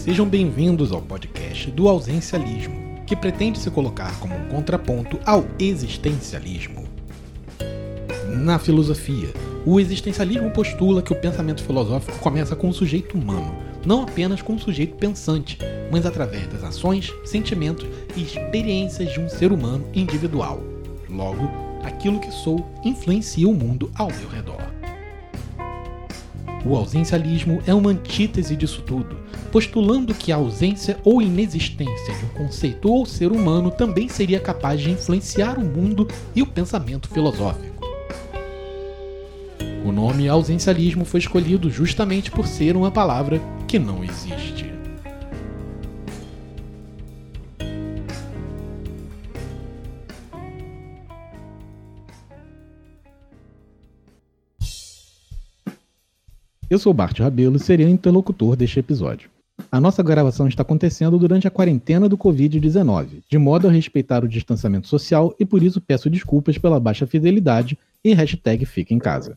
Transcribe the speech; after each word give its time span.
sejam 0.00 0.26
bem-vindos 0.26 0.92
ao 0.92 1.02
podcast 1.02 1.70
do 1.72 1.86
Ausencialismo, 1.86 3.02
que 3.06 3.14
pretende 3.14 3.58
se 3.58 3.70
colocar 3.70 4.18
como 4.18 4.34
um 4.34 4.48
contraponto 4.48 5.20
ao 5.26 5.44
existencialismo. 5.58 6.88
Na 8.38 8.58
filosofia, 8.58 9.28
o 9.66 9.78
existencialismo 9.78 10.50
postula 10.52 11.02
que 11.02 11.12
o 11.12 11.20
pensamento 11.20 11.62
filosófico 11.62 12.18
começa 12.20 12.56
com 12.56 12.70
o 12.70 12.72
sujeito 12.72 13.18
humano, 13.18 13.54
não 13.84 14.04
apenas 14.04 14.40
com 14.40 14.54
o 14.54 14.58
sujeito 14.58 14.96
pensante, 14.96 15.58
mas 15.92 16.06
através 16.06 16.46
das 16.46 16.64
ações, 16.64 17.12
sentimentos 17.22 17.86
e 18.16 18.22
experiências 18.22 19.12
de 19.12 19.20
um 19.20 19.28
ser 19.28 19.52
humano 19.52 19.86
individual. 19.92 20.62
Logo, 21.10 21.46
aquilo 21.84 22.20
que 22.20 22.30
sou 22.30 22.66
influencia 22.82 23.46
o 23.46 23.52
mundo 23.52 23.90
ao 23.94 24.08
meu 24.08 24.30
redor. 24.30 24.80
O 26.64 26.74
ausencialismo 26.74 27.62
é 27.66 27.74
uma 27.74 27.90
antítese 27.90 28.54
disso 28.54 28.82
tudo, 28.82 29.16
postulando 29.50 30.14
que 30.14 30.30
a 30.32 30.36
ausência 30.36 30.98
ou 31.04 31.20
inexistência 31.20 32.14
de 32.14 32.24
um 32.24 32.28
conceito 32.28 32.90
ou 32.90 33.04
ser 33.04 33.32
humano 33.32 33.70
também 33.70 34.08
seria 34.08 34.38
capaz 34.38 34.80
de 34.80 34.90
influenciar 34.90 35.58
o 35.58 35.64
mundo 35.64 36.06
e 36.34 36.42
o 36.42 36.46
pensamento 36.46 37.08
filosófico. 37.08 37.86
O 39.84 39.90
nome 39.92 40.28
ausencialismo 40.28 41.04
foi 41.04 41.20
escolhido 41.20 41.70
justamente 41.70 42.30
por 42.30 42.46
ser 42.46 42.76
uma 42.76 42.90
palavra 42.90 43.40
que 43.66 43.78
não 43.78 44.04
existe. 44.04 44.70
Eu 56.68 56.78
sou 56.78 56.94
Bart 56.94 57.18
Rabelo 57.18 57.56
e 57.56 57.58
serei 57.58 57.84
o 57.84 57.88
interlocutor 57.88 58.54
deste 58.54 58.78
episódio. 58.78 59.28
A 59.70 59.80
nossa 59.80 60.02
gravação 60.02 60.46
está 60.46 60.62
acontecendo 60.62 61.18
durante 61.18 61.48
a 61.48 61.50
quarentena 61.50 62.08
do 62.08 62.16
Covid-19, 62.16 63.22
de 63.28 63.38
modo 63.38 63.66
a 63.66 63.70
respeitar 63.70 64.24
o 64.24 64.28
distanciamento 64.28 64.86
social 64.86 65.34
e 65.38 65.44
por 65.44 65.62
isso 65.62 65.80
peço 65.80 66.08
desculpas 66.08 66.58
pela 66.58 66.78
baixa 66.78 67.06
fidelidade 67.06 67.78
e 68.04 68.14
hashtag 68.14 68.64
Fica 68.64 68.94
em 68.94 68.98
Casa. 68.98 69.36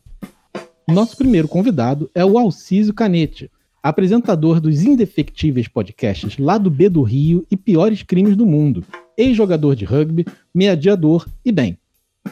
Nosso 0.88 1.16
primeiro 1.16 1.48
convidado 1.48 2.10
é 2.14 2.24
o 2.24 2.38
Alcísio 2.38 2.94
Canete, 2.94 3.50
apresentador 3.82 4.60
dos 4.60 4.82
indefectíveis 4.82 5.68
podcasts 5.68 6.38
Lá 6.38 6.58
do 6.58 6.70
B 6.70 6.88
do 6.88 7.02
Rio 7.02 7.44
e 7.50 7.56
Piores 7.56 8.02
Crimes 8.02 8.36
do 8.36 8.46
Mundo, 8.46 8.84
ex-jogador 9.16 9.74
de 9.74 9.84
rugby, 9.84 10.26
mediador 10.54 11.26
e, 11.44 11.50
bem, 11.50 11.78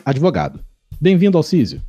advogado. 0.05 0.61
Bem-vindo, 1.01 1.37
Alcísio. 1.37 1.83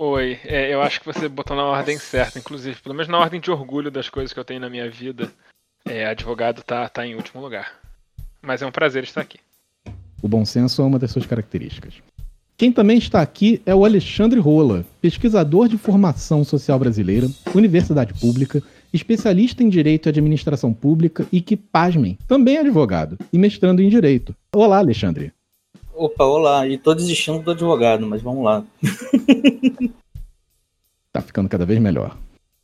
Oi, 0.00 0.38
é, 0.44 0.72
eu 0.72 0.80
acho 0.80 1.00
que 1.00 1.06
você 1.06 1.28
botou 1.28 1.56
na 1.56 1.64
ordem 1.64 1.98
certa, 1.98 2.38
inclusive, 2.38 2.80
pelo 2.80 2.94
menos 2.94 3.08
na 3.08 3.18
ordem 3.18 3.40
de 3.40 3.50
orgulho 3.50 3.90
das 3.90 4.08
coisas 4.08 4.32
que 4.32 4.38
eu 4.38 4.44
tenho 4.44 4.60
na 4.60 4.70
minha 4.70 4.88
vida, 4.88 5.28
é, 5.84 6.06
advogado 6.06 6.62
tá, 6.62 6.88
tá 6.88 7.04
em 7.04 7.16
último 7.16 7.42
lugar. 7.42 7.72
Mas 8.40 8.62
é 8.62 8.66
um 8.66 8.70
prazer 8.70 9.02
estar 9.02 9.22
aqui. 9.22 9.40
O 10.22 10.28
bom 10.28 10.44
senso 10.44 10.80
é 10.82 10.84
uma 10.84 11.00
das 11.00 11.10
suas 11.10 11.26
características. 11.26 11.94
Quem 12.56 12.70
também 12.70 12.96
está 12.96 13.20
aqui 13.20 13.60
é 13.66 13.74
o 13.74 13.84
Alexandre 13.84 14.38
Rola, 14.38 14.84
pesquisador 15.00 15.66
de 15.66 15.76
formação 15.76 16.44
social 16.44 16.78
brasileira, 16.78 17.26
universidade 17.52 18.14
pública, 18.20 18.62
especialista 18.94 19.64
em 19.64 19.68
direito 19.68 20.08
e 20.08 20.10
administração 20.10 20.72
pública 20.72 21.26
e 21.32 21.40
que, 21.40 21.56
pasmem, 21.56 22.16
também 22.28 22.54
é 22.54 22.60
advogado 22.60 23.18
e 23.32 23.36
mestrando 23.36 23.82
em 23.82 23.88
direito. 23.88 24.32
Olá, 24.54 24.78
Alexandre. 24.78 25.32
Opa, 25.98 26.24
olá. 26.24 26.64
E 26.68 26.78
tô 26.78 26.94
desistindo 26.94 27.40
do 27.40 27.50
advogado, 27.50 28.06
mas 28.06 28.22
vamos 28.22 28.44
lá. 28.44 28.64
tá 31.12 31.20
ficando 31.20 31.48
cada 31.48 31.66
vez 31.66 31.80
melhor. 31.80 32.16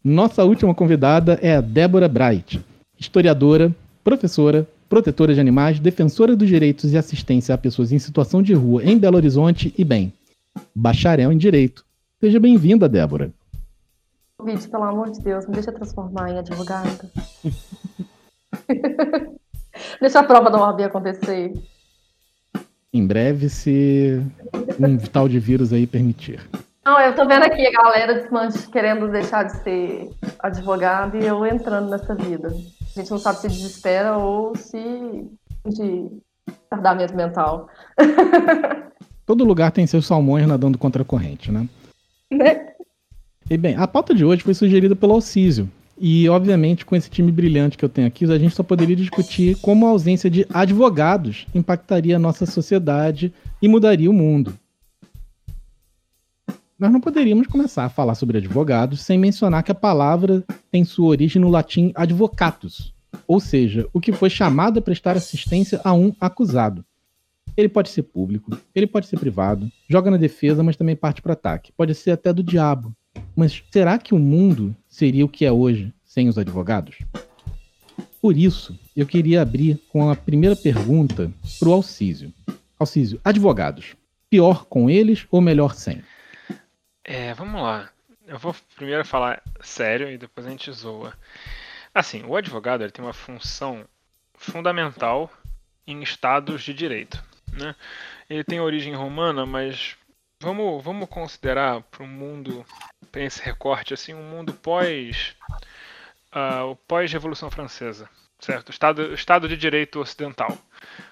Nossa 0.04 0.44
última 0.44 0.72
convidada 0.72 1.36
é 1.42 1.56
a 1.56 1.60
Débora 1.60 2.06
Bright, 2.06 2.64
historiadora, 2.97 3.75
professora, 4.04 4.69
protetora 4.88 5.34
de 5.34 5.41
animais, 5.41 5.81
defensora 5.81 6.36
dos 6.36 6.48
direitos 6.48 6.92
e 6.92 6.97
assistência 6.97 7.53
a 7.53 7.59
pessoas 7.59 7.91
em 7.91 7.98
situação 7.98 8.41
de 8.41 8.54
rua 8.54 8.84
em 8.84 8.97
Belo 8.97 9.16
Horizonte 9.16 9.75
e, 9.76 9.82
bem, 9.82 10.12
bacharel 10.72 11.32
em 11.32 11.36
direito. 11.36 11.84
Seja 12.20 12.38
bem-vinda, 12.38 12.88
Débora. 12.88 13.32
Vídeo, 14.44 14.70
pelo 14.70 14.84
amor 14.84 15.10
de 15.10 15.20
Deus, 15.20 15.44
me 15.48 15.54
deixa 15.54 15.72
transformar 15.72 16.30
em 16.30 16.38
advogada. 16.38 17.10
deixa 20.00 20.20
a 20.20 20.22
prova 20.22 20.48
da 20.50 20.60
OAB 20.60 20.82
acontecer 20.82 21.53
em 22.94 23.05
breve, 23.05 23.49
se 23.49 24.22
um 24.78 24.97
tal 24.97 25.28
de 25.28 25.41
vírus 25.41 25.72
aí 25.72 25.84
permitir. 25.84 26.41
Não, 26.84 27.00
eu 27.00 27.12
tô 27.15 27.27
vendo 27.27 27.43
aqui 27.43 27.66
a 27.66 27.72
galera 27.72 28.28
querendo 28.71 29.10
deixar 29.10 29.43
de 29.43 29.56
ser 29.62 30.10
advogado 30.38 31.16
e 31.16 31.27
eu 31.27 31.44
entrando 31.44 31.91
nessa 31.91 32.15
vida. 32.15 32.49
A 32.49 33.00
gente 33.00 33.10
não 33.10 33.19
sabe 33.19 33.41
se 33.41 33.49
desespera 33.49 34.16
ou 34.16 34.54
se 34.54 34.78
de 35.66 36.09
tardamento 36.71 37.16
mental. 37.16 37.69
Todo 39.27 39.44
lugar 39.44 39.72
tem 39.72 39.87
seus 39.87 40.06
salmões 40.06 40.47
nadando 40.47 40.78
contra 40.78 41.03
a 41.03 41.04
corrente, 41.04 41.50
né? 41.50 41.66
né? 42.31 42.75
E 43.50 43.56
bem, 43.56 43.75
a 43.77 43.88
pauta 43.88 44.15
de 44.15 44.25
hoje 44.25 44.43
foi 44.43 44.54
sugerida 44.54 44.94
pelo 44.94 45.15
Alcísio, 45.15 45.69
e, 45.99 46.28
obviamente, 46.28 46.84
com 46.84 46.97
esse 46.97 47.09
time 47.09 47.31
brilhante 47.31 47.78
que 47.78 47.84
eu 47.84 47.88
tenho 47.88 48.06
aqui, 48.06 48.25
a 48.25 48.38
gente 48.38 48.55
só 48.55 48.62
poderia 48.62 48.97
discutir 48.97 49.56
como 49.60 49.87
a 49.87 49.91
ausência 49.91 50.28
de 50.28 50.47
advogados 50.53 51.47
impactaria 51.55 52.16
a 52.16 52.19
nossa 52.19 52.47
sociedade 52.47 53.32
e 53.62 53.69
mudaria 53.69 54.10
o 54.10 54.15
mundo. 54.15 54.59
Nós 56.77 56.93
não 56.93 57.00
poderíamos 57.00 57.47
começar 57.47 57.84
a 57.84 57.88
falar 57.88 58.16
sobre 58.16 58.38
advogados 58.38 59.03
sem 59.03 59.16
mencionar 59.16 59.62
que 59.62 59.71
a 59.71 59.77
palavra 59.77 60.43
tem 60.72 60.84
sua 60.84 61.06
origem 61.06 61.41
no 61.41 61.49
latim 61.49 61.93
advocatus, 61.94 62.93
ou 63.28 63.38
seja, 63.38 63.88
o 63.93 64.00
que 64.00 64.12
foi 64.12 64.28
chamado 64.28 64.81
a 64.81 64.83
prestar 64.83 65.16
assistência 65.16 65.81
a 65.84 65.94
um 65.94 66.12
acusado. 66.21 66.84
Ele 67.56 67.69
pode 67.69 67.88
ser 67.88 68.03
público, 68.03 68.59
ele 68.75 68.88
pode 68.88 69.06
ser 69.06 69.16
privado, 69.16 69.71
joga 69.88 70.10
na 70.10 70.16
defesa, 70.16 70.65
mas 70.65 70.75
também 70.75 70.97
parte 70.97 71.22
para 71.22 71.34
ataque. 71.34 71.71
Pode 71.77 71.94
ser 71.94 72.10
até 72.10 72.33
do 72.33 72.43
diabo. 72.43 72.93
Mas 73.36 73.62
será 73.70 73.98
que 73.98 74.14
o 74.14 74.19
mundo 74.19 74.75
seria 74.88 75.25
o 75.25 75.28
que 75.28 75.44
é 75.44 75.52
hoje 75.52 75.92
sem 76.04 76.28
os 76.28 76.38
advogados? 76.38 76.98
Por 78.20 78.36
isso, 78.36 78.78
eu 78.97 79.06
queria 79.06 79.42
abrir 79.42 79.78
com 79.91 80.10
a 80.10 80.16
primeira 80.16 80.56
pergunta 80.56 81.30
para 81.58 81.69
o 81.69 81.72
Alcísio. 81.72 82.32
Alcísio, 82.78 83.20
advogados, 83.24 83.94
pior 84.30 84.64
com 84.64 84.88
eles 84.88 85.26
ou 85.30 85.41
melhor 85.41 85.74
sem? 85.74 86.03
É, 87.04 87.34
vamos 87.34 87.60
lá. 87.60 87.91
Eu 88.26 88.38
vou 88.38 88.56
primeiro 88.76 89.04
falar 89.04 89.42
sério 89.60 90.10
e 90.10 90.16
depois 90.16 90.47
a 90.47 90.50
gente 90.50 90.72
zoa. 90.72 91.12
Assim, 91.94 92.24
o 92.24 92.34
advogado 92.34 92.82
ele 92.82 92.91
tem 92.91 93.04
uma 93.04 93.12
função 93.12 93.84
fundamental 94.34 95.30
em 95.86 96.03
estados 96.03 96.62
de 96.62 96.72
direito. 96.72 97.22
Né? 97.53 97.74
Ele 98.28 98.42
tem 98.42 98.60
origem 98.60 98.94
romana, 98.94 99.44
mas 99.44 99.97
vamos, 100.41 100.84
vamos 100.84 101.09
considerar 101.09 101.83
para 101.83 102.05
um 102.05 102.09
mundo 102.09 102.65
tem 103.11 103.27
esse 103.27 103.41
recorte 103.43 103.95
assim, 103.95 104.12
um 104.12 104.28
mundo 104.28 104.53
pós 104.53 105.37
uh, 106.34 106.71
o 106.71 106.77
pós-revolução 106.77 107.50
francesa, 107.50 108.09
certo? 108.41 108.71
Estado, 108.71 109.15
estado 109.15 109.49
de 109.49 109.56
direito 109.56 110.00
ocidental. 110.00 110.56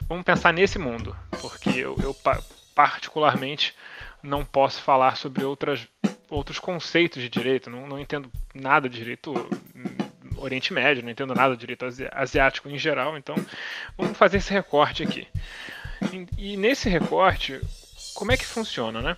Vamos 0.08 0.24
pensar 0.24 0.52
nesse 0.52 0.78
mundo, 0.78 1.16
porque 1.40 1.70
eu, 1.70 1.96
eu 2.02 2.16
particularmente 2.74 3.74
não 4.22 4.44
posso 4.44 4.82
falar 4.82 5.16
sobre 5.16 5.44
outras, 5.44 5.86
outros 6.28 6.58
conceitos 6.58 7.22
de 7.22 7.28
direito. 7.28 7.70
Não, 7.70 7.86
não 7.86 7.98
entendo 7.98 8.30
nada 8.54 8.88
de 8.88 8.98
direito 8.98 9.32
hum, 9.32 10.38
Oriente 10.38 10.72
Médio, 10.72 11.02
não 11.02 11.10
entendo 11.10 11.34
nada 11.34 11.54
de 11.54 11.60
direito 11.60 11.86
asiático 12.12 12.68
em 12.68 12.78
geral. 12.78 13.16
Então, 13.16 13.36
vamos 13.96 14.18
fazer 14.18 14.38
esse 14.38 14.52
recorte 14.52 15.02
aqui. 15.02 15.28
E, 16.12 16.52
e 16.52 16.56
nesse 16.56 16.88
recorte, 16.88 17.60
como 18.14 18.32
é 18.32 18.36
que 18.36 18.46
funciona, 18.46 19.00
né? 19.00 19.16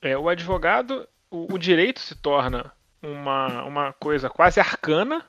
É, 0.00 0.16
o 0.16 0.28
advogado 0.28 1.06
o, 1.32 1.54
o 1.54 1.58
direito 1.58 1.98
se 1.98 2.14
torna 2.14 2.70
uma, 3.02 3.64
uma 3.64 3.92
coisa 3.94 4.28
quase 4.28 4.60
arcana, 4.60 5.24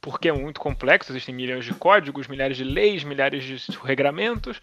porque 0.00 0.28
é 0.28 0.32
muito 0.32 0.60
complexo, 0.60 1.12
existem 1.12 1.34
milhões 1.34 1.64
de 1.64 1.72
códigos, 1.72 2.26
milhares 2.26 2.56
de 2.56 2.64
leis, 2.64 3.04
milhares 3.04 3.44
de 3.44 3.78
regramentos, 3.82 4.60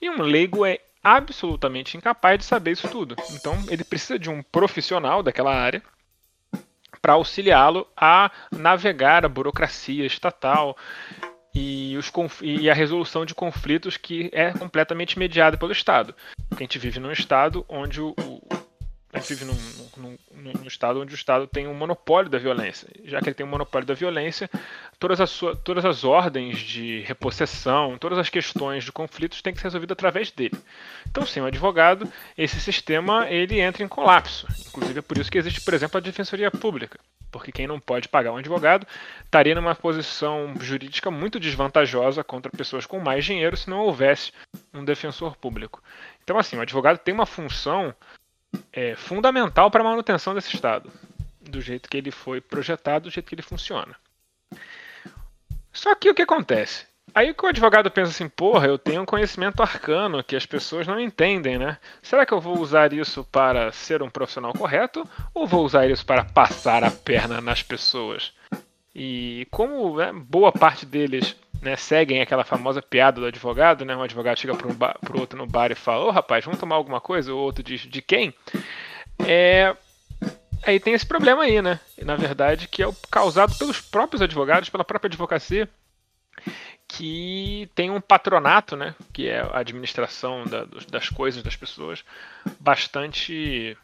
e 0.00 0.08
um 0.08 0.22
leigo 0.22 0.64
é 0.64 0.78
absolutamente 1.02 1.96
incapaz 1.96 2.38
de 2.38 2.44
saber 2.44 2.72
isso 2.72 2.88
tudo. 2.88 3.16
Então, 3.30 3.56
ele 3.68 3.82
precisa 3.82 4.18
de 4.18 4.28
um 4.28 4.42
profissional 4.42 5.22
daquela 5.22 5.54
área 5.54 5.82
para 7.00 7.14
auxiliá-lo 7.14 7.86
a 7.96 8.30
navegar 8.50 9.24
a 9.24 9.28
burocracia 9.28 10.04
estatal 10.04 10.76
e, 11.56 11.96
os, 11.96 12.12
e, 12.42 12.68
a 12.68 12.74
resolução 12.74 13.24
de 13.24 13.34
conflitos 13.34 13.96
que 13.96 14.28
é 14.32 14.52
completamente 14.52 15.18
mediada 15.18 15.56
pelo 15.56 15.72
Estado. 15.72 16.14
Porque 16.48 16.62
a 16.62 16.66
gente 16.66 16.78
vive 16.78 17.00
num 17.00 17.10
Estado 17.10 17.64
onde 17.66 18.00
o, 18.00 18.14
gente 19.18 19.34
vive 19.34 19.44
num, 19.44 19.58
num, 19.96 20.18
num, 20.30 20.66
estado 20.66 21.00
onde 21.00 21.12
o 21.12 21.16
Estado 21.16 21.46
tem 21.46 21.66
um 21.66 21.74
monopólio 21.74 22.30
da 22.30 22.38
violência. 22.38 22.88
Já 23.04 23.20
que 23.20 23.28
ele 23.28 23.34
tem 23.34 23.46
um 23.46 23.48
monopólio 23.48 23.86
da 23.86 23.94
violência, 23.94 24.50
todas 24.98 25.20
as, 25.20 25.40
todas 25.64 25.84
as 25.84 26.04
ordens 26.04 26.58
de 26.58 27.00
repossessão, 27.00 27.98
todas 27.98 28.18
as 28.18 28.28
questões 28.28 28.84
de 28.84 28.92
conflitos 28.92 29.42
têm 29.42 29.52
que 29.52 29.60
ser 29.60 29.68
resolvidas 29.68 29.94
através 29.94 30.30
dele. 30.30 30.56
Então, 31.08 31.26
sem 31.26 31.42
o 31.42 31.46
advogado, 31.46 32.10
esse 32.36 32.60
sistema 32.60 33.28
ele 33.28 33.60
entra 33.60 33.82
em 33.82 33.88
colapso. 33.88 34.46
Inclusive 34.68 34.98
é 34.98 35.02
por 35.02 35.18
isso 35.18 35.30
que 35.30 35.38
existe, 35.38 35.60
por 35.60 35.74
exemplo, 35.74 35.98
a 35.98 36.00
defensoria 36.00 36.50
pública. 36.50 36.98
porque 37.30 37.52
quem 37.52 37.66
não 37.66 37.78
pode 37.78 38.08
pagar 38.08 38.32
um 38.32 38.38
advogado 38.38 38.86
estaria 39.22 39.54
numa 39.54 39.74
posição 39.74 40.54
jurídica 40.60 41.10
muito 41.10 41.38
desvantajosa 41.38 42.24
contra 42.24 42.50
pessoas 42.50 42.86
com 42.86 42.98
mais 42.98 43.24
dinheiro 43.24 43.56
se 43.56 43.68
não 43.68 43.80
houvesse 43.80 44.32
um 44.72 44.84
defensor 44.84 45.36
público. 45.36 45.82
Então, 46.24 46.38
assim, 46.38 46.56
o 46.56 46.60
advogado 46.60 46.98
tem 46.98 47.14
uma 47.14 47.26
função 47.26 47.94
é, 48.72 48.94
fundamental 48.96 49.70
para 49.70 49.80
a 49.82 49.84
manutenção 49.84 50.34
desse 50.34 50.54
Estado, 50.54 50.90
do 51.40 51.60
jeito 51.60 51.88
que 51.88 51.96
ele 51.96 52.10
foi 52.10 52.40
projetado, 52.40 53.04
do 53.04 53.10
jeito 53.10 53.26
que 53.26 53.34
ele 53.34 53.42
funciona. 53.42 53.94
Só 55.72 55.94
que 55.94 56.10
o 56.10 56.14
que 56.14 56.22
acontece? 56.22 56.86
Aí 57.14 57.32
que 57.32 57.44
o 57.44 57.48
advogado 57.48 57.90
pensa 57.90 58.10
assim, 58.10 58.28
porra, 58.28 58.66
eu 58.66 58.78
tenho 58.78 59.02
um 59.02 59.06
conhecimento 59.06 59.62
arcano 59.62 60.22
que 60.22 60.36
as 60.36 60.44
pessoas 60.44 60.86
não 60.86 61.00
entendem, 61.00 61.58
né? 61.58 61.78
Será 62.02 62.26
que 62.26 62.34
eu 62.34 62.40
vou 62.40 62.58
usar 62.58 62.92
isso 62.92 63.24
para 63.24 63.72
ser 63.72 64.02
um 64.02 64.10
profissional 64.10 64.52
correto 64.52 65.08
ou 65.32 65.46
vou 65.46 65.64
usar 65.64 65.88
isso 65.88 66.04
para 66.04 66.24
passar 66.24 66.84
a 66.84 66.90
perna 66.90 67.40
nas 67.40 67.62
pessoas? 67.62 68.32
E 68.94 69.46
como 69.50 69.96
né, 69.96 70.12
boa 70.12 70.50
parte 70.50 70.84
deles 70.84 71.36
né, 71.62 71.76
seguem 71.76 72.20
aquela 72.20 72.44
famosa 72.44 72.82
piada 72.82 73.20
do 73.20 73.26
advogado, 73.26 73.84
né? 73.84 73.96
Um 73.96 74.02
advogado 74.02 74.38
chega 74.38 74.54
para 74.54 74.68
um 74.68 75.20
outro 75.20 75.38
no 75.38 75.46
bar 75.46 75.70
e 75.70 75.74
fala, 75.74 76.04
ô 76.04 76.10
rapaz, 76.10 76.44
vamos 76.44 76.60
tomar 76.60 76.76
alguma 76.76 77.00
coisa? 77.00 77.34
O 77.34 77.38
outro 77.38 77.62
diz, 77.62 77.80
de 77.82 78.02
quem? 78.02 78.34
É, 79.26 79.74
aí 80.64 80.78
tem 80.78 80.94
esse 80.94 81.06
problema 81.06 81.44
aí, 81.44 81.60
né? 81.62 81.80
Na 82.02 82.16
verdade, 82.16 82.68
que 82.68 82.82
é 82.82 82.86
causado 83.10 83.56
pelos 83.56 83.80
próprios 83.80 84.22
advogados, 84.22 84.68
pela 84.68 84.84
própria 84.84 85.08
advocacia, 85.08 85.68
que 86.88 87.68
tem 87.74 87.90
um 87.90 88.00
patronato, 88.00 88.76
né, 88.76 88.94
que 89.12 89.28
é 89.28 89.40
a 89.40 89.58
administração 89.58 90.44
da, 90.44 90.66
das 90.88 91.08
coisas 91.08 91.42
das 91.42 91.56
pessoas, 91.56 92.04
bastante 92.60 93.76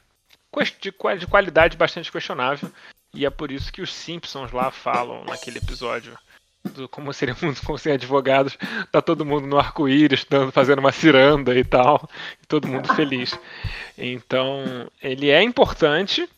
de 0.81 0.93
qualidade 1.29 1.77
bastante 1.77 2.13
questionável. 2.13 2.71
E 3.15 3.27
é 3.27 3.31
por 3.31 3.51
isso 3.51 3.73
que 3.73 3.83
os 3.83 3.93
Simpsons 3.93 4.53
lá 4.53 4.71
falam 4.71 5.25
naquele 5.25 5.59
episódio 5.59 6.17
do 6.65 6.89
como 6.89 7.13
seria 7.13 7.37
muito 7.43 7.63
como 7.63 7.79
ser 7.79 7.93
advogados, 7.93 8.57
tá 8.91 9.01
todo 9.03 9.27
mundo 9.27 9.47
no 9.47 9.59
arco-íris, 9.59 10.27
fazendo 10.53 10.79
uma 10.79 10.93
ciranda 10.93 11.57
e 11.57 11.65
tal, 11.65 12.09
e 12.43 12.47
todo 12.47 12.69
mundo 12.69 12.93
feliz. 12.95 13.39
Então, 13.97 14.91
ele 15.03 15.31
é 15.31 15.43
importante, 15.43 16.29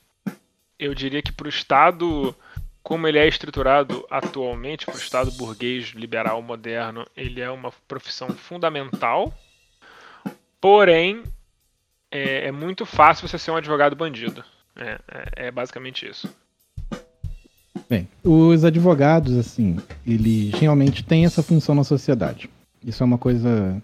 eu 0.79 0.95
diria 0.95 1.23
que 1.23 1.33
para 1.33 1.47
o 1.47 1.51
Estado 1.51 2.35
como 2.85 3.09
ele 3.09 3.19
é 3.19 3.27
estruturado 3.27 4.07
atualmente 4.11 4.85
para 4.85 4.95
o 4.95 4.99
Estado 4.99 5.33
burguês 5.33 5.87
liberal 5.95 6.43
moderno, 6.43 7.07
ele 7.17 7.41
é 7.41 7.51
uma 7.51 7.73
profissão 7.89 8.29
fundamental. 8.29 9.33
Porém, 10.61 11.25
é, 12.11 12.49
é 12.49 12.53
muito 12.53 12.85
fácil 12.85 13.27
você 13.27 13.39
ser 13.39 13.51
um 13.53 13.57
advogado 13.57 13.97
bandido. 13.97 14.45
É, 14.77 15.01
é, 15.09 15.47
é, 15.47 15.51
basicamente 15.51 16.07
isso. 16.07 16.29
Bem, 17.89 18.09
os 18.23 18.65
advogados, 18.65 19.37
assim, 19.37 19.77
eles 20.07 20.55
realmente 20.55 21.05
têm 21.05 21.25
essa 21.25 21.43
função 21.43 21.75
na 21.75 21.85
sociedade. 21.85 22.49
Isso 22.85 23.03
é 23.03 23.07
uma 23.07 23.19
coisa. 23.19 23.83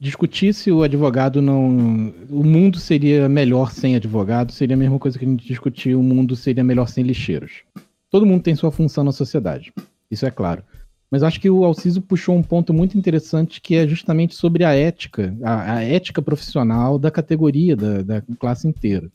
Discutir 0.00 0.54
se 0.54 0.70
o 0.70 0.82
advogado 0.82 1.42
não. 1.42 2.12
O 2.30 2.42
mundo 2.44 2.78
seria 2.78 3.28
melhor 3.28 3.72
sem 3.72 3.94
advogado 3.94 4.52
seria 4.52 4.74
a 4.74 4.78
mesma 4.78 4.98
coisa 4.98 5.18
que 5.18 5.24
a 5.24 5.28
gente 5.28 5.46
discutir 5.46 5.94
o 5.94 6.02
mundo 6.02 6.34
seria 6.34 6.64
melhor 6.64 6.88
sem 6.88 7.04
lixeiros. 7.04 7.62
Todo 8.10 8.26
mundo 8.26 8.42
tem 8.42 8.54
sua 8.54 8.70
função 8.70 9.04
na 9.04 9.12
sociedade. 9.12 9.72
Isso 10.10 10.24
é 10.26 10.30
claro. 10.30 10.62
Mas 11.10 11.22
acho 11.22 11.40
que 11.40 11.48
o 11.48 11.64
Alciso 11.64 12.00
puxou 12.00 12.36
um 12.36 12.42
ponto 12.42 12.74
muito 12.74 12.98
interessante 12.98 13.60
que 13.60 13.76
é 13.76 13.86
justamente 13.86 14.34
sobre 14.34 14.64
a 14.64 14.74
ética, 14.74 15.34
a, 15.42 15.74
a 15.74 15.82
ética 15.82 16.20
profissional 16.20 16.98
da 16.98 17.10
categoria, 17.10 17.76
da, 17.76 18.02
da, 18.02 18.22
classe 18.38 18.66
inteira. 18.66 19.10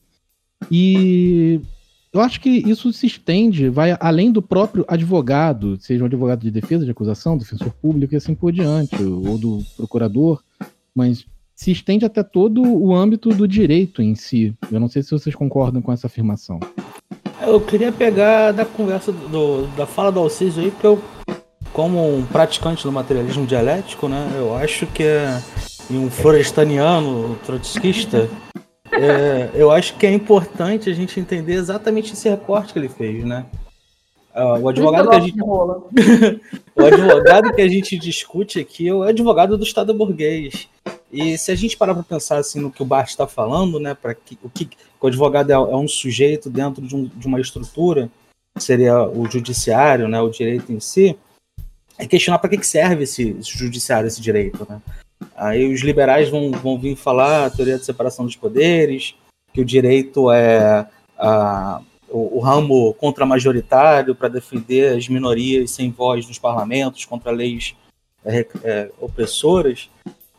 E 0.72 1.60
eu 2.14 2.20
acho 2.20 2.42
que 2.42 2.50
isso 2.50 2.92
se 2.92 3.08
estende, 3.08 3.70
vai 3.70 3.96
além 4.00 4.32
do 4.32 4.42
próprio 4.42 4.84
advogado, 4.88 5.78
seja 5.80 6.04
um 6.04 6.08
advogado 6.08 6.42
de 6.42 6.52
defesa, 6.52 6.84
de 6.84 6.92
acusação, 6.92 7.38
defensor 7.38 7.72
público 7.82 8.14
e 8.14 8.18
assim 8.18 8.36
por 8.36 8.52
diante, 8.52 9.02
ou 9.02 9.38
do 9.38 9.64
procurador, 9.78 10.44
mas 10.94 11.26
se 11.56 11.72
estende 11.72 12.04
até 12.04 12.22
todo 12.22 12.62
o 12.64 12.94
âmbito 12.94 13.30
do 13.30 13.48
direito 13.48 14.02
em 14.02 14.14
si. 14.14 14.54
Eu 14.70 14.80
não 14.80 14.90
sei 14.90 15.04
se 15.04 15.12
vocês 15.12 15.34
concordam 15.34 15.82
com 15.82 15.94
essa 15.94 16.08
afirmação. 16.08 16.60
Eu 17.42 17.62
queria 17.62 17.92
pegar 17.92 18.52
da 18.52 18.66
conversa 18.66 19.12
do, 19.12 19.68
da 19.78 19.86
fala 19.86 20.12
do 20.12 20.20
Alciso 20.20 20.60
aí, 20.60 20.70
porque 20.70 20.88
eu, 20.88 21.02
como 21.72 22.18
um 22.18 22.26
praticante 22.26 22.84
do 22.84 22.92
materialismo 22.92 23.46
dialético, 23.46 24.10
né, 24.10 24.32
eu 24.36 24.54
acho 24.56 24.86
que 24.88 25.04
é 25.04 25.42
um 25.90 26.10
florestaniano 26.10 27.38
trotskista, 27.46 28.30
é, 28.92 29.50
eu 29.54 29.72
acho 29.72 29.96
que 29.98 30.06
é 30.06 30.12
importante 30.12 30.90
a 30.90 30.94
gente 30.94 31.20
entender 31.20 31.54
exatamente 31.54 32.14
esse 32.14 32.30
recorte 32.30 32.74
que 32.74 32.80
ele 32.80 32.90
fez, 32.90 33.24
né? 33.24 33.46
Uh, 34.34 34.62
o 34.62 34.70
advogado 34.70 35.10
que 35.10 35.16
a 35.16 35.20
gente 35.20 35.42
o 35.44 36.86
advogado 36.86 37.54
que 37.54 37.62
a 37.62 37.68
gente 37.68 37.98
discute 37.98 38.60
aqui 38.60 38.88
é 38.88 38.94
o 38.94 39.04
advogado 39.04 39.58
do 39.58 39.64
Estado 39.64 39.94
burguês. 39.94 40.70
E 41.12 41.38
se 41.38 41.52
a 41.52 41.56
gente 41.56 41.76
parar 41.76 41.94
para 41.94 42.04
pensar 42.04 42.38
assim 42.38 42.62
no 42.62 42.72
que 42.72 42.82
o 42.82 42.86
Bart 42.86 43.10
está 43.10 43.28
falando, 43.28 43.78
né, 43.80 43.94
para 43.94 44.16
que 44.16 44.40
o 44.42 44.50
que 44.50 44.70
o 45.02 45.08
advogado 45.08 45.50
é, 45.52 45.54
é 45.54 45.76
um 45.76 45.88
sujeito 45.88 46.50
dentro 46.50 46.82
de, 46.82 46.96
um, 46.96 47.04
de, 47.04 47.28
uma 47.28 47.42
estrutura, 47.42 48.10
seria 48.58 49.04
o 49.04 49.30
judiciário, 49.30 50.08
né, 50.08 50.22
o 50.22 50.30
direito 50.30 50.72
em 50.72 50.80
si, 50.80 51.18
é 51.98 52.08
questionar 52.08 52.40
para 52.40 52.50
que, 52.50 52.58
que 52.58 52.66
serve 52.66 53.04
esse, 53.04 53.32
esse, 53.32 53.58
judiciário, 53.58 54.08
esse 54.08 54.22
direito, 54.22 54.66
né? 54.70 54.82
Aí 55.36 55.74
os 55.74 55.82
liberais 55.82 56.30
vão, 56.30 56.52
vão 56.52 56.78
vir 56.78 56.96
falar 56.96 57.46
a 57.46 57.50
teoria 57.50 57.78
da 57.78 57.84
separação 57.84 58.26
dos 58.26 58.36
poderes, 58.36 59.16
que 59.54 59.62
o 59.62 59.66
direito 59.66 60.32
é 60.32 60.88
a, 61.18 61.82
o, 62.10 62.38
o 62.38 62.40
ramo 62.40 62.94
contra-majoritário 62.96 64.16
para 64.16 64.28
defender 64.28 64.96
as 64.96 65.08
minorias 65.08 65.72
sem 65.72 65.92
voz 65.92 66.28
nos 66.28 66.40
parlamentos 66.40 67.06
contra 67.06 67.32
leis 67.32 67.76
é, 68.26 68.46
é, 68.64 68.92
opressoras. 69.00 69.90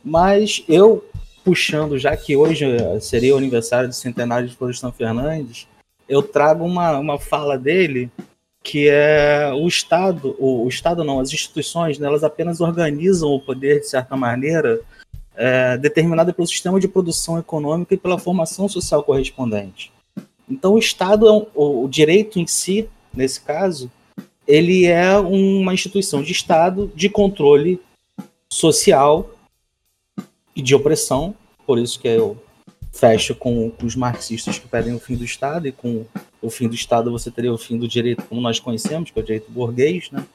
Mas 0.04 0.64
eu, 0.68 1.04
puxando, 1.44 1.98
já 1.98 2.16
que 2.16 2.36
hoje 2.36 2.66
seria 3.00 3.34
o 3.34 3.38
aniversário 3.38 3.88
do 3.88 3.94
centenário 3.94 4.48
de 4.48 4.56
Florestan 4.56 4.92
Fernandes, 4.92 5.68
eu 6.08 6.22
trago 6.22 6.64
uma, 6.64 6.98
uma 6.98 7.18
fala 7.18 7.56
dele 7.56 8.10
que 8.62 8.88
é 8.88 9.50
o 9.52 9.66
Estado, 9.66 10.36
o, 10.38 10.64
o 10.64 10.68
Estado 10.68 11.02
não, 11.02 11.18
as 11.18 11.32
instituições, 11.32 11.98
né, 11.98 12.06
elas 12.06 12.22
apenas 12.22 12.60
organizam 12.60 13.30
o 13.30 13.40
poder 13.40 13.80
de 13.80 13.88
certa 13.88 14.16
maneira 14.16 14.80
é, 15.34 15.76
determinada 15.78 16.32
pelo 16.32 16.46
sistema 16.46 16.78
de 16.78 16.86
produção 16.86 17.38
econômica 17.38 17.94
e 17.94 17.98
pela 17.98 18.18
formação 18.18 18.68
social 18.68 19.02
correspondente. 19.02 19.92
Então 20.48 20.74
o 20.74 20.78
Estado, 20.78 21.26
é 21.26 21.32
um, 21.32 21.46
o, 21.54 21.84
o 21.84 21.88
direito 21.88 22.38
em 22.38 22.46
si, 22.46 22.88
nesse 23.12 23.40
caso, 23.40 23.90
ele 24.46 24.86
é 24.86 25.16
uma 25.18 25.74
instituição 25.74 26.22
de 26.22 26.32
Estado 26.32 26.90
de 26.94 27.08
controle 27.08 27.80
social 28.50 29.30
e 30.54 30.60
de 30.60 30.74
opressão, 30.74 31.34
por 31.66 31.78
isso 31.78 31.98
que 31.98 32.08
eu 32.08 32.36
fecho 32.92 33.34
com, 33.34 33.70
com, 33.70 33.86
os 33.86 33.96
marxistas 33.96 34.58
que 34.58 34.68
pedem 34.68 34.94
o 34.94 35.00
fim 35.00 35.16
do 35.16 35.24
Estado, 35.24 35.66
e 35.66 35.72
com 35.72 36.04
o 36.42 36.50
fim 36.50 36.68
do 36.68 36.74
Estado 36.74 37.10
você 37.10 37.30
teria 37.30 37.52
o 37.52 37.58
fim 37.58 37.78
do 37.78 37.88
direito 37.88 38.24
como 38.24 38.40
nós 38.40 38.58
conhecemos, 38.58 39.10
que 39.10 39.18
é 39.18 39.22
o 39.22 39.24
direito 39.24 39.50
burguês, 39.50 40.10
né? 40.10 40.26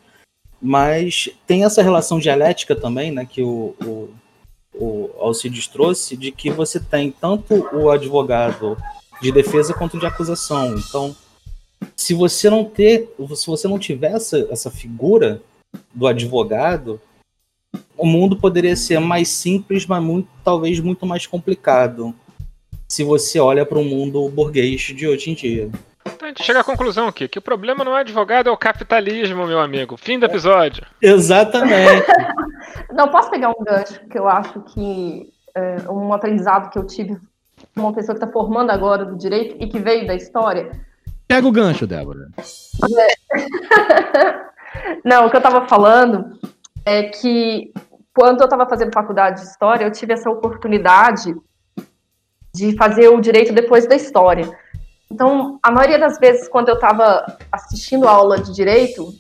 Mas 0.59 1.29
tem 1.45 1.63
essa 1.63 1.83
relação 1.83 2.17
dialética 2.17 2.75
também, 2.75 3.11
né, 3.11 3.27
que 3.29 3.43
o, 3.43 3.75
o, 3.83 4.09
o 4.73 5.11
Alcides 5.19 5.67
trouxe, 5.67 6.17
de 6.17 6.31
que 6.31 6.49
você 6.49 6.79
tem 6.79 7.11
tanto 7.11 7.53
o 7.75 7.91
advogado 7.91 8.75
de 9.21 9.31
defesa 9.31 9.73
quanto 9.73 9.99
de 9.99 10.05
acusação. 10.05 10.75
Então, 10.75 11.15
se 11.95 12.13
você 12.13 12.49
não 12.49 12.65
ter, 12.65 13.13
se 13.35 13.45
você 13.45 13.67
não 13.67 13.77
tiver 13.77 14.13
essa, 14.13 14.47
essa 14.49 14.71
figura 14.71 15.41
do 15.93 16.07
advogado, 16.07 16.99
o 17.95 18.05
mundo 18.05 18.35
poderia 18.35 18.75
ser 18.75 18.99
mais 18.99 19.29
simples, 19.29 19.85
mas 19.85 20.03
muito, 20.03 20.29
talvez 20.43 20.79
muito 20.79 21.05
mais 21.05 21.27
complicado. 21.27 22.15
Se 22.87 23.03
você 23.03 23.39
olha 23.39 23.65
para 23.65 23.77
o 23.77 23.83
mundo 23.83 24.27
burguês 24.29 24.81
de 24.81 25.07
hoje 25.07 25.31
em 25.31 25.33
dia. 25.33 25.69
Então 26.17 26.25
a 26.25 26.29
gente 26.29 26.43
chega 26.43 26.61
à 26.61 26.63
conclusão 26.63 27.07
aqui 27.07 27.27
que 27.27 27.37
o 27.37 27.41
problema 27.41 27.83
não 27.83 27.95
é 27.95 27.99
advogado, 27.99 28.49
é 28.49 28.51
o 28.51 28.57
capitalismo, 28.57 29.45
meu 29.45 29.59
amigo. 29.59 29.95
Fim 29.97 30.17
do 30.17 30.25
episódio. 30.25 30.83
Exatamente. 30.99 32.07
não, 32.91 33.07
posso 33.09 33.29
pegar 33.29 33.51
um 33.51 33.63
gancho 33.63 33.99
que 34.09 34.17
eu 34.17 34.27
acho 34.27 34.59
que 34.61 35.31
é, 35.53 35.75
um 35.87 36.11
aprendizado 36.11 36.71
que 36.71 36.79
eu 36.79 36.87
tive 36.87 37.19
com 37.75 37.81
uma 37.81 37.93
pessoa 37.93 38.17
que 38.17 38.23
está 38.23 38.33
formando 38.33 38.71
agora 38.71 39.05
do 39.05 39.15
direito 39.15 39.57
e 39.59 39.67
que 39.67 39.77
veio 39.77 40.07
da 40.07 40.15
história. 40.15 40.71
Pega 41.27 41.47
o 41.47 41.51
gancho, 41.51 41.85
Débora. 41.85 42.29
É. 42.97 43.47
não, 45.05 45.27
o 45.27 45.29
que 45.29 45.35
eu 45.35 45.39
estava 45.39 45.67
falando 45.67 46.39
é 46.83 47.03
que 47.03 47.71
quando 48.11 48.41
eu 48.41 48.45
estava 48.45 48.67
fazendo 48.67 48.91
faculdade 48.91 49.41
de 49.41 49.47
história, 49.49 49.85
eu 49.85 49.91
tive 49.91 50.13
essa 50.13 50.31
oportunidade 50.31 51.35
de 52.55 52.75
fazer 52.75 53.07
o 53.09 53.21
direito 53.21 53.53
depois 53.53 53.85
da 53.85 53.95
história. 53.95 54.49
Então, 55.09 55.59
a 55.63 55.71
maioria 55.71 55.97
das 55.97 56.19
vezes, 56.19 56.47
quando 56.47 56.69
eu 56.69 56.75
estava 56.75 57.37
assistindo 57.51 58.07
a 58.07 58.11
aula 58.11 58.39
de 58.39 58.53
direito, 58.53 59.13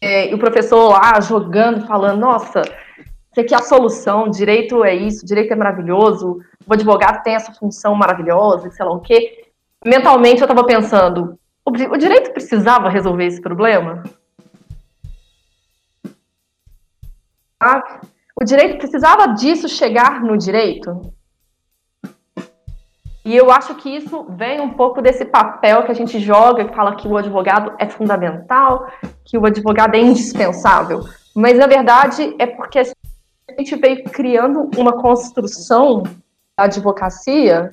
é, 0.00 0.30
e 0.30 0.34
o 0.34 0.38
professor 0.38 0.88
lá 0.88 1.20
jogando, 1.20 1.86
falando: 1.86 2.18
Nossa, 2.18 2.62
isso 3.30 3.40
aqui 3.40 3.54
é 3.54 3.58
a 3.58 3.62
solução, 3.62 4.30
direito 4.30 4.82
é 4.84 4.94
isso, 4.94 5.26
direito 5.26 5.52
é 5.52 5.56
maravilhoso, 5.56 6.38
o 6.66 6.72
advogado 6.72 7.22
tem 7.22 7.34
essa 7.34 7.52
função 7.52 7.94
maravilhosa, 7.94 8.70
sei 8.70 8.84
lá 8.84 8.92
o 8.92 9.00
quê. 9.00 9.50
Mentalmente, 9.84 10.40
eu 10.40 10.46
estava 10.46 10.64
pensando: 10.64 11.38
o 11.64 11.96
direito 11.96 12.32
precisava 12.32 12.88
resolver 12.88 13.26
esse 13.26 13.40
problema? 13.40 14.02
O 18.40 18.44
direito 18.44 18.78
precisava 18.78 19.28
disso 19.28 19.68
chegar 19.68 20.22
no 20.22 20.36
direito? 20.36 21.12
E 23.26 23.36
eu 23.36 23.50
acho 23.50 23.74
que 23.74 23.90
isso 23.90 24.24
vem 24.28 24.60
um 24.60 24.74
pouco 24.74 25.02
desse 25.02 25.24
papel 25.24 25.82
que 25.82 25.90
a 25.90 25.94
gente 25.94 26.20
joga, 26.20 26.64
que 26.64 26.72
fala 26.72 26.94
que 26.94 27.08
o 27.08 27.16
advogado 27.16 27.72
é 27.76 27.88
fundamental, 27.88 28.86
que 29.24 29.36
o 29.36 29.44
advogado 29.44 29.96
é 29.96 29.98
indispensável. 29.98 31.00
Mas, 31.34 31.58
na 31.58 31.66
verdade, 31.66 32.36
é 32.38 32.46
porque 32.46 32.78
a 32.78 32.84
gente 33.58 33.74
veio 33.74 34.04
criando 34.04 34.70
uma 34.76 34.92
construção 34.92 36.04
da 36.56 36.66
advocacia 36.66 37.72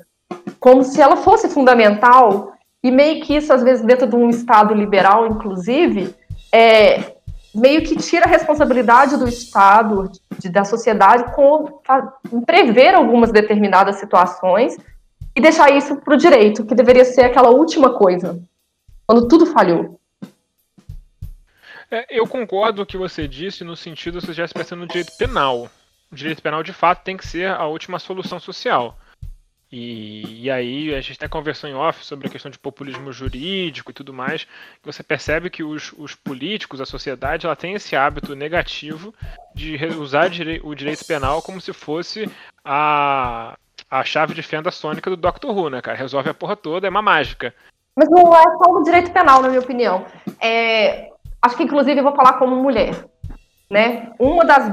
como 0.60 0.84
se 0.84 1.00
ela 1.00 1.18
fosse 1.18 1.48
fundamental, 1.48 2.54
e 2.82 2.90
meio 2.90 3.22
que 3.22 3.36
isso, 3.36 3.54
às 3.54 3.62
vezes, 3.62 3.86
dentro 3.86 4.08
de 4.08 4.16
um 4.16 4.32
Estado 4.32 4.74
liberal, 4.74 5.28
inclusive, 5.28 6.16
é, 6.52 7.14
meio 7.54 7.84
que 7.84 7.96
tira 7.96 8.26
a 8.26 8.30
responsabilidade 8.30 9.18
do 9.18 9.30
Estado, 9.30 10.12
de, 10.40 10.50
da 10.50 10.66
sociedade, 10.66 11.32
com, 11.36 11.80
em 12.32 12.42
prever 12.42 12.96
algumas 12.96 13.32
determinadas 13.32 13.98
situações 13.98 14.76
e 15.36 15.42
deixar 15.42 15.72
isso 15.72 15.96
para 15.98 16.14
o 16.14 16.18
direito, 16.18 16.66
que 16.66 16.76
deveria 16.76 17.06
ser 17.06 17.22
aquela 17.22 17.50
última 17.50 17.98
coisa, 17.98 18.42
quando 19.06 19.28
tudo 19.28 19.46
falhou. 19.48 20.00
É, 21.90 22.06
eu 22.10 22.26
concordo 22.28 22.78
com 22.78 22.84
o 22.84 22.86
que 22.86 22.98
você 22.98 23.28
disse 23.28 23.64
no 23.64 23.76
sentido 23.76 24.20
de 24.20 24.26
você 24.26 24.34
já 24.34 24.48
se 24.48 24.76
no 24.76 24.88
direito 24.88 25.16
penal. 25.18 25.70
O 26.12 26.16
direito 26.16 26.42
penal, 26.42 26.64
de 26.64 26.74
fato, 26.74 27.04
tem 27.04 27.18
que 27.18 27.28
ser 27.28 27.50
a 27.50 27.66
última 27.66 28.00
solução 28.00 28.40
social. 28.40 28.98
E, 29.76 30.44
e, 30.44 30.52
aí 30.52 30.94
a 30.94 31.02
gente 31.02 31.16
até 31.16 31.28
conversou 31.28 31.68
em 31.68 31.74
off 31.74 32.06
sobre 32.06 32.28
a 32.28 32.30
questão 32.30 32.52
de 32.52 32.60
populismo 32.60 33.12
jurídico 33.12 33.90
e 33.90 33.94
tudo 33.94 34.14
mais, 34.14 34.48
você 34.84 35.02
percebe 35.02 35.50
que 35.50 35.64
os, 35.64 35.92
os 35.98 36.14
políticos, 36.14 36.80
a 36.80 36.86
sociedade, 36.86 37.48
ela 37.48 37.56
tem 37.56 37.74
esse 37.74 37.96
hábito 37.96 38.36
negativo 38.36 39.12
de 39.56 39.76
usar 39.98 40.30
o 40.64 40.76
direito 40.76 41.06
penal 41.06 41.42
como 41.42 41.60
se 41.60 41.74
fosse 41.74 42.30
a, 42.64 43.58
a 43.94 44.04
chave 44.04 44.34
de 44.34 44.42
fenda 44.42 44.72
sônica 44.72 45.08
do 45.08 45.16
Doctor 45.16 45.56
Who, 45.56 45.70
né, 45.70 45.80
cara? 45.80 45.96
Resolve 45.96 46.28
a 46.28 46.34
porra 46.34 46.56
toda, 46.56 46.88
é 46.88 46.90
uma 46.90 47.02
mágica. 47.02 47.54
Mas 47.96 48.10
não 48.10 48.36
é 48.36 48.42
só 48.42 48.72
o 48.72 48.82
direito 48.82 49.12
penal, 49.12 49.40
na 49.40 49.50
minha 49.50 49.62
opinião. 49.62 50.06
É, 50.42 51.10
acho 51.40 51.56
que, 51.56 51.64
inclusive, 51.64 52.00
eu 52.00 52.04
vou 52.04 52.16
falar 52.16 52.34
como 52.34 52.56
mulher. 52.56 53.06
Né? 53.70 54.12
Uma 54.18 54.44
das 54.44 54.72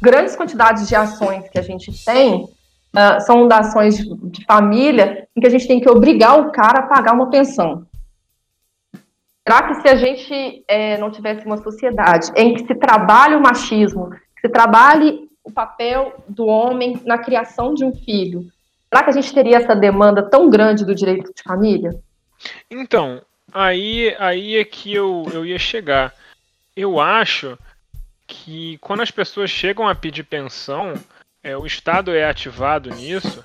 grandes 0.00 0.36
quantidades 0.36 0.88
de 0.88 0.94
ações 0.94 1.48
que 1.48 1.58
a 1.58 1.62
gente 1.62 1.92
tem 2.04 2.44
uh, 2.44 3.20
são 3.20 3.48
ações 3.50 3.96
de, 3.96 4.30
de, 4.30 4.44
família 4.44 5.26
em 5.36 5.40
que 5.40 5.46
a 5.46 5.50
gente 5.50 5.66
tem 5.66 5.80
que 5.80 5.90
obrigar 5.90 6.38
o 6.38 6.52
cara 6.52 6.80
a 6.80 6.86
pagar 6.86 7.14
uma 7.14 7.30
pensão. 7.30 7.84
Será 9.44 9.62
que 9.66 9.74
se 9.82 9.88
a 9.88 9.96
gente 9.96 10.64
é, 10.68 10.96
não 10.98 11.10
tivesse 11.10 11.44
uma 11.44 11.56
sociedade 11.56 12.30
em 12.36 12.54
que 12.54 12.64
se 12.64 12.74
trabalhe 12.76 13.34
o 13.34 13.40
machismo, 13.40 14.10
que 14.10 14.46
se 14.46 14.48
trabalhe 14.48 15.28
o 15.44 15.50
papel 15.50 16.22
do 16.28 16.46
homem 16.46 17.00
na 17.04 17.18
criação 17.18 17.74
de 17.74 17.84
um 17.84 17.94
filho, 17.94 18.46
será 18.88 19.02
que 19.04 19.10
a 19.10 19.12
gente 19.12 19.32
teria 19.32 19.56
essa 19.56 19.74
demanda 19.74 20.22
tão 20.22 20.48
grande 20.48 20.84
do 20.84 20.94
direito 20.94 21.32
de 21.34 21.42
família? 21.42 21.98
Então, 22.70 23.22
aí, 23.52 24.14
aí 24.18 24.56
é 24.56 24.64
que 24.64 24.92
eu, 24.92 25.24
eu 25.32 25.44
ia 25.44 25.58
chegar. 25.58 26.14
Eu 26.76 27.00
acho 27.00 27.58
que 28.26 28.78
quando 28.78 29.02
as 29.02 29.10
pessoas 29.10 29.50
chegam 29.50 29.88
a 29.88 29.94
pedir 29.94 30.24
pensão, 30.24 30.94
é, 31.42 31.56
o 31.56 31.66
Estado 31.66 32.14
é 32.14 32.24
ativado 32.24 32.90
nisso. 32.90 33.44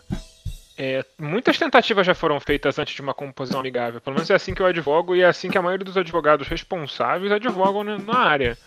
É, 0.77 1.03
muitas 1.17 1.57
tentativas 1.57 2.05
já 2.05 2.13
foram 2.13 2.39
feitas 2.39 2.77
antes 2.77 2.93
de 2.93 3.01
uma 3.01 3.13
composição 3.13 3.59
amigável. 3.59 3.99
Pelo 3.99 4.15
menos 4.15 4.29
é 4.29 4.35
assim 4.35 4.53
que 4.53 4.61
eu 4.61 4.65
advogo 4.65 5.15
e 5.15 5.21
é 5.21 5.25
assim 5.25 5.49
que 5.49 5.57
a 5.57 5.61
maioria 5.61 5.83
dos 5.83 5.97
advogados 5.97 6.47
responsáveis 6.47 7.31
advogam 7.31 7.83
na 7.83 8.17
área. 8.17 8.57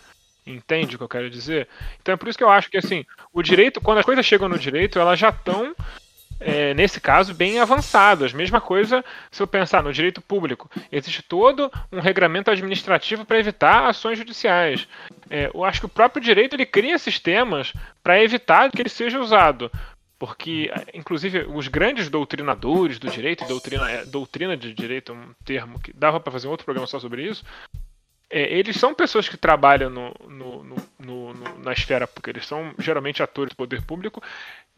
Entende 0.45 0.95
o 0.95 0.97
que 0.97 1.03
eu 1.03 1.09
quero 1.09 1.29
dizer? 1.29 1.67
Então 2.01 2.13
é 2.13 2.17
por 2.17 2.27
isso 2.27 2.37
que 2.37 2.43
eu 2.43 2.49
acho 2.49 2.69
que 2.69 2.77
assim, 2.77 3.05
o 3.33 3.41
direito, 3.41 3.79
quando 3.79 3.99
as 3.99 4.05
coisas 4.05 4.25
chegam 4.25 4.49
no 4.49 4.59
direito, 4.59 4.99
elas 4.99 5.17
já 5.17 5.29
estão, 5.29 5.75
é, 6.39 6.73
nesse 6.73 6.99
caso, 6.99 7.33
bem 7.33 7.59
avançadas. 7.59 8.33
Mesma 8.33 8.59
coisa 8.59 9.03
se 9.29 9.41
eu 9.41 9.47
pensar 9.47 9.81
no 9.81 9.93
direito 9.93 10.21
público. 10.21 10.69
Existe 10.91 11.23
todo 11.23 11.71
um 11.91 11.99
regramento 11.99 12.51
administrativo 12.51 13.23
para 13.23 13.39
evitar 13.39 13.87
ações 13.87 14.17
judiciais. 14.17 14.87
É, 15.29 15.49
eu 15.53 15.63
acho 15.63 15.79
que 15.79 15.85
o 15.85 15.89
próprio 15.89 16.21
direito 16.21 16.55
ele 16.55 16.65
cria 16.65 16.97
sistemas 16.97 17.71
para 18.03 18.21
evitar 18.21 18.69
que 18.69 18.81
ele 18.81 18.89
seja 18.89 19.19
usado. 19.19 19.71
Porque, 20.19 20.71
inclusive, 20.93 21.47
os 21.51 21.67
grandes 21.67 22.07
doutrinadores 22.07 22.99
do 22.99 23.09
direito, 23.09 23.43
doutrina, 23.47 23.89
é, 23.89 24.05
doutrina 24.05 24.55
de 24.55 24.71
direito, 24.71 25.13
um 25.13 25.33
termo 25.43 25.79
que 25.79 25.91
dava 25.91 26.19
para 26.19 26.31
fazer 26.31 26.47
um 26.47 26.51
outro 26.51 26.65
programa 26.65 26.85
só 26.85 26.99
sobre 26.99 27.23
isso, 27.27 27.43
é, 28.31 28.53
eles 28.53 28.77
são 28.77 28.93
pessoas 28.93 29.27
que 29.27 29.37
trabalham 29.37 29.89
no, 29.89 30.13
no, 30.27 30.63
no, 30.99 31.33
na 31.59 31.73
esfera, 31.73 32.07
porque 32.07 32.29
eles 32.29 32.45
são 32.47 32.73
geralmente 32.79 33.21
atores 33.21 33.53
do 33.53 33.57
poder 33.57 33.81
público, 33.83 34.21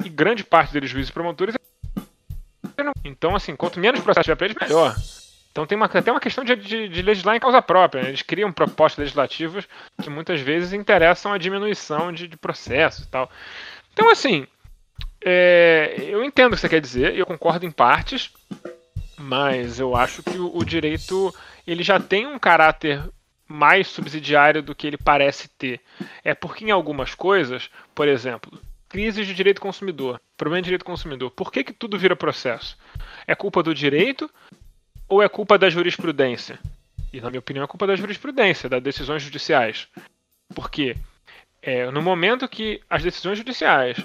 e 0.03 0.09
grande 0.09 0.43
parte 0.43 0.73
deles, 0.73 0.89
juízes 0.89 1.09
e 1.09 1.13
promotores, 1.13 1.55
então, 3.03 3.35
assim, 3.35 3.55
quanto 3.55 3.79
menos 3.79 4.01
processo 4.01 4.23
tiver 4.23 4.35
para 4.35 4.47
eles, 4.47 4.57
melhor. 4.59 4.95
Então 5.51 5.67
tem 5.67 5.75
uma, 5.75 5.85
até 5.85 6.11
uma 6.11 6.19
questão 6.19 6.43
de, 6.43 6.55
de, 6.55 6.89
de 6.89 7.01
legislar 7.03 7.35
em 7.35 7.39
causa 7.39 7.61
própria. 7.61 8.01
Né? 8.01 8.09
Eles 8.09 8.23
criam 8.23 8.51
propostas 8.51 9.03
legislativas 9.03 9.67
que 10.01 10.09
muitas 10.09 10.41
vezes 10.41 10.73
interessam 10.73 11.31
a 11.31 11.37
diminuição 11.37 12.11
de, 12.11 12.27
de 12.27 12.35
processos 12.35 13.05
e 13.05 13.07
tal. 13.07 13.29
Então, 13.93 14.09
assim, 14.09 14.47
é, 15.23 15.95
eu 15.99 16.23
entendo 16.23 16.53
o 16.53 16.55
que 16.55 16.61
você 16.61 16.69
quer 16.69 16.81
dizer, 16.81 17.15
eu 17.15 17.25
concordo 17.25 17.67
em 17.67 17.71
partes, 17.71 18.31
mas 19.15 19.79
eu 19.79 19.95
acho 19.95 20.23
que 20.23 20.37
o, 20.37 20.57
o 20.57 20.65
direito 20.65 21.33
ele 21.67 21.83
já 21.83 21.99
tem 21.99 22.25
um 22.25 22.39
caráter 22.39 23.03
mais 23.47 23.87
subsidiário 23.87 24.61
do 24.61 24.75
que 24.75 24.87
ele 24.87 24.97
parece 24.97 25.47
ter. 25.47 25.79
É 26.23 26.33
porque 26.33 26.65
em 26.65 26.71
algumas 26.71 27.13
coisas, 27.13 27.69
por 27.93 28.07
exemplo, 28.07 28.59
crise 28.89 29.25
de 29.25 29.33
direito 29.33 29.61
consumidor, 29.61 30.21
problema 30.37 30.61
de 30.61 30.65
direito 30.65 30.85
consumidor, 30.85 31.31
por 31.31 31.51
que, 31.51 31.63
que 31.63 31.73
tudo 31.73 31.97
vira 31.97 32.15
processo? 32.15 32.77
É 33.27 33.35
culpa 33.35 33.63
do 33.63 33.73
direito 33.73 34.29
ou 35.07 35.21
é 35.21 35.29
culpa 35.29 35.57
da 35.57 35.69
jurisprudência? 35.69 36.59
E 37.11 37.21
na 37.21 37.29
minha 37.29 37.39
opinião 37.39 37.63
é 37.63 37.67
culpa 37.67 37.85
da 37.85 37.95
jurisprudência, 37.95 38.69
das 38.69 38.81
decisões 38.81 39.21
judiciais. 39.21 39.87
Porque 40.55 40.95
é, 41.61 41.89
no 41.91 42.01
momento 42.01 42.47
que 42.47 42.81
as 42.89 43.01
decisões 43.01 43.37
judiciais 43.37 43.97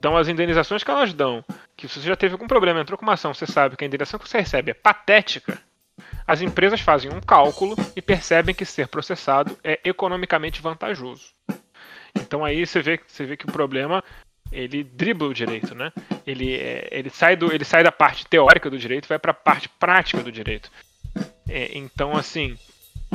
dão 0.00 0.16
as 0.16 0.28
indenizações 0.28 0.82
que 0.82 0.90
elas 0.90 1.12
dão, 1.12 1.44
que 1.76 1.86
você 1.86 2.00
já 2.00 2.16
teve 2.16 2.32
algum 2.32 2.46
problema, 2.46 2.80
entrou 2.80 2.96
com 2.96 3.04
uma 3.04 3.14
ação, 3.14 3.34
você 3.34 3.46
sabe 3.46 3.76
que 3.76 3.84
a 3.84 3.86
indenização 3.86 4.18
que 4.18 4.28
você 4.28 4.38
recebe 4.38 4.70
é 4.70 4.74
patética, 4.74 5.60
as 6.26 6.40
empresas 6.40 6.80
fazem 6.80 7.10
um 7.12 7.20
cálculo 7.20 7.76
e 7.96 8.02
percebem 8.02 8.54
que 8.54 8.64
ser 8.64 8.88
processado 8.88 9.56
é 9.62 9.80
economicamente 9.84 10.62
vantajoso. 10.62 11.32
Então 12.14 12.44
aí 12.44 12.66
você 12.66 12.80
vê, 12.80 13.00
você 13.06 13.24
vê 13.24 13.36
que 13.36 13.46
o 13.46 13.52
problema 13.52 14.02
ele 14.52 14.84
dribla 14.84 15.28
o 15.28 15.34
direito, 15.34 15.74
né? 15.74 15.90
Ele, 16.26 16.54
é, 16.54 16.88
ele, 16.90 17.08
sai 17.08 17.34
do, 17.34 17.52
ele 17.52 17.64
sai 17.64 17.82
da 17.82 17.90
parte 17.90 18.26
teórica 18.26 18.68
do 18.68 18.78
direito 18.78 19.06
e 19.06 19.08
vai 19.08 19.18
para 19.18 19.30
a 19.30 19.34
parte 19.34 19.68
prática 19.68 20.22
do 20.22 20.30
direito. 20.30 20.70
É, 21.48 21.76
então, 21.76 22.14
assim, 22.14 22.56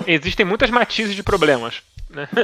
existem 0.07 0.45
muitas 0.45 0.69
matizes 0.71 1.15
de 1.15 1.23
problemas, 1.23 1.83
né? 2.09 2.27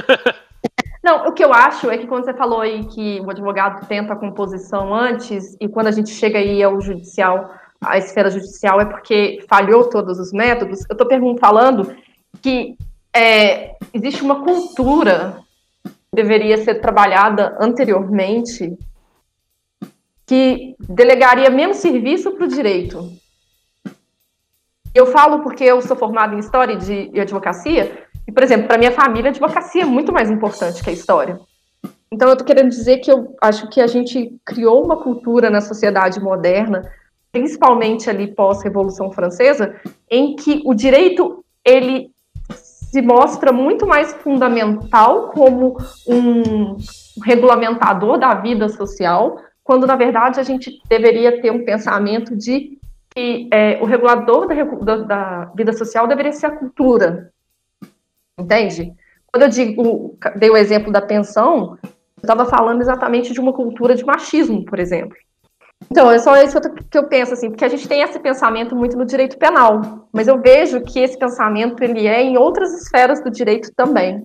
Não, 1.02 1.26
o 1.26 1.32
que 1.32 1.44
eu 1.44 1.52
acho 1.52 1.90
é 1.90 1.98
que 1.98 2.06
quando 2.06 2.24
você 2.24 2.32
falou 2.32 2.62
aí 2.62 2.82
que 2.86 3.20
o 3.20 3.30
advogado 3.30 3.86
tenta 3.86 4.14
a 4.14 4.16
composição 4.16 4.94
antes 4.94 5.54
e 5.60 5.68
quando 5.68 5.88
a 5.88 5.90
gente 5.90 6.08
chega 6.08 6.38
aí 6.38 6.62
ao 6.62 6.80
judicial 6.80 7.52
a 7.86 7.98
esfera 7.98 8.30
judicial 8.30 8.80
é 8.80 8.84
porque 8.84 9.44
falhou 9.48 9.88
todos 9.88 10.18
os 10.18 10.32
métodos. 10.32 10.84
Eu 10.88 10.96
estou 10.96 11.38
falando 11.38 11.94
que 12.40 12.76
é, 13.14 13.76
existe 13.92 14.22
uma 14.22 14.42
cultura 14.42 15.36
que 15.84 15.92
deveria 16.14 16.56
ser 16.58 16.76
trabalhada 16.80 17.56
anteriormente 17.60 18.76
que 20.26 20.74
delegaria 20.80 21.50
menos 21.50 21.78
serviço 21.78 22.32
para 22.32 22.44
o 22.44 22.48
direito. 22.48 23.12
Eu 24.94 25.06
falo 25.06 25.42
porque 25.42 25.64
eu 25.64 25.82
sou 25.82 25.96
formada 25.96 26.34
em 26.34 26.38
História 26.38 26.78
e 27.12 27.20
Advocacia, 27.20 28.06
e, 28.26 28.32
por 28.32 28.42
exemplo, 28.42 28.66
para 28.66 28.78
minha 28.78 28.92
família, 28.92 29.28
a 29.28 29.32
advocacia 29.32 29.82
é 29.82 29.86
muito 29.86 30.12
mais 30.12 30.30
importante 30.30 30.82
que 30.82 30.88
a 30.88 30.92
história. 30.92 31.38
Então, 32.10 32.28
eu 32.28 32.32
estou 32.32 32.46
querendo 32.46 32.70
dizer 32.70 32.98
que 32.98 33.10
eu 33.10 33.36
acho 33.42 33.68
que 33.68 33.80
a 33.80 33.86
gente 33.86 34.34
criou 34.44 34.84
uma 34.84 35.02
cultura 35.02 35.50
na 35.50 35.60
sociedade 35.60 36.20
moderna 36.20 36.90
principalmente 37.34 38.08
ali 38.08 38.28
pós-Revolução 38.28 39.10
Francesa, 39.10 39.74
em 40.08 40.36
que 40.36 40.62
o 40.64 40.72
direito 40.72 41.44
ele 41.64 42.12
se 42.48 43.02
mostra 43.02 43.52
muito 43.52 43.88
mais 43.88 44.12
fundamental 44.14 45.30
como 45.30 45.76
um 46.06 46.76
regulamentador 47.24 48.18
da 48.18 48.34
vida 48.34 48.68
social, 48.68 49.36
quando 49.64 49.84
na 49.84 49.96
verdade 49.96 50.38
a 50.38 50.44
gente 50.44 50.80
deveria 50.88 51.42
ter 51.42 51.50
um 51.50 51.64
pensamento 51.64 52.36
de 52.36 52.78
que 53.12 53.48
é, 53.52 53.82
o 53.82 53.84
regulador 53.84 54.46
da, 54.46 54.96
da, 54.98 55.44
vida 55.56 55.72
social 55.72 56.06
deveria 56.06 56.30
ser 56.30 56.46
a 56.46 56.56
cultura, 56.56 57.32
entende? 58.38 58.94
Quando 59.26 59.42
eu 59.42 59.48
digo, 59.48 60.16
dei 60.36 60.50
o 60.50 60.56
exemplo 60.56 60.92
da 60.92 61.02
pensão, 61.02 61.76
eu 61.82 61.90
estava 62.22 62.46
falando 62.46 62.80
exatamente 62.80 63.32
de 63.32 63.40
uma 63.40 63.52
cultura 63.52 63.96
de 63.96 64.04
machismo, 64.04 64.64
por 64.64 64.78
exemplo. 64.78 65.16
Então, 65.90 66.10
é 66.10 66.18
só 66.18 66.36
isso 66.42 66.58
que 66.90 66.98
eu 66.98 67.04
penso, 67.04 67.34
assim, 67.34 67.50
porque 67.50 67.64
a 67.64 67.68
gente 67.68 67.86
tem 67.86 68.02
esse 68.02 68.18
pensamento 68.18 68.74
muito 68.74 68.96
no 68.96 69.04
direito 69.04 69.38
penal, 69.38 70.08
mas 70.12 70.26
eu 70.26 70.40
vejo 70.40 70.80
que 70.80 70.98
esse 70.98 71.18
pensamento 71.18 71.82
ele 71.82 72.06
é 72.06 72.22
em 72.22 72.36
outras 72.36 72.72
esferas 72.82 73.22
do 73.22 73.30
direito 73.30 73.70
também. 73.76 74.24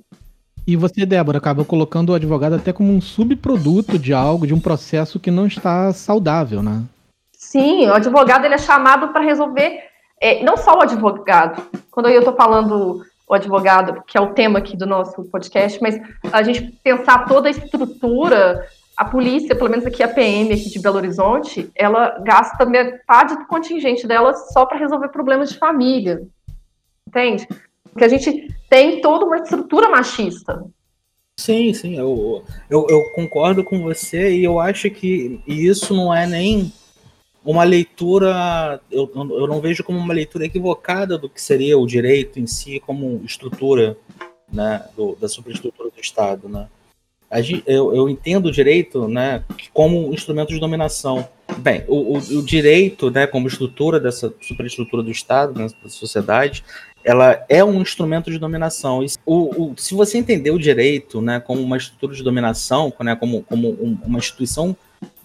E 0.66 0.76
você, 0.76 1.06
Débora, 1.06 1.40
acaba 1.40 1.66
colocando 1.66 2.12
o 2.12 2.14
advogado 2.14 2.56
até 2.56 2.72
como 2.72 2.94
um 2.94 3.02
subproduto 3.02 3.98
de 3.98 4.14
algo, 4.14 4.46
de 4.46 4.54
um 4.54 4.60
processo 4.60 5.20
que 5.20 5.32
não 5.32 5.48
está 5.48 5.92
saudável, 5.94 6.62
né? 6.62 6.84
Sim, 7.34 7.88
o 7.88 7.94
advogado 7.94 8.46
ele 8.46 8.54
é 8.54 8.60
chamado 8.60 9.08
para 9.10 9.24
resolver, 9.24 9.80
é, 10.22 10.44
não 10.44 10.58
só 10.58 10.78
o 10.78 10.82
advogado. 10.82 11.62
Quando 11.90 12.10
eu 12.10 12.20
estou 12.20 12.36
falando 12.36 13.02
o 13.28 13.34
advogado, 13.34 14.04
que 14.06 14.18
é 14.18 14.22
o 14.22 14.34
tema 14.34 14.60
aqui 14.60 14.76
do 14.76 14.86
nosso 14.86 15.24
podcast, 15.26 15.80
mas 15.82 16.00
a 16.32 16.44
gente 16.44 16.62
pensar 16.84 17.26
toda 17.26 17.48
a 17.48 17.52
estrutura 17.52 18.68
a 19.00 19.06
polícia, 19.06 19.56
pelo 19.56 19.70
menos 19.70 19.86
aqui 19.86 20.04
a 20.04 20.10
PM 20.10 20.54
aqui 20.54 20.70
de 20.70 20.78
Belo 20.78 20.98
Horizonte, 20.98 21.72
ela 21.74 22.20
gasta 22.20 22.66
metade 22.66 23.38
do 23.38 23.46
contingente 23.46 24.06
dela 24.06 24.34
só 24.34 24.66
para 24.66 24.78
resolver 24.78 25.08
problemas 25.08 25.50
de 25.50 25.58
família. 25.58 26.28
Entende? 27.08 27.48
Porque 27.86 28.04
a 28.04 28.10
gente 28.10 28.54
tem 28.70 29.00
toda 29.00 29.24
uma 29.24 29.38
estrutura 29.38 29.88
machista. 29.88 30.66
Sim, 31.38 31.74
sim, 31.74 31.98
eu, 31.98 32.44
eu, 32.70 32.88
eu 32.90 33.02
concordo 33.16 33.64
com 33.64 33.82
você 33.82 34.36
e 34.36 34.44
eu 34.44 34.60
acho 34.60 34.92
que 34.92 35.40
isso 35.48 35.94
não 35.94 36.14
é 36.14 36.28
nem 36.28 36.70
uma 37.42 37.64
leitura, 37.64 38.82
eu, 38.92 39.10
eu 39.16 39.48
não 39.48 39.62
vejo 39.62 39.82
como 39.82 39.98
uma 39.98 40.14
leitura 40.14 40.46
equivocada 40.46 41.18
do 41.18 41.30
que 41.30 41.42
seria 41.42 41.78
o 41.78 41.88
direito 41.88 42.38
em 42.38 42.46
si 42.46 42.82
como 42.82 43.22
estrutura 43.24 43.96
né, 44.52 44.84
do, 44.98 45.16
da 45.16 45.30
superestrutura 45.30 45.90
do 45.90 46.02
Estado, 46.02 46.50
né? 46.50 46.68
Eu, 47.66 47.94
eu 47.96 48.10
entendo 48.10 48.48
o 48.48 48.52
direito 48.52 49.08
né, 49.08 49.44
como 49.74 50.14
instrumento 50.14 50.50
de 50.50 50.60
dominação. 50.60 51.28
Bem, 51.58 51.84
o, 51.88 52.16
o, 52.16 52.18
o 52.18 52.44
direito, 52.44 53.12
né, 53.12 53.28
como 53.28 53.48
estrutura 53.48 54.00
dessa 54.00 54.34
superestrutura 54.42 55.04
do 55.04 55.12
Estado, 55.12 55.58
né, 55.60 55.68
da 55.84 55.90
sociedade, 55.90 56.64
ela 57.04 57.46
é 57.48 57.64
um 57.64 57.82
instrumento 57.82 58.32
de 58.32 58.38
dominação. 58.38 59.06
O, 59.26 59.72
o, 59.72 59.74
se 59.78 59.94
você 59.94 60.18
entender 60.18 60.52
o 60.52 60.60
direito 60.60 61.22
né, 61.22 61.40
como 61.40 61.62
uma 61.62 61.78
estrutura 61.78 62.16
de 62.16 62.24
dominação, 62.24 62.94
né, 63.02 63.16
como, 63.16 63.44
como 63.44 63.70
um, 63.70 63.98
uma 64.06 64.20
instituição 64.20 64.76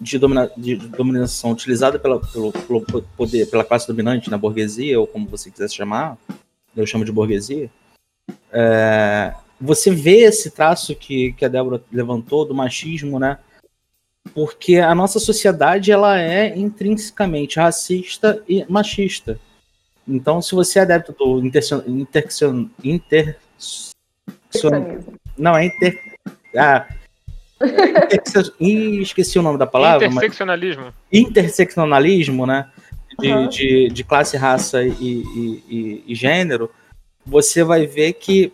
de, 0.00 0.18
domina, 0.18 0.50
de, 0.56 0.76
dominação 0.76 1.52
utilizada 1.52 1.98
pela, 1.98 2.20
pelo, 2.20 2.52
pelo, 2.52 3.02
poder, 3.16 3.50
pela 3.50 3.64
classe 3.64 3.86
dominante 3.86 4.30
na 4.30 4.38
burguesia, 4.38 5.00
ou 5.00 5.06
como 5.06 5.26
você 5.26 5.50
quiser 5.50 5.70
chamar, 5.70 6.16
eu 6.76 6.86
chamo 6.86 7.04
de 7.04 7.12
burguesia, 7.12 7.70
é, 8.52 9.34
você 9.64 9.90
vê 9.90 10.18
esse 10.22 10.50
traço 10.50 10.94
que, 10.94 11.32
que 11.32 11.44
a 11.44 11.48
Débora 11.48 11.82
levantou 11.90 12.44
do 12.44 12.54
machismo, 12.54 13.18
né? 13.18 13.38
Porque 14.34 14.76
a 14.76 14.94
nossa 14.94 15.18
sociedade 15.18 15.92
ela 15.92 16.20
é 16.20 16.56
intrinsecamente 16.56 17.58
racista 17.58 18.42
e 18.48 18.64
machista. 18.68 19.38
Então, 20.06 20.40
se 20.42 20.54
você 20.54 20.78
é 20.78 20.82
adepto 20.82 21.12
do 21.12 21.44
intersection, 21.44 21.82
intersection, 21.86 22.68
inter, 22.82 23.38
não 25.36 25.56
é 25.56 25.66
inter, 25.66 25.98
ah, 26.56 26.86
Ih, 28.60 29.00
esqueci 29.00 29.38
o 29.38 29.42
nome 29.42 29.58
da 29.58 29.66
palavra. 29.66 30.06
Interseccionalismo. 30.06 30.84
Mas... 30.84 30.94
Interseccionalismo, 31.12 32.46
né? 32.46 32.68
De, 33.18 33.32
uhum. 33.32 33.48
de, 33.48 33.88
de, 33.88 34.04
classe, 34.04 34.36
raça 34.36 34.82
e, 34.82 34.88
e, 34.88 35.64
e, 35.68 36.04
e, 36.08 36.14
gênero, 36.14 36.70
você 37.24 37.62
vai 37.62 37.86
ver 37.86 38.14
que 38.14 38.52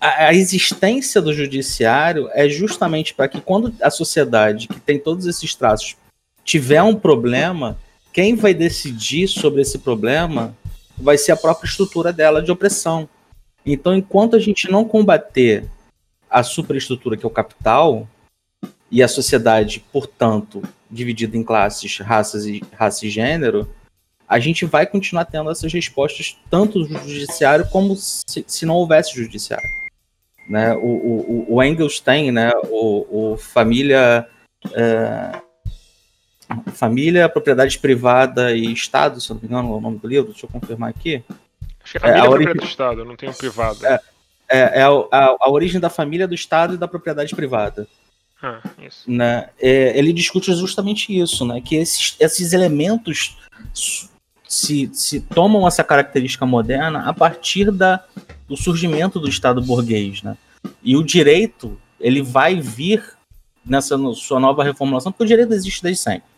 a, 0.00 0.32
existência 0.32 1.20
do 1.20 1.32
judiciário 1.32 2.28
é 2.32 2.48
justamente 2.48 3.12
para 3.12 3.28
que 3.28 3.40
quando 3.40 3.74
a 3.82 3.90
sociedade 3.90 4.68
que 4.68 4.80
tem 4.80 4.98
todos 4.98 5.26
esses 5.26 5.54
traços 5.54 5.96
tiver 6.44 6.82
um 6.82 6.94
problema, 6.94 7.76
quem 8.12 8.36
vai 8.36 8.54
decidir 8.54 9.28
sobre 9.28 9.62
esse 9.62 9.78
problema 9.78 10.56
vai 10.96 11.18
ser 11.18 11.32
a 11.32 11.36
própria 11.36 11.68
estrutura 11.68 12.12
dela 12.12 12.42
de 12.42 12.50
opressão. 12.50 13.08
Então, 13.66 13.94
enquanto 13.94 14.36
a 14.36 14.38
gente 14.38 14.70
não 14.70 14.84
combater 14.84 15.68
a 16.30 16.42
superestrutura 16.42 17.16
que 17.16 17.24
é 17.24 17.28
o 17.28 17.30
capital 17.30 18.08
e 18.90 19.02
a 19.02 19.08
sociedade, 19.08 19.84
portanto, 19.92 20.62
dividida 20.90 21.36
em 21.36 21.42
classes, 21.42 21.98
raças 21.98 22.46
e 22.46 22.62
raça 22.72 23.04
e 23.04 23.10
gênero, 23.10 23.68
a 24.26 24.38
gente 24.38 24.64
vai 24.64 24.86
continuar 24.86 25.24
tendo 25.24 25.50
essas 25.50 25.72
respostas 25.72 26.36
tanto 26.50 26.84
do 26.84 26.86
judiciário 26.86 27.68
como 27.68 27.96
se, 27.96 28.44
se 28.46 28.64
não 28.64 28.74
houvesse 28.74 29.14
judiciário 29.14 29.68
né? 30.48 30.74
O, 30.74 30.78
o, 30.78 31.54
o 31.54 31.62
Engels 31.62 32.00
tem, 32.00 32.32
né? 32.32 32.50
O, 32.70 33.32
o 33.32 33.36
família, 33.36 34.26
é, 34.72 35.40
família, 36.72 37.28
propriedade 37.28 37.78
privada 37.78 38.52
e 38.52 38.72
Estado, 38.72 39.20
se 39.20 39.30
não 39.30 39.38
me 39.38 39.46
engano, 39.46 39.72
é 39.74 39.76
o 39.76 39.80
nome 39.80 39.98
do 39.98 40.08
livro. 40.08 40.32
Deixa 40.32 40.46
eu 40.46 40.50
confirmar 40.50 40.90
aqui. 40.90 41.22
Acho 41.82 41.92
que 41.92 41.98
é 41.98 42.00
família 42.00 42.20
é, 42.20 42.20
a 42.20 42.28
propriedade 42.28 42.58
do 42.58 42.64
Estado, 42.64 43.04
não 43.04 43.16
tem 43.16 43.32
privado. 43.32 43.86
É, 43.86 44.00
é, 44.48 44.58
é 44.80 44.82
a, 44.82 44.88
a, 44.88 45.36
a, 45.40 45.50
origem 45.50 45.80
da 45.80 45.90
família, 45.90 46.26
do 46.26 46.34
Estado 46.34 46.74
e 46.74 46.78
da 46.78 46.88
propriedade 46.88 47.34
privada. 47.36 47.86
Ah. 48.42 48.60
Né? 49.06 49.50
É, 49.60 49.98
ele 49.98 50.12
discute 50.12 50.52
justamente 50.54 51.16
isso, 51.16 51.44
né? 51.44 51.60
Que 51.60 51.76
esses, 51.76 52.16
esses 52.18 52.52
elementos 52.52 53.36
se, 54.48 54.90
se 54.94 55.20
tomam 55.20 55.68
essa 55.68 55.84
característica 55.84 56.46
moderna 56.46 57.08
a 57.08 57.12
partir 57.12 57.70
da, 57.70 58.02
do 58.48 58.56
surgimento 58.56 59.20
do 59.20 59.28
Estado 59.28 59.60
burguês, 59.60 60.22
né? 60.22 60.36
E 60.82 60.96
o 60.96 61.04
direito, 61.04 61.78
ele 62.00 62.22
vai 62.22 62.58
vir 62.58 63.04
nessa 63.64 63.96
sua 64.14 64.40
nova 64.40 64.64
reformulação, 64.64 65.12
porque 65.12 65.24
o 65.24 65.26
direito 65.26 65.52
existe 65.52 65.82
desde 65.82 66.02
sempre. 66.02 66.28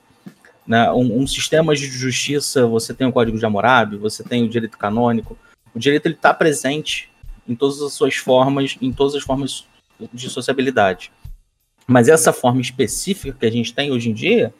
Né? 0.66 0.90
Um, 0.92 1.20
um 1.20 1.26
sistema 1.26 1.74
de 1.74 1.86
justiça, 1.86 2.66
você 2.66 2.92
tem 2.92 3.06
o 3.06 3.12
Código 3.12 3.38
de 3.38 3.46
Hammurabi, 3.46 3.96
você 3.96 4.24
tem 4.24 4.44
o 4.44 4.48
direito 4.48 4.76
canônico. 4.76 5.38
O 5.74 5.78
direito 5.78 6.06
ele 6.06 6.16
está 6.16 6.34
presente 6.34 7.10
em 7.48 7.54
todas 7.54 7.80
as 7.80 7.92
suas 7.92 8.16
formas, 8.16 8.76
em 8.82 8.92
todas 8.92 9.14
as 9.14 9.22
formas 9.22 9.64
de 10.12 10.28
sociabilidade. 10.28 11.12
Mas 11.86 12.08
essa 12.08 12.32
forma 12.32 12.60
específica 12.60 13.36
que 13.38 13.46
a 13.46 13.50
gente 13.50 13.72
tem 13.72 13.90
hoje 13.90 14.10
em 14.10 14.14
dia, 14.14 14.52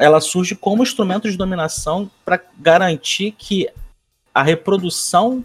ela 0.00 0.20
surge 0.20 0.56
como 0.56 0.82
instrumento 0.82 1.30
de 1.30 1.36
dominação 1.36 2.10
para 2.24 2.40
garantir 2.58 3.32
que 3.32 3.68
a 4.34 4.42
reprodução 4.42 5.44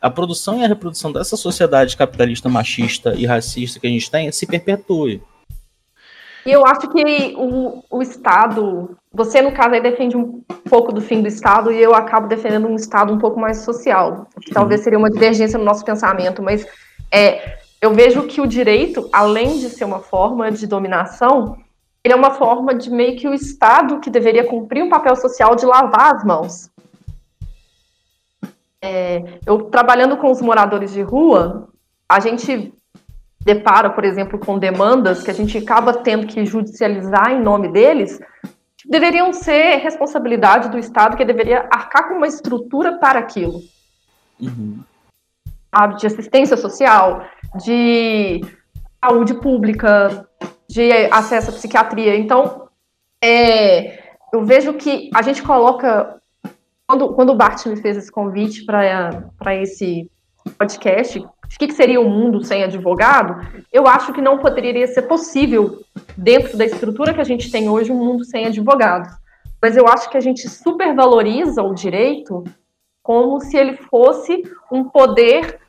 a 0.00 0.10
produção 0.10 0.60
e 0.60 0.64
a 0.64 0.68
reprodução 0.68 1.10
dessa 1.10 1.34
sociedade 1.34 1.96
capitalista 1.96 2.46
machista 2.46 3.14
e 3.14 3.24
racista 3.24 3.80
que 3.80 3.86
a 3.86 3.90
gente 3.90 4.10
tem 4.10 4.30
se 4.30 4.46
perpetue. 4.46 5.22
E 6.44 6.52
eu 6.52 6.66
acho 6.66 6.90
que 6.90 7.34
o, 7.38 7.82
o 7.90 8.02
Estado, 8.02 8.94
você 9.10 9.40
no 9.40 9.52
caso 9.52 9.74
aí 9.74 9.80
defende 9.80 10.14
um 10.14 10.42
pouco 10.68 10.92
do 10.92 11.00
fim 11.00 11.22
do 11.22 11.28
Estado 11.28 11.72
e 11.72 11.82
eu 11.82 11.94
acabo 11.94 12.28
defendendo 12.28 12.68
um 12.68 12.76
Estado 12.76 13.14
um 13.14 13.18
pouco 13.18 13.40
mais 13.40 13.60
social, 13.64 14.28
que 14.42 14.52
talvez 14.52 14.82
seria 14.82 14.98
uma 14.98 15.10
divergência 15.10 15.58
no 15.58 15.64
nosso 15.64 15.86
pensamento, 15.86 16.42
mas 16.42 16.66
é, 17.10 17.56
eu 17.80 17.94
vejo 17.94 18.24
que 18.24 18.42
o 18.42 18.46
direito, 18.46 19.08
além 19.10 19.58
de 19.58 19.70
ser 19.70 19.86
uma 19.86 20.00
forma 20.00 20.52
de 20.52 20.66
dominação, 20.66 21.63
ele 22.04 22.12
é 22.12 22.16
uma 22.16 22.32
forma 22.32 22.74
de 22.74 22.90
meio 22.90 23.16
que 23.16 23.26
o 23.26 23.32
Estado 23.32 23.98
que 23.98 24.10
deveria 24.10 24.46
cumprir 24.46 24.84
um 24.84 24.90
papel 24.90 25.16
social 25.16 25.56
de 25.56 25.64
lavar 25.64 26.14
as 26.14 26.22
mãos. 26.22 26.70
É, 28.82 29.38
eu 29.46 29.62
trabalhando 29.70 30.18
com 30.18 30.30
os 30.30 30.42
moradores 30.42 30.92
de 30.92 31.00
rua, 31.00 31.70
a 32.06 32.20
gente 32.20 32.74
depara, 33.40 33.88
por 33.88 34.04
exemplo, 34.04 34.38
com 34.38 34.58
demandas 34.58 35.22
que 35.22 35.30
a 35.30 35.34
gente 35.34 35.56
acaba 35.56 35.94
tendo 35.94 36.26
que 36.26 36.44
judicializar 36.44 37.32
em 37.32 37.42
nome 37.42 37.68
deles, 37.68 38.20
que 38.76 38.88
deveriam 38.88 39.32
ser 39.32 39.76
responsabilidade 39.76 40.68
do 40.68 40.78
Estado, 40.78 41.16
que 41.16 41.24
deveria 41.24 41.66
arcar 41.70 42.08
com 42.08 42.16
uma 42.16 42.26
estrutura 42.26 42.98
para 42.98 43.18
aquilo. 43.18 43.62
Uhum. 44.38 44.80
De 45.98 46.06
assistência 46.06 46.56
social, 46.56 47.24
de 47.56 48.42
saúde 49.02 49.34
pública, 49.34 50.28
de 50.74 50.90
acesso 51.12 51.50
à 51.50 51.52
psiquiatria. 51.52 52.16
Então, 52.16 52.68
é, 53.22 54.02
eu 54.32 54.44
vejo 54.44 54.74
que 54.74 55.08
a 55.14 55.22
gente 55.22 55.40
coloca 55.40 56.20
quando, 56.84 57.14
quando 57.14 57.30
o 57.30 57.36
Bart 57.36 57.64
me 57.66 57.76
fez 57.76 57.96
esse 57.96 58.10
convite 58.10 58.64
para 58.64 59.54
esse 59.54 60.10
podcast, 60.58 61.20
o 61.20 61.58
que, 61.58 61.68
que 61.68 61.74
seria 61.74 62.00
o 62.00 62.04
um 62.04 62.10
mundo 62.10 62.44
sem 62.44 62.64
advogado, 62.64 63.46
eu 63.72 63.86
acho 63.86 64.12
que 64.12 64.20
não 64.20 64.38
poderia 64.38 64.86
ser 64.88 65.02
possível, 65.02 65.80
dentro 66.16 66.58
da 66.58 66.64
estrutura 66.64 67.14
que 67.14 67.20
a 67.20 67.24
gente 67.24 67.52
tem 67.52 67.68
hoje, 67.68 67.92
um 67.92 68.04
mundo 68.04 68.24
sem 68.24 68.46
advogados. 68.46 69.12
Mas 69.62 69.76
eu 69.76 69.86
acho 69.86 70.10
que 70.10 70.16
a 70.16 70.20
gente 70.20 70.48
supervaloriza 70.48 71.62
o 71.62 71.72
direito 71.72 72.42
como 73.00 73.38
se 73.40 73.56
ele 73.56 73.76
fosse 73.76 74.42
um 74.72 74.84
poder 74.84 75.60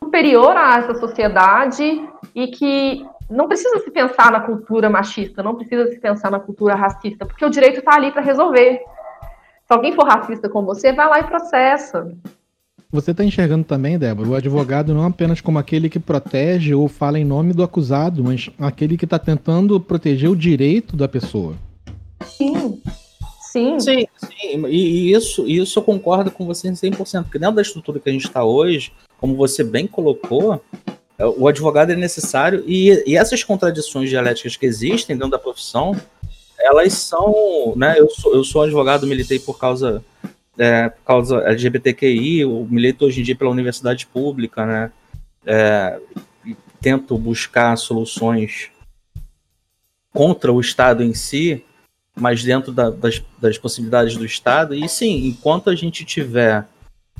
superior 0.00 0.56
a 0.56 0.78
essa 0.78 0.94
sociedade 0.94 2.08
e 2.34 2.46
que 2.46 3.04
não 3.30 3.48
precisa 3.48 3.78
se 3.80 3.90
pensar 3.90 4.30
na 4.30 4.40
cultura 4.40 4.90
machista, 4.90 5.42
não 5.42 5.54
precisa 5.54 5.90
se 5.90 5.98
pensar 5.98 6.30
na 6.30 6.40
cultura 6.40 6.74
racista, 6.74 7.24
porque 7.24 7.44
o 7.44 7.50
direito 7.50 7.78
está 7.78 7.94
ali 7.94 8.10
para 8.10 8.22
resolver. 8.22 8.80
Se 9.66 9.72
alguém 9.72 9.94
for 9.94 10.06
racista 10.06 10.48
com 10.48 10.64
você, 10.64 10.92
vai 10.92 11.08
lá 11.08 11.20
e 11.20 11.24
processa. 11.24 12.12
Você 12.90 13.10
está 13.10 13.24
enxergando 13.24 13.64
também, 13.64 13.98
Débora, 13.98 14.28
o 14.28 14.34
advogado 14.36 14.94
não 14.94 15.04
apenas 15.04 15.40
como 15.40 15.58
aquele 15.58 15.88
que 15.88 15.98
protege 15.98 16.74
ou 16.74 16.86
fala 16.86 17.18
em 17.18 17.24
nome 17.24 17.52
do 17.52 17.64
acusado, 17.64 18.22
mas 18.22 18.50
aquele 18.58 18.96
que 18.96 19.04
está 19.04 19.18
tentando 19.18 19.80
proteger 19.80 20.30
o 20.30 20.36
direito 20.36 20.96
da 20.96 21.08
pessoa. 21.08 21.54
Sim. 22.24 22.80
Sim. 23.50 23.80
Sim, 23.80 24.06
sim. 24.16 24.66
E, 24.66 24.76
e 24.76 25.12
isso, 25.12 25.46
isso 25.46 25.78
eu 25.78 25.82
concordo 25.82 26.30
com 26.30 26.44
você 26.44 26.68
em 26.68 26.72
100%, 26.72 27.22
porque 27.22 27.38
dentro 27.38 27.56
da 27.56 27.62
estrutura 27.62 27.98
que 27.98 28.10
a 28.10 28.12
gente 28.12 28.26
está 28.26 28.44
hoje, 28.44 28.92
como 29.18 29.36
você 29.36 29.64
bem 29.64 29.86
colocou, 29.86 30.60
o 31.18 31.46
advogado 31.46 31.92
é 31.92 31.96
necessário 31.96 32.64
e, 32.66 33.02
e 33.06 33.16
essas 33.16 33.44
contradições 33.44 34.10
dialéticas 34.10 34.56
que 34.56 34.66
existem 34.66 35.16
dentro 35.16 35.30
da 35.30 35.38
profissão, 35.38 35.94
elas 36.58 36.92
são, 36.94 37.74
né, 37.76 37.96
eu 37.98 38.08
sou, 38.10 38.34
eu 38.34 38.42
sou 38.42 38.62
advogado, 38.62 39.06
militei 39.06 39.38
por 39.38 39.58
causa, 39.58 40.04
é, 40.58 40.88
por 40.88 41.02
causa 41.04 41.38
LGBTQI, 41.38 42.40
eu 42.40 42.66
milito 42.68 43.04
hoje 43.04 43.20
em 43.20 43.24
dia 43.24 43.36
pela 43.36 43.50
universidade 43.50 44.06
pública, 44.06 44.66
né, 44.66 44.92
é, 45.46 46.00
tento 46.80 47.16
buscar 47.16 47.76
soluções 47.76 48.70
contra 50.12 50.52
o 50.52 50.60
Estado 50.60 51.02
em 51.02 51.14
si, 51.14 51.64
mas 52.14 52.42
dentro 52.44 52.72
da, 52.72 52.90
das, 52.90 53.22
das 53.40 53.58
possibilidades 53.58 54.16
do 54.16 54.24
Estado. 54.24 54.74
E 54.74 54.88
sim, 54.88 55.26
enquanto 55.26 55.70
a 55.70 55.74
gente 55.74 56.04
tiver 56.04 56.64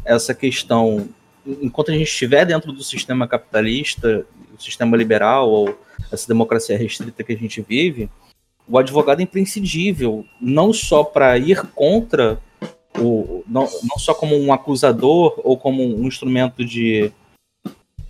essa 0.05 0.33
questão, 0.33 1.09
enquanto 1.47 1.91
a 1.91 1.95
gente 1.95 2.09
estiver 2.09 2.45
dentro 2.45 2.73
do 2.73 2.83
sistema 2.83 3.27
capitalista, 3.27 4.25
o 4.57 4.63
sistema 4.63 4.97
liberal 4.97 5.51
ou 5.51 5.79
essa 6.11 6.27
democracia 6.27 6.79
restrita 6.79 7.23
que 7.23 7.33
a 7.33 7.37
gente 7.37 7.61
vive, 7.61 8.09
o 8.67 8.79
advogado 8.79 9.21
é 9.21 9.23
imprescindível, 9.23 10.25
não 10.41 10.73
só 10.73 11.05
para 11.05 11.37
ir 11.37 11.63
contra 11.75 12.41
o, 12.99 13.45
não, 13.47 13.69
não 13.83 13.99
só 13.99 14.15
como 14.15 14.37
um 14.39 14.53
acusador 14.53 15.41
ou 15.45 15.57
como 15.57 15.83
um 15.83 16.07
instrumento 16.07 16.65
de, 16.65 17.13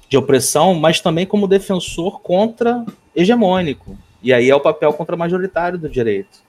de 0.08 0.16
opressão, 0.16 0.74
mas 0.74 1.00
também 1.00 1.26
como 1.26 1.48
defensor 1.48 2.20
contra 2.20 2.84
hegemônico. 3.16 3.96
E 4.22 4.32
aí 4.32 4.48
é 4.48 4.54
o 4.54 4.60
papel 4.60 4.92
contra-majoritário 4.92 5.78
do 5.78 5.88
direito. 5.88 6.42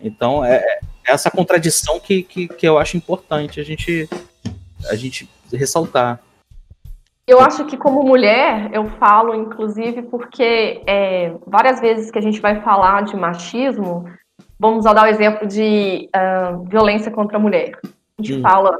Então, 0.00 0.44
é, 0.44 0.56
é 0.56 0.80
essa 1.06 1.30
contradição 1.30 1.98
que, 1.98 2.22
que, 2.22 2.48
que 2.48 2.66
eu 2.66 2.78
acho 2.78 2.96
importante 2.96 3.60
a 3.60 3.64
gente, 3.64 4.08
a 4.88 4.94
gente 4.94 5.28
ressaltar. 5.56 6.20
Eu 7.26 7.40
acho 7.40 7.64
que 7.66 7.76
como 7.76 8.02
mulher, 8.02 8.70
eu 8.72 8.86
falo, 8.98 9.34
inclusive, 9.34 10.02
porque 10.02 10.82
é, 10.86 11.32
várias 11.46 11.80
vezes 11.80 12.10
que 12.10 12.18
a 12.18 12.22
gente 12.22 12.40
vai 12.40 12.60
falar 12.60 13.02
de 13.04 13.16
machismo, 13.16 14.04
vamos 14.58 14.84
dar 14.84 15.04
o 15.04 15.06
exemplo 15.06 15.46
de 15.46 16.08
uh, 16.14 16.64
violência 16.64 17.10
contra 17.10 17.36
a 17.36 17.40
mulher. 17.40 17.78
A 17.84 18.22
gente 18.22 18.34
hum. 18.34 18.42
fala, 18.42 18.76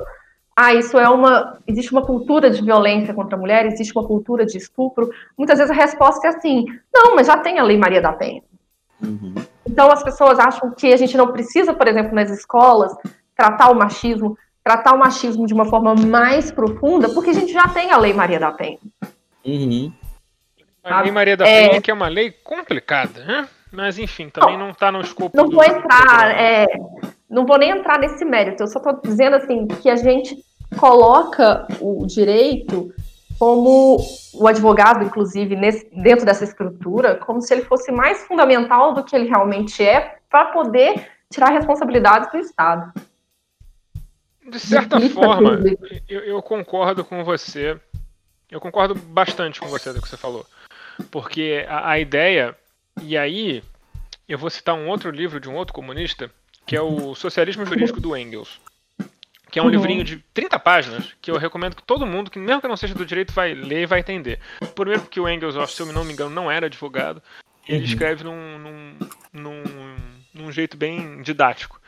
ah, 0.63 0.75
isso 0.75 0.99
é 0.99 1.09
uma. 1.09 1.59
Existe 1.67 1.91
uma 1.91 2.05
cultura 2.05 2.51
de 2.51 2.63
violência 2.63 3.15
contra 3.15 3.35
a 3.35 3.41
mulher, 3.41 3.65
existe 3.65 3.97
uma 3.97 4.07
cultura 4.07 4.45
de 4.45 4.59
estupro. 4.59 5.11
Muitas 5.39 5.59
vezes 5.59 5.71
a 5.71 5.75
resposta 5.75 6.27
é 6.27 6.31
assim: 6.31 6.67
não, 6.93 7.15
mas 7.15 7.29
já 7.29 7.39
tem 7.39 7.59
a 7.59 7.63
Lei 7.63 7.79
Maria 7.79 8.03
da 8.03 8.13
Penha. 8.13 8.43
Uhum. 9.03 9.35
Então 9.67 9.91
as 9.91 10.03
pessoas 10.03 10.39
acham 10.39 10.71
que 10.73 10.93
a 10.93 10.97
gente 10.99 11.17
não 11.17 11.33
precisa, 11.33 11.73
por 11.73 11.89
exemplo, 11.89 12.15
nas 12.15 12.31
escolas, 12.31 12.95
tratar 13.35 13.71
o 13.71 13.75
machismo, 13.75 14.37
tratar 14.63 14.95
o 14.95 14.99
machismo 14.99 15.47
de 15.47 15.55
uma 15.55 15.65
forma 15.65 15.95
mais 15.95 16.51
profunda, 16.51 17.09
porque 17.09 17.31
a 17.31 17.35
gente 17.35 17.53
já 17.53 17.69
tem 17.69 17.91
a 17.91 17.97
Lei 17.97 18.13
Maria 18.13 18.39
da 18.39 18.53
Penha. 18.53 18.79
Uhum. 19.45 19.93
A 20.85 21.03
Lei 21.03 21.11
Maria 21.11 21.37
da. 21.37 21.45
Penha, 21.45 21.77
é... 21.77 21.81
que 21.81 21.91
é 21.91 21.95
uma 21.95 22.09
lei 22.09 22.31
complicada, 22.31 23.25
né? 23.25 23.49
Mas 23.73 23.99
enfim, 23.99 24.29
também 24.29 24.59
não 24.59 24.71
está 24.71 24.91
no 24.91 25.01
escopo. 25.01 25.37
Não 25.37 25.49
vou 25.49 25.63
entrar, 25.63 26.31
é, 26.31 26.67
não 27.29 27.47
vou 27.47 27.57
nem 27.57 27.71
entrar 27.71 27.99
nesse 27.99 28.25
mérito. 28.25 28.63
Eu 28.63 28.67
só 28.67 28.79
estou 28.79 29.01
dizendo 29.03 29.37
assim 29.37 29.67
que 29.67 29.89
a 29.89 29.97
gente 29.97 30.45
coloca 30.77 31.67
o 31.81 32.05
direito 32.07 32.93
como 33.39 33.97
o 34.35 34.47
advogado, 34.47 35.05
inclusive, 35.05 35.57
nesse, 35.57 35.89
dentro 35.95 36.27
dessa 36.27 36.45
estrutura, 36.45 37.15
como 37.15 37.41
se 37.41 37.55
ele 37.55 37.63
fosse 37.63 37.91
mais 37.91 38.23
fundamental 38.25 38.93
do 38.93 39.03
que 39.03 39.17
ele 39.17 39.29
realmente 39.29 39.83
é, 39.83 40.17
para 40.29 40.47
poder 40.47 41.09
tirar 41.31 41.51
responsabilidades 41.51 42.31
do 42.31 42.39
Estado. 42.39 42.93
De 44.51 44.61
certa 44.61 45.01
forma, 45.11 45.59
eu, 46.09 46.21
eu, 46.21 46.43
concordo 46.43 47.05
com 47.05 47.25
você. 47.25 47.79
Eu 48.51 48.61
concordo 48.61 48.95
bastante 48.95 49.61
com 49.61 49.69
você 49.69 49.93
do 49.93 50.03
que 50.03 50.09
você 50.09 50.17
falou. 50.17 50.45
Porque 51.11 51.65
a, 51.69 51.91
a 51.91 51.99
ideia, 51.99 52.57
e 53.01 53.17
aí 53.17 53.63
eu 54.29 54.39
vou 54.39 54.51
citar 54.51 54.75
um 54.75 54.89
outro 54.89 55.11
livro 55.11 55.41
de 55.41 55.49
um 55.49 55.55
outro 55.55 55.75
comunista, 55.75 56.31
que 56.67 56.77
é 56.77 56.83
o 56.83 57.15
Socialismo 57.15 57.65
Jurídico 57.65 58.01
do 58.01 58.17
Engels 58.17 58.61
que 59.51 59.59
é 59.59 59.63
um 59.63 59.67
uhum. 59.67 59.73
livrinho 59.73 60.05
de 60.05 60.19
30 60.33 60.59
páginas, 60.59 61.15
que 61.21 61.31
eu 61.31 61.37
recomendo 61.37 61.75
que 61.75 61.83
todo 61.83 62.07
mundo, 62.07 62.31
que 62.31 62.39
mesmo 62.39 62.61
que 62.61 62.69
não 62.69 62.77
seja 62.77 62.95
do 62.95 63.05
direito, 63.05 63.33
vai 63.33 63.53
ler 63.53 63.83
e 63.83 63.87
vai 63.87 64.01
entender. 64.01 64.39
Primeiro 64.75 65.03
porque 65.03 65.21
o 65.21 65.29
Engels, 65.29 65.73
se 65.73 65.83
eu 65.83 65.87
não 65.87 66.05
me 66.05 66.13
engano, 66.13 66.31
não 66.31 66.51
era 66.51 66.67
advogado, 66.67 67.21
ele 67.69 67.79
uhum. 67.79 67.85
escreve 67.85 68.25
num, 68.25 68.59
num, 68.59 68.97
num, 69.33 69.97
num 70.33 70.53
jeito 70.53 70.77
bem 70.77 71.21
didático. 71.23 71.80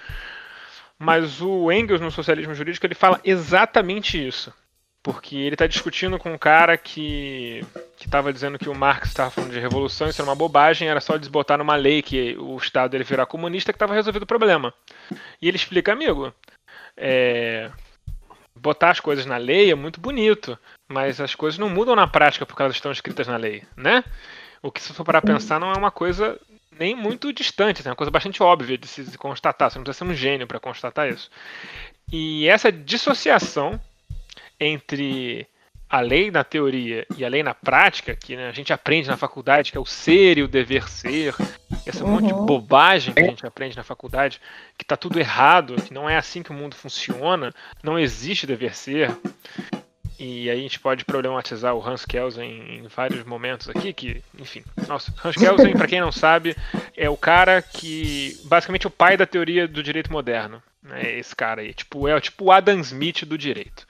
Mas 1.02 1.42
o 1.42 1.72
Engels, 1.72 2.00
no 2.00 2.12
Socialismo 2.12 2.54
Jurídico, 2.54 2.86
ele 2.86 2.94
fala 2.94 3.20
exatamente 3.24 4.24
isso. 4.24 4.54
Porque 5.02 5.34
ele 5.34 5.56
está 5.56 5.66
discutindo 5.66 6.16
com 6.16 6.32
um 6.32 6.38
cara 6.38 6.78
que 6.78 7.66
estava 8.00 8.32
dizendo 8.32 8.56
que 8.56 8.68
o 8.68 8.74
Marx 8.74 9.08
estava 9.08 9.28
falando 9.28 9.50
de 9.50 9.58
revolução, 9.58 10.08
isso 10.08 10.22
era 10.22 10.30
uma 10.30 10.36
bobagem, 10.36 10.86
era 10.86 11.00
só 11.00 11.16
desbotar 11.16 11.58
numa 11.58 11.74
lei 11.74 12.02
que 12.02 12.36
o 12.38 12.56
Estado 12.56 12.92
dele 12.92 13.02
virar 13.02 13.26
comunista 13.26 13.72
que 13.72 13.76
estava 13.76 13.94
resolvido 13.94 14.22
o 14.22 14.26
problema. 14.26 14.72
E 15.40 15.48
ele 15.48 15.56
explica, 15.56 15.92
amigo, 15.92 16.32
é, 16.96 17.68
botar 18.54 18.90
as 18.90 19.00
coisas 19.00 19.26
na 19.26 19.38
lei 19.38 19.72
é 19.72 19.74
muito 19.74 20.00
bonito, 20.00 20.56
mas 20.88 21.20
as 21.20 21.34
coisas 21.34 21.58
não 21.58 21.68
mudam 21.68 21.96
na 21.96 22.06
prática 22.06 22.46
porque 22.46 22.62
elas 22.62 22.76
estão 22.76 22.92
escritas 22.92 23.26
na 23.26 23.36
lei, 23.36 23.64
né? 23.76 24.04
O 24.62 24.70
que 24.70 24.80
se 24.80 24.92
for 24.92 25.04
para 25.04 25.20
pensar 25.20 25.58
não 25.58 25.72
é 25.72 25.76
uma 25.76 25.90
coisa 25.90 26.38
nem 26.78 26.94
muito 26.94 27.32
distante, 27.32 27.86
é 27.86 27.90
uma 27.90 27.96
coisa 27.96 28.10
bastante 28.10 28.42
óbvia 28.42 28.78
de 28.78 28.86
se 28.86 29.18
constatar. 29.18 29.70
Você 29.70 29.78
não 29.78 29.84
precisa 29.84 30.04
ser 30.04 30.10
um 30.10 30.14
gênio 30.14 30.46
para 30.46 30.60
constatar 30.60 31.08
isso. 31.08 31.30
E 32.10 32.46
essa 32.48 32.70
dissociação 32.70 33.80
entre 34.58 35.46
a 35.92 36.00
lei 36.00 36.30
na 36.30 36.42
teoria 36.42 37.06
e 37.18 37.24
a 37.24 37.28
lei 37.28 37.42
na 37.42 37.52
prática, 37.52 38.16
que 38.16 38.34
né, 38.34 38.48
a 38.48 38.52
gente 38.52 38.72
aprende 38.72 39.08
na 39.08 39.16
faculdade, 39.18 39.70
que 39.70 39.76
é 39.76 39.80
o 39.80 39.84
ser 39.84 40.38
e 40.38 40.42
o 40.42 40.48
dever 40.48 40.88
ser, 40.88 41.34
esse 41.86 42.02
uhum. 42.02 42.12
monte 42.12 42.26
de 42.28 42.32
uhum. 42.32 42.46
bobagem 42.46 43.12
que 43.12 43.20
a 43.20 43.26
gente 43.26 43.46
aprende 43.46 43.76
na 43.76 43.82
faculdade, 43.82 44.40
que 44.78 44.86
tá 44.86 44.96
tudo 44.96 45.20
errado, 45.20 45.74
que 45.82 45.92
não 45.92 46.08
é 46.08 46.16
assim 46.16 46.42
que 46.42 46.50
o 46.50 46.54
mundo 46.54 46.74
funciona, 46.74 47.52
não 47.82 47.98
existe 47.98 48.46
dever 48.46 48.74
ser. 48.74 49.10
E 50.24 50.48
aí 50.48 50.60
a 50.60 50.62
gente 50.62 50.78
pode 50.78 51.04
problematizar 51.04 51.74
o 51.74 51.84
Hans 51.84 52.06
Kelsen 52.06 52.76
em 52.76 52.86
vários 52.86 53.24
momentos 53.24 53.68
aqui, 53.68 53.92
que, 53.92 54.22
enfim. 54.38 54.62
Nossa, 54.86 55.12
Hans 55.24 55.34
Kelsen, 55.34 55.72
para 55.72 55.88
quem 55.88 56.00
não 56.00 56.12
sabe, 56.12 56.56
é 56.96 57.10
o 57.10 57.16
cara 57.16 57.60
que. 57.60 58.38
basicamente 58.44 58.86
o 58.86 58.90
pai 58.90 59.16
da 59.16 59.26
teoria 59.26 59.66
do 59.66 59.82
direito 59.82 60.12
moderno. 60.12 60.62
É 60.92 61.18
esse 61.18 61.34
cara 61.34 61.62
aí. 61.62 61.74
Tipo, 61.74 62.06
é 62.06 62.20
tipo 62.20 62.44
o 62.44 62.52
Adam 62.52 62.78
Smith 62.78 63.24
do 63.24 63.36
direito. 63.36 63.84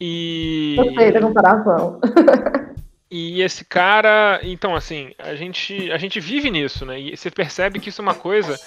E. 0.00 0.74
Da 1.12 1.20
comparação. 1.20 2.00
E 3.10 3.40
esse 3.40 3.64
cara, 3.64 4.38
então 4.42 4.76
assim, 4.76 5.14
a 5.18 5.34
gente, 5.34 5.90
a 5.90 5.96
gente 5.96 6.20
vive 6.20 6.50
nisso, 6.50 6.84
né? 6.84 7.00
E 7.00 7.16
você 7.16 7.30
percebe 7.30 7.80
que 7.80 7.88
isso 7.88 8.02
é 8.02 8.04
uma 8.04 8.14
coisa 8.14 8.60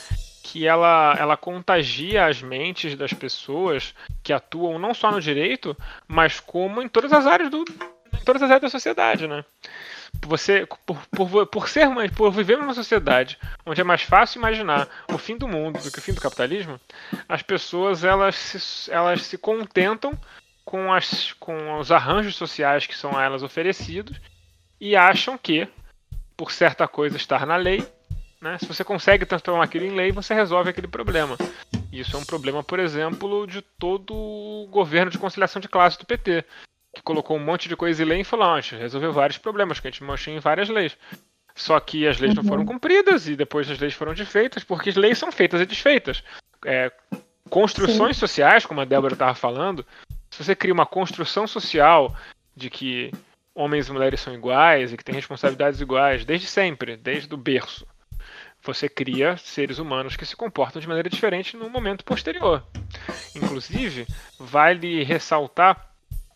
que 0.43 0.65
ela, 0.65 1.15
ela 1.17 1.37
contagia 1.37 2.25
as 2.25 2.41
mentes 2.41 2.95
das 2.95 3.13
pessoas 3.13 3.93
que 4.23 4.33
atuam 4.33 4.79
não 4.79 4.93
só 4.93 5.11
no 5.11 5.21
direito, 5.21 5.77
mas 6.07 6.39
como 6.39 6.81
em 6.81 6.87
todas 6.87 7.13
as 7.13 7.25
áreas 7.25 7.49
do 7.49 7.63
todas 8.25 8.41
as 8.41 8.49
áreas 8.49 8.63
da 8.63 8.69
sociedade, 8.69 9.27
né? 9.27 9.43
Você 10.25 10.67
por, 10.85 10.97
por, 11.07 11.47
por 11.47 11.69
ser 11.69 11.87
por 12.15 12.31
viver 12.31 12.57
numa 12.57 12.73
sociedade 12.73 13.37
onde 13.65 13.81
é 13.81 13.83
mais 13.83 14.01
fácil 14.01 14.39
imaginar 14.39 14.87
o 15.11 15.17
fim 15.17 15.37
do 15.37 15.47
mundo 15.47 15.79
do 15.79 15.91
que 15.91 15.99
o 15.99 16.01
fim 16.01 16.13
do 16.13 16.21
capitalismo, 16.21 16.79
as 17.29 17.41
pessoas 17.41 18.03
elas 18.03 18.35
se, 18.35 18.91
elas 18.91 19.23
se 19.23 19.37
contentam 19.37 20.17
com, 20.65 20.93
as, 20.93 21.33
com 21.33 21.79
os 21.79 21.91
arranjos 21.91 22.35
sociais 22.35 22.85
que 22.85 22.95
são 22.95 23.17
a 23.17 23.23
elas 23.23 23.43
oferecidos 23.43 24.19
e 24.79 24.95
acham 24.95 25.37
que, 25.37 25.67
por 26.35 26.51
certa 26.51 26.87
coisa 26.87 27.17
estar 27.17 27.45
na 27.45 27.55
lei, 27.55 27.85
né, 28.41 28.57
se 28.57 28.65
você 28.65 28.83
consegue 28.83 29.25
transformar 29.25 29.63
aquilo 29.63 29.85
em 29.85 29.95
lei, 29.95 30.11
você 30.11 30.33
resolve 30.33 30.71
aquele 30.71 30.87
problema. 30.87 31.37
Isso 31.91 32.15
é 32.15 32.19
um 32.19 32.25
problema, 32.25 32.63
por 32.63 32.79
exemplo, 32.79 33.45
de 33.45 33.61
todo 33.61 34.13
o 34.15 34.67
governo 34.71 35.11
de 35.11 35.19
conciliação 35.19 35.61
de 35.61 35.69
classe 35.69 35.99
do 35.99 36.05
PT, 36.05 36.43
que 36.95 37.03
colocou 37.03 37.37
um 37.37 37.43
monte 37.43 37.69
de 37.69 37.75
coisa 37.75 38.01
em 38.01 38.05
lei 38.05 38.21
e 38.21 38.25
falou: 38.25 38.47
ah, 38.47 38.55
a 38.55 38.61
gente 38.61 38.75
resolveu 38.75 39.13
vários 39.13 39.37
problemas, 39.37 39.79
que 39.79 39.87
a 39.87 39.91
gente 39.91 40.03
manchou 40.03 40.33
em 40.33 40.39
várias 40.39 40.69
leis. 40.69 40.97
Só 41.53 41.79
que 41.79 42.07
as 42.07 42.17
leis 42.17 42.33
não 42.33 42.43
foram 42.43 42.61
uhum. 42.61 42.67
cumpridas 42.67 43.27
e 43.27 43.35
depois 43.35 43.69
as 43.69 43.77
leis 43.77 43.93
foram 43.93 44.13
desfeitas, 44.13 44.63
porque 44.63 44.89
as 44.89 44.95
leis 44.95 45.17
são 45.17 45.31
feitas 45.31 45.61
e 45.61 45.65
desfeitas. 45.65 46.23
É, 46.65 46.91
construções 47.49 48.15
Sim. 48.15 48.21
sociais, 48.21 48.65
como 48.65 48.81
a 48.81 48.85
Débora 48.85 49.13
estava 49.13 49.35
falando, 49.35 49.85
se 50.29 50.43
você 50.43 50.55
cria 50.55 50.73
uma 50.73 50.85
construção 50.85 51.45
social 51.45 52.15
de 52.55 52.69
que 52.69 53.11
homens 53.53 53.89
e 53.89 53.91
mulheres 53.91 54.21
são 54.21 54.33
iguais 54.33 54.93
e 54.93 54.97
que 54.97 55.03
têm 55.03 55.13
responsabilidades 55.13 55.81
iguais 55.81 56.23
desde 56.23 56.47
sempre, 56.47 56.95
desde 56.95 57.33
o 57.33 57.37
berço, 57.37 57.85
você 58.63 58.87
cria 58.87 59.37
seres 59.37 59.79
humanos 59.79 60.15
que 60.15 60.25
se 60.25 60.35
comportam 60.35 60.81
de 60.81 60.87
maneira 60.87 61.09
diferente 61.09 61.57
no 61.57 61.69
momento 61.69 62.05
posterior. 62.05 62.63
Inclusive, 63.35 64.05
vale 64.39 65.03
ressaltar 65.03 65.89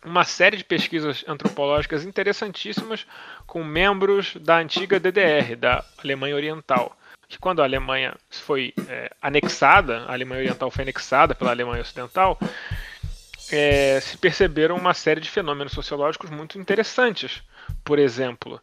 uma 0.04 0.24
série 0.24 0.56
de 0.56 0.64
pesquisas 0.64 1.24
antropológicas 1.26 2.04
interessantíssimas 2.04 3.06
com 3.46 3.64
membros 3.64 4.36
da 4.36 4.58
antiga 4.58 5.00
DDR, 5.00 5.56
da 5.56 5.84
Alemanha 5.98 6.36
Oriental. 6.36 6.96
que 7.28 7.38
quando 7.40 7.60
a 7.60 7.64
Alemanha 7.64 8.14
foi 8.30 8.72
é, 8.88 9.10
anexada, 9.20 10.04
a 10.06 10.12
Alemanha 10.12 10.42
Oriental 10.42 10.70
foi 10.70 10.82
anexada 10.82 11.34
pela 11.34 11.50
Alemanha 11.50 11.82
Ocidental, 11.82 12.38
é, 13.50 14.00
se 14.00 14.16
perceberam 14.16 14.76
uma 14.76 14.94
série 14.94 15.20
de 15.20 15.28
fenômenos 15.28 15.72
sociológicos 15.72 16.30
muito 16.30 16.58
interessantes. 16.58 17.42
Por 17.84 17.98
exemplo, 17.98 18.60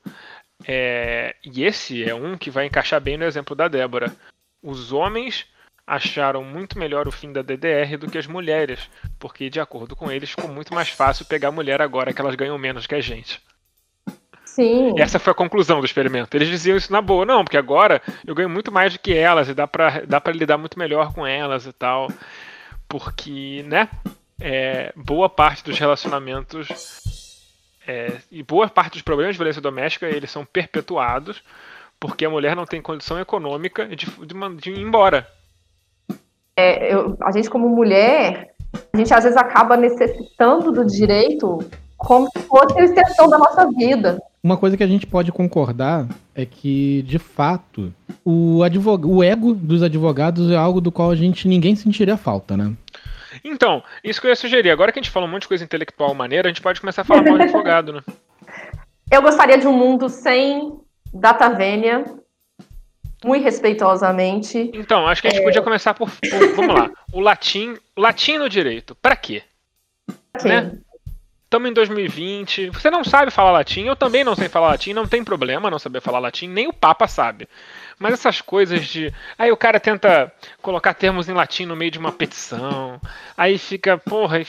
é, 0.66 1.36
e 1.44 1.64
esse 1.64 2.04
é 2.08 2.14
um 2.14 2.38
que 2.38 2.50
vai 2.50 2.66
encaixar 2.66 3.02
bem 3.02 3.18
no 3.18 3.26
exemplo 3.26 3.56
da 3.56 3.68
Débora. 3.68 4.16
Os 4.62 4.92
homens 4.92 5.46
acharam 5.86 6.44
muito 6.44 6.80
melhor 6.80 7.08
o 7.08 7.12
fim 7.12 7.32
da 7.34 7.42
DDR 7.42 7.98
do 7.98 8.10
que 8.10 8.18
as 8.18 8.28
mulheres, 8.28 8.90
porque, 9.20 9.50
de 9.50 9.60
acordo 9.60 9.96
com 9.96 10.10
eles, 10.10 10.30
ficou 10.30 10.50
muito 10.50 10.74
mais 10.74 10.90
fácil 10.90 11.26
pegar 11.26 11.52
mulher 11.52 11.82
agora 11.82 12.14
que 12.14 12.22
elas 12.22 12.36
ganham 12.36 12.58
menos 12.58 12.88
que 12.88 12.96
a 12.96 13.02
gente. 13.02 13.42
Sim. 14.46 14.94
Essa 14.98 15.20
foi 15.20 15.32
a 15.32 15.36
conclusão 15.36 15.80
do 15.80 15.86
experimento. 15.86 16.38
Eles 16.38 16.48
diziam 16.48 16.78
isso 16.78 16.92
na 16.92 17.02
boa, 17.02 17.26
não, 17.26 17.44
porque 17.44 17.58
agora 17.58 18.02
eu 18.26 18.36
ganho 18.36 18.50
muito 18.50 18.72
mais 18.72 18.94
do 18.94 19.00
que 19.00 19.14
elas 19.14 19.50
e 19.50 19.54
dá 19.54 19.68
pra, 19.68 20.02
dá 20.02 20.22
pra 20.22 20.32
lidar 20.32 20.58
muito 20.58 20.78
melhor 20.78 21.12
com 21.14 21.26
elas 21.26 21.66
e 21.66 21.74
tal. 21.74 22.08
Porque, 22.88 23.66
né? 23.68 23.90
É, 24.40 24.94
boa 24.96 25.28
parte 25.28 25.64
dos 25.64 25.80
relacionamentos 25.80 27.23
é, 27.88 28.18
e 28.32 28.42
boa 28.44 28.68
parte 28.70 28.94
dos 28.94 29.02
problemas 29.02 29.36
de 29.36 29.38
violência 29.38 29.62
doméstica 29.62 30.08
eles 30.08 30.32
são 30.32 30.46
perpetuados 30.46 31.44
porque 32.00 32.26
a 32.26 32.30
mulher 32.30 32.54
não 32.54 32.66
tem 32.66 32.82
condição 32.82 33.18
econômica 33.18 33.88
de, 33.88 34.06
de, 34.06 34.56
de 34.60 34.72
ir 34.72 34.80
embora. 34.80 35.26
É, 36.56 36.94
eu, 36.94 37.18
a 37.22 37.32
gente, 37.32 37.50
como 37.50 37.70
mulher, 37.70 38.54
a 38.94 38.98
gente 38.98 39.14
às 39.14 39.24
vezes 39.24 39.38
acaba 39.38 39.78
necessitando 39.78 40.72
do 40.72 40.86
direito 40.86 41.60
como 41.98 42.28
se 42.28 42.40
fosse 42.40 42.78
a 42.78 42.84
extensão 42.84 43.30
da 43.30 43.38
nossa 43.38 43.70
vida. 43.72 44.22
Uma 44.44 44.58
coisa 44.58 44.76
que 44.76 44.84
a 44.84 44.88
gente 44.88 45.08
pode 45.08 45.32
concordar 45.32 46.06
é 46.36 46.46
que, 46.46 47.02
de 47.04 47.18
fato, 47.18 47.94
o, 48.26 48.62
advog... 48.62 49.06
o 49.08 49.24
ego 49.24 49.54
dos 49.54 49.82
advogados 49.82 50.52
é 50.52 50.58
algo 50.58 50.82
do 50.82 50.92
qual 50.92 51.10
a 51.10 51.16
gente 51.16 51.48
ninguém 51.48 51.74
sentiria 51.74 52.18
falta, 52.18 52.58
né? 52.58 52.74
Então, 53.44 53.84
isso 54.04 54.20
que 54.20 54.28
eu 54.28 54.30
ia 54.30 54.36
sugerir. 54.36 54.72
Agora 54.72 54.92
que 54.92 55.00
a 55.00 55.02
gente 55.02 55.12
falou 55.12 55.28
um 55.28 55.32
monte 55.32 55.44
de 55.44 55.48
coisa 55.48 55.64
intelectual 55.64 56.14
maneira, 56.14 56.48
a 56.48 56.52
gente 56.52 56.62
pode 56.62 56.80
começar 56.80 57.04
a 57.04 57.06
falar 57.06 57.24
mal 57.24 57.38
de 57.38 57.44
advogado, 57.44 57.94
né? 57.94 58.02
Eu 59.12 59.22
gostaria 59.22 59.58
de 59.58 59.68
um 59.68 59.74
mundo 59.74 60.10
sem 60.10 60.80
data 61.14 61.50
vênia, 61.50 62.04
muito 63.24 63.44
respeitosamente. 63.44 64.72
Então, 64.74 65.08
acho 65.08 65.22
que 65.22 65.28
a 65.28 65.32
gente 65.32 65.42
é... 65.42 65.46
podia 65.46 65.62
começar 65.62 65.94
por, 65.94 66.10
por, 66.10 66.56
Vamos 66.56 66.76
lá. 66.76 66.90
O 67.12 67.20
latim, 67.20 67.78
latim 67.96 68.38
no 68.38 68.50
direito. 68.50 68.96
Para 68.96 69.16
quê? 69.16 69.44
Okay. 70.36 70.52
Né? 70.52 70.78
Estamos 71.44 71.70
em 71.70 71.74
2020. 71.74 72.72
Você 72.72 72.90
não 72.90 73.04
sabe 73.04 73.30
falar 73.30 73.52
latim, 73.52 73.84
eu 73.84 73.96
também 73.96 74.24
não 74.24 74.36
sei 74.36 74.50
falar 74.50 74.70
latim, 74.70 74.92
não 74.92 75.08
tem 75.08 75.24
problema 75.24 75.70
não 75.70 75.78
saber 75.78 76.02
falar 76.02 76.18
latim, 76.18 76.48
nem 76.48 76.68
o 76.68 76.74
Papa 76.74 77.08
sabe. 77.08 77.48
Mas 78.04 78.16
essas 78.16 78.42
coisas 78.42 78.86
de. 78.86 79.14
Aí 79.38 79.50
o 79.50 79.56
cara 79.56 79.80
tenta 79.80 80.30
colocar 80.62 80.94
termos 80.94 81.30
em 81.30 81.34
latim 81.34 81.66
no 81.66 81.74
meio 81.74 81.90
de 81.90 81.98
uma 81.98 82.12
petição. 82.12 83.00
Aí 83.38 83.58
fica, 83.58 83.98
porra, 83.98 84.42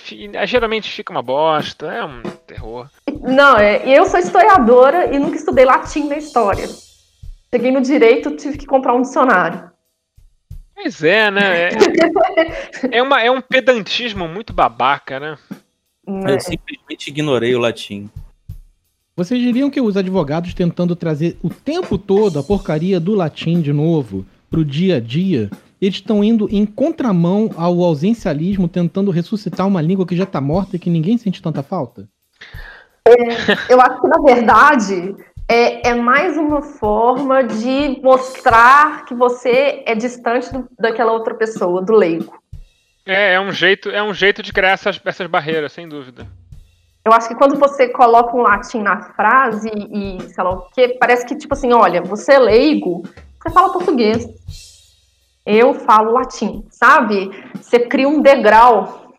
geralmente 0.45 0.91
fica 0.91 1.13
uma 1.13 1.23
bosta. 1.23 1.87
É 1.87 2.05
um 2.05 2.21
terror. 2.49 2.91
Não, 3.21 3.57
é, 3.57 3.89
eu 3.89 4.07
sou 4.07 4.19
historiadora 4.19 5.15
e 5.15 5.21
nunca 5.21 5.37
estudei 5.37 5.65
latim 5.65 6.09
na 6.09 6.17
história. 6.17 6.67
Cheguei 7.55 7.71
no 7.71 7.81
direito, 7.81 8.35
tive 8.35 8.59
que 8.59 8.67
comprar 8.67 8.93
um 8.93 9.03
dicionário. 9.03 9.71
Pois 10.75 11.05
é, 11.05 11.31
né? 11.31 11.69
É, 11.69 12.99
é, 12.99 13.03
uma, 13.05 13.23
é 13.23 13.31
um 13.31 13.41
pedantismo 13.41 14.27
muito 14.27 14.53
babaca, 14.53 15.21
né? 15.21 15.39
Eu 16.05 16.41
simplesmente 16.41 17.07
ignorei 17.07 17.55
o 17.55 17.61
latim. 17.61 18.11
Vocês 19.17 19.41
diriam 19.41 19.71
que 19.71 19.81
os 19.81 19.97
advogados 19.97 20.55
tentando 20.55 20.97
trazer 20.97 21.39
o 21.41 21.49
tempo 21.49 21.97
todo 21.97 22.37
a 22.37 22.43
porcaria 22.43 22.99
do 22.99 23.15
latim 23.15 23.61
de 23.61 23.73
novo 23.73 24.27
pro 24.51 24.65
dia 24.65 24.97
a 24.97 25.01
dia, 25.01 25.49
eles 25.81 25.95
estão 25.95 26.25
indo 26.25 26.49
em 26.51 26.67
contramão 26.67 27.49
ao 27.57 27.81
ausencialismo, 27.85 28.67
tentando 28.67 29.13
ressuscitar 29.13 29.69
uma 29.69 29.81
língua 29.81 30.05
que 30.05 30.17
já 30.17 30.25
está 30.25 30.41
morta 30.41 30.75
e 30.75 30.81
que 30.81 30.91
ninguém 30.91 31.17
sente 31.17 31.41
tanta 31.41 31.63
falta? 31.63 32.09
É, 33.07 33.13
eu 33.73 33.81
acho 33.81 34.01
que, 34.01 34.09
na 34.09 34.19
verdade, 34.21 35.15
é, 35.49 35.91
é, 35.91 35.95
mais 35.95 36.37
uma 36.37 36.61
forma 36.61 37.45
de 37.45 38.01
mostrar 38.03 39.05
que 39.05 39.15
você 39.15 39.85
é 39.87 39.95
distante 39.95 40.53
do, 40.53 40.69
daquela 40.77 41.13
outra 41.13 41.35
pessoa, 41.37 41.81
do 41.81 41.93
leigo. 41.93 42.37
É, 43.07 43.35
é 43.35 43.41
um 43.41 43.53
jeito, 43.53 43.91
é 43.91 44.03
um 44.03 44.13
jeito 44.13 44.43
de 44.43 44.53
criar 44.53 44.71
essas, 44.71 45.01
essas 45.05 45.29
barreiras, 45.29 45.73
sem 45.73 45.89
dúvida. 45.89 46.27
Eu 47.05 47.13
acho 47.13 47.29
que 47.29 47.35
quando 47.35 47.59
você 47.59 47.89
coloca 47.89 48.35
um 48.35 48.41
latim 48.41 48.81
na 48.81 49.13
frase 49.13 49.69
e, 49.69 50.21
sei 50.23 50.43
lá 50.43 50.51
o 50.53 50.71
que, 50.71 50.89
parece 50.99 51.27
que, 51.27 51.37
tipo 51.37 51.53
assim, 51.53 51.73
olha, 51.73 52.01
você 52.01 52.33
é 52.33 52.39
leigo, 52.39 53.03
você 53.39 53.51
fala 53.51 53.73
português. 53.73 54.27
Eu 55.45 55.75
falo 55.75 56.13
latim, 56.13 56.67
sabe? 56.71 57.31
Você 57.57 57.81
cria 57.81 58.09
um 58.09 58.23
degrau 58.23 59.13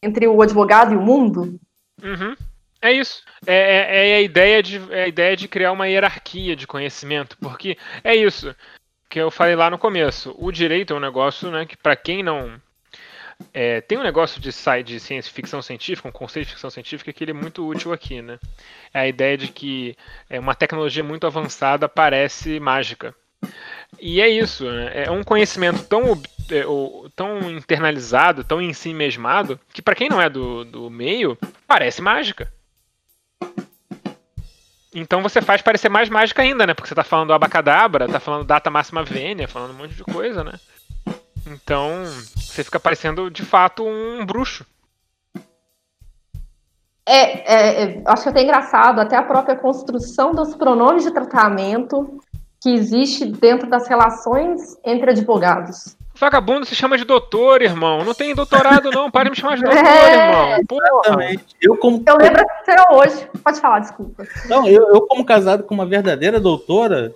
entre 0.00 0.28
o 0.28 0.40
advogado 0.40 0.94
e 0.94 0.96
o 0.96 1.02
mundo. 1.02 1.58
Uhum. 2.00 2.36
É 2.80 2.92
isso. 2.92 3.24
É, 3.44 3.54
é, 3.54 4.10
é, 4.10 4.16
a 4.16 4.20
ideia 4.20 4.62
de, 4.62 4.92
é 4.92 5.04
a 5.04 5.08
ideia 5.08 5.36
de 5.36 5.48
criar 5.48 5.72
uma 5.72 5.88
hierarquia 5.88 6.54
de 6.54 6.66
conhecimento, 6.66 7.36
porque 7.38 7.76
é 8.04 8.14
isso 8.14 8.54
que 9.08 9.18
eu 9.18 9.30
falei 9.30 9.56
lá 9.56 9.70
no 9.70 9.78
começo. 9.78 10.34
O 10.38 10.52
direito 10.52 10.92
é 10.92 10.96
um 10.96 11.00
negócio 11.00 11.50
né, 11.50 11.66
que, 11.66 11.76
para 11.76 11.96
quem 11.96 12.22
não 12.22 12.60
é, 13.52 13.80
tem 13.80 13.98
um 13.98 14.02
negócio 14.02 14.40
de 14.40 14.50
de 14.84 15.00
ciência 15.00 15.32
ficção 15.32 15.60
científica, 15.60 16.08
um 16.08 16.12
conceito 16.12 16.46
de 16.46 16.52
ficção 16.52 16.70
científica 16.70 17.12
que 17.12 17.24
ele 17.24 17.30
é 17.30 17.34
muito 17.34 17.66
útil 17.66 17.92
aqui, 17.92 18.22
né? 18.22 18.38
É 18.92 19.00
a 19.00 19.08
ideia 19.08 19.36
de 19.36 19.48
que 19.48 19.96
é, 20.28 20.38
uma 20.40 20.54
tecnologia 20.54 21.04
muito 21.04 21.26
avançada 21.26 21.88
parece 21.88 22.58
mágica. 22.58 23.14
E 24.00 24.20
é 24.20 24.28
isso, 24.28 24.64
né? 24.64 25.04
é 25.04 25.10
um 25.10 25.22
conhecimento 25.22 25.84
tão, 25.84 26.20
é, 26.50 26.64
tão 27.14 27.50
internalizado, 27.50 28.42
tão 28.42 28.60
em 28.60 28.72
si 28.72 28.92
mesmado, 28.92 29.58
que 29.72 29.82
para 29.82 29.94
quem 29.94 30.08
não 30.08 30.20
é 30.20 30.28
do, 30.28 30.64
do 30.64 30.90
meio, 30.90 31.38
parece 31.66 32.02
mágica. 32.02 32.52
Então 34.94 35.22
você 35.22 35.42
faz 35.42 35.60
parecer 35.60 35.88
mais 35.88 36.08
mágica 36.08 36.42
ainda, 36.42 36.66
né? 36.66 36.72
Porque 36.72 36.88
você 36.88 36.94
tá 36.94 37.02
falando 37.02 37.32
abacadabra, 37.32 38.08
tá 38.08 38.20
falando 38.20 38.44
data 38.44 38.70
máxima 38.70 39.02
vênia, 39.02 39.48
falando 39.48 39.72
um 39.72 39.78
monte 39.78 39.94
de 39.94 40.04
coisa, 40.04 40.44
né? 40.44 40.52
Então, 41.46 42.04
você 42.36 42.64
fica 42.64 42.80
parecendo 42.80 43.30
de 43.30 43.44
fato 43.44 43.84
um 43.84 44.24
bruxo. 44.24 44.66
É, 47.06 47.54
é, 47.54 47.82
é, 47.82 48.02
acho 48.06 48.22
que 48.22 48.28
é 48.28 48.32
até 48.32 48.42
engraçado, 48.42 49.00
até 49.00 49.16
a 49.16 49.22
própria 49.22 49.56
construção 49.56 50.32
dos 50.32 50.54
pronomes 50.54 51.04
de 51.04 51.10
tratamento 51.10 52.18
que 52.62 52.70
existe 52.70 53.26
dentro 53.26 53.68
das 53.68 53.86
relações 53.86 54.78
entre 54.82 55.10
advogados. 55.10 55.96
Vagabundo 56.16 56.64
se 56.64 56.74
chama 56.74 56.96
de 56.96 57.04
doutor, 57.04 57.60
irmão. 57.60 58.04
Não 58.04 58.14
tem 58.14 58.34
doutorado, 58.34 58.90
não. 58.90 59.10
Para 59.10 59.24
de 59.24 59.30
me 59.30 59.36
chamar 59.36 59.56
de 59.56 59.64
doutor, 59.64 59.84
é, 59.84 60.28
irmão. 60.28 60.64
Porra. 60.66 61.36
Eu, 61.60 61.76
como... 61.76 62.02
eu 62.06 62.16
lembro 62.16 62.42
que 62.64 62.70
era 62.70 62.86
hoje. 62.92 63.28
Pode 63.42 63.60
falar, 63.60 63.80
desculpa. 63.80 64.24
Não, 64.48 64.66
eu, 64.66 64.94
eu, 64.94 65.02
como 65.02 65.24
casado 65.24 65.64
com 65.64 65.74
uma 65.74 65.84
verdadeira 65.84 66.40
doutora, 66.40 67.12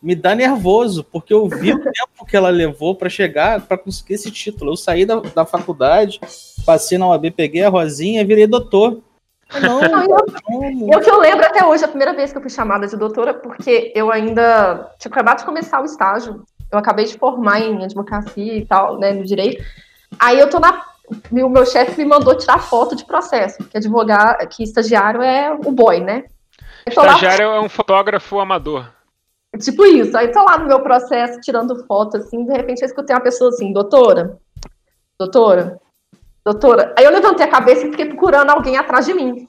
me 0.00 0.14
dá 0.14 0.34
nervoso, 0.34 1.02
porque 1.04 1.34
eu 1.34 1.48
vi 1.48 1.72
o 1.72 1.82
tempo 1.82 2.24
que 2.26 2.36
ela 2.36 2.50
levou 2.50 2.94
para 2.94 3.08
chegar, 3.08 3.60
para 3.62 3.76
conseguir 3.76 4.14
esse 4.14 4.30
título. 4.30 4.72
Eu 4.72 4.76
saí 4.76 5.04
da, 5.04 5.16
da 5.16 5.44
faculdade, 5.44 6.20
passei 6.64 6.96
na 6.96 7.08
UAB, 7.08 7.30
peguei 7.32 7.64
a 7.64 7.68
Rosinha 7.68 8.20
e 8.20 8.24
virei 8.24 8.46
doutor. 8.46 9.02
Não, 9.60 9.80
não, 9.80 10.02
eu, 10.02 10.92
eu 10.92 11.00
que 11.00 11.10
eu 11.10 11.18
lembro 11.18 11.44
até 11.44 11.64
hoje, 11.64 11.84
a 11.84 11.88
primeira 11.88 12.12
vez 12.12 12.30
que 12.30 12.38
eu 12.38 12.42
fui 12.42 12.50
chamada 12.50 12.86
de 12.86 12.96
doutora, 12.96 13.32
porque 13.32 13.92
eu 13.94 14.12
ainda 14.12 14.92
tinha 14.98 15.10
acabado 15.10 15.38
de 15.38 15.44
começar 15.44 15.80
o 15.80 15.86
estágio. 15.86 16.44
Eu 16.70 16.78
acabei 16.78 17.06
de 17.06 17.16
formar 17.16 17.60
em 17.60 17.82
advocacia 17.82 18.56
e 18.56 18.66
tal, 18.66 18.98
né, 18.98 19.12
no 19.12 19.24
direito. 19.24 19.64
Aí 20.18 20.38
eu 20.38 20.50
tô 20.50 20.60
na. 20.60 20.84
O 21.32 21.48
meu 21.48 21.64
chefe 21.64 22.02
me 22.02 22.04
mandou 22.04 22.36
tirar 22.36 22.58
foto 22.58 22.94
de 22.94 23.06
processo, 23.06 23.64
que 23.64 23.78
advogado, 23.78 24.46
que 24.48 24.62
estagiário 24.62 25.22
é 25.22 25.50
o 25.50 25.72
boy, 25.72 26.00
né? 26.00 26.24
Estagiário 26.86 27.48
lá... 27.48 27.56
é 27.56 27.60
um 27.60 27.68
fotógrafo 27.68 28.38
amador. 28.38 28.97
Tipo 29.58 29.84
isso. 29.84 30.16
Aí 30.16 30.28
tô 30.28 30.42
lá 30.42 30.58
no 30.58 30.66
meu 30.66 30.80
processo, 30.82 31.40
tirando 31.40 31.84
foto, 31.86 32.16
assim, 32.16 32.44
de 32.44 32.52
repente 32.52 32.82
eu 32.82 32.86
escutei 32.86 33.14
uma 33.14 33.22
pessoa 33.22 33.50
assim, 33.50 33.72
doutora, 33.72 34.38
doutora, 35.18 35.80
doutora. 36.44 36.94
Aí 36.96 37.04
eu 37.04 37.12
levantei 37.12 37.46
a 37.46 37.50
cabeça 37.50 37.86
e 37.86 37.90
fiquei 37.90 38.06
procurando 38.06 38.50
alguém 38.50 38.76
atrás 38.76 39.06
de 39.06 39.14
mim. 39.14 39.48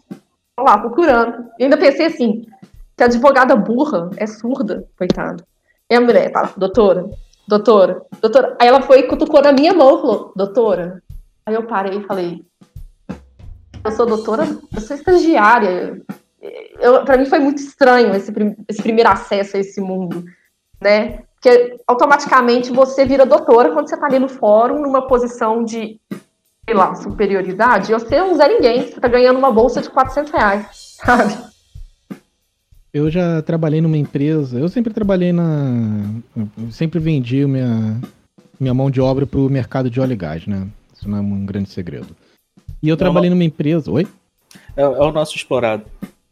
Tô 0.56 0.63
lá, 0.63 0.78
procurando. 0.78 1.45
E 1.58 1.63
ainda 1.63 1.78
pensei 1.78 2.08
assim, 2.08 2.45
que 2.98 3.04
a 3.04 3.06
advogada 3.06 3.56
burra 3.56 4.10
é 4.17 4.26
surda, 4.28 4.88
coitada. 4.98 5.43
E 5.89 5.95
a 5.95 6.02
mulher 6.02 6.32
fala, 6.32 6.52
doutora, 6.58 7.10
doutora, 7.48 8.02
doutora. 8.22 8.58
Aí 8.60 8.67
ela 8.67 8.82
foi 8.82 9.00
e 9.00 9.08
cutucou 9.08 9.41
na 9.41 9.52
minha 9.52 9.74
mão 9.74 10.02
falou, 10.02 10.34
doutora. 10.36 11.02
Aí 11.45 11.56
eu 11.56 11.63
parei 11.63 11.98
e 11.98 12.04
falei, 12.04 12.45
eu 13.84 13.91
sou 13.91 14.06
doutora, 14.06 14.45
eu 14.76 14.82
sou 14.82 14.95
estagiária, 14.95 16.02
para 17.06 17.17
mim 17.17 17.25
foi 17.25 17.39
muito 17.39 17.60
estranho 17.60 18.15
esse, 18.15 18.32
esse 18.67 18.82
primeiro 18.82 19.10
acesso 19.10 19.58
a 19.58 19.60
esse 19.60 19.82
mundo, 19.82 20.23
né? 20.82 21.19
Porque 21.36 21.78
automaticamente 21.88 22.71
você 22.71 23.06
vira 23.06 23.25
doutora 23.25 23.71
quando 23.71 23.88
você 23.88 23.95
está 23.95 24.08
ali 24.08 24.19
no 24.19 24.28
fórum, 24.28 24.82
numa 24.82 25.08
posição 25.08 25.63
de, 25.63 25.99
sei 26.65 26.75
lá, 26.75 26.93
superioridade, 26.95 27.91
e 27.91 27.93
você 27.93 28.19
não 28.19 28.41
é 28.41 28.47
ninguém, 28.47 28.82
você 28.82 28.95
está 28.95 29.08
ganhando 29.08 29.39
uma 29.39 29.52
bolsa 29.52 29.82
de 29.82 29.89
400 29.89 30.32
reais, 30.32 30.97
sabe? 31.04 31.49
Eu 32.91 33.10
já 33.10 33.41
trabalhei 33.43 33.82
numa 33.82 33.97
empresa. 33.97 34.60
Eu 34.60 34.67
sempre 34.67 34.93
trabalhei 34.93 35.32
na. 35.32 36.21
eu 36.36 36.71
sempre 36.71 36.99
vendi 36.99 37.45
minha, 37.45 38.02
minha 38.60 38.73
mão 38.73 38.89
de 38.89 38.99
obra 38.99 39.28
pro 39.28 39.49
mercado 39.49 39.89
de 39.89 40.02
óleo 40.02 40.13
e 40.13 40.15
gás, 40.15 40.47
né? 40.47 40.67
Isso 40.93 41.08
não 41.08 41.19
é 41.19 41.21
um 41.21 41.45
grande 41.45 41.69
segredo. 41.69 42.15
E 42.82 42.89
eu 42.89 42.97
trabalhei 42.97 43.30
numa 43.30 43.43
empresa. 43.43 43.91
Oi? 43.91 44.08
É, 44.75 44.82
é 44.82 44.88
o 44.88 45.12
nosso 45.12 45.36
explorado. 45.36 45.86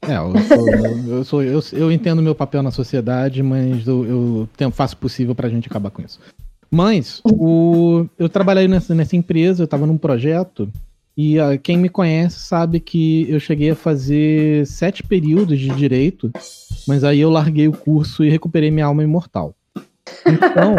É, 0.08 0.18
eu, 0.18 0.44
sou, 0.44 0.70
eu, 0.72 1.24
sou, 1.24 1.44
eu, 1.44 1.62
eu 1.74 1.92
entendo 1.92 2.22
meu 2.22 2.34
papel 2.34 2.64
na 2.64 2.72
sociedade, 2.72 3.44
mas 3.44 3.86
eu, 3.86 4.06
eu 4.06 4.50
tenho, 4.56 4.72
faço 4.72 4.96
o 4.96 4.98
possível 4.98 5.36
pra 5.36 5.50
gente 5.50 5.68
acabar 5.68 5.90
com 5.90 6.02
isso. 6.02 6.20
Mas 6.72 7.22
o, 7.26 8.06
eu 8.18 8.30
trabalhei 8.30 8.68
nessa, 8.68 8.96
nessa 8.96 9.16
empresa, 9.16 9.62
eu 9.62 9.66
estava 9.66 9.86
num 9.86 9.98
projeto, 9.98 10.70
e 11.16 11.40
ah, 11.40 11.58
quem 11.58 11.78
me 11.78 11.90
conhece 11.90 12.40
sabe 12.40 12.80
que 12.80 13.26
eu 13.30 13.40
cheguei 13.40 13.72
a 13.72 13.76
fazer 13.76 14.66
sete 14.68 15.04
períodos 15.04 15.60
de 15.60 15.70
direito, 15.70 16.32
mas 16.88 17.04
aí 17.04 17.20
eu 17.20 17.30
larguei 17.30 17.68
o 17.68 17.74
curso 17.74 18.24
e 18.24 18.30
recuperei 18.30 18.70
minha 18.72 18.86
alma 18.86 19.04
imortal. 19.04 19.56
Então, 20.26 20.76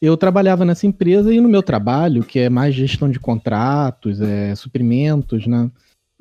eu 0.00 0.16
trabalhava 0.16 0.64
nessa 0.64 0.86
empresa 0.86 1.32
e 1.32 1.40
no 1.40 1.48
meu 1.48 1.62
trabalho, 1.62 2.22
que 2.22 2.38
é 2.38 2.48
mais 2.48 2.74
gestão 2.74 3.10
de 3.10 3.18
contratos, 3.18 4.20
é, 4.20 4.54
suprimentos, 4.54 5.46
né? 5.46 5.70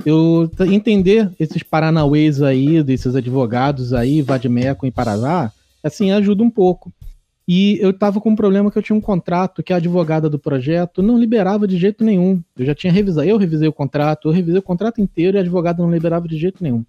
Eu 0.03 0.49
entender 0.71 1.31
esses 1.39 1.63
paranauês 1.63 2.41
aí, 2.41 2.83
desses 2.83 3.15
advogados 3.15 3.93
aí, 3.93 4.21
Vadimeco 4.21 4.85
e 4.85 4.91
Parazá, 4.91 5.51
assim, 5.83 6.11
ajuda 6.11 6.43
um 6.43 6.49
pouco. 6.49 6.91
E 7.47 7.77
eu 7.79 7.93
tava 7.93 8.19
com 8.19 8.31
um 8.31 8.35
problema 8.35 8.71
que 8.71 8.77
eu 8.77 8.81
tinha 8.81 8.95
um 8.95 9.01
contrato 9.01 9.61
que 9.61 9.71
a 9.71 9.75
advogada 9.75 10.27
do 10.27 10.39
projeto 10.39 11.03
não 11.03 11.17
liberava 11.17 11.67
de 11.67 11.77
jeito 11.77 12.03
nenhum. 12.03 12.41
Eu 12.57 12.65
já 12.65 12.73
tinha 12.73 12.91
revisado, 12.91 13.27
eu 13.27 13.37
revisei 13.37 13.67
o 13.67 13.73
contrato, 13.73 14.27
eu 14.27 14.31
revisei 14.31 14.59
o 14.59 14.63
contrato 14.63 14.99
inteiro 14.99 15.37
e 15.37 15.39
a 15.39 15.41
advogada 15.41 15.81
não 15.81 15.91
liberava 15.91 16.27
de 16.27 16.37
jeito 16.37 16.63
nenhum. 16.63 16.83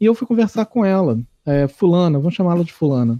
E 0.00 0.06
eu 0.06 0.14
fui 0.14 0.26
conversar 0.26 0.64
com 0.64 0.84
ela, 0.84 1.18
é, 1.44 1.68
fulana, 1.68 2.18
vamos 2.18 2.34
chamá-la 2.34 2.64
de 2.64 2.72
fulana. 2.72 3.18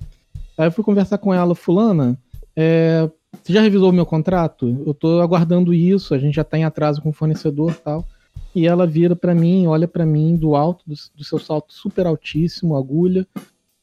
Aí 0.56 0.66
eu 0.66 0.72
fui 0.72 0.82
conversar 0.82 1.18
com 1.18 1.34
ela, 1.34 1.54
fulana, 1.54 2.18
é, 2.56 3.08
você 3.42 3.52
já 3.52 3.60
revisou 3.60 3.90
o 3.90 3.92
meu 3.92 4.06
contrato? 4.06 4.82
Eu 4.86 4.94
tô 4.94 5.20
aguardando 5.20 5.72
isso, 5.72 6.14
a 6.14 6.18
gente 6.18 6.34
já 6.34 6.44
tá 6.44 6.58
em 6.58 6.64
atraso 6.64 7.00
com 7.02 7.10
o 7.10 7.12
fornecedor 7.12 7.72
e 7.72 7.82
tal. 7.82 8.06
E 8.54 8.66
ela 8.66 8.86
vira 8.86 9.14
pra 9.14 9.34
mim, 9.34 9.66
olha 9.66 9.86
pra 9.86 10.04
mim 10.04 10.36
do 10.36 10.56
alto 10.56 10.82
do, 10.86 10.94
do 11.16 11.24
seu 11.24 11.38
salto 11.38 11.72
super 11.72 12.06
altíssimo, 12.06 12.76
agulha, 12.76 13.26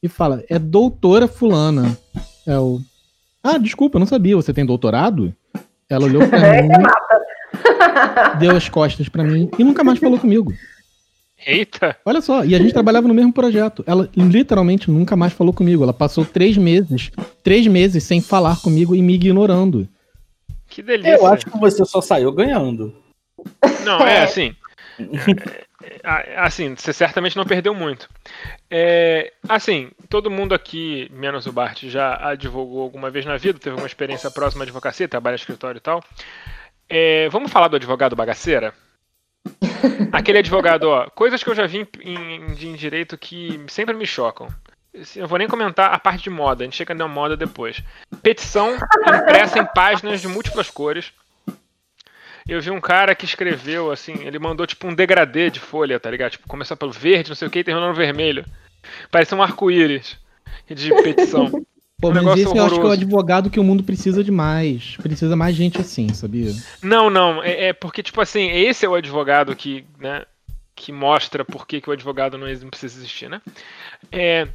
e 0.02 0.08
fala: 0.08 0.44
"É 0.48 0.58
doutora 0.58 1.26
fulana". 1.26 1.96
É 2.46 2.58
o 2.58 2.80
Ah, 3.42 3.58
desculpa, 3.58 3.96
eu 3.96 4.00
não 4.00 4.06
sabia, 4.06 4.36
você 4.36 4.52
tem 4.52 4.66
doutorado? 4.66 5.34
Ela 5.88 6.04
olhou 6.04 6.26
pra 6.28 6.38
É, 6.46 6.62
mim, 6.62 6.68
deu 8.38 8.56
as 8.56 8.68
costas 8.68 9.08
pra 9.08 9.24
mim 9.24 9.50
e 9.58 9.64
nunca 9.64 9.82
mais 9.82 9.98
falou 9.98 10.18
comigo. 10.18 10.52
Eita! 11.46 11.96
Olha 12.04 12.20
só, 12.20 12.44
e 12.44 12.54
a 12.54 12.58
gente 12.58 12.72
trabalhava 12.72 13.06
no 13.06 13.14
mesmo 13.14 13.32
projeto. 13.32 13.84
Ela 13.86 14.10
literalmente 14.16 14.90
nunca 14.90 15.14
mais 15.16 15.32
falou 15.32 15.52
comigo. 15.54 15.84
Ela 15.84 15.92
passou 15.92 16.24
três 16.24 16.56
meses, 16.58 17.10
três 17.44 17.66
meses 17.66 18.02
sem 18.02 18.20
falar 18.20 18.60
comigo 18.60 18.94
e 18.94 19.00
me 19.00 19.14
ignorando. 19.14 19.88
Que 20.68 20.82
delícia. 20.82 21.16
Eu 21.16 21.26
acho 21.26 21.46
que 21.46 21.56
você 21.58 21.84
só 21.84 22.00
saiu 22.00 22.32
ganhando. 22.32 22.92
Não, 23.84 24.00
é 24.06 24.20
assim. 24.22 24.54
é, 26.02 26.32
é, 26.34 26.38
assim, 26.38 26.74
você 26.74 26.92
certamente 26.92 27.36
não 27.36 27.44
perdeu 27.44 27.74
muito. 27.74 28.08
É, 28.70 29.32
assim, 29.48 29.90
todo 30.08 30.30
mundo 30.30 30.54
aqui, 30.54 31.08
menos 31.12 31.46
o 31.46 31.52
Bart, 31.52 31.84
já 31.84 32.16
advogou 32.30 32.82
alguma 32.82 33.10
vez 33.10 33.24
na 33.24 33.36
vida, 33.36 33.58
teve 33.58 33.76
uma 33.76 33.86
experiência 33.86 34.30
próxima 34.30 34.64
à 34.64 34.66
advocacia, 34.66 35.08
trabalha 35.08 35.34
em 35.34 35.36
escritório 35.36 35.78
e 35.78 35.82
tal. 35.82 36.02
É, 36.88 37.28
vamos 37.28 37.50
falar 37.52 37.68
do 37.68 37.76
advogado 37.76 38.16
bagaceira? 38.16 38.72
Aquele 40.12 40.38
advogado, 40.38 40.84
ó, 40.84 41.08
coisas 41.10 41.42
que 41.42 41.50
eu 41.50 41.54
já 41.54 41.66
vi 41.66 41.86
em, 42.02 42.14
em- 42.14 42.52
em 42.70 42.74
direito 42.74 43.16
que 43.16 43.60
sempre 43.68 43.94
me 43.94 44.06
chocam. 44.06 44.48
Assim, 44.98 45.20
Eu 45.20 45.28
vou 45.28 45.38
nem 45.38 45.46
comentar 45.46 45.92
a 45.92 45.98
parte 45.98 46.24
de 46.24 46.30
moda, 46.30 46.62
a 46.62 46.66
gente 46.66 46.76
chega 46.76 46.94
na 46.94 47.06
moda 47.06 47.36
depois. 47.36 47.82
Petição 48.22 48.76
impressa 49.06 49.58
em 49.58 49.66
páginas 49.66 50.20
de 50.20 50.28
múltiplas 50.28 50.70
cores. 50.70 51.12
Eu 52.48 52.60
vi 52.62 52.70
um 52.70 52.80
cara 52.80 53.14
que 53.14 53.26
escreveu, 53.26 53.90
assim, 53.90 54.24
ele 54.24 54.38
mandou 54.38 54.66
tipo 54.66 54.88
um 54.88 54.94
degradê 54.94 55.50
de 55.50 55.60
folha, 55.60 56.00
tá 56.00 56.10
ligado? 56.10 56.32
Tipo, 56.32 56.48
começar 56.48 56.76
pelo 56.76 56.90
verde, 56.92 57.28
não 57.28 57.36
sei 57.36 57.46
o 57.46 57.50
que, 57.50 57.58
e 57.58 57.64
terminou 57.64 57.88
no 57.90 57.94
vermelho. 57.94 58.44
Parecia 59.10 59.36
um 59.36 59.42
arco-íris 59.42 60.16
de 60.68 60.90
petição. 61.02 61.50
Pô, 62.00 62.10
Um 62.10 62.12
mas 62.12 62.22
negócio 62.22 62.44
esse 62.44 62.56
eu 62.56 62.64
acho 62.64 62.74
que 62.74 62.80
é 62.80 62.82
o 62.82 62.84
horroroso. 62.84 62.92
advogado 62.92 63.50
que 63.50 63.58
o 63.58 63.64
mundo 63.64 63.82
precisa 63.82 64.22
de 64.22 64.30
mais. 64.30 64.96
Precisa 64.98 65.34
mais 65.34 65.56
gente 65.56 65.80
assim, 65.80 66.08
sabia? 66.14 66.54
Não, 66.80 67.10
não, 67.10 67.42
é, 67.42 67.66
é 67.66 67.72
porque, 67.72 68.04
tipo 68.04 68.20
assim, 68.20 68.48
esse 68.50 68.86
é 68.86 68.88
o 68.88 68.94
advogado 68.94 69.54
que, 69.56 69.84
né, 69.98 70.24
que 70.76 70.92
mostra 70.92 71.44
por 71.44 71.66
que, 71.66 71.80
que 71.80 71.90
o 71.90 71.92
advogado 71.92 72.38
não 72.38 72.46
precisa 72.70 72.98
existir, 72.98 73.28
né? 73.28 73.42
É, 74.12 74.46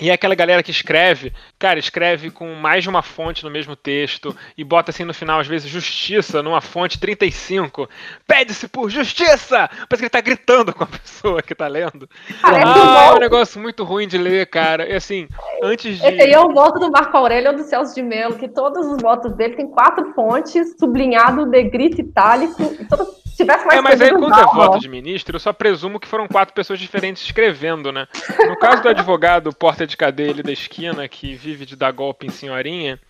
e 0.00 0.10
é 0.10 0.12
aquela 0.12 0.34
galera 0.34 0.62
que 0.62 0.70
escreve, 0.70 1.32
cara, 1.58 1.78
escreve 1.78 2.30
com 2.30 2.54
mais 2.54 2.82
de 2.82 2.88
uma 2.88 3.02
fonte 3.02 3.44
no 3.44 3.50
mesmo 3.50 3.76
texto 3.76 4.34
e 4.56 4.64
bota 4.64 4.90
assim 4.90 5.04
no 5.04 5.12
final, 5.12 5.40
às 5.40 5.46
vezes, 5.46 5.70
justiça 5.70 6.42
numa 6.42 6.60
fonte 6.60 6.98
35. 6.98 7.88
Pede-se 8.26 8.66
por 8.68 8.88
justiça! 8.88 9.68
Parece 9.68 9.96
que 9.96 10.02
ele 10.02 10.10
tá 10.10 10.20
gritando 10.20 10.72
com 10.72 10.84
a 10.84 10.86
pessoa 10.88 11.42
que 11.42 11.54
tá 11.54 11.68
lendo. 11.68 12.08
Parece 12.40 12.66
Ah, 12.66 13.10
um 13.10 13.12
é 13.12 13.16
um 13.16 13.20
negócio 13.20 13.60
muito 13.60 13.84
ruim 13.84 14.08
de 14.08 14.16
ler, 14.16 14.46
cara. 14.46 14.88
E 14.88 14.94
assim, 14.94 15.28
antes 15.62 15.98
de. 15.98 16.06
Esse 16.06 16.22
aí 16.22 16.32
é 16.32 16.40
o 16.40 16.52
voto 16.52 16.78
do 16.78 16.90
Marco 16.90 17.16
Aurélio 17.16 17.50
ou 17.50 17.56
do 17.56 17.64
Celso 17.64 17.94
de 17.94 18.02
Mello, 18.02 18.38
que 18.38 18.48
todos 18.48 18.86
os 18.86 19.02
votos 19.02 19.34
dele 19.34 19.56
tem 19.56 19.68
quatro 19.68 20.12
fontes, 20.14 20.76
sublinhado, 20.78 21.46
negrito, 21.46 22.00
itálico. 22.00 22.62
E 22.80 22.84
todo... 22.86 23.20
Se 23.30 23.36
tivesse 23.38 23.64
mais 23.64 23.78
É, 23.78 23.82
mas 23.82 24.00
aí 24.00 24.10
quando 24.10 24.38
é 24.38 24.44
voto 24.44 24.78
de 24.78 24.88
ministro, 24.88 25.36
eu 25.36 25.40
só 25.40 25.52
presumo 25.52 25.98
que 25.98 26.08
foram 26.08 26.28
quatro 26.28 26.54
pessoas 26.54 26.78
diferentes 26.78 27.22
escrevendo, 27.22 27.90
né? 27.90 28.06
No 28.46 28.56
caso 28.56 28.82
do 28.82 28.88
advogado 28.88 29.52
porta 29.52 29.86
de 29.86 29.96
cadeia 29.96 30.30
ali 30.30 30.42
da 30.42 30.52
esquina, 30.52 31.08
que 31.08 31.34
vive 31.34 31.64
de 31.64 31.76
dar 31.76 31.92
golpe 31.92 32.26
em 32.26 32.30
senhorinha, 32.30 33.00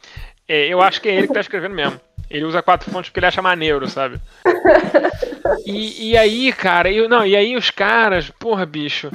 é, 0.47 0.67
eu 0.69 0.81
acho 0.81 1.01
que 1.01 1.09
é 1.09 1.15
ele 1.15 1.27
que 1.27 1.35
tá 1.35 1.41
escrevendo 1.41 1.75
mesmo. 1.75 2.01
Ele 2.31 2.45
usa 2.45 2.63
quatro 2.63 2.91
fontes 2.91 3.11
porque 3.11 3.19
ele 3.19 3.27
acha 3.27 3.43
maneiro, 3.43 3.89
sabe? 3.89 4.21
E, 5.67 6.11
e 6.11 6.17
aí, 6.17 6.53
cara, 6.53 6.91
eu, 6.91 7.09
não, 7.09 7.27
e 7.27 7.37
aí 7.37 7.57
os 7.57 7.71
caras, 7.71 8.31
porra, 8.31 8.65
bicho, 8.65 9.11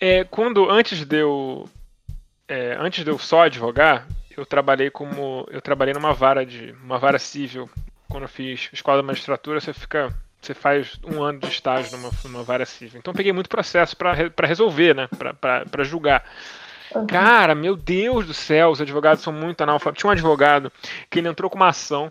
é, 0.00 0.24
quando, 0.24 0.70
antes 0.70 1.04
de 1.04 1.18
eu, 1.18 1.68
é, 2.48 2.76
antes 2.78 3.04
de 3.04 3.10
eu 3.10 3.18
só 3.18 3.42
advogar, 3.42 4.06
eu 4.36 4.46
trabalhei 4.46 4.90
como, 4.90 5.46
eu 5.50 5.60
trabalhei 5.60 5.92
numa 5.92 6.14
vara 6.14 6.46
de, 6.46 6.74
uma 6.82 6.98
vara 6.98 7.18
civil, 7.18 7.68
quando 8.10 8.24
eu 8.24 8.28
fiz 8.28 8.68
escola 8.72 9.00
de 9.00 9.06
magistratura, 9.06 9.60
você 9.60 9.72
fica 9.72 10.14
você 10.42 10.54
faz 10.54 10.98
um 11.04 11.22
ano 11.22 11.38
de 11.38 11.48
estágio 11.48 11.96
numa, 11.96 12.10
numa 12.24 12.42
vara 12.42 12.64
civil. 12.64 12.98
Então 12.98 13.12
eu 13.12 13.16
peguei 13.16 13.32
muito 13.32 13.48
processo 13.48 13.94
pra 13.96 14.14
resolver, 14.46 14.94
né? 14.94 15.08
Pra 15.38 15.84
julgar. 15.84 16.24
Cara, 17.06 17.54
meu 17.54 17.76
Deus 17.76 18.26
do 18.26 18.34
céu, 18.34 18.70
os 18.70 18.80
advogados 18.80 19.22
são 19.22 19.32
muito 19.32 19.60
analfabetos. 19.60 20.00
Tinha 20.00 20.08
um 20.08 20.12
advogado 20.12 20.72
que 21.08 21.18
ele 21.18 21.28
entrou 21.28 21.50
com 21.50 21.56
uma 21.56 21.68
ação 21.68 22.10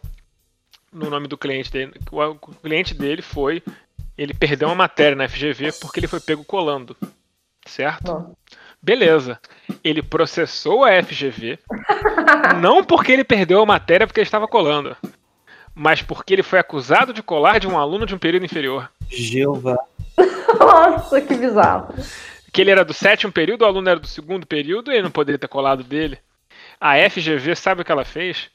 no 0.94 1.10
nome 1.10 1.28
do 1.28 1.38
cliente 1.38 1.72
dele. 1.72 1.94
O, 2.12 2.36
cliente 2.36 2.94
dele 2.94 3.22
foi. 3.22 3.64
Ele 4.18 4.34
perdeu 4.34 4.68
uma 4.68 4.76
matéria 4.76 5.16
na 5.16 5.28
FGV 5.28 5.74
porque 5.82 6.00
ele 6.00 6.08
foi 6.08 6.20
pego 6.20 6.46
colando. 6.46 6.96
Certo? 7.66 8.36
Beleza. 8.82 9.40
Ele 9.84 10.04
processou 10.04 10.86
a 10.86 11.04
FGV. 11.04 11.58
não 12.62 12.84
porque 12.84 13.12
ele 13.12 13.24
perdeu 13.24 13.62
a 13.62 13.66
matéria 13.66 14.06
porque 14.06 14.20
ele 14.20 14.28
estava 14.28 14.48
colando. 14.48 14.96
Mas 15.82 16.02
porque 16.02 16.34
ele 16.34 16.44
foi 16.44 16.60
acusado 16.60 17.14
de 17.14 17.24
colar 17.24 17.58
de 17.58 17.66
um 17.66 17.78
aluno 17.80 18.06
de 18.06 18.14
um 18.14 18.18
período 18.18 18.44
inferior. 18.44 18.92
Jeová. 19.10 19.78
Nossa, 20.60 21.22
que 21.22 21.34
bizarro. 21.34 21.96
que 22.52 22.60
ele 22.60 22.72
era 22.72 22.84
do 22.84 22.94
sétimo 22.94 23.32
período, 23.32 23.62
o 23.62 23.66
aluno 23.66 23.90
era 23.90 23.98
do 23.98 24.06
segundo 24.06 24.46
período, 24.46 24.92
e 24.92 24.96
ele 24.96 25.04
não 25.04 25.10
poderia 25.10 25.40
ter 25.40 25.48
colado 25.48 25.82
dele. 25.82 26.20
A 26.82 26.98
FGV, 27.10 27.56
sabe 27.56 27.82
o 27.82 27.86
que 27.86 27.94
ela 27.94 28.04
fez? 28.04 28.50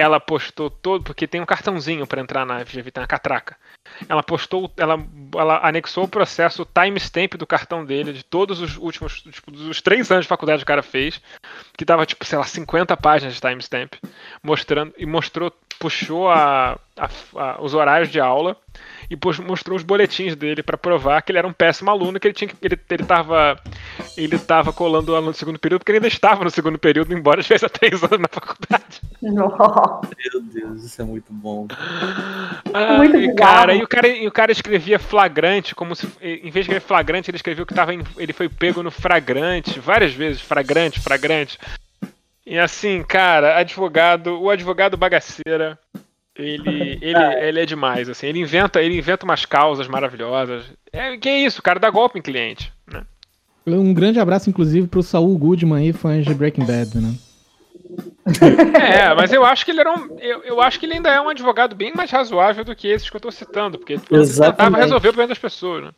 Ela 0.00 0.18
postou 0.18 0.70
todo, 0.70 1.04
porque 1.04 1.26
tem 1.26 1.42
um 1.42 1.46
cartãozinho 1.46 2.06
para 2.06 2.22
entrar 2.22 2.46
na 2.46 2.64
FGV, 2.64 2.90
tem 2.90 3.02
uma 3.02 3.06
catraca. 3.06 3.54
Ela 4.08 4.22
postou, 4.22 4.72
ela, 4.74 4.98
ela 5.34 5.60
anexou 5.62 6.04
o 6.04 6.08
processo, 6.08 6.62
o 6.62 6.64
timestamp 6.64 7.34
do 7.34 7.46
cartão 7.46 7.84
dele, 7.84 8.14
de 8.14 8.22
todos 8.24 8.62
os 8.62 8.78
últimos, 8.78 9.20
tipo, 9.20 9.50
dos 9.50 9.82
três 9.82 10.10
anos 10.10 10.24
de 10.24 10.28
faculdade 10.28 10.60
que 10.60 10.64
o 10.64 10.66
cara 10.66 10.82
fez, 10.82 11.20
que 11.76 11.84
tava, 11.84 12.06
tipo, 12.06 12.24
sei 12.24 12.38
lá, 12.38 12.44
50 12.44 12.96
páginas 12.96 13.34
de 13.34 13.42
timestamp, 13.42 13.92
mostrando, 14.42 14.94
e 14.96 15.04
mostrou, 15.04 15.52
puxou 15.78 16.30
a, 16.30 16.78
a- 17.00 17.08
a- 17.42 17.62
os 17.62 17.74
horários 17.74 18.08
de 18.10 18.20
aula, 18.20 18.56
e 19.10 19.16
mostrou 19.42 19.76
os 19.76 19.82
boletins 19.82 20.36
dele 20.36 20.62
para 20.62 20.78
provar 20.78 21.20
que 21.22 21.32
ele 21.32 21.38
era 21.38 21.46
um 21.48 21.52
péssimo 21.52 21.90
aluno, 21.90 22.20
que 22.20 22.28
ele 22.28 22.34
tinha 22.34 22.46
que 22.48 22.54
ele, 22.62 22.78
ele 22.90 23.04
tava 23.04 23.58
ele 24.16 24.38
tava 24.38 24.72
colando 24.72 25.12
o 25.12 25.16
aluno 25.16 25.32
do 25.32 25.36
segundo 25.36 25.58
período, 25.58 25.80
porque 25.80 25.90
ele 25.92 25.98
ainda 25.98 26.08
estava 26.08 26.44
no 26.44 26.50
segundo 26.50 26.78
período, 26.78 27.12
embora 27.12 27.40
estivesse 27.42 27.64
há 27.66 27.68
três 27.68 28.02
anos 28.04 28.20
na 28.20 28.28
faculdade. 28.30 29.00
Nossa. 29.22 30.08
Meu 30.32 30.42
Deus, 30.42 30.84
isso 30.84 31.02
é 31.02 31.04
muito 31.04 31.32
bom. 31.32 31.66
Muito 31.66 31.76
Ai, 32.74 33.08
bizarro. 33.08 33.36
cara, 33.36 33.74
e 33.74 33.82
o 33.82 33.88
cara, 33.88 34.08
e 34.08 34.26
o 34.26 34.32
cara 34.32 34.52
escrevia 34.52 34.98
flagrante, 34.98 35.74
como 35.74 35.94
se 35.96 36.06
em 36.22 36.42
vez 36.50 36.52
de 36.52 36.60
escrever 36.60 36.80
flagrante, 36.80 37.30
ele 37.30 37.36
escreveu 37.36 37.66
que 37.66 37.74
tava 37.74 37.92
em- 37.94 38.04
ele 38.16 38.32
foi 38.32 38.48
pego 38.48 38.82
no 38.82 38.90
flagrante, 38.90 39.80
várias 39.80 40.12
vezes, 40.12 40.40
flagrante, 40.40 41.00
flagrante. 41.00 41.58
E 42.46 42.58
assim, 42.58 43.02
cara, 43.02 43.58
advogado, 43.58 44.40
o 44.40 44.50
advogado 44.50 44.96
bagaceira, 44.96 45.78
ele, 46.44 46.98
ele, 47.00 47.24
ele 47.40 47.60
é 47.60 47.66
demais, 47.66 48.08
assim, 48.08 48.26
ele 48.26 48.40
inventa, 48.40 48.82
ele 48.82 48.96
inventa 48.96 49.24
umas 49.24 49.44
causas 49.44 49.88
maravilhosas. 49.88 50.64
É, 50.92 51.16
que 51.16 51.28
é 51.28 51.38
isso, 51.38 51.60
o 51.60 51.62
cara 51.62 51.78
dá 51.78 51.90
golpe 51.90 52.18
em 52.18 52.22
cliente, 52.22 52.72
né? 52.92 53.04
Um 53.66 53.94
grande 53.94 54.18
abraço, 54.18 54.48
inclusive, 54.50 54.88
pro 54.88 55.02
Saul 55.02 55.36
Goodman 55.36 55.78
aí, 55.78 55.92
fãs 55.92 56.24
de 56.24 56.34
Breaking 56.34 56.64
Bad, 56.64 56.98
né? 56.98 57.14
É, 58.80 59.12
mas 59.14 59.32
eu 59.32 59.44
acho 59.44 59.64
que 59.64 59.70
ele 59.72 59.80
era 59.80 59.92
um. 59.92 60.16
Eu, 60.20 60.42
eu 60.44 60.60
acho 60.60 60.78
que 60.78 60.86
ele 60.86 60.94
ainda 60.94 61.10
é 61.10 61.20
um 61.20 61.28
advogado 61.28 61.74
bem 61.74 61.92
mais 61.92 62.10
razoável 62.10 62.64
do 62.64 62.76
que 62.76 62.86
esses 62.86 63.10
que 63.10 63.16
eu 63.16 63.20
tô 63.20 63.30
citando, 63.30 63.78
porque 63.78 63.94
ele 63.94 64.02
tentava 64.02 64.76
resolver 64.76 65.08
o 65.08 65.12
problema 65.12 65.28
das 65.28 65.38
pessoas, 65.38 65.84
né? 65.84 65.90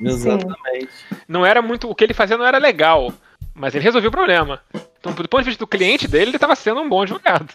Exatamente. 0.00 0.88
Não 1.28 1.44
era 1.44 1.60
muito. 1.60 1.88
O 1.88 1.94
que 1.94 2.04
ele 2.04 2.14
fazia 2.14 2.38
não 2.38 2.46
era 2.46 2.58
legal, 2.58 3.12
mas 3.54 3.74
ele 3.74 3.84
resolveu 3.84 4.08
o 4.08 4.12
problema. 4.12 4.60
Então, 4.98 5.12
do 5.12 5.28
ponto 5.28 5.42
de 5.42 5.50
vista 5.50 5.62
do 5.62 5.68
cliente 5.68 6.08
dele, 6.08 6.30
ele 6.30 6.36
estava 6.36 6.56
sendo 6.56 6.80
um 6.80 6.88
bom 6.88 7.02
advogado. 7.02 7.52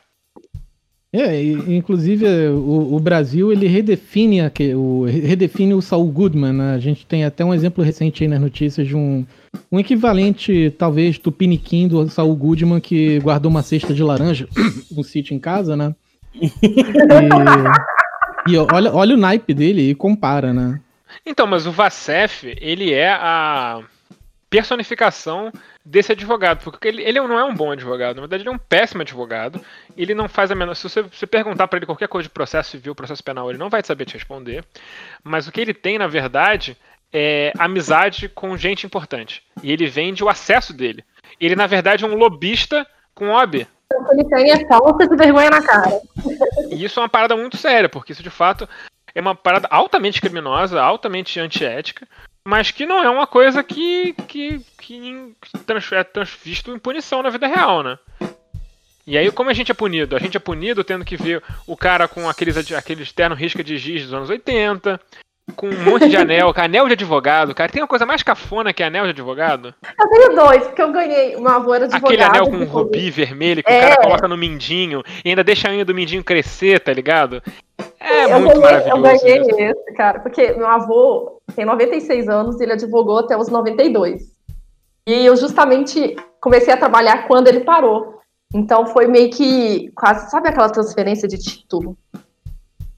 É, 1.11 1.41
e, 1.41 1.75
inclusive 1.75 2.25
é, 2.25 2.49
o, 2.49 2.95
o 2.95 2.99
Brasil 2.99 3.51
ele 3.51 3.67
redefine, 3.67 4.41
o, 4.75 5.05
redefine 5.05 5.73
o 5.73 5.81
Saul 5.81 6.11
Goodman. 6.11 6.53
né? 6.53 6.73
A 6.75 6.79
gente 6.79 7.05
tem 7.05 7.25
até 7.25 7.43
um 7.43 7.53
exemplo 7.53 7.83
recente 7.83 8.23
aí 8.23 8.29
nas 8.29 8.39
notícias 8.39 8.87
de 8.87 8.95
um, 8.95 9.25
um 9.71 9.79
equivalente, 9.79 10.73
talvez, 10.77 11.17
tupiniquim 11.17 11.87
do 11.87 12.07
Saul 12.09 12.35
Goodman 12.35 12.79
que 12.79 13.19
guardou 13.19 13.49
uma 13.49 13.63
cesta 13.63 13.93
de 13.93 14.03
laranja 14.03 14.47
no 14.91 15.03
sítio 15.03 15.33
em 15.33 15.39
casa, 15.39 15.75
né? 15.75 15.95
E, 16.35 16.51
e 18.53 18.57
olha, 18.57 18.93
olha 18.93 19.15
o 19.15 19.19
naipe 19.19 19.53
dele 19.53 19.89
e 19.89 19.95
compara, 19.95 20.53
né? 20.53 20.79
Então, 21.25 21.47
mas 21.47 21.65
o 21.65 21.71
Vacef, 21.71 22.55
ele 22.61 22.93
é 22.93 23.09
a 23.11 23.81
personificação 24.49 25.51
desse 25.89 26.11
advogado, 26.11 26.63
porque 26.63 26.87
ele, 26.87 27.01
ele 27.01 27.19
não 27.19 27.39
é 27.39 27.43
um 27.43 27.55
bom 27.55 27.71
advogado, 27.71 28.17
na 28.17 28.21
verdade 28.21 28.43
ele 28.43 28.49
é 28.49 28.53
um 28.53 28.59
péssimo 28.59 29.01
advogado, 29.01 29.59
ele 29.97 30.13
não 30.13 30.29
faz 30.29 30.51
a 30.51 30.55
menor... 30.55 30.75
Se 30.75 30.83
você, 30.83 31.01
você 31.01 31.25
perguntar 31.25 31.67
para 31.67 31.77
ele 31.77 31.85
qualquer 31.87 32.07
coisa 32.07 32.27
de 32.27 32.33
processo 32.33 32.69
civil, 32.69 32.93
processo 32.93 33.23
penal, 33.23 33.49
ele 33.49 33.57
não 33.57 33.69
vai 33.69 33.83
saber 33.83 34.05
te 34.05 34.13
responder, 34.13 34.63
mas 35.23 35.47
o 35.47 35.51
que 35.51 35.59
ele 35.59 35.73
tem, 35.73 35.97
na 35.97 36.05
verdade, 36.05 36.77
é 37.11 37.51
amizade 37.57 38.29
com 38.29 38.55
gente 38.55 38.85
importante, 38.85 39.41
e 39.63 39.71
ele 39.71 39.87
vende 39.87 40.23
o 40.23 40.29
acesso 40.29 40.73
dele. 40.73 41.03
Ele, 41.41 41.55
na 41.55 41.65
verdade, 41.65 42.05
é 42.05 42.07
um 42.07 42.15
lobista 42.15 42.85
com 43.15 43.31
OB, 43.31 43.65
O 43.91 44.05
que 44.05 44.13
ele 44.13 44.25
tem 44.25 44.51
é 44.51 44.67
falta 44.67 45.07
de 45.07 45.15
vergonha 45.15 45.49
na 45.49 45.61
cara. 45.61 45.99
E 46.69 46.85
isso 46.85 46.99
é 46.99 47.03
uma 47.03 47.09
parada 47.09 47.35
muito 47.35 47.57
séria, 47.57 47.89
porque 47.89 48.11
isso 48.11 48.21
de 48.21 48.29
fato 48.29 48.69
é 49.15 49.19
uma 49.19 49.33
parada 49.33 49.67
altamente 49.71 50.21
criminosa, 50.21 50.79
altamente 50.79 51.39
antiética, 51.39 52.07
mas 52.45 52.71
que 52.71 52.85
não 52.85 53.03
é 53.03 53.09
uma 53.09 53.27
coisa 53.27 53.63
que, 53.63 54.13
que, 54.27 54.59
que 54.77 55.33
é 55.67 56.23
visto 56.43 56.73
em 56.73 56.79
punição 56.79 57.21
na 57.21 57.29
vida 57.29 57.47
real, 57.47 57.83
né? 57.83 57.97
E 59.05 59.17
aí, 59.17 59.31
como 59.31 59.49
a 59.49 59.53
gente 59.53 59.71
é 59.71 59.73
punido? 59.73 60.15
A 60.15 60.19
gente 60.19 60.37
é 60.37 60.39
punido 60.39 60.83
tendo 60.83 61.03
que 61.03 61.17
ver 61.17 61.41
o 61.65 61.75
cara 61.75 62.07
com 62.07 62.29
aqueles, 62.29 62.71
aqueles 62.71 63.11
terno 63.11 63.35
risca 63.35 63.63
de 63.63 63.75
giz 63.77 64.03
dos 64.03 64.13
anos 64.13 64.29
80, 64.29 64.99
com 65.55 65.67
um 65.67 65.83
monte 65.83 66.07
de 66.07 66.15
anel, 66.15 66.53
anel 66.57 66.85
de 66.85 66.93
advogado, 66.93 67.55
cara. 67.55 67.71
Tem 67.71 67.81
uma 67.81 67.87
coisa 67.87 68.05
mais 68.05 68.21
cafona 68.21 68.71
que 68.71 68.83
anel 68.83 69.05
de 69.05 69.09
advogado? 69.09 69.73
Eu 69.99 70.09
tenho 70.09 70.35
dois, 70.35 70.63
porque 70.67 70.81
eu 70.81 70.91
ganhei. 70.91 71.35
Meu 71.35 71.49
avô 71.49 71.73
era 71.73 71.85
advogado. 71.85 72.05
Aquele 72.05 72.23
anel 72.23 72.45
com 72.45 72.57
um 72.57 72.65
rubi 72.65 73.09
vermelho 73.09 73.63
que 73.63 73.71
É. 73.71 73.77
o 73.77 73.81
cara 73.81 74.01
coloca 74.03 74.27
no 74.27 74.37
mindinho 74.37 75.01
e 75.25 75.29
ainda 75.29 75.43
deixa 75.43 75.67
a 75.69 75.71
unha 75.71 75.83
do 75.85 75.95
mindinho 75.95 76.23
crescer, 76.23 76.79
tá 76.79 76.93
ligado? 76.93 77.41
É 77.99 78.33
eu 78.33 78.39
muito 78.39 78.61
ganhei, 78.61 78.91
eu 78.91 79.01
ganhei 79.01 79.41
isso. 79.41 79.59
esse, 79.59 79.93
cara, 79.93 80.19
porque 80.19 80.53
meu 80.53 80.67
avô 80.67 81.41
tem 81.55 81.65
96 81.65 82.29
anos 82.29 82.59
e 82.59 82.63
ele 82.63 82.73
advogou 82.73 83.19
até 83.19 83.37
os 83.37 83.49
92. 83.49 84.31
E 85.05 85.25
eu 85.25 85.35
justamente 85.35 86.15
comecei 86.39 86.73
a 86.73 86.77
trabalhar 86.77 87.27
quando 87.27 87.47
ele 87.47 87.61
parou. 87.61 88.19
Então 88.53 88.87
foi 88.87 89.07
meio 89.07 89.29
que 89.29 89.91
quase, 89.91 90.29
sabe 90.31 90.49
aquela 90.49 90.69
transferência 90.69 91.27
de 91.27 91.37
título? 91.37 91.97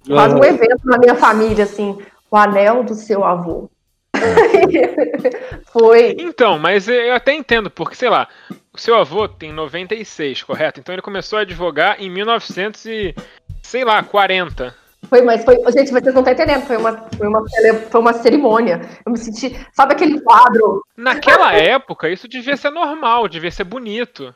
Quase 0.06 0.36
um 0.36 0.43
evento 0.43 0.86
na 0.86 0.97
minha 0.97 1.16
família, 1.16 1.64
assim, 1.64 1.97
o 2.30 2.38
anel 2.38 2.84
do 2.84 2.95
seu 2.95 3.24
avô. 3.24 3.70
foi. 5.72 6.16
Então, 6.20 6.60
mas 6.60 6.88
eu 6.88 7.14
até 7.14 7.34
entendo, 7.34 7.70
porque, 7.70 7.95
sei 7.95 8.10
lá, 8.10 8.28
o 8.74 8.78
seu 8.78 8.95
avô 8.95 9.28
tem 9.28 9.52
96, 9.52 10.43
correto? 10.43 10.80
Então 10.80 10.93
ele 10.93 11.02
começou 11.02 11.39
a 11.39 11.41
advogar 11.41 12.02
em 12.02 12.10
1900 12.10 12.86
e, 12.86 13.16
sei 13.62 13.84
lá, 13.84 14.02
40. 14.04 14.81
Foi, 15.12 15.22
mas 15.24 15.43
foi. 15.43 15.55
Gente, 15.74 15.91
vocês 15.91 16.14
não 16.16 16.22
estão 16.22 16.34
entendendo. 16.34 16.62
Foi 16.62 16.78
uma, 16.78 16.97
foi, 17.18 17.28
uma, 17.28 17.45
foi 17.89 17.99
uma 18.01 18.14
cerimônia. 18.14 18.80
Eu 19.05 19.12
me 19.12 19.18
senti. 19.18 19.53
Sabe 19.74 19.91
aquele 19.93 20.22
quadro? 20.22 20.82
Naquela 20.95 21.53
época, 21.53 22.07
isso 22.09 22.30
devia 22.30 22.55
ser 22.55 22.70
normal, 22.70 23.28
devia 23.28 23.51
ser 23.51 23.66
bonito. 23.66 24.34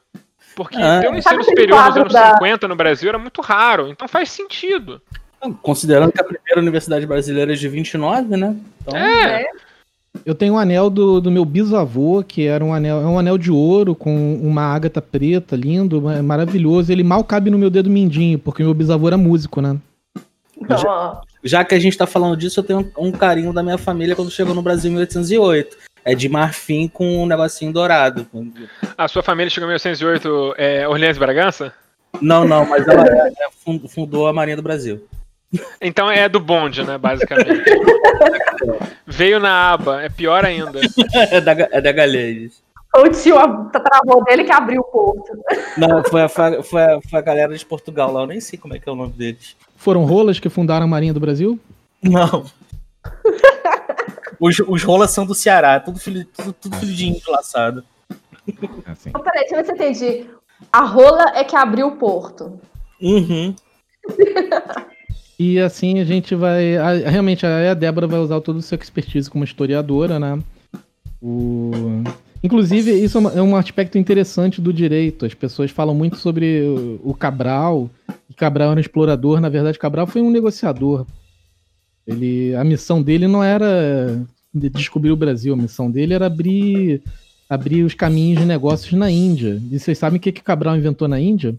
Porque 0.53 0.77
Ah. 0.77 0.99
ter 0.99 1.09
um 1.09 1.15
ensino 1.15 1.41
superior 1.45 1.81
nos 1.87 1.95
anos 1.97 2.13
da- 2.13 2.33
50 2.33 2.67
no 2.67 2.75
Brasil 2.75 3.07
era 3.07 3.17
muito 3.17 3.41
raro, 3.41 3.87
então 3.87 4.05
faz 4.05 4.29
sentido. 4.31 5.01
Considerando 5.61 6.11
que 6.11 6.19
a 6.19 6.23
primeira 6.25 6.59
universidade 6.59 7.05
brasileira 7.05 7.53
é 7.53 7.55
de 7.55 7.67
29, 7.69 8.35
né? 8.35 8.53
Então, 8.81 8.97
É, 8.99 9.25
né? 9.43 9.45
Eu 10.25 10.33
tenho 10.35 10.55
um 10.55 10.57
anel 10.57 10.89
do, 10.89 11.21
do 11.21 11.29
meu 11.31 11.45
bisavô, 11.45 12.23
que 12.25 12.47
era 12.47 12.63
um 12.63 12.73
anel, 12.73 13.01
é 13.01 13.05
um 13.05 13.19
anel 13.19 13.37
de 13.37 13.51
ouro 13.51 13.93
com 13.95 14.35
uma 14.41 14.63
ágata 14.73 15.01
preta, 15.01 15.55
lindo, 15.55 16.01
ma- 16.01 16.21
maravilhoso. 16.23 16.91
Ele 16.91 17.03
mal 17.03 17.23
cabe 17.23 17.49
no 17.49 17.57
meu 17.57 17.69
dedo 17.69 17.89
mindinho, 17.89 18.39
porque 18.39 18.63
meu 18.63 18.73
bisavô 18.73 19.07
era 19.07 19.17
músico, 19.17 19.61
né? 19.61 19.77
Ó, 20.87 21.21
já 21.43 21.63
que 21.63 21.75
a 21.75 21.79
gente 21.79 21.97
tá 21.97 22.07
falando 22.07 22.37
disso, 22.37 22.59
eu 22.59 22.63
tenho 22.63 22.91
um 22.97 23.11
carinho 23.11 23.51
da 23.53 23.61
minha 23.61 23.77
família 23.77 24.15
quando 24.15 24.31
chegou 24.31 24.53
no 24.55 24.61
Brasil 24.61 24.89
em 24.89 24.93
1808. 24.95 25.77
É 26.03 26.13
de 26.13 26.29
marfim 26.29 26.87
com 26.87 27.23
um 27.23 27.25
negocinho 27.25 27.73
dourado. 27.73 28.27
a 28.97 29.07
sua 29.07 29.23
família 29.23 29.49
chegou 29.49 29.65
em 29.67 29.71
1908, 29.71 30.53
é, 30.57 30.87
Orleans 30.87 31.17
e 31.17 31.19
Bragança? 31.19 31.73
Não, 32.21 32.47
não, 32.47 32.65
mas 32.65 32.87
ela 32.87 33.03
é- 33.07 33.31
fun- 33.63 33.87
fundou 33.87 34.27
a 34.27 34.33
Marinha 34.33 34.55
do 34.55 34.61
Brasil. 34.61 35.05
Então 35.81 36.09
é 36.11 36.29
do 36.29 36.39
bonde, 36.39 36.83
né, 36.83 36.97
basicamente. 36.97 37.63
Veio 39.07 39.39
na 39.39 39.71
aba, 39.73 40.03
é 40.03 40.09
pior 40.09 40.45
ainda. 40.45 40.79
É 41.31 41.41
da, 41.41 41.51
é 41.53 41.81
da 41.81 41.91
foi 42.95 43.09
o 43.09 43.11
tio 43.11 43.35
tataravô 43.73 44.23
dele 44.23 44.45
que 44.45 44.51
abriu 44.53 44.79
o 44.79 44.83
porto. 44.85 45.37
Não, 45.77 46.01
foi 46.05 46.21
a, 46.23 46.29
foi, 46.29 46.45
a, 46.57 46.63
foi 46.63 46.81
a- 46.81 46.99
foi 47.09 47.19
a 47.19 47.21
galera 47.21 47.53
de 47.57 47.65
Portugal 47.65 48.09
lá, 48.11 48.21
eu 48.21 48.27
nem 48.27 48.39
sei 48.39 48.57
como 48.57 48.73
é 48.73 48.79
que 48.79 48.87
é 48.87 48.91
o 48.91 48.95
nome 48.95 49.11
deles. 49.11 49.55
Foram 49.85 50.03
rolas 50.03 50.39
que 50.39 50.49
fundaram 50.49 50.85
a 50.85 50.89
Marinha 50.89 51.13
do 51.13 51.19
Brasil? 51.19 51.59
Não. 52.01 52.43
Os, 54.39 54.57
os 54.67 54.81
rolas 54.81 55.11
são 55.11 55.27
do 55.27 55.35
Ceará, 55.35 55.79
tudo 55.79 55.99
filho, 55.99 56.25
tudo, 56.35 56.53
tudo 56.53 56.75
filho 56.77 56.91
de 56.91 57.07
índio 57.07 57.31
laçado. 57.31 57.83
Assim. 58.87 59.09
Então, 59.09 59.21
peraí, 59.21 59.41
deixa 59.41 59.53
eu 59.55 59.57
ver 59.59 59.65
se 59.65 59.71
eu 59.71 59.75
entendi. 59.75 60.29
A 60.73 60.83
rola 60.83 61.33
é 61.35 61.43
que 61.43 61.55
abriu 61.55 61.85
o 61.85 61.97
porto. 61.97 62.59
Uhum. 62.99 63.53
E 65.37 65.59
assim 65.59 65.99
a 65.99 66.05
gente 66.05 66.33
vai. 66.33 66.77
a- 66.77 67.09
realmente, 67.09 67.45
a, 67.45 67.71
a 67.71 67.73
Débora 67.73 68.07
vai 68.07 68.21
usar 68.21 68.39
todo 68.39 68.55
o 68.55 68.61
seu 68.61 68.77
expertise 68.77 69.29
como 69.29 69.43
historiadora, 69.43 70.17
né? 70.17 70.39
O... 71.21 71.71
Inclusive, 72.41 72.91
isso 72.93 73.17
é 73.19 73.39
é 73.39 73.41
um 73.41 73.53
aspecto 73.57 73.97
interessante 73.97 74.61
do 74.61 74.71
direito. 74.71 75.25
As 75.25 75.33
pessoas 75.33 75.71
falam 75.71 75.93
muito 75.93 76.15
sobre 76.15 76.61
o, 76.61 77.01
o 77.03 77.13
Cabral, 77.13 77.89
Cabral 78.35 78.71
era 78.71 78.77
um 78.77 78.81
explorador. 78.81 79.39
Na 79.39 79.49
verdade, 79.49 79.79
Cabral 79.79 80.07
foi 80.07 80.21
um 80.21 80.29
negociador. 80.31 81.05
Ele, 82.05 82.53
a 82.55 82.63
missão 82.63 83.01
dele 83.01 83.27
não 83.27 83.43
era 83.43 84.23
de- 84.53 84.69
descobrir 84.69 85.11
o 85.11 85.15
Brasil, 85.17 85.53
a 85.53 85.57
missão 85.57 85.89
dele 85.89 86.13
era 86.13 86.27
abrir, 86.27 87.01
abrir 87.49 87.83
os 87.83 87.93
caminhos 87.93 88.39
de 88.39 88.45
negócios 88.45 88.93
na 88.93 89.09
Índia. 89.09 89.61
E 89.71 89.79
vocês 89.79 89.97
sabem 89.97 90.17
o 90.17 90.21
que, 90.21 90.31
que 90.31 90.43
Cabral 90.43 90.77
inventou 90.77 91.07
na 91.07 91.19
Índia? 91.19 91.55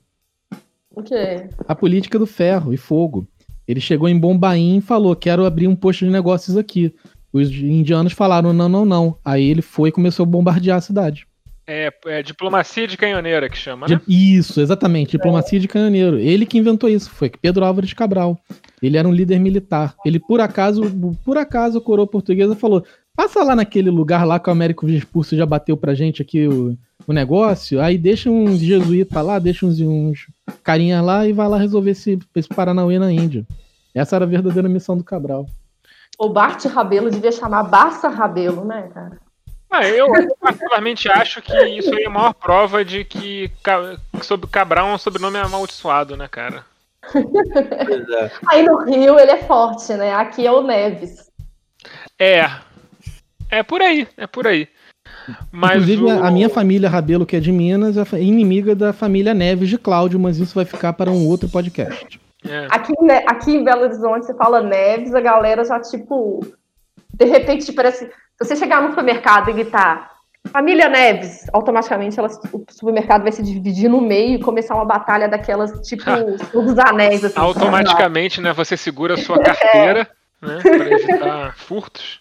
O 0.94 1.02
quê? 1.02 1.48
a 1.68 1.74
política 1.74 2.18
do 2.18 2.26
ferro 2.26 2.72
e 2.72 2.76
fogo. 2.76 3.26
Ele 3.68 3.80
chegou 3.80 4.08
em 4.08 4.18
Bombaim 4.18 4.78
e 4.78 4.80
falou: 4.80 5.14
Quero 5.16 5.44
abrir 5.44 5.66
um 5.68 5.76
posto 5.76 6.04
de 6.04 6.10
negócios 6.10 6.56
aqui. 6.56 6.94
Os 7.32 7.50
indianos 7.50 8.12
falaram: 8.12 8.52
Não, 8.52 8.68
não, 8.68 8.84
não. 8.84 9.16
Aí 9.24 9.44
ele 9.44 9.60
foi 9.60 9.88
e 9.88 9.92
começou 9.92 10.22
a 10.22 10.26
bombardear 10.26 10.78
a 10.78 10.80
cidade. 10.80 11.26
É, 11.66 11.92
é 12.06 12.22
diplomacia 12.22 12.86
de 12.86 12.96
canhoneira 12.96 13.48
que 13.48 13.56
chama, 13.58 13.88
né? 13.88 14.00
Isso, 14.06 14.60
exatamente. 14.60 15.12
Diplomacia 15.12 15.58
de 15.58 15.66
canhoneiro. 15.66 16.18
Ele 16.18 16.46
que 16.46 16.58
inventou 16.58 16.88
isso. 16.88 17.10
Foi 17.10 17.28
Pedro 17.28 17.64
Álvares 17.64 17.92
Cabral. 17.92 18.38
Ele 18.80 18.96
era 18.96 19.08
um 19.08 19.12
líder 19.12 19.40
militar. 19.40 19.96
Ele, 20.04 20.20
por 20.20 20.40
acaso, 20.40 20.82
por 21.24 21.36
acaso, 21.36 21.78
a 21.78 21.80
coroa 21.80 22.06
portuguesa 22.06 22.54
falou: 22.54 22.84
Passa 23.16 23.42
lá 23.42 23.56
naquele 23.56 23.90
lugar 23.90 24.24
lá 24.24 24.38
que 24.38 24.48
o 24.48 24.52
Américo 24.52 24.86
Vespúcio 24.86 25.36
já 25.36 25.46
bateu 25.46 25.76
pra 25.76 25.94
gente 25.94 26.22
aqui 26.22 26.46
o, 26.46 26.76
o 27.06 27.12
negócio. 27.12 27.80
Aí 27.80 27.98
deixa 27.98 28.30
uns 28.30 28.60
jesuítas 28.60 29.24
lá, 29.24 29.38
deixa 29.38 29.66
uns, 29.66 29.80
uns 29.80 30.28
carinha 30.62 31.02
lá 31.02 31.26
e 31.26 31.32
vai 31.32 31.48
lá 31.48 31.58
resolver 31.58 31.90
esse, 31.90 32.18
esse 32.34 32.48
Paranauê 32.48 32.98
na 32.98 33.10
Índia. 33.10 33.44
Essa 33.92 34.16
era 34.16 34.24
a 34.24 34.28
verdadeira 34.28 34.68
missão 34.68 34.96
do 34.96 35.02
Cabral. 35.02 35.46
O 36.18 36.28
Bart 36.28 36.64
Rabelo 36.66 37.10
devia 37.10 37.32
chamar 37.32 37.64
Barça 37.64 38.08
Rabelo, 38.08 38.64
né, 38.64 38.88
cara? 38.92 39.18
Ah, 39.70 39.86
eu 39.86 40.06
particularmente 40.40 41.08
acho 41.10 41.42
que 41.42 41.52
isso 41.68 41.92
aí 41.94 42.04
é 42.04 42.06
a 42.06 42.10
maior 42.10 42.32
prova 42.34 42.84
de 42.84 43.04
que 43.04 43.50
Cabral 44.50 44.88
é 44.88 44.94
um 44.94 44.98
sobrenome 44.98 45.38
amaldiçoado, 45.38 46.16
né, 46.16 46.28
cara? 46.28 46.64
É. 47.14 48.30
Aí 48.48 48.62
no 48.64 48.84
Rio 48.84 49.18
ele 49.18 49.30
é 49.32 49.42
forte, 49.44 49.92
né? 49.94 50.14
Aqui 50.14 50.46
é 50.46 50.52
o 50.52 50.62
Neves. 50.62 51.30
É. 52.18 52.48
É 53.50 53.62
por 53.62 53.80
aí, 53.82 54.06
é 54.16 54.26
por 54.26 54.46
aí. 54.46 54.68
Mas 55.52 55.82
Inclusive, 55.82 56.04
o- 56.04 56.24
a- 56.24 56.30
minha 56.30 56.48
família 56.48 56.88
Rabelo, 56.88 57.26
que 57.26 57.36
é 57.36 57.40
de 57.40 57.52
Minas, 57.52 57.96
é 57.96 58.20
inimiga 58.20 58.74
da 58.74 58.92
família 58.92 59.34
Neves 59.34 59.68
de 59.68 59.78
Cláudio, 59.78 60.18
mas 60.18 60.38
isso 60.38 60.54
vai 60.54 60.64
ficar 60.64 60.92
para 60.94 61.10
um 61.10 61.26
outro 61.28 61.48
podcast. 61.48 62.20
é. 62.48 62.66
Aqui, 62.70 62.92
né, 63.02 63.22
aqui 63.26 63.52
em 63.52 63.64
Belo 63.64 63.82
Horizonte, 63.82 64.26
você 64.26 64.34
fala 64.34 64.62
Neves, 64.62 65.14
a 65.14 65.20
galera 65.20 65.64
já, 65.64 65.78
tipo, 65.80 66.44
de 67.14 67.24
repente, 67.24 67.72
parece. 67.72 68.10
Se 68.38 68.44
você 68.44 68.56
chegar 68.56 68.82
no 68.82 68.90
supermercado 68.90 69.50
e 69.50 69.52
gritar 69.54 70.16
Família 70.48 70.88
Neves, 70.88 71.46
automaticamente 71.52 72.18
ela, 72.18 72.28
o 72.52 72.64
supermercado 72.70 73.22
vai 73.22 73.32
se 73.32 73.42
dividir 73.42 73.88
no 73.88 74.00
meio 74.00 74.36
e 74.36 74.42
começar 74.42 74.74
uma 74.74 74.84
batalha 74.84 75.28
daquelas, 75.28 75.86
tipo, 75.86 76.04
dos 76.52 76.78
anéis. 76.78 77.24
Assim, 77.24 77.38
automaticamente, 77.38 78.40
né? 78.40 78.52
Você 78.52 78.76
segura 78.76 79.14
a 79.14 79.16
sua 79.16 79.38
carteira, 79.42 80.08
é. 80.42 80.46
né? 80.46 80.58
Pra 80.60 80.90
evitar 80.92 81.56
furtos. 81.56 82.20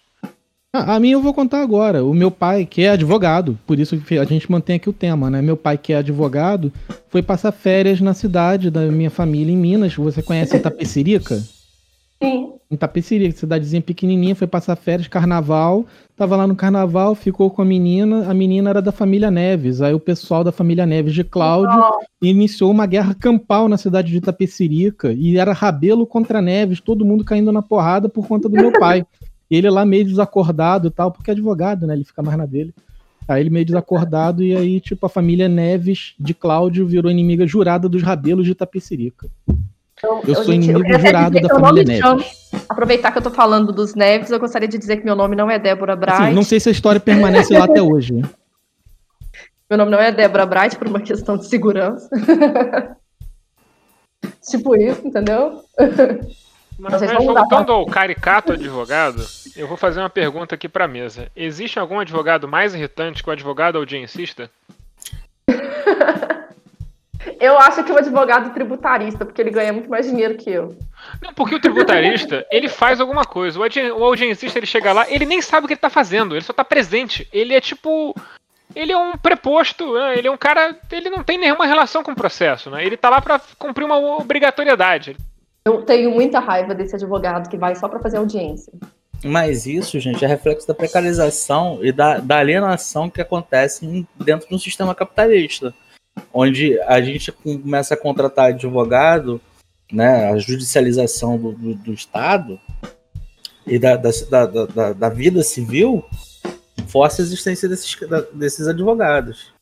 Ah, 0.72 0.96
a 0.96 1.00
minha 1.00 1.14
eu 1.14 1.22
vou 1.22 1.32
contar 1.32 1.62
agora. 1.62 2.04
O 2.04 2.12
meu 2.12 2.30
pai, 2.30 2.66
que 2.66 2.82
é 2.82 2.90
advogado, 2.90 3.58
por 3.66 3.78
isso 3.78 3.98
a 4.20 4.24
gente 4.24 4.50
mantém 4.50 4.76
aqui 4.76 4.90
o 4.90 4.92
tema, 4.92 5.30
né? 5.30 5.40
Meu 5.40 5.56
pai, 5.56 5.78
que 5.78 5.92
é 5.92 5.96
advogado, 5.96 6.72
foi 7.08 7.22
passar 7.22 7.52
férias 7.52 8.00
na 8.00 8.12
cidade 8.12 8.70
da 8.70 8.82
minha 8.82 9.10
família 9.10 9.52
em 9.52 9.56
Minas. 9.56 9.94
Você 9.94 10.22
conhece 10.22 10.56
Itapecerica? 10.56 11.42
Sim. 12.22 12.54
Em 12.70 12.76
Tapecerica, 12.76 13.36
cidadezinha 13.36 13.82
pequenininha, 13.82 14.34
foi 14.34 14.46
passar 14.46 14.74
férias, 14.74 15.06
carnaval. 15.06 15.86
Tava 16.16 16.34
lá 16.34 16.46
no 16.46 16.56
carnaval, 16.56 17.14
ficou 17.14 17.50
com 17.50 17.62
a 17.62 17.64
menina. 17.64 18.28
A 18.28 18.34
menina 18.34 18.70
era 18.70 18.82
da 18.82 18.90
família 18.90 19.30
Neves. 19.30 19.82
Aí 19.82 19.92
o 19.94 20.00
pessoal 20.00 20.42
da 20.42 20.50
família 20.50 20.86
Neves 20.86 21.14
de 21.14 21.22
Cláudio 21.22 21.78
iniciou 22.22 22.70
uma 22.70 22.86
guerra 22.86 23.14
campal 23.14 23.68
na 23.68 23.76
cidade 23.76 24.10
de 24.10 24.16
Itapecerica. 24.16 25.12
E 25.12 25.36
era 25.36 25.52
Rabelo 25.52 26.06
contra 26.06 26.40
Neves, 26.40 26.80
todo 26.80 27.04
mundo 27.04 27.22
caindo 27.22 27.52
na 27.52 27.62
porrada 27.62 28.08
por 28.08 28.26
conta 28.26 28.48
do 28.48 28.56
meu 28.56 28.72
pai. 28.72 29.06
E 29.50 29.56
ele 29.56 29.70
lá 29.70 29.84
meio 29.84 30.04
desacordado 30.04 30.88
e 30.88 30.90
tal, 30.90 31.12
porque 31.12 31.30
é 31.30 31.34
advogado, 31.34 31.86
né? 31.86 31.94
Ele 31.94 32.04
fica 32.04 32.22
mais 32.22 32.38
na 32.38 32.46
dele. 32.46 32.74
Aí 33.28 33.42
ele 33.42 33.50
meio 33.50 33.64
desacordado 33.64 34.42
e 34.42 34.56
aí, 34.56 34.80
tipo, 34.80 35.04
a 35.04 35.08
família 35.08 35.48
Neves 35.48 36.14
de 36.18 36.32
Cláudio 36.32 36.86
virou 36.86 37.10
inimiga 37.10 37.46
jurada 37.46 37.88
dos 37.88 38.02
Rabelos 38.02 38.46
de 38.46 38.52
Itapecerica. 38.52 39.28
Eu, 40.02 40.22
eu 40.26 40.34
sou 40.34 40.44
gente, 40.44 40.64
inimigo 40.64 40.86
eu 40.86 40.98
jurado 40.98 41.40
da 41.40 41.48
família 41.48 41.84
Neves. 41.84 42.00
Chama, 42.00 42.24
aproveitar 42.68 43.12
que 43.12 43.18
eu 43.18 43.22
tô 43.22 43.30
falando 43.30 43.72
dos 43.72 43.94
Neves, 43.94 44.30
eu 44.30 44.38
gostaria 44.38 44.68
de 44.68 44.76
dizer 44.76 44.98
que 44.98 45.04
meu 45.04 45.16
nome 45.16 45.34
não 45.34 45.50
é 45.50 45.58
Débora 45.58 45.96
Bright. 45.96 46.22
Assim, 46.22 46.34
não 46.34 46.42
sei 46.42 46.60
se 46.60 46.68
a 46.68 46.72
história 46.72 47.00
permanece 47.00 47.56
lá 47.56 47.64
até 47.64 47.80
hoje. 47.80 48.22
Meu 49.68 49.76
nome 49.76 49.90
não 49.90 49.98
é 49.98 50.12
Débora 50.12 50.46
Bright 50.46 50.76
por 50.76 50.86
uma 50.86 51.00
questão 51.00 51.36
de 51.36 51.48
segurança. 51.48 52.08
tipo 54.48 54.76
isso, 54.76 55.04
entendeu? 55.04 55.60
Mas, 56.78 57.00
mas 57.00 57.24
voltando 57.24 57.72
ao 57.72 57.86
caricato 57.86 58.52
advogado, 58.52 59.24
eu 59.56 59.66
vou 59.66 59.78
fazer 59.78 59.98
uma 59.98 60.10
pergunta 60.10 60.54
aqui 60.54 60.68
pra 60.68 60.86
mesa. 60.86 61.30
Existe 61.34 61.78
algum 61.78 61.98
advogado 61.98 62.46
mais 62.46 62.74
irritante 62.74 63.22
que 63.22 63.30
o 63.30 63.32
advogado 63.32 63.78
audiencista? 63.78 64.50
Eu 67.40 67.58
acho 67.58 67.82
que 67.82 67.92
o 67.92 67.98
advogado 67.98 68.52
tributarista, 68.52 69.24
porque 69.24 69.40
ele 69.40 69.50
ganha 69.50 69.72
muito 69.72 69.90
mais 69.90 70.06
dinheiro 70.06 70.36
que 70.36 70.50
eu. 70.50 70.76
Não, 71.20 71.32
porque 71.34 71.54
o 71.54 71.60
tributarista, 71.60 72.46
ele 72.50 72.68
faz 72.68 73.00
alguma 73.00 73.24
coisa. 73.24 73.58
O 73.58 74.04
audiencista, 74.04 74.58
ele 74.58 74.66
chega 74.66 74.92
lá, 74.92 75.10
ele 75.10 75.26
nem 75.26 75.42
sabe 75.42 75.64
o 75.64 75.66
que 75.66 75.74
ele 75.74 75.80
tá 75.80 75.90
fazendo, 75.90 76.34
ele 76.34 76.44
só 76.44 76.52
tá 76.52 76.64
presente. 76.64 77.28
Ele 77.32 77.54
é 77.54 77.60
tipo. 77.60 78.14
Ele 78.74 78.92
é 78.92 78.96
um 78.96 79.16
preposto, 79.16 79.94
né? 79.94 80.18
ele 80.18 80.28
é 80.28 80.30
um 80.30 80.36
cara. 80.36 80.76
Ele 80.90 81.08
não 81.08 81.22
tem 81.22 81.38
nenhuma 81.38 81.66
relação 81.66 82.02
com 82.02 82.12
o 82.12 82.16
processo, 82.16 82.70
né? 82.70 82.84
Ele 82.84 82.96
tá 82.96 83.08
lá 83.08 83.20
para 83.20 83.40
cumprir 83.58 83.84
uma 83.84 83.96
obrigatoriedade. 83.96 85.16
Eu 85.64 85.82
tenho 85.82 86.10
muita 86.10 86.38
raiva 86.38 86.74
desse 86.74 86.94
advogado 86.94 87.48
que 87.48 87.56
vai 87.56 87.74
só 87.74 87.88
para 87.88 88.00
fazer 88.00 88.18
audiência. 88.18 88.72
Mas 89.24 89.66
isso, 89.66 89.98
gente, 89.98 90.24
é 90.24 90.28
reflexo 90.28 90.68
da 90.68 90.74
precarização 90.74 91.78
e 91.82 91.90
da, 91.90 92.18
da 92.18 92.38
alienação 92.38 93.08
que 93.08 93.20
acontece 93.20 94.06
dentro 94.16 94.48
de 94.48 94.54
um 94.54 94.58
sistema 94.58 94.94
capitalista 94.94 95.74
onde 96.32 96.80
a 96.82 97.00
gente 97.00 97.32
começa 97.32 97.94
a 97.94 97.96
contratar 97.96 98.46
advogado, 98.46 99.40
né, 99.90 100.30
a 100.30 100.36
judicialização 100.38 101.38
do, 101.38 101.52
do, 101.52 101.74
do 101.74 101.92
Estado 101.92 102.60
e 103.66 103.78
da, 103.78 103.96
da, 103.96 104.10
da, 104.46 104.92
da, 104.92 105.08
vida 105.08 105.42
civil 105.42 106.04
força 106.88 107.22
a 107.22 107.24
existência 107.24 107.68
desses, 107.68 107.96
desses 108.32 108.68
advogados. 108.68 109.52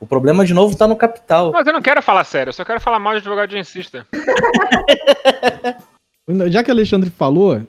O 0.00 0.06
problema, 0.06 0.44
de 0.44 0.54
novo, 0.54 0.72
está 0.72 0.86
no 0.86 0.96
capital. 0.96 1.52
Mas 1.52 1.66
eu 1.66 1.72
não 1.72 1.82
quero 1.82 2.02
falar 2.02 2.24
sério, 2.24 2.50
eu 2.50 2.54
só 2.54 2.64
quero 2.64 2.80
falar 2.80 2.98
mal 2.98 3.12
de 3.12 3.18
advogado 3.18 3.50
de 3.50 3.58
insista. 3.58 4.06
Já 6.50 6.62
que 6.62 6.70
o 6.70 6.74
Alexandre 6.74 7.08
falou, 7.08 7.62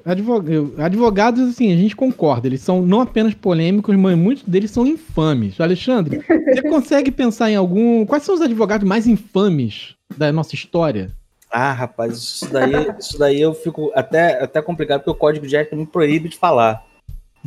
advogados, 0.78 1.50
assim, 1.50 1.72
a 1.72 1.78
gente 1.78 1.96
concorda, 1.96 2.48
eles 2.48 2.60
são 2.60 2.82
não 2.82 3.00
apenas 3.00 3.34
polêmicos, 3.34 3.96
mas 3.96 4.18
muitos 4.18 4.44
deles 4.44 4.70
são 4.70 4.86
infames. 4.86 5.62
Alexandre, 5.62 6.22
você 6.28 6.62
consegue 6.68 7.10
pensar 7.10 7.50
em 7.50 7.56
algum. 7.56 8.06
Quais 8.06 8.24
são 8.24 8.36
os 8.36 8.42
advogados 8.42 8.86
mais 8.86 9.08
infames 9.08 9.96
da 10.18 10.32
nossa 10.34 10.56
história? 10.56 11.12
Ah, 11.50 11.72
rapaz, 11.72 12.18
isso 12.18 12.52
daí, 12.52 12.72
isso 13.00 13.18
daí 13.18 13.42
eu 13.42 13.54
fico 13.54 13.92
até, 13.96 14.44
até 14.44 14.62
complicado, 14.62 15.00
porque 15.00 15.12
o 15.12 15.16
código 15.16 15.48
de 15.48 15.56
ética 15.56 15.76
me 15.76 15.86
proíbe 15.86 16.28
de 16.28 16.38
falar. 16.38 16.86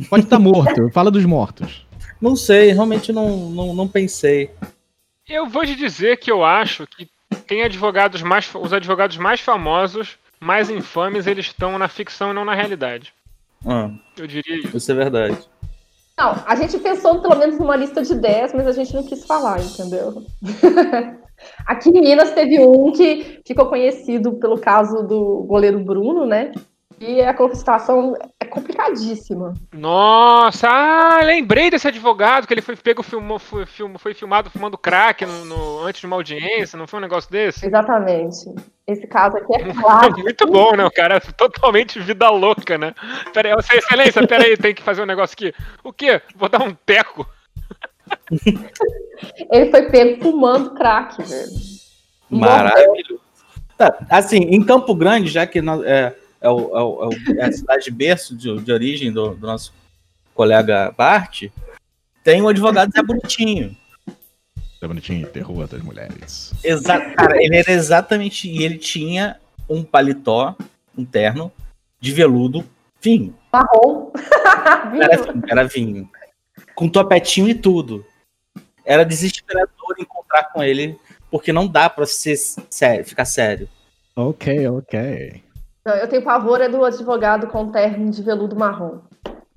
Pode 0.09 0.23
estar 0.23 0.37
tá 0.37 0.41
morto, 0.41 0.89
fala 0.91 1.11
dos 1.11 1.25
mortos. 1.25 1.85
Não 2.19 2.35
sei, 2.35 2.71
realmente 2.71 3.13
não, 3.13 3.49
não, 3.51 3.73
não 3.73 3.87
pensei. 3.87 4.49
Eu 5.29 5.47
vou 5.47 5.63
te 5.63 5.75
dizer 5.75 6.17
que 6.17 6.31
eu 6.31 6.43
acho 6.43 6.87
que 6.87 7.07
tem 7.47 7.63
advogados 7.63 8.23
mais. 8.23 8.49
Os 8.55 8.73
advogados 8.73 9.17
mais 9.17 9.39
famosos 9.39 10.17
mais 10.43 10.69
infames 10.69 11.25
eles 11.25 11.47
estão 11.47 11.77
na 11.77 11.87
ficção 11.87 12.31
e 12.31 12.33
não 12.33 12.45
na 12.45 12.53
realidade. 12.53 13.13
Ah, 13.65 13.89
Eu 14.17 14.27
diria 14.27 14.59
isso. 14.59 14.77
Isso 14.77 14.91
é 14.91 14.95
verdade. 14.95 15.37
Não, 16.17 16.43
a 16.45 16.55
gente 16.55 16.77
pensou 16.77 17.21
pelo 17.21 17.35
menos 17.35 17.57
numa 17.57 17.75
lista 17.75 18.03
de 18.03 18.13
10, 18.13 18.53
mas 18.53 18.67
a 18.67 18.71
gente 18.71 18.93
não 18.93 19.03
quis 19.03 19.25
falar, 19.25 19.59
entendeu? 19.59 20.23
Aqui 21.65 21.89
em 21.89 22.01
Minas 22.01 22.31
teve 22.31 22.59
um 22.59 22.91
que 22.91 23.41
ficou 23.45 23.65
conhecido 23.65 24.33
pelo 24.33 24.59
caso 24.59 25.01
do 25.07 25.43
goleiro 25.47 25.79
Bruno, 25.79 26.25
né? 26.25 26.51
E 27.05 27.21
a 27.21 27.35
situação 27.53 28.15
é 28.39 28.45
complicadíssima. 28.45 29.53
Nossa, 29.73 30.69
ah, 30.69 31.19
lembrei 31.21 31.69
desse 31.69 31.85
advogado 31.85 32.47
que 32.47 32.53
ele 32.53 32.61
foi 32.61 32.77
pego, 32.77 33.03
filmou, 33.03 33.37
foi, 33.37 33.65
film, 33.65 33.97
foi 33.97 34.13
filmado 34.13 34.49
fumando 34.49 34.77
crack 34.77 35.25
no, 35.25 35.43
no, 35.43 35.85
antes 35.85 35.99
de 35.99 36.07
uma 36.07 36.15
audiência, 36.15 36.79
não 36.79 36.87
foi 36.87 36.99
um 36.99 37.01
negócio 37.01 37.29
desse? 37.29 37.65
Exatamente. 37.65 38.45
Esse 38.87 39.05
caso 39.05 39.35
aqui 39.35 39.53
é 39.53 39.73
claro. 39.75 40.17
Muito 40.17 40.47
bom, 40.47 40.77
né? 40.77 40.85
O 40.85 40.91
cara 40.91 41.17
é 41.17 41.19
totalmente 41.19 41.99
vida 41.99 42.29
louca, 42.29 42.77
né? 42.77 42.95
Pera 43.33 43.49
aí, 43.49 43.77
excelência, 43.77 44.25
pera 44.25 44.45
aí, 44.45 44.55
tem 44.55 44.73
que 44.73 44.81
fazer 44.81 45.01
um 45.01 45.05
negócio 45.05 45.33
aqui. 45.33 45.53
O 45.83 45.91
quê? 45.91 46.21
Vou 46.33 46.47
dar 46.47 46.61
um 46.61 46.73
teco. 46.85 47.27
ele 49.51 49.69
foi 49.69 49.89
pego 49.91 50.23
fumando 50.23 50.73
crack, 50.73 51.21
velho. 51.21 51.51
Maravilhoso. 52.29 53.19
Tá, 53.77 53.97
assim, 54.09 54.37
em 54.37 54.63
Campo 54.63 54.95
Grande, 54.95 55.29
já 55.29 55.45
que 55.45 55.61
nós, 55.61 55.83
é, 55.83 56.15
é, 56.43 56.49
o, 56.49 56.77
é, 56.77 56.83
o, 57.07 57.09
é, 57.39 57.45
a 57.45 57.51
cidade 57.51 57.89
berço 57.89 58.35
de, 58.35 58.59
de 58.59 58.71
origem 58.71 59.11
do, 59.11 59.33
do, 59.33 59.47
nosso 59.47 59.73
colega 60.35 60.93
Bart, 60.95 61.45
tem 62.21 62.41
um 62.41 62.49
advogado 62.49 62.91
Zé 62.91 63.01
Bonitinho. 63.01 63.77
Zé 64.79 64.87
Bonitinho, 64.87 65.25
terror 65.27 65.65
das 65.67 65.81
mulheres. 65.81 66.53
Exato, 66.61 67.15
cara, 67.15 67.41
ele 67.41 67.55
era 67.55 67.71
exatamente. 67.71 68.49
E 68.49 68.61
ele 68.61 68.77
tinha 68.77 69.37
um 69.69 69.83
paletó, 69.83 70.55
um 70.97 71.05
terno, 71.05 71.49
de 71.99 72.11
veludo 72.11 72.65
vinho. 73.01 73.33
Marrom. 73.51 74.11
era 75.01 75.23
vinho, 75.23 75.43
era 75.47 75.63
vinho. 75.63 76.09
Com 76.75 76.89
topetinho 76.89 77.47
e 77.47 77.55
tudo. 77.55 78.05
Era 78.85 79.05
desesperador 79.05 79.95
encontrar 79.97 80.51
com 80.51 80.61
ele, 80.61 80.99
porque 81.31 81.53
não 81.53 81.65
dá 81.67 81.89
pra 81.89 82.05
ser 82.05 82.35
sério, 82.69 83.05
ficar 83.05 83.23
sério. 83.23 83.69
Ok, 84.13 84.67
ok. 84.67 85.41
Não, 85.85 85.93
eu 85.95 86.07
tenho 86.07 86.23
pavor 86.23 86.61
é 86.61 86.69
do 86.69 86.83
advogado 86.83 87.47
com 87.47 87.71
terno 87.71 88.09
de 88.09 88.23
veludo 88.23 88.55
marrom. 88.55 88.99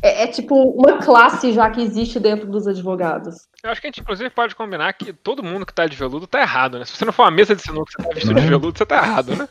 É, 0.02 0.24
é, 0.24 0.26
tipo 0.26 0.54
uma 0.54 0.98
classe 0.98 1.52
já 1.52 1.70
que 1.70 1.80
existe 1.80 2.20
dentro 2.20 2.46
dos 2.46 2.66
advogados. 2.66 3.48
Eu 3.62 3.70
acho 3.70 3.80
que 3.80 3.86
a 3.86 3.88
gente, 3.88 4.00
inclusive, 4.00 4.28
pode 4.30 4.54
combinar 4.54 4.92
que 4.92 5.12
todo 5.12 5.42
mundo 5.42 5.64
que 5.64 5.72
tá 5.72 5.86
de 5.86 5.96
veludo 5.96 6.26
tá 6.26 6.40
errado, 6.40 6.78
né? 6.78 6.84
Se 6.84 6.96
você 6.96 7.04
não 7.04 7.12
for 7.12 7.22
uma 7.22 7.30
mesa 7.30 7.54
de 7.54 7.62
sinuca 7.62 7.86
que 7.86 8.02
você 8.02 8.08
tá 8.08 8.14
vestido 8.14 8.40
de 8.40 8.46
é? 8.46 8.50
veludo, 8.50 8.76
você 8.76 8.84
tá 8.84 8.96
errado, 8.98 9.34
né? 9.34 9.48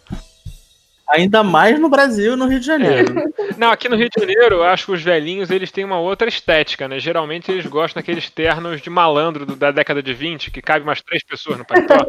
Ainda 1.09 1.43
mais 1.43 1.79
no 1.79 1.89
Brasil 1.89 2.33
e 2.33 2.35
no 2.35 2.47
Rio 2.47 2.59
de 2.59 2.65
Janeiro. 2.65 3.19
É. 3.19 3.25
Não, 3.57 3.71
aqui 3.71 3.87
no 3.87 3.95
Rio 3.95 4.09
de 4.09 4.19
Janeiro, 4.19 4.55
eu 4.55 4.63
acho 4.63 4.85
que 4.85 4.91
os 4.91 5.01
velhinhos 5.01 5.51
eles 5.51 5.71
têm 5.71 5.85
uma 5.85 5.99
outra 5.99 6.27
estética, 6.27 6.87
né? 6.87 6.99
Geralmente 6.99 7.51
eles 7.51 7.65
gostam 7.65 8.01
daqueles 8.01 8.29
ternos 8.29 8.81
de 8.81 8.89
malandro 8.89 9.45
da 9.45 9.71
década 9.71 10.01
de 10.01 10.13
20, 10.13 10.51
que 10.51 10.61
cabe 10.61 10.83
umas 10.83 11.01
três 11.01 11.23
pessoas 11.23 11.57
no 11.57 11.65
paletó. 11.65 12.05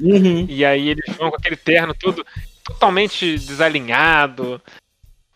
Uhum. 0.00 0.46
E 0.48 0.64
aí 0.64 0.90
eles 0.90 1.16
vão 1.16 1.28
com 1.28 1.36
aquele 1.36 1.56
terno 1.56 1.92
todo 1.92 2.24
totalmente 2.68 3.38
desalinhado. 3.38 4.60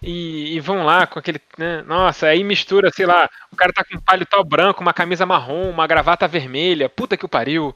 E, 0.03 0.57
e, 0.57 0.61
vão 0.61 0.85
lá 0.85 1.07
com 1.07 1.19
aquele. 1.19 1.41
Né? 1.57 1.83
Nossa, 1.87 2.27
aí 2.27 2.43
mistura, 2.43 2.91
sei 2.93 3.07
lá, 3.07 3.31
o 3.53 3.57
cara 3.57 3.73
tá 3.73 3.85
com 3.85 3.97
um 3.97 4.01
paletó 4.01 4.43
branco, 4.43 4.83
uma 4.83 4.93
camisa 4.93 5.25
marrom, 5.25 5.71
uma 5.71 5.87
gravata 5.87 6.27
vermelha. 6.27 6.89
Puta 6.89 7.17
que 7.17 7.25
o 7.25 7.29
pariu. 7.29 7.75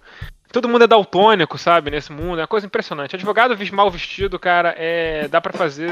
Todo 0.53 0.69
mundo 0.69 0.85
é 0.85 0.89
daltônico, 0.89 1.57
sabe, 1.57 1.91
nesse 1.91 2.13
mundo. 2.13 2.39
É 2.39 2.43
uma 2.43 2.49
coisa 2.49 2.67
impressionante. 2.67 3.15
Advogado 3.15 3.57
mal 3.73 3.91
vestido, 3.91 4.39
cara, 4.39 4.75
é. 4.77 5.29
dá 5.29 5.41
para 5.41 5.53
fazer 5.53 5.91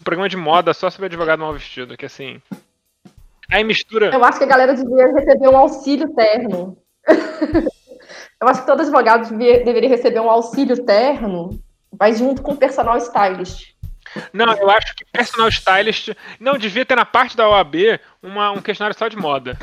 um 0.00 0.04
programa 0.04 0.28
de 0.28 0.36
moda 0.36 0.74
só 0.74 0.90
sobre 0.90 1.06
advogado 1.06 1.40
mal 1.40 1.52
vestido, 1.52 1.96
que 1.96 2.06
assim. 2.06 2.40
Aí 3.50 3.62
mistura. 3.62 4.12
Eu 4.12 4.24
acho 4.24 4.38
que 4.38 4.44
a 4.44 4.48
galera 4.48 4.74
devia 4.74 5.12
receber 5.12 5.48
um 5.48 5.56
auxílio 5.56 6.12
terno. 6.14 6.76
Eu 8.40 8.48
acho 8.48 8.60
que 8.60 8.66
todo 8.66 8.80
advogado 8.80 9.36
deveria 9.38 9.88
receber 9.88 10.20
um 10.20 10.28
auxílio 10.28 10.84
terno, 10.84 11.58
mas 12.04 12.18
junto 12.18 12.42
com 12.42 12.52
o 12.52 12.56
personal 12.56 12.98
stylist. 12.98 13.72
Não, 14.30 14.52
eu 14.52 14.68
acho 14.68 14.94
que 14.94 15.06
personal 15.06 15.48
stylist. 15.48 16.10
Não, 16.38 16.58
devia 16.58 16.84
ter 16.84 16.94
na 16.94 17.06
parte 17.06 17.34
da 17.34 17.48
OAB 17.48 17.98
uma, 18.22 18.50
um 18.50 18.60
questionário 18.60 18.94
só 18.96 19.08
de 19.08 19.16
moda. 19.16 19.56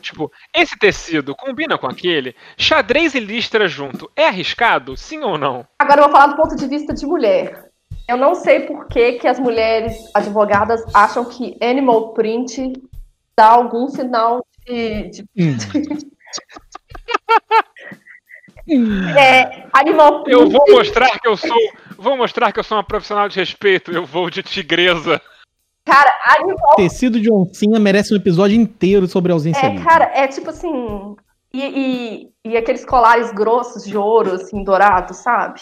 tipo, 0.00 0.32
esse 0.54 0.78
tecido 0.78 1.36
combina 1.36 1.76
com 1.76 1.86
aquele? 1.86 2.34
Xadrez 2.56 3.14
e 3.14 3.20
listra 3.20 3.68
junto. 3.68 4.10
É 4.16 4.26
arriscado? 4.26 4.96
Sim 4.96 5.18
ou 5.18 5.36
não? 5.36 5.66
Agora 5.78 6.00
eu 6.00 6.04
vou 6.04 6.12
falar 6.12 6.28
do 6.28 6.36
ponto 6.36 6.56
de 6.56 6.66
vista 6.66 6.94
de 6.94 7.04
mulher. 7.04 7.68
Eu 8.08 8.16
não 8.16 8.34
sei 8.34 8.60
por 8.60 8.88
que, 8.88 9.12
que 9.12 9.28
as 9.28 9.38
mulheres 9.38 9.94
advogadas 10.14 10.82
acham 10.94 11.26
que 11.26 11.58
animal 11.60 12.14
print 12.14 12.72
dá 13.36 13.48
algum 13.48 13.86
sinal 13.90 14.42
de. 14.66 15.10
de... 15.10 15.22
Hum. 15.36 15.58
É, 18.68 19.66
animal. 19.72 20.24
Eu 20.26 20.48
vou 20.48 20.64
mostrar 20.70 21.18
que 21.18 21.28
eu 21.28 21.36
sou. 21.36 21.56
Vou 21.96 22.16
mostrar 22.16 22.52
que 22.52 22.58
eu 22.58 22.64
sou 22.64 22.76
uma 22.76 22.84
profissional 22.84 23.28
de 23.28 23.38
respeito. 23.38 23.92
Eu 23.92 24.04
vou 24.04 24.28
de 24.30 24.42
tigresa. 24.42 25.20
Cara, 25.84 26.10
animal. 26.38 26.76
Tecido 26.76 27.20
de 27.20 27.30
oncinha 27.30 27.78
merece 27.78 28.14
um 28.14 28.16
episódio 28.16 28.56
inteiro 28.56 29.06
sobre 29.06 29.32
a 29.32 29.34
ausência 29.34 29.64
É, 29.64 29.70
livre. 29.70 29.84
cara, 29.84 30.10
é 30.14 30.26
tipo 30.26 30.50
assim. 30.50 31.14
E, 31.52 31.62
e, 31.62 32.50
e 32.52 32.56
aqueles 32.56 32.84
colares 32.84 33.30
grossos 33.32 33.84
de 33.84 33.96
ouro, 33.96 34.32
assim, 34.32 34.64
dourado, 34.64 35.14
sabe? 35.14 35.60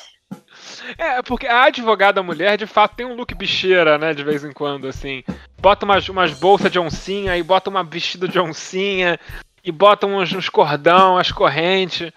É, 0.97 1.21
porque 1.23 1.47
a 1.47 1.65
advogada 1.65 2.23
mulher, 2.23 2.57
de 2.57 2.67
fato, 2.67 2.97
tem 2.97 3.05
um 3.05 3.15
look 3.15 3.35
bicheira, 3.35 3.99
né? 3.99 4.15
De 4.15 4.25
vez 4.25 4.43
em 4.45 4.53
quando, 4.53 4.87
assim. 4.87 5.23
Bota 5.61 5.85
umas, 5.85 6.09
umas 6.09 6.33
bolsas 6.33 6.71
de 6.73 6.79
oncinha, 6.79 7.37
e 7.37 7.43
bota 7.43 7.69
uma 7.69 7.85
vestido 7.85 8.27
de 8.27 8.39
oncinha, 8.39 9.19
e 9.63 9.71
bota 9.71 10.07
uns, 10.07 10.33
uns 10.33 10.49
cordão, 10.49 11.19
as 11.19 11.31
correntes. 11.31 12.11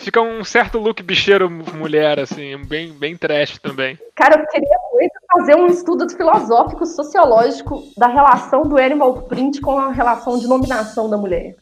Fica 0.00 0.18
um 0.18 0.42
certo 0.42 0.78
look 0.78 1.02
bicheiro 1.02 1.50
mulher, 1.50 2.18
assim, 2.18 2.56
bem, 2.64 2.90
bem 2.90 3.14
trash 3.14 3.58
também. 3.58 3.98
Cara, 4.16 4.40
eu 4.40 4.46
queria 4.46 4.78
muito 4.94 5.12
fazer 5.30 5.54
um 5.54 5.66
estudo 5.66 6.08
filosófico, 6.08 6.86
sociológico 6.86 7.82
da 7.98 8.06
relação 8.06 8.62
do 8.62 8.78
animal 8.78 9.22
print 9.24 9.60
com 9.60 9.78
a 9.78 9.92
relação 9.92 10.38
de 10.38 10.46
nominação 10.46 11.10
da 11.10 11.18
mulher. 11.18 11.54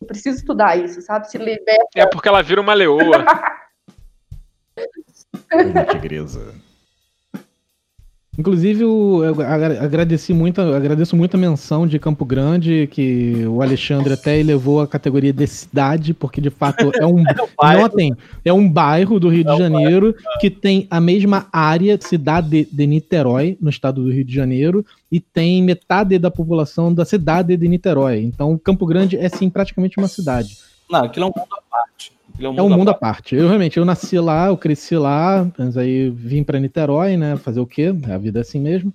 Eu 0.00 0.06
preciso 0.06 0.38
estudar 0.38 0.76
isso, 0.76 1.02
sabe? 1.02 1.28
Se 1.28 1.36
liberta. 1.36 1.88
É 1.96 2.06
porque 2.06 2.28
ela 2.28 2.42
vira 2.42 2.60
uma 2.60 2.74
leoa. 2.74 3.24
Uma 5.52 5.84
tigresa. 5.84 6.54
Inclusive, 8.36 8.82
eu 8.82 9.24
agra- 9.40 9.82
agradeci 9.84 10.32
muito, 10.34 10.60
agradeço 10.60 11.16
muito 11.16 11.36
a 11.36 11.38
menção 11.38 11.86
de 11.86 11.98
Campo 11.98 12.24
Grande, 12.24 12.88
que 12.90 13.46
o 13.46 13.62
Alexandre 13.62 14.12
até 14.12 14.38
elevou 14.38 14.80
a 14.80 14.88
categoria 14.88 15.32
de 15.32 15.46
cidade, 15.46 16.12
porque 16.12 16.40
de 16.40 16.50
fato 16.50 16.90
é 16.94 17.06
um. 17.06 17.22
bairro. 17.56 17.82
Notem, 17.82 18.14
é 18.44 18.52
um 18.52 18.68
bairro 18.68 19.20
do 19.20 19.28
Rio 19.28 19.42
É 19.42 19.44
de 19.44 19.52
um 19.52 19.58
Janeiro 19.58 20.14
que 20.40 20.50
tem 20.50 20.86
a 20.90 21.00
mesma 21.00 21.46
área, 21.52 21.98
cidade 22.00 22.66
de 22.70 22.86
Niterói, 22.86 23.56
no 23.60 23.70
estado 23.70 24.02
do 24.02 24.10
Rio 24.10 24.24
de 24.24 24.34
Janeiro, 24.34 24.84
e 25.10 25.20
tem 25.20 25.62
metade 25.62 26.18
da 26.18 26.30
população 26.30 26.92
da 26.92 27.04
cidade 27.04 27.56
de 27.56 27.68
Niterói. 27.68 28.20
Então, 28.22 28.58
Campo 28.58 28.84
Grande 28.84 29.16
é 29.16 29.28
sim 29.28 29.48
praticamente 29.48 29.96
uma 29.98 30.08
cidade. 30.08 30.58
Não, 30.90 31.04
aquilo 31.04 31.26
é 31.26 31.28
um 31.28 31.32
mundo 31.36 31.52
à 31.52 31.62
parte. 31.70 32.12
Aquilo 32.34 32.58
É 32.58 32.62
um 32.62 32.68
mundo 32.68 32.90
à 32.90 32.94
parte. 32.94 33.34
Eu 33.34 33.46
realmente, 33.46 33.78
eu 33.78 33.84
nasci 33.84 34.18
lá, 34.18 34.48
eu 34.48 34.56
cresci 34.56 34.96
lá, 34.96 35.48
mas 35.56 35.76
aí 35.76 36.10
vim 36.10 36.42
pra 36.42 36.58
Niterói, 36.58 37.16
né? 37.16 37.36
Fazer 37.36 37.60
o 37.60 37.66
quê? 37.66 37.94
A 38.08 38.18
vida 38.18 38.40
é 38.40 38.42
assim 38.42 38.60
mesmo. 38.60 38.92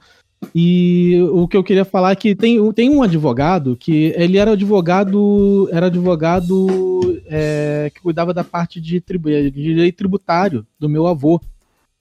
E 0.55 1.19
o 1.33 1.47
que 1.47 1.57
eu 1.57 1.63
queria 1.63 1.83
falar 1.83 2.11
é 2.11 2.15
que 2.15 2.33
tem, 2.33 2.71
tem 2.71 2.89
um 2.89 3.03
advogado 3.03 3.75
que 3.75 4.13
ele 4.15 4.37
era 4.37 4.51
advogado, 4.51 5.69
era 5.71 5.87
advogado 5.87 7.21
é, 7.27 7.91
que 7.93 8.01
cuidava 8.01 8.33
da 8.33 8.43
parte 8.43 8.79
de, 8.79 9.01
tribu, 9.01 9.29
de 9.29 9.51
direito 9.51 9.97
tributário 9.97 10.65
do 10.79 10.89
meu 10.89 11.07
avô. 11.07 11.41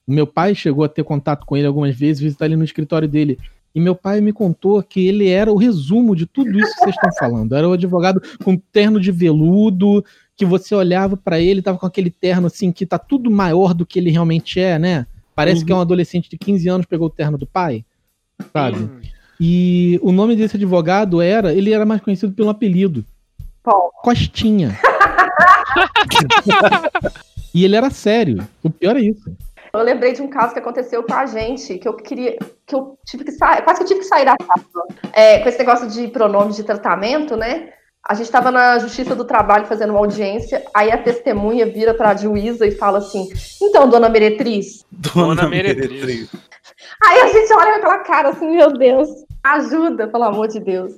O 0.07 0.11
meu 0.11 0.25
pai 0.25 0.55
chegou 0.55 0.83
a 0.83 0.89
ter 0.89 1.03
contato 1.03 1.45
com 1.45 1.55
ele 1.55 1.67
algumas 1.67 1.95
vezes, 1.95 2.21
visitar 2.21 2.45
ele 2.45 2.55
no 2.55 2.63
escritório 2.63 3.07
dele. 3.07 3.37
E 3.75 3.79
meu 3.79 3.93
pai 3.93 4.19
me 4.19 4.33
contou 4.33 4.81
que 4.81 5.07
ele 5.07 5.29
era 5.29 5.51
o 5.51 5.57
resumo 5.57 6.15
de 6.15 6.25
tudo 6.25 6.57
isso 6.57 6.73
que 6.73 6.79
vocês 6.79 6.95
estão 6.95 7.11
falando. 7.19 7.53
Era 7.53 7.69
o 7.69 7.73
advogado 7.73 8.21
com 8.43 8.57
terno 8.57 8.99
de 8.99 9.11
veludo, 9.11 10.03
que 10.39 10.45
você 10.45 10.73
olhava 10.73 11.17
pra 11.17 11.37
ele, 11.37 11.61
tava 11.61 11.77
com 11.77 11.85
aquele 11.85 12.09
terno 12.09 12.47
assim, 12.47 12.71
que 12.71 12.85
tá 12.85 12.97
tudo 12.97 13.29
maior 13.29 13.73
do 13.73 13.85
que 13.85 13.99
ele 13.99 14.09
realmente 14.09 14.57
é, 14.57 14.79
né? 14.79 15.05
Parece 15.35 15.59
Uhum. 15.59 15.65
que 15.65 15.71
é 15.73 15.75
um 15.75 15.81
adolescente 15.81 16.29
de 16.29 16.37
15 16.37 16.69
anos 16.69 16.85
pegou 16.85 17.07
o 17.07 17.11
terno 17.11 17.37
do 17.37 17.45
pai, 17.45 17.83
sabe? 18.53 18.89
E 19.37 19.99
o 20.01 20.13
nome 20.13 20.37
desse 20.37 20.55
advogado 20.55 21.21
era, 21.21 21.53
ele 21.53 21.73
era 21.73 21.85
mais 21.85 21.99
conhecido 21.99 22.31
pelo 22.31 22.47
apelido, 22.49 23.03
Qual? 23.61 23.91
Costinha. 24.01 24.79
e 27.53 27.65
ele 27.65 27.75
era 27.75 27.89
sério. 27.89 28.47
O 28.63 28.69
pior 28.69 28.95
é 28.95 29.01
isso. 29.01 29.29
Eu 29.73 29.83
lembrei 29.83 30.13
de 30.13 30.21
um 30.21 30.29
caso 30.29 30.53
que 30.53 30.59
aconteceu 30.59 31.03
com 31.03 31.13
a 31.13 31.25
gente, 31.25 31.77
que 31.77 31.87
eu 31.87 31.93
queria. 31.95 32.37
que 32.65 32.73
eu 32.73 32.97
tive 33.05 33.25
que 33.25 33.31
sair. 33.33 33.61
Quase 33.63 33.79
que 33.79 33.83
eu 33.83 33.87
tive 33.87 33.99
que 33.99 34.05
sair 34.07 34.23
da 34.25 34.35
casa. 34.37 34.65
É, 35.13 35.39
com 35.39 35.49
esse 35.49 35.59
negócio 35.59 35.87
de 35.89 36.07
pronomes 36.07 36.55
de 36.55 36.63
tratamento, 36.63 37.35
né? 37.35 37.69
A 38.03 38.13
gente 38.13 38.25
estava 38.25 38.49
na 38.49 38.79
Justiça 38.79 39.15
do 39.15 39.25
Trabalho 39.25 39.65
fazendo 39.67 39.91
uma 39.91 39.99
audiência, 39.99 40.63
aí 40.73 40.91
a 40.91 40.97
testemunha 40.97 41.65
vira 41.65 41.93
para 41.93 42.09
a 42.11 42.15
juíza 42.15 42.65
e 42.65 42.71
fala 42.71 42.97
assim: 42.99 43.29
Então, 43.61 43.87
dona 43.89 44.09
Meretriz. 44.09 44.85
Dona 44.91 45.47
Meretriz. 45.47 46.29
Aí 47.03 47.19
a 47.21 47.27
gente 47.27 47.53
olha 47.53 47.75
aquela 47.75 47.99
cara 47.99 48.29
assim: 48.29 48.49
Meu 48.55 48.71
Deus, 48.73 49.09
ajuda, 49.43 50.07
pelo 50.07 50.23
amor 50.23 50.47
de 50.47 50.59
Deus. 50.59 50.93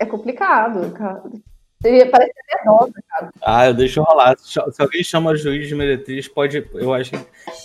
É 0.00 0.06
complicado, 0.06 0.90
cara. 0.92 1.22
Seria- 1.80 2.10
Parece 2.10 2.32
ser 2.32 2.56
nervosa. 2.56 2.92
Ah, 3.42 3.66
eu 3.66 3.74
deixo 3.74 4.02
rolar. 4.02 4.36
Se 4.38 4.58
alguém 4.80 5.04
chama 5.04 5.36
juiz 5.36 5.68
de 5.68 5.74
meretriz, 5.76 6.26
pode. 6.26 6.66
Eu 6.74 6.92
acho 6.92 7.10
que. 7.12 7.18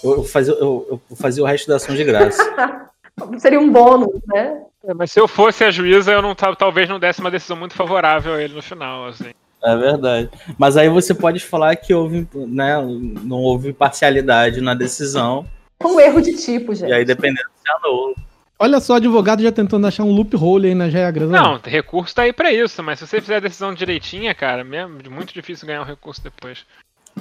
Eu, 0.03 0.23
fazia, 0.23 0.53
eu, 0.53 1.01
eu 1.09 1.15
fazia 1.15 1.41
o 1.41 1.47
resto 1.47 1.67
da 1.67 1.77
ação 1.77 1.95
de 1.95 2.03
graça. 2.03 2.43
Seria 3.37 3.59
um 3.59 3.71
bônus, 3.71 4.19
né? 4.27 4.61
É, 4.85 4.93
Mas 4.93 5.11
se 5.11 5.19
eu 5.19 5.27
fosse 5.27 5.63
a 5.63 5.71
juíza, 5.71 6.11
eu 6.11 6.21
não 6.21 6.33
ta- 6.35 6.55
talvez 6.55 6.89
não 6.89 6.99
desse 6.99 7.19
uma 7.21 7.31
decisão 7.31 7.55
muito 7.55 7.73
favorável 7.73 8.33
a 8.33 8.41
ele 8.41 8.53
no 8.53 8.61
final, 8.61 9.07
assim. 9.07 9.31
É 9.63 9.75
verdade. 9.77 10.29
Mas 10.57 10.75
aí 10.75 10.89
você 10.89 11.13
pode 11.13 11.39
falar 11.39 11.75
que 11.77 11.93
houve, 11.93 12.27
né, 12.33 12.75
não 12.81 13.37
houve 13.37 13.71
parcialidade 13.71 14.59
na 14.59 14.73
decisão. 14.73 15.45
Um 15.81 15.99
erro 15.99 16.21
de 16.21 16.35
tipo, 16.35 16.73
gente. 16.75 16.89
E 16.89 16.93
aí, 16.93 17.05
dependendo 17.05 17.47
se 17.63 17.71
anula. 17.71 18.13
Olha 18.59 18.79
só, 18.79 18.95
advogado 18.95 19.41
já 19.41 19.51
tentando 19.51 19.87
achar 19.87 20.03
um 20.03 20.11
loophole 20.11 20.67
aí 20.67 20.75
nas 20.75 20.93
regras. 20.93 21.29
né? 21.29 21.39
Não, 21.39 21.59
recurso 21.63 22.13
tá 22.15 22.23
aí 22.23 22.33
pra 22.33 22.51
isso, 22.51 22.81
mas 22.83 22.99
se 22.99 23.07
você 23.07 23.21
fizer 23.21 23.37
a 23.37 23.41
decisão 23.41 23.73
direitinha, 23.73 24.33
cara, 24.35 24.63
mesmo, 24.63 24.99
é 25.05 25.09
muito 25.09 25.33
difícil 25.33 25.67
ganhar 25.67 25.81
um 25.81 25.85
recurso 25.85 26.21
depois. 26.23 26.65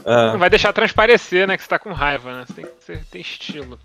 É. 0.04 0.32
Não 0.32 0.38
vai 0.38 0.50
deixar 0.50 0.72
transparecer, 0.72 1.46
né, 1.46 1.56
que 1.56 1.62
você 1.62 1.68
tá 1.68 1.78
com 1.78 1.92
raiva, 1.92 2.32
né? 2.32 2.44
Você 2.46 2.52
tem 2.54 2.64
que 2.64 2.84
ser- 2.84 3.04
ter 3.10 3.18
estilo. 3.20 3.78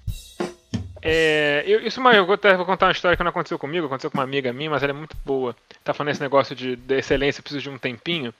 É, 1.09 1.63
eu, 1.65 1.79
isso 1.85 1.99
uma, 1.99 2.13
eu 2.13 2.25
vou, 2.25 2.35
até- 2.35 2.55
vou 2.57 2.65
contar 2.65 2.87
uma 2.87 2.91
história 2.91 3.15
que 3.15 3.23
não 3.23 3.29
aconteceu 3.29 3.57
comigo, 3.57 3.85
aconteceu 3.85 4.11
com 4.11 4.17
uma 4.17 4.23
amiga 4.23 4.51
minha, 4.51 4.69
mas 4.69 4.83
ela 4.83 4.91
é 4.91 4.95
muito 4.95 5.15
boa. 5.25 5.55
Tá 5.83 5.93
falando 5.93 6.11
esse 6.11 6.21
negócio 6.21 6.55
de, 6.55 6.75
de 6.75 6.95
excelência, 6.97 7.41
preciso 7.41 7.63
de 7.63 7.69
um 7.69 7.77
tempinho. 7.77 8.33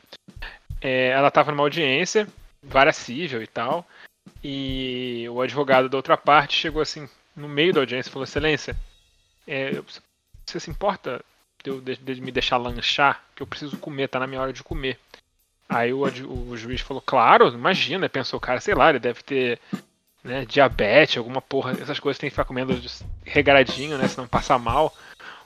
É, 0.82 1.10
ela 1.10 1.32
tava 1.32 1.52
numa 1.52 1.64
audiência, 1.64 2.28
vara 2.62 2.92
civil 2.92 3.42
e 3.42 3.48
tal, 3.48 3.88
e 4.44 5.26
o 5.32 5.42
advogado 5.42 5.90
da 5.90 5.98
outra 5.98 6.18
parte 6.18 6.56
chegou 6.56 6.82
assim, 6.82 7.10
no 7.36 7.48
meio 7.48 7.74
da 7.74 7.80
audiência 7.80 8.10
e 8.10 8.12
falou, 8.14 8.26
excelência, 8.26 8.76
é, 9.48 9.82
você 10.46 10.60
se 10.60 10.70
importa 10.70 11.24
de, 11.64 11.70
eu, 11.70 11.82
de, 11.82 11.96
de 11.96 12.22
me 12.22 12.32
deixar 12.32 12.58
lanchar? 12.58 13.24
Que 13.36 13.42
eu 13.42 13.48
preciso 13.48 13.78
comer, 13.78 14.10
tá 14.10 14.20
na 14.20 14.28
minha 14.28 14.42
hora 14.42 14.54
de 14.54 14.64
comer. 14.64 15.00
Aí 15.70 15.92
o, 15.92 16.02
o 16.04 16.56
juiz 16.58 16.82
falou, 16.82 17.02
claro, 17.06 17.48
imagina, 17.50 18.08
pensou, 18.08 18.40
cara, 18.40 18.60
sei 18.62 18.74
lá, 18.74 18.90
ele 18.90 19.00
deve 19.00 19.22
ter 19.22 19.60
né, 20.28 20.46
diabetes, 20.46 21.18
alguma 21.18 21.42
porra, 21.42 21.72
essas 21.82 22.00
coisas 22.00 22.20
tem 22.20 22.30
que 22.30 22.36
ficar 22.36 22.46
comendo 22.46 22.80
regradinho, 23.26 23.98
né, 23.98 24.08
senão 24.08 24.28
passa 24.28 24.60
mal. 24.60 24.94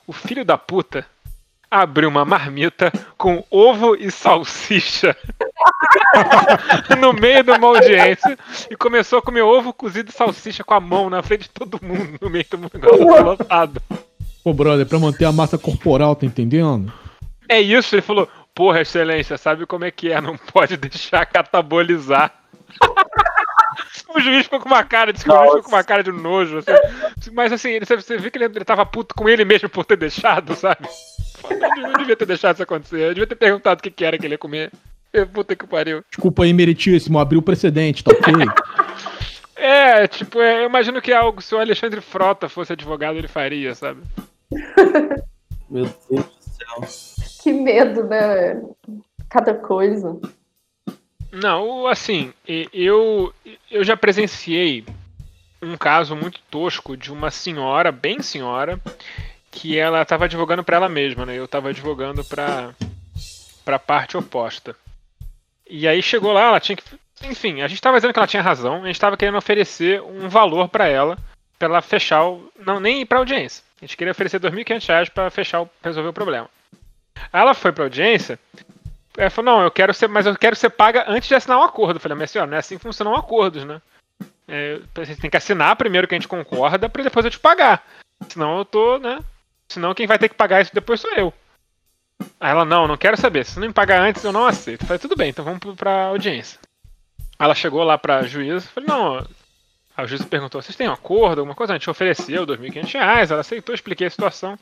O 0.07 0.11
filho 0.11 0.43
da 0.43 0.57
puta 0.57 1.05
abriu 1.69 2.09
uma 2.09 2.25
marmita 2.25 2.91
com 3.17 3.45
ovo 3.49 3.95
e 3.95 4.11
salsicha 4.11 5.15
no 6.99 7.13
meio 7.13 7.43
de 7.43 7.51
uma 7.51 7.67
audiência 7.67 8.37
e 8.69 8.75
começou 8.75 9.19
a 9.19 9.21
comer 9.21 9.41
ovo 9.41 9.71
cozido 9.71 10.09
e 10.09 10.13
salsicha 10.13 10.65
com 10.65 10.73
a 10.73 10.81
mão 10.81 11.09
na 11.09 11.23
frente 11.23 11.43
de 11.43 11.49
todo 11.49 11.79
mundo, 11.81 12.17
no 12.19 12.29
meio 12.29 12.45
do 12.49 12.57
negócio 12.57 13.23
lotado. 13.23 13.81
Pô, 14.43 14.53
brother, 14.53 14.85
pra 14.85 14.99
manter 14.99 15.25
a 15.25 15.31
massa 15.31 15.57
corporal, 15.57 16.15
tá 16.15 16.25
entendendo? 16.25 16.91
É 17.47 17.61
isso, 17.61 17.95
ele 17.95 18.01
falou, 18.01 18.27
porra, 18.53 18.81
excelência, 18.81 19.37
sabe 19.37 19.65
como 19.65 19.85
é 19.85 19.91
que 19.91 20.11
é? 20.11 20.19
Não 20.19 20.35
pode 20.35 20.75
deixar 20.75 21.25
catabolizar. 21.25 22.33
o 24.15 24.19
juiz 24.19 24.43
ficou 24.43 24.59
com 24.59 24.67
uma 24.67 24.83
cara, 24.83 25.11
disse 25.11 25.25
que 25.25 25.31
o 25.31 25.35
juiz 25.35 25.47
ficou 25.49 25.63
com 25.63 25.75
uma 25.75 25.83
cara 25.83 26.03
de 26.03 26.11
nojo. 26.11 26.59
assim. 26.59 27.31
Mas 27.33 27.51
assim, 27.51 27.69
ele, 27.69 27.85
você 27.85 28.17
viu 28.17 28.31
que 28.31 28.37
ele, 28.37 28.45
ele 28.45 28.65
tava 28.65 28.85
puto 28.85 29.15
com 29.15 29.27
ele 29.27 29.45
mesmo 29.45 29.69
por 29.69 29.85
ter 29.85 29.97
deixado, 29.97 30.55
sabe? 30.55 30.87
Eu 31.49 31.89
não 31.89 31.93
devia 31.93 32.15
ter 32.15 32.25
deixado 32.25 32.55
isso 32.55 32.63
acontecer. 32.63 33.01
Eu 33.01 33.13
devia 33.13 33.27
ter 33.27 33.35
perguntado 33.35 33.79
o 33.79 33.83
que, 33.83 33.91
que 33.91 34.05
era 34.05 34.17
que 34.17 34.25
ele 34.25 34.35
ia 34.35 34.37
comer. 34.37 34.71
Eu, 35.13 35.27
Puta 35.27 35.55
que 35.55 35.67
pariu. 35.67 36.03
Desculpa 36.09 36.43
aí, 36.43 36.53
meritíssimo, 36.53 37.19
abriu 37.19 37.39
o 37.39 37.43
precedente, 37.43 38.03
tá 38.03 38.11
ok? 38.11 38.33
É, 39.63 40.07
tipo, 40.07 40.41
é, 40.41 40.63
eu 40.63 40.65
imagino 40.65 40.99
que 40.99 41.11
é 41.11 41.15
algo, 41.15 41.39
se 41.39 41.53
o 41.53 41.59
Alexandre 41.59 42.01
Frota 42.01 42.49
fosse 42.49 42.73
advogado, 42.73 43.15
ele 43.15 43.27
faria, 43.27 43.75
sabe? 43.75 44.01
Meu 45.69 45.83
Deus 46.09 46.25
do 46.25 46.87
céu. 46.89 47.21
Que 47.43 47.53
medo, 47.53 48.03
né? 48.05 48.59
Cada 49.29 49.53
coisa. 49.53 50.19
Não, 51.31 51.87
assim, 51.87 52.33
eu, 52.73 53.33
eu 53.69 53.83
já 53.83 53.95
presenciei 53.95 54.85
um 55.61 55.77
caso 55.77 56.15
muito 56.15 56.39
tosco 56.49 56.97
de 56.97 57.11
uma 57.11 57.31
senhora, 57.31 57.91
bem 57.91 58.21
senhora, 58.21 58.79
que 59.49 59.77
ela 59.77 60.01
estava 60.01 60.25
advogando 60.25 60.63
para 60.63 60.77
ela 60.77 60.89
mesma, 60.89 61.25
né? 61.25 61.37
Eu 61.37 61.45
estava 61.45 61.69
advogando 61.69 62.23
para 62.23 62.73
para 63.63 63.75
a 63.75 63.79
parte 63.79 64.17
oposta. 64.17 64.75
E 65.69 65.87
aí 65.87 66.01
chegou 66.01 66.33
lá, 66.33 66.47
ela 66.47 66.59
tinha 66.59 66.75
que, 66.75 66.83
enfim, 67.23 67.61
a 67.61 67.67
gente 67.67 67.77
estava 67.77 67.97
dizendo 67.97 68.11
que 68.11 68.19
ela 68.19 68.27
tinha 68.27 68.41
razão, 68.41 68.81
a 68.81 68.87
gente 68.87 68.95
estava 68.95 69.15
querendo 69.15 69.37
oferecer 69.37 70.01
um 70.01 70.27
valor 70.27 70.67
para 70.67 70.87
ela, 70.87 71.17
para 71.59 71.67
ela 71.67 71.81
fechar 71.81 72.25
o, 72.25 72.51
não 72.59 72.79
nem 72.79 73.01
ir 73.01 73.05
para 73.05 73.19
audiência. 73.19 73.63
A 73.79 73.85
gente 73.85 73.95
queria 73.95 74.11
oferecer 74.11 74.41
R$ 74.41 74.49
2.500 74.49 75.11
para 75.11 75.29
fechar, 75.29 75.61
o, 75.61 75.69
resolver 75.83 76.09
o 76.09 76.13
problema. 76.13 76.49
Aí 77.31 77.41
ela 77.41 77.53
foi 77.53 77.71
para 77.71 77.83
audiência, 77.83 78.39
ela 79.17 79.29
falou: 79.29 79.53
"Não, 79.53 79.63
eu 79.63 79.71
quero 79.71 79.93
ser, 79.93 80.07
mas 80.07 80.25
eu 80.25 80.35
quero 80.37 80.55
ser 80.55 80.69
paga 80.69 81.05
antes 81.07 81.27
de 81.27 81.35
assinar 81.35 81.59
um 81.59 81.63
acordo". 81.63 81.97
Eu 81.97 82.01
falei: 82.01 82.17
"Mas 82.17 82.31
senhora, 82.31 82.49
não 82.49 82.57
é 82.57 82.59
assim 82.59 82.77
que 82.77 82.83
funcionam 82.83 83.15
acordos, 83.15 83.63
né?" 83.65 83.81
É, 84.47 84.79
você 84.93 85.15
tem 85.15 85.29
que 85.29 85.37
assinar 85.37 85.75
primeiro 85.75 86.07
que 86.07 86.13
a 86.13 86.17
gente 86.17 86.27
concorda 86.27 86.89
para 86.89 87.03
depois 87.03 87.25
eu 87.25 87.31
te 87.31 87.39
pagar. 87.39 87.85
Senão 88.27 88.57
eu 88.57 88.65
tô, 88.65 88.97
né? 88.97 89.19
Senão 89.69 89.93
quem 89.93 90.05
vai 90.05 90.19
ter 90.19 90.27
que 90.27 90.35
pagar 90.35 90.61
isso 90.61 90.73
depois 90.73 90.99
sou 90.99 91.11
eu. 91.13 91.33
Aí 92.39 92.51
ela, 92.51 92.65
não, 92.65 92.87
não 92.87 92.97
quero 92.97 93.15
saber. 93.15 93.45
Se 93.45 93.59
não 93.59 93.67
me 93.67 93.73
pagar 93.73 94.01
antes, 94.01 94.23
eu 94.23 94.31
não 94.31 94.45
aceito. 94.45 94.81
Eu 94.81 94.87
falei, 94.87 94.99
tudo 94.99 95.15
bem, 95.15 95.29
então 95.29 95.45
vamos 95.45 95.61
pra 95.77 96.07
audiência. 96.07 96.59
Aí 97.39 97.45
ela 97.45 97.55
chegou 97.55 97.83
lá 97.83 97.97
pra 97.97 98.23
juíza, 98.23 98.67
falei, 98.67 98.89
não. 98.89 99.25
A 99.95 100.05
juíza 100.05 100.25
perguntou, 100.25 100.61
vocês 100.61 100.75
têm 100.75 100.89
um 100.89 100.93
acordo, 100.93 101.39
alguma 101.39 101.55
coisa? 101.55 101.73
A 101.73 101.77
gente 101.77 101.89
ofereceu 101.89 102.45
R$ 102.45 102.57
2.500, 102.57 103.31
ela 103.31 103.41
aceitou, 103.41 103.73
expliquei 103.73 104.07
a 104.07 104.11
situação. 104.11 104.57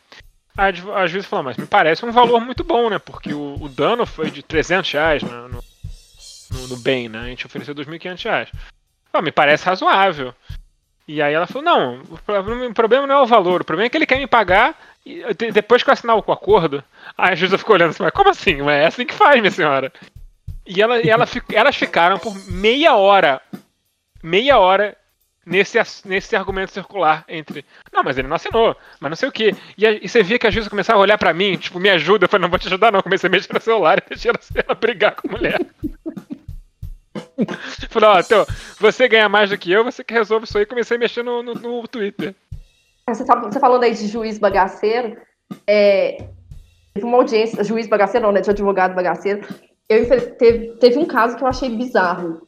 Aí 0.59 0.73
a 0.93 1.07
juíza 1.07 1.25
falou, 1.25 1.45
mas 1.45 1.55
me 1.55 1.65
parece 1.65 2.05
um 2.05 2.11
valor 2.11 2.41
muito 2.41 2.65
bom, 2.65 2.89
né? 2.89 2.99
Porque 2.99 3.33
o, 3.33 3.55
o 3.61 3.69
dano 3.69 4.05
foi 4.05 4.29
de 4.29 4.43
300 4.43 4.91
reais 4.91 5.23
no, 5.23 5.47
no, 5.47 5.63
no, 6.51 6.67
no 6.67 6.77
bem, 6.77 7.07
né? 7.07 7.19
A 7.19 7.25
gente 7.27 7.45
ofereceu 7.45 7.73
R$ 7.73 7.85
2.500. 7.85 8.49
Ah, 9.13 9.21
me 9.21 9.31
parece 9.31 9.65
razoável. 9.65 10.35
E 11.07 11.21
aí 11.21 11.33
ela 11.33 11.47
falou, 11.47 11.63
não, 11.63 12.01
o 12.01 12.73
problema 12.73 13.07
não 13.07 13.15
é 13.15 13.21
o 13.21 13.25
valor, 13.25 13.61
o 13.61 13.65
problema 13.65 13.87
é 13.87 13.89
que 13.89 13.97
ele 13.97 14.05
quer 14.05 14.19
me 14.19 14.27
pagar 14.27 14.77
depois 15.53 15.81
que 15.81 15.89
eu 15.89 15.93
assinar 15.93 16.17
o 16.17 16.31
acordo. 16.31 16.83
Aí 17.17 17.31
a 17.31 17.35
juíza 17.35 17.57
ficou 17.57 17.75
olhando 17.75 17.91
assim, 17.91 18.03
mas 18.03 18.11
como 18.11 18.29
assim? 18.29 18.61
Mas 18.61 18.83
é 18.83 18.85
assim 18.85 19.05
que 19.05 19.13
faz, 19.13 19.39
minha 19.39 19.49
senhora. 19.49 19.93
E 20.67 20.81
ela, 20.81 20.99
ela, 20.99 21.25
elas 21.53 21.75
ficaram 21.75 22.19
por 22.19 22.35
meia 22.51 22.95
hora, 22.95 23.41
meia 24.21 24.59
hora 24.59 24.95
nesse, 25.49 25.77
nesse 26.05 26.35
argumento 26.35 26.71
circular 26.71 27.25
entre. 27.27 27.65
Não, 27.91 28.03
mas 28.03 28.17
ele 28.17 28.27
não 28.27 28.35
assinou, 28.35 28.75
mas 28.99 29.09
não 29.09 29.17
sei 29.17 29.27
o 29.27 29.31
quê. 29.31 29.55
E, 29.77 29.85
e 29.85 30.07
você 30.07 30.21
via 30.21 30.37
que 30.37 30.47
a 30.47 30.51
juíza 30.51 30.69
começava 30.69 30.99
a 30.99 31.01
olhar 31.01 31.17
para 31.17 31.33
mim, 31.33 31.57
tipo, 31.57 31.79
me 31.79 31.89
ajuda. 31.89 32.25
Eu 32.25 32.29
falei, 32.29 32.43
não 32.43 32.49
vou 32.49 32.59
te 32.59 32.67
ajudar, 32.67 32.91
não. 32.91 33.01
Comecei 33.01 33.27
a 33.27 33.31
mexer 33.31 33.51
no 33.51 33.59
celular 33.59 33.97
e 33.97 34.09
deixei 34.09 34.31
ela, 34.31 34.75
brigar 34.75 35.15
com 35.15 35.27
a 35.27 35.31
mulher. 35.31 35.59
Falei, 37.89 38.09
ó, 38.09 38.19
então, 38.19 38.45
você 38.79 39.07
ganha 39.07 39.27
mais 39.27 39.49
do 39.49 39.57
que 39.57 39.71
eu, 39.71 39.83
você 39.83 40.03
que 40.03 40.13
resolve 40.13 40.45
isso 40.45 40.57
aí. 40.57 40.65
Comecei 40.65 40.97
a 40.97 40.99
mexer 40.99 41.23
no, 41.23 41.41
no, 41.41 41.53
no 41.55 41.87
Twitter. 41.87 42.35
Você, 43.09 43.25
tá, 43.25 43.35
você 43.35 43.59
falando 43.59 43.83
aí 43.83 43.93
de 43.93 44.07
juiz 44.07 44.37
bagaceiro, 44.37 45.17
é, 45.65 46.27
teve 46.93 47.05
uma 47.05 47.17
audiência, 47.17 47.63
juiz 47.63 47.87
bagaceiro 47.87 48.27
não, 48.27 48.33
né, 48.33 48.41
de 48.41 48.49
advogado 48.49 48.93
bagaceiro. 48.93 49.41
Eu, 49.87 50.07
teve, 50.37 50.73
teve 50.73 50.99
um 50.99 51.05
caso 51.05 51.35
que 51.35 51.43
eu 51.43 51.47
achei 51.47 51.75
bizarro. 51.75 52.45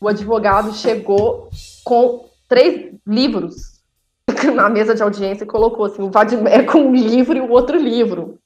O 0.00 0.08
advogado 0.08 0.72
chegou 0.74 1.48
com 1.82 2.28
três 2.48 2.92
livros 3.06 3.82
na 4.54 4.68
mesa 4.68 4.94
de 4.94 5.02
audiência 5.02 5.44
e 5.44 5.46
colocou 5.48 5.86
assim, 5.86 6.02
o 6.02 6.10
Vadimé 6.10 6.62
com 6.64 6.78
um 6.78 6.94
livro 6.94 7.36
e 7.36 7.40
o 7.40 7.50
outro 7.50 7.78
livro. 7.78 8.38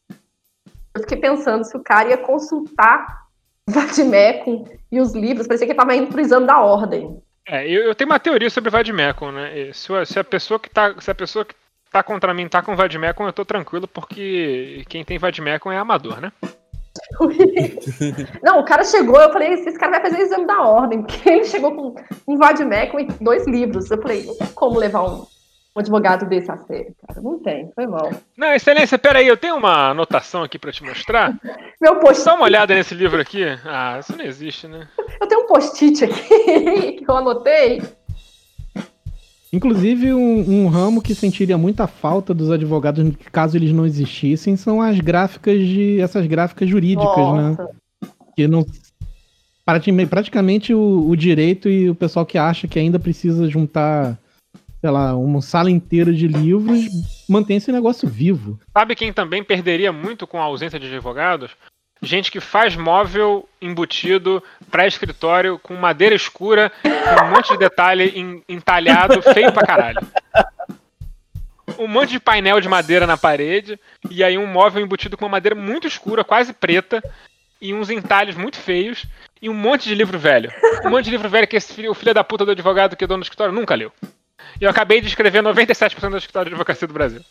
Eu 0.94 1.02
fiquei 1.02 1.18
pensando 1.18 1.64
se 1.64 1.76
o 1.76 1.82
cara 1.82 2.10
ia 2.10 2.18
consultar 2.18 3.26
Vadimecum 3.68 4.64
e 4.90 5.00
os 5.00 5.14
livros, 5.14 5.46
parecia 5.46 5.66
que 5.66 5.72
ele 5.72 5.78
estava 5.78 5.94
indo 5.94 6.08
pro 6.08 6.20
exame 6.20 6.46
da 6.46 6.60
ordem. 6.60 7.20
É, 7.46 7.66
eu, 7.66 7.82
eu 7.84 7.94
tenho 7.94 8.10
uma 8.10 8.18
teoria 8.18 8.50
sobre 8.50 8.70
Vadimecum, 8.70 9.32
né? 9.32 9.72
Se, 9.72 9.88
se, 10.04 10.18
a 10.18 10.24
pessoa 10.24 10.60
que 10.60 10.68
tá, 10.68 10.94
se 11.00 11.10
a 11.10 11.14
pessoa 11.14 11.44
que 11.44 11.54
tá 11.90 12.02
contra 12.02 12.34
mim 12.34 12.48
tá 12.48 12.60
com 12.60 12.76
Vadimecum, 12.76 13.26
eu 13.26 13.32
tô 13.32 13.44
tranquilo, 13.44 13.88
porque 13.88 14.84
quem 14.88 15.04
tem 15.04 15.18
Vadimecum 15.18 15.72
é 15.72 15.78
amador, 15.78 16.20
né? 16.20 16.32
Não, 18.42 18.60
o 18.60 18.64
cara 18.64 18.84
chegou, 18.84 19.20
eu 19.20 19.32
falei, 19.32 19.54
esse 19.54 19.78
cara 19.78 19.92
vai 19.92 20.02
fazer 20.02 20.22
o 20.22 20.26
exame 20.26 20.46
da 20.46 20.62
ordem, 20.62 21.02
porque 21.02 21.28
ele 21.28 21.44
chegou 21.44 21.74
com 21.74 21.94
um 22.26 22.36
Vadimecum 22.36 23.00
e 23.00 23.08
dois 23.20 23.46
livros. 23.46 23.90
Eu 23.90 24.00
falei, 24.00 24.24
não 24.24 24.36
tem 24.36 24.48
como 24.48 24.78
levar 24.78 25.04
um, 25.04 25.26
um 25.76 25.80
advogado 25.80 26.26
desse 26.26 26.50
a 26.50 26.56
sério, 26.56 26.94
cara. 27.06 27.20
Não 27.20 27.38
tem, 27.38 27.70
foi 27.74 27.86
mal. 27.86 28.10
Não, 28.36 28.52
excelência, 28.52 28.98
peraí, 28.98 29.26
eu 29.26 29.36
tenho 29.36 29.56
uma 29.56 29.90
anotação 29.90 30.42
aqui 30.42 30.58
para 30.58 30.72
te 30.72 30.84
mostrar. 30.84 31.38
Meu 31.80 31.96
post 32.00 32.24
Dá 32.24 32.34
uma 32.34 32.44
olhada 32.44 32.74
nesse 32.74 32.94
livro 32.94 33.20
aqui. 33.20 33.44
Ah, 33.64 33.98
isso 34.00 34.16
não 34.16 34.24
existe, 34.24 34.66
né? 34.66 34.88
Eu 35.20 35.26
tenho 35.26 35.42
um 35.42 35.46
post-it 35.46 36.04
aqui 36.04 36.92
que 36.98 37.04
eu 37.06 37.16
anotei. 37.16 37.82
Inclusive, 39.52 40.12
um, 40.12 40.64
um, 40.64 40.68
ramo 40.68 41.00
que 41.00 41.14
sentiria 41.14 41.56
muita 41.56 41.86
falta 41.86 42.34
dos 42.34 42.50
advogados, 42.50 43.04
caso 43.32 43.56
eles 43.56 43.72
não 43.72 43.86
existissem, 43.86 44.56
são 44.56 44.82
as 44.82 45.00
gráficas 45.00 45.58
de. 45.58 46.00
essas 46.00 46.26
gráficas 46.26 46.68
jurídicas, 46.68 47.16
né? 47.16 47.48
Nossa. 47.50 47.62
né? 47.64 47.68
Que 48.36 48.46
não. 48.46 48.66
Praticamente 50.08 50.72
o, 50.72 51.08
o 51.08 51.16
direito 51.16 51.68
e 51.68 51.90
o 51.90 51.94
pessoal 51.94 52.24
que 52.24 52.38
acha 52.38 52.66
que 52.66 52.78
ainda 52.78 52.98
precisa 52.98 53.48
juntar 53.48 54.18
sei 54.80 54.90
lá, 54.90 55.14
uma 55.16 55.42
sala 55.42 55.70
inteira 55.70 56.12
de 56.12 56.28
livros, 56.28 56.86
mantém 57.28 57.56
esse 57.56 57.72
negócio 57.72 58.08
vivo. 58.08 58.58
Sabe 58.72 58.94
quem 58.94 59.12
também 59.12 59.42
perderia 59.42 59.92
muito 59.92 60.26
com 60.26 60.38
a 60.38 60.44
ausência 60.44 60.78
de 60.78 60.86
advogados? 60.86 61.50
Gente 62.00 62.30
que 62.30 62.40
faz 62.40 62.76
móvel 62.76 63.48
embutido 63.60 64.42
para 64.70 64.86
escritório 64.86 65.58
com 65.58 65.74
madeira 65.74 66.14
escura, 66.14 66.70
com 66.82 67.24
um 67.24 67.30
monte 67.30 67.52
de 67.52 67.58
detalhe 67.58 68.42
entalhado, 68.48 69.20
feio 69.20 69.52
pra 69.52 69.66
caralho. 69.66 70.00
Um 71.78 71.88
monte 71.88 72.10
de 72.10 72.20
painel 72.20 72.60
de 72.60 72.68
madeira 72.68 73.06
na 73.06 73.16
parede, 73.16 73.78
e 74.10 74.22
aí 74.22 74.38
um 74.38 74.46
móvel 74.46 74.82
embutido 74.82 75.16
com 75.16 75.24
uma 75.24 75.32
madeira 75.32 75.56
muito 75.56 75.86
escura, 75.86 76.24
quase 76.24 76.52
preta, 76.52 77.02
e 77.60 77.74
uns 77.74 77.90
entalhes 77.90 78.36
muito 78.36 78.56
feios, 78.56 79.04
e 79.42 79.48
um 79.48 79.54
monte 79.54 79.88
de 79.88 79.94
livro 79.94 80.18
velho. 80.18 80.52
Um 80.84 80.90
monte 80.90 81.06
de 81.06 81.10
livro 81.10 81.28
velho 81.28 81.46
que 81.46 81.56
esse, 81.56 81.88
o 81.88 81.94
filho 81.94 82.14
da 82.14 82.24
puta 82.24 82.44
do 82.44 82.52
advogado 82.52 82.96
que 82.96 83.04
é 83.04 83.06
dono 83.06 83.20
do 83.20 83.24
escritório 83.24 83.52
nunca 83.52 83.74
leu. 83.74 83.92
E 84.60 84.64
eu 84.64 84.70
acabei 84.70 85.00
de 85.00 85.08
escrever 85.08 85.42
97% 85.42 86.10
do 86.10 86.16
escritório 86.16 86.50
de 86.50 86.54
advocacia 86.54 86.86
do 86.86 86.94
Brasil. 86.94 87.22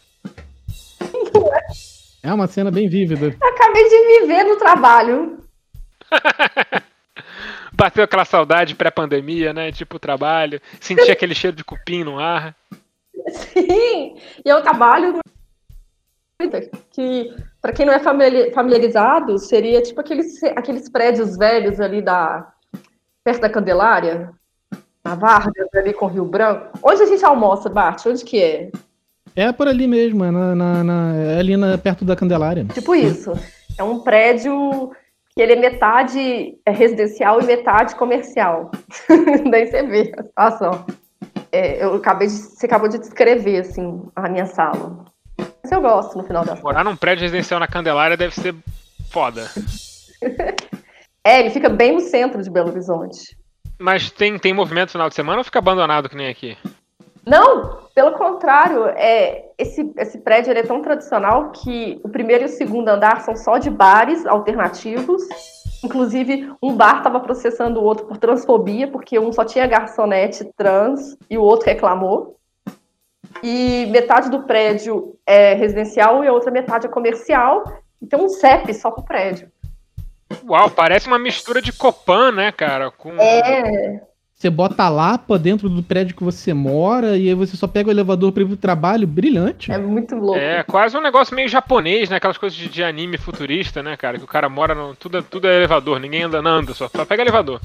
É 2.28 2.34
uma 2.34 2.45
cena 2.45 2.69
bem 2.69 2.89
vívida. 2.89 3.34
acabei 3.41 3.88
de 3.88 4.05
me 4.05 4.28
ver 4.28 4.43
no 4.43 4.57
trabalho. 4.57 5.39
Bateu 7.71 8.03
aquela 8.03 8.25
saudade 8.25 8.75
pré-pandemia, 8.75 9.53
né? 9.53 9.71
Tipo 9.71 9.97
trabalho. 9.97 10.59
Senti 10.82 11.09
aquele 11.09 11.34
cheiro 11.34 11.55
de 11.55 11.63
cupim 11.63 12.03
no 12.03 12.19
ar. 12.19 12.53
Sim! 13.30 14.17
E 14.43 14.49
eu 14.49 14.61
trabalho 14.61 15.19
que, 16.91 17.34
para 17.61 17.71
quem 17.71 17.86
não 17.86 17.93
é 17.93 17.99
familiarizado, 17.99 19.39
seria 19.39 19.82
tipo 19.82 20.01
aqueles, 20.01 20.43
aqueles 20.43 20.89
prédios 20.89 21.38
velhos 21.38 21.80
ali 21.80 22.01
da 22.01 22.51
perto 23.23 23.41
da 23.41 23.49
Candelária, 23.49 24.32
na 25.01 25.15
Vargas, 25.15 25.69
ali 25.73 25.93
com 25.93 26.07
Rio 26.07 26.25
Branco. 26.25 26.78
Onde 26.84 27.03
a 27.03 27.05
gente 27.05 27.23
almoça, 27.23 27.69
Bart? 27.69 28.05
Onde 28.05 28.25
que 28.25 28.43
é? 28.43 28.69
É 29.38 29.51
por 29.51 29.67
ali 29.67 29.85
mesmo, 29.85 30.25
é, 30.25 30.31
na, 30.31 30.55
na, 30.55 30.83
na, 30.83 31.15
é 31.15 31.38
ali 31.38 31.55
na, 31.55 31.77
perto 31.77 32.03
da 32.03 32.15
Candelária. 32.15 32.65
Tipo 32.73 32.95
isso. 32.95 33.33
É 33.77 33.83
um 33.83 33.99
prédio 33.99 34.89
que 35.35 35.39
ele 35.39 35.53
é 35.53 35.55
metade 35.55 36.57
é 36.65 36.71
residencial 36.71 37.39
e 37.39 37.45
metade 37.45 37.95
comercial. 37.95 38.71
Daí 39.51 39.67
você 39.67 39.83
vê 39.83 40.11
a 40.17 40.23
situação. 40.23 40.85
É, 41.51 41.83
eu 41.83 41.93
acabei 41.93 42.27
de, 42.27 42.33
você 42.33 42.65
acabou 42.65 42.89
de 42.89 42.97
descrever, 42.97 43.59
assim, 43.59 44.01
a 44.15 44.27
minha 44.27 44.47
sala. 44.47 45.05
Mas 45.38 45.71
eu 45.71 45.81
gosto, 45.81 46.17
no 46.17 46.23
final 46.23 46.43
da 46.43 46.55
Morar 46.55 46.83
num 46.83 46.95
prédio 46.95 47.21
residencial 47.21 47.59
na 47.59 47.67
Candelária 47.67 48.17
deve 48.17 48.33
ser 48.33 48.55
foda. 49.11 49.47
é, 51.23 51.41
ele 51.41 51.51
fica 51.51 51.69
bem 51.69 51.93
no 51.93 52.01
centro 52.01 52.41
de 52.41 52.49
Belo 52.49 52.71
Horizonte. 52.71 53.38
Mas 53.77 54.09
tem, 54.09 54.39
tem 54.39 54.51
movimento 54.51 54.88
no 54.88 54.93
final 54.93 55.09
de 55.09 55.13
semana 55.13 55.38
ou 55.38 55.43
fica 55.43 55.59
abandonado 55.59 56.09
que 56.09 56.15
nem 56.15 56.27
aqui? 56.27 56.57
Não, 57.28 57.80
pelo 57.93 58.13
contrário, 58.13 58.86
é, 58.88 59.49
esse, 59.57 59.91
esse 59.97 60.17
prédio 60.19 60.53
é 60.53 60.63
tão 60.63 60.82
tradicional 60.82 61.51
que 61.51 61.99
o 62.01 62.07
primeiro 62.07 62.43
e 62.43 62.45
o 62.45 62.49
segundo 62.49 62.88
andar 62.88 63.19
são 63.19 63.36
só 63.36 63.57
de 63.57 63.69
bares 63.69 64.25
alternativos. 64.25 65.23
Inclusive, 65.84 66.49
um 66.63 66.73
bar 66.73 66.99
estava 66.99 67.19
processando 67.19 67.82
o 67.82 67.84
outro 67.84 68.05
por 68.05 68.15
transfobia, 68.15 68.88
porque 68.88 69.19
um 69.19 69.34
só 69.34 69.43
tinha 69.43 69.67
garçonete 69.67 70.49
trans 70.55 71.17
e 71.30 71.38
o 71.38 71.43
outro 71.43 71.65
reclamou. 71.65 72.38
E 73.43 73.88
metade 73.88 74.30
do 74.30 74.43
prédio 74.43 75.17
é 75.25 75.53
residencial 75.53 76.23
e 76.23 76.28
a 76.28 76.34
outra 76.34 76.49
metade 76.49 76.88
é 76.88 76.89
comercial. 76.89 77.65
E 78.01 78.07
tem 78.07 78.17
um 78.17 78.30
CEP 78.30 78.73
só 78.73 78.89
pro 78.89 79.03
prédio. 79.03 79.51
Uau, 80.47 80.69
parece 80.69 81.07
uma 81.07 81.19
mistura 81.19 81.61
de 81.61 81.73
Copan, 81.73 82.32
né, 82.32 82.53
cara? 82.53 82.89
Com... 82.89 83.11
É. 83.19 84.01
Você 84.38 84.51
bota 84.51 84.83
a 84.83 84.89
lapa 84.89 85.39
dentro 85.39 85.67
do 85.67 85.81
prédio 85.81 86.15
que 86.15 86.23
você 86.23 86.53
mora 86.53 87.17
e 87.17 87.27
aí 87.27 87.33
você 87.33 87.57
só 87.57 87.65
pega 87.65 87.89
o 87.89 87.91
elevador 87.91 88.31
para 88.31 88.43
ir 88.43 88.45
pro 88.45 88.55
trabalho, 88.55 89.07
brilhante. 89.07 89.71
É 89.71 89.79
muito 89.79 90.15
louco. 90.15 90.38
É, 90.38 90.61
quase 90.61 90.95
um 90.95 91.01
negócio 91.01 91.35
meio 91.35 91.49
japonês, 91.49 92.07
né? 92.07 92.17
Aquelas 92.17 92.38
coisas 92.38 92.55
de, 92.55 92.69
de 92.69 92.83
anime 92.83 93.17
futurista, 93.17 93.81
né, 93.81 93.97
cara? 93.97 94.19
Que 94.19 94.23
o 94.23 94.27
cara 94.27 94.47
mora 94.47 94.75
no. 94.75 94.95
Tudo, 94.95 95.23
tudo 95.23 95.47
é 95.47 95.55
elevador, 95.55 95.99
ninguém 95.99 96.21
anda, 96.21 96.39
não 96.39 96.51
anda, 96.51 96.75
só, 96.75 96.88
só 96.88 97.03
pega 97.03 97.23
elevador. 97.23 97.59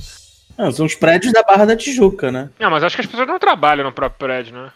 Não, 0.57 0.73
são 0.73 0.87
os 0.87 0.95
prédios 0.95 1.31
da 1.35 1.43
Barra 1.43 1.67
da 1.67 1.77
Tijuca, 1.77 2.33
né? 2.33 2.49
Não, 2.59 2.71
mas 2.71 2.83
acho 2.83 2.97
que 2.97 3.03
as 3.03 3.07
pessoas 3.07 3.29
não 3.29 3.39
trabalham 3.39 3.85
no 3.85 3.93
próprio 3.93 4.19
prédio, 4.19 4.55
né? 4.55 4.73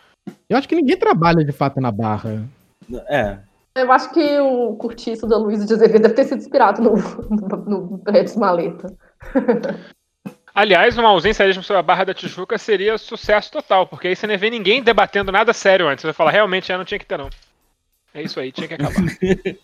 Eu 0.51 0.59
acho 0.59 0.69
que 0.69 0.77
ninguém 0.77 0.99
trabalha 0.99 1.43
de 1.43 1.53
fato 1.53 1.81
na 1.81 1.91
Barra. 1.91 2.45
É. 3.09 3.39
Eu 3.75 3.91
acho 3.91 4.13
que 4.13 4.39
o 4.39 4.75
Curtiço 4.77 5.27
da 5.27 5.39
Luísa 5.39 5.65
de 5.65 5.73
Azevedo 5.73 6.03
deve 6.03 6.15
ter 6.15 6.25
sido 6.25 6.39
inspirado 6.39 6.83
no, 6.83 6.93
no, 7.67 7.89
no 7.91 7.99
Prédio 8.01 8.39
Maleta. 8.39 8.95
Aliás, 10.57 10.97
uma 10.97 11.11
ausência 11.11 11.53
sobre 11.63 11.77
a 11.77 11.83
Barra 11.83 12.05
da 12.05 12.15
Tijuca 12.15 12.57
seria 12.57 12.97
sucesso 12.97 13.53
total, 13.53 13.87
porque 13.87 14.09
aí 14.09 14.17
você 14.17 14.27
não 14.27 14.39
vê 14.39 14.49
ninguém 14.49 14.83
debatendo 14.83 15.31
nada 15.31 15.53
sério 15.53 15.87
antes. 15.87 16.01
Você 16.01 16.07
vai 16.07 16.15
falar, 16.15 16.31
realmente, 16.31 16.69
já 16.69 16.79
não 16.79 16.85
tinha 16.85 16.99
que 16.99 17.05
ter, 17.05 17.19
não. 17.19 17.29
É 18.15 18.23
isso 18.23 18.41
aí, 18.41 18.51
tinha 18.51 18.67
que 18.67 18.73
acabar. 18.73 18.95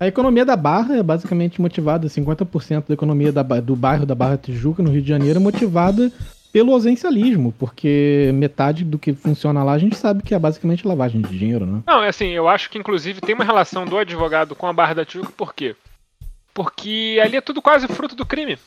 A 0.00 0.08
economia 0.08 0.44
da 0.44 0.56
Barra 0.56 0.96
é 0.96 1.02
basicamente 1.04 1.60
motivada, 1.60 2.08
50% 2.08 2.88
da 2.88 2.94
economia 2.94 3.30
da, 3.30 3.42
do 3.42 3.76
bairro 3.76 4.04
da 4.04 4.12
Barra 4.12 4.36
Tijuca, 4.36 4.82
no 4.82 4.90
Rio 4.90 5.00
de 5.00 5.08
Janeiro, 5.08 5.38
é 5.38 5.42
motivada 5.42 6.10
pelo 6.52 6.72
ausencialismo, 6.72 7.54
porque 7.56 8.32
metade 8.34 8.84
do 8.84 8.98
que 8.98 9.12
funciona 9.12 9.62
lá 9.62 9.72
a 9.72 9.78
gente 9.78 9.96
sabe 9.96 10.24
que 10.24 10.34
é 10.34 10.38
basicamente 10.38 10.86
lavagem 10.86 11.20
de 11.20 11.38
dinheiro, 11.38 11.64
né? 11.64 11.80
Não, 11.86 12.02
é 12.02 12.08
assim, 12.08 12.30
eu 12.30 12.48
acho 12.48 12.68
que 12.68 12.76
inclusive 12.76 13.20
tem 13.20 13.36
uma 13.36 13.44
relação 13.44 13.86
do 13.86 13.96
advogado 13.96 14.56
com 14.56 14.66
a 14.66 14.72
Barra 14.72 14.94
da 14.94 15.04
Tijuca, 15.04 15.32
por 15.36 15.54
quê? 15.54 15.76
Porque 16.52 17.20
ali 17.22 17.36
é 17.36 17.40
tudo 17.40 17.62
quase 17.62 17.86
fruto 17.86 18.16
do 18.16 18.26
crime. 18.26 18.58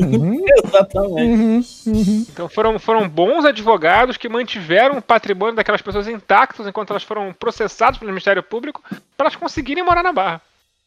Uhum. 0.00 0.44
Exatamente. 0.64 1.20
Uhum, 1.20 1.64
uhum. 1.86 2.26
Então 2.30 2.48
foram, 2.48 2.78
foram 2.78 3.08
bons 3.08 3.44
advogados 3.44 4.16
que 4.16 4.28
mantiveram 4.28 4.98
o 4.98 5.02
patrimônio 5.02 5.56
daquelas 5.56 5.82
pessoas 5.82 6.08
intactos 6.08 6.66
enquanto 6.66 6.90
elas 6.90 7.02
foram 7.02 7.32
processadas 7.32 7.98
pelo 7.98 8.10
Ministério 8.10 8.42
Público 8.42 8.82
para 9.16 9.26
elas 9.26 9.36
conseguirem 9.36 9.84
morar 9.84 10.02
na 10.02 10.12
Barra. 10.12 10.40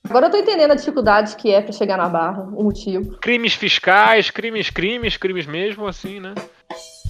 Agora 0.10 0.28
eu 0.28 0.32
tô 0.32 0.38
entendendo 0.38 0.72
a 0.72 0.76
dificuldade 0.76 1.36
que 1.38 1.50
é 1.50 1.62
pra 1.62 1.72
chegar 1.72 1.96
na 1.96 2.10
barra, 2.10 2.42
o 2.42 2.64
motivo. 2.64 3.16
Crimes 3.20 3.54
fiscais, 3.54 4.30
crimes, 4.30 4.70
crimes, 4.70 5.16
crimes 5.16 5.46
mesmo, 5.46 5.88
assim, 5.88 6.20
né? 6.20 6.36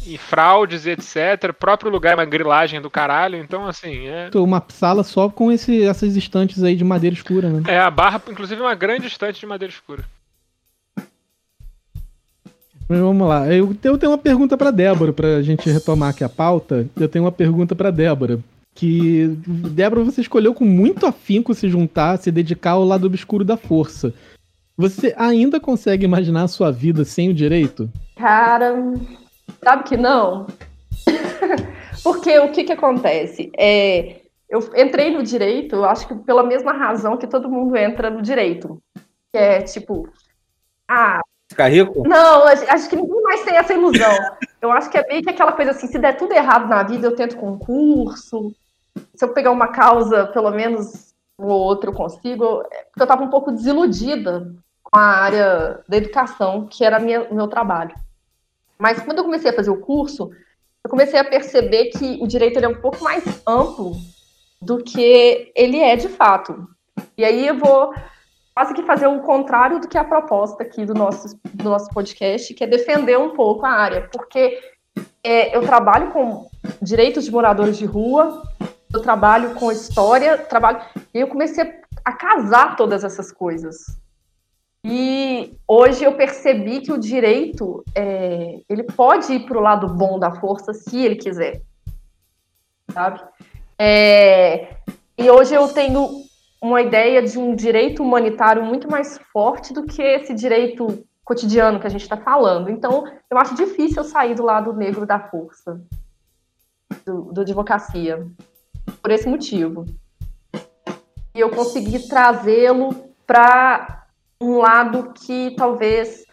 E 0.06 0.16
fraudes, 0.16 0.86
etc. 0.86 1.50
O 1.50 1.54
próprio 1.54 1.90
lugar 1.90 2.12
é 2.12 2.16
uma 2.16 2.26
grilagem 2.26 2.80
do 2.80 2.92
caralho, 2.92 3.38
então 3.38 3.66
assim, 3.66 4.08
é. 4.08 4.30
Uma 4.36 4.64
sala 4.70 5.04
só 5.04 5.28
com 5.28 5.52
esse, 5.52 5.84
essas 5.84 6.16
estantes 6.16 6.62
aí 6.62 6.76
de 6.76 6.84
madeira 6.84 7.16
escura, 7.16 7.50
né? 7.50 7.64
É, 7.68 7.80
a 7.80 7.90
barra, 7.90 8.22
inclusive, 8.30 8.62
é 8.62 8.64
uma 8.64 8.76
grande 8.76 9.08
estante 9.08 9.40
de 9.40 9.46
madeira 9.48 9.74
escura. 9.74 10.04
Mas 12.94 13.02
vamos 13.02 13.28
lá. 13.28 13.52
Eu, 13.52 13.74
tenho 13.76 14.12
uma 14.12 14.20
pergunta 14.20 14.56
pra 14.56 14.70
Débora, 14.70 15.12
pra 15.12 15.42
gente 15.42 15.68
retomar 15.68 16.12
aqui 16.12 16.24
a 16.24 16.30
pauta. 16.30 16.88
Eu 16.96 17.10
tenho 17.10 17.26
uma 17.26 17.32
pergunta 17.32 17.74
pra 17.74 17.90
Débora. 17.90 18.40
Que, 18.76 19.36
Débora, 19.48 20.04
você 20.04 20.22
escolheu 20.22 20.54
com 20.54 20.64
muito 20.64 21.08
afinco 21.08 21.56
se 21.56 21.68
juntar, 21.68 22.20
se 22.20 22.32
dedicar 22.32 22.74
ao 22.74 22.86
lado 22.86 23.08
obscuro 23.08 23.44
da 23.44 23.58
força. 23.58 24.14
Você 24.78 25.12
ainda 25.18 25.60
consegue 25.60 26.06
imaginar 26.06 26.44
a 26.44 26.48
sua 26.48 26.72
vida 26.72 27.04
sem 27.04 27.30
o 27.30 27.34
direito? 27.34 27.90
Cara, 28.16 28.76
sabe 29.64 29.86
que 29.86 29.98
não? 29.98 30.46
Porque 32.04 32.38
o 32.38 32.52
que 32.52 32.64
que 32.64 32.74
acontece? 32.74 33.52
É, 33.58 34.22
eu 34.48 34.60
entrei 34.78 35.10
no 35.10 35.24
direito, 35.24 35.84
acho 35.84 36.08
que 36.08 36.14
pela 36.14 36.44
mesma 36.44 36.74
razão 36.74 37.18
que 37.18 37.26
todo 37.26 37.50
mundo 37.50 37.76
entra 37.76 38.12
no 38.12 38.22
direito. 38.22 38.80
Que 39.34 39.40
é 39.40 39.62
tipo, 39.64 40.08
ah, 40.88 41.22
Ficar 41.54 41.68
rico? 41.68 42.08
Não, 42.08 42.48
acho 42.48 42.90
que 42.90 42.96
ninguém 42.96 43.22
mais 43.22 43.44
tem 43.44 43.56
essa 43.56 43.74
ilusão. 43.74 44.12
Eu 44.60 44.72
acho 44.72 44.90
que 44.90 44.98
é 44.98 45.04
bem 45.04 45.22
que 45.22 45.30
aquela 45.30 45.52
coisa 45.52 45.70
assim, 45.70 45.86
se 45.86 46.00
der 46.00 46.18
tudo 46.18 46.34
errado 46.34 46.68
na 46.68 46.82
vida, 46.82 47.06
eu 47.06 47.16
tento 47.16 47.38
concurso. 47.38 48.52
Se 49.14 49.24
eu 49.24 49.30
pegar 49.30 49.52
uma 49.52 49.68
causa, 49.68 50.26
pelo 50.26 50.50
menos 50.50 51.14
um 51.38 51.46
ou 51.46 51.62
outro 51.62 51.92
eu 51.92 51.94
consigo. 51.94 52.64
É 52.72 52.84
Porque 52.86 53.02
eu 53.02 53.04
estava 53.04 53.24
um 53.24 53.30
pouco 53.30 53.52
desiludida 53.52 54.52
com 54.84 54.98
a 54.98 55.04
área 55.04 55.80
da 55.88 55.98
educação, 55.98 56.66
que 56.68 56.84
era 56.84 57.00
minha, 57.00 57.22
o 57.24 57.36
meu 57.36 57.48
trabalho. 57.48 57.94
Mas 58.80 59.00
quando 59.00 59.20
eu 59.20 59.24
comecei 59.24 59.52
a 59.52 59.56
fazer 59.56 59.70
o 59.70 59.80
curso, 59.80 60.32
eu 60.84 60.90
comecei 60.90 61.20
a 61.20 61.24
perceber 61.24 61.86
que 61.86 62.18
o 62.20 62.28
direito 62.28 62.58
é 62.58 62.68
um 62.68 62.82
pouco 62.82 63.04
mais 63.04 63.24
amplo 63.48 63.96
do 64.60 64.84
que 64.84 65.52
ele 65.56 65.80
é 65.80 65.96
de 65.96 66.10
fato. 66.10 66.68
E 67.16 67.24
aí 67.24 67.48
eu 67.48 67.58
vou 67.60 67.94
quase 68.54 68.74
que 68.74 68.84
fazer 68.84 69.08
o 69.08 69.22
contrário 69.22 69.80
do 69.80 69.88
que 69.88 69.98
a 69.98 70.04
proposta 70.04 70.64
aqui 70.64 70.86
do 70.86 70.94
nosso, 70.94 71.40
do 71.54 71.70
nosso 71.70 71.90
podcast, 71.90 72.54
que 72.54 72.64
é 72.64 72.68
defender 72.68 73.18
um 73.18 73.32
pouco 73.32 73.66
a 73.66 73.72
área, 73.72 74.08
porque 74.12 74.60
é, 75.24 75.56
eu 75.56 75.62
trabalho 75.62 76.12
com 76.12 76.50
direitos 76.82 77.26
de 77.26 77.32
moradores 77.32 77.78
de 77.78 77.86
rua, 77.86 78.44
eu 78.94 79.02
trabalho 79.02 79.56
com 79.56 79.72
história, 79.72 80.38
trabalho 80.38 80.82
e 81.14 81.20
eu 81.20 81.28
comecei 81.28 81.64
a, 81.64 81.74
a 82.06 82.14
casar 82.14 82.76
todas 82.76 83.04
essas 83.04 83.32
coisas. 83.32 83.78
E 84.86 85.58
hoje 85.68 86.04
eu 86.04 86.14
percebi 86.14 86.82
que 86.82 86.92
o 86.92 86.98
direito 86.98 87.84
é, 87.96 88.60
ele 88.70 88.84
pode 88.84 89.32
ir 89.34 89.46
para 89.46 89.58
o 89.58 89.62
lado 89.62 89.88
bom 89.88 90.20
da 90.20 90.32
força 90.40 90.74
se 90.74 91.04
ele 91.04 91.16
quiser, 91.16 91.62
sabe? 92.92 93.22
É, 93.80 94.76
e 95.18 95.30
hoje 95.32 95.56
eu 95.56 95.70
tenho 95.70 96.24
uma 96.64 96.82
ideia 96.82 97.22
de 97.22 97.38
um 97.38 97.54
direito 97.54 98.02
humanitário 98.02 98.64
muito 98.64 98.90
mais 98.90 99.20
forte 99.34 99.74
do 99.74 99.84
que 99.84 100.02
esse 100.02 100.34
direito 100.34 101.06
cotidiano 101.22 101.78
que 101.78 101.86
a 101.86 101.90
gente 101.90 102.04
está 102.04 102.16
falando. 102.16 102.70
Então, 102.70 103.06
eu 103.30 103.38
acho 103.38 103.54
difícil 103.54 104.02
eu 104.02 104.08
sair 104.08 104.34
do 104.34 104.46
lado 104.46 104.72
negro 104.72 105.06
da 105.06 105.20
força, 105.20 105.82
do, 107.06 107.34
do 107.34 107.42
advocacia, 107.42 108.26
por 109.02 109.12
esse 109.12 109.28
motivo. 109.28 109.84
E 111.36 111.40
eu 111.42 111.50
consegui 111.50 112.08
trazê-lo 112.08 113.12
para 113.28 114.06
um 114.40 114.58
lado 114.58 115.12
que 115.12 115.54
talvez 115.58 116.24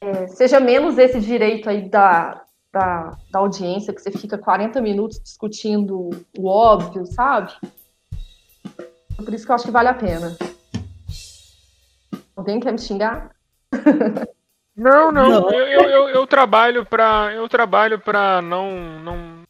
é, 0.00 0.26
seja 0.26 0.58
menos 0.58 0.98
esse 0.98 1.20
direito 1.20 1.70
aí 1.70 1.88
da, 1.88 2.42
da, 2.72 3.16
da 3.30 3.38
audiência, 3.38 3.94
que 3.94 4.02
você 4.02 4.10
fica 4.10 4.36
40 4.36 4.80
minutos 4.80 5.20
discutindo 5.20 6.10
o 6.36 6.48
óbvio, 6.48 7.06
sabe? 7.06 7.52
Por 9.16 9.34
isso 9.34 9.44
que 9.44 9.50
eu 9.50 9.54
acho 9.54 9.64
que 9.64 9.70
vale 9.70 9.88
a 9.88 9.94
pena. 9.94 10.36
Alguém 12.34 12.60
quer 12.60 12.72
me 12.72 12.78
xingar? 12.78 13.30
Não, 14.76 15.10
não. 15.10 15.30
Não. 15.30 15.50
Eu, 15.50 15.88
eu, 15.88 16.08
eu, 16.10 16.26
trabalho 16.26 16.84
para 16.84 17.32
eu 17.32 17.48
trabalho 17.48 17.98
para 17.98 18.42
não 18.42 19.00
não 19.00 19.42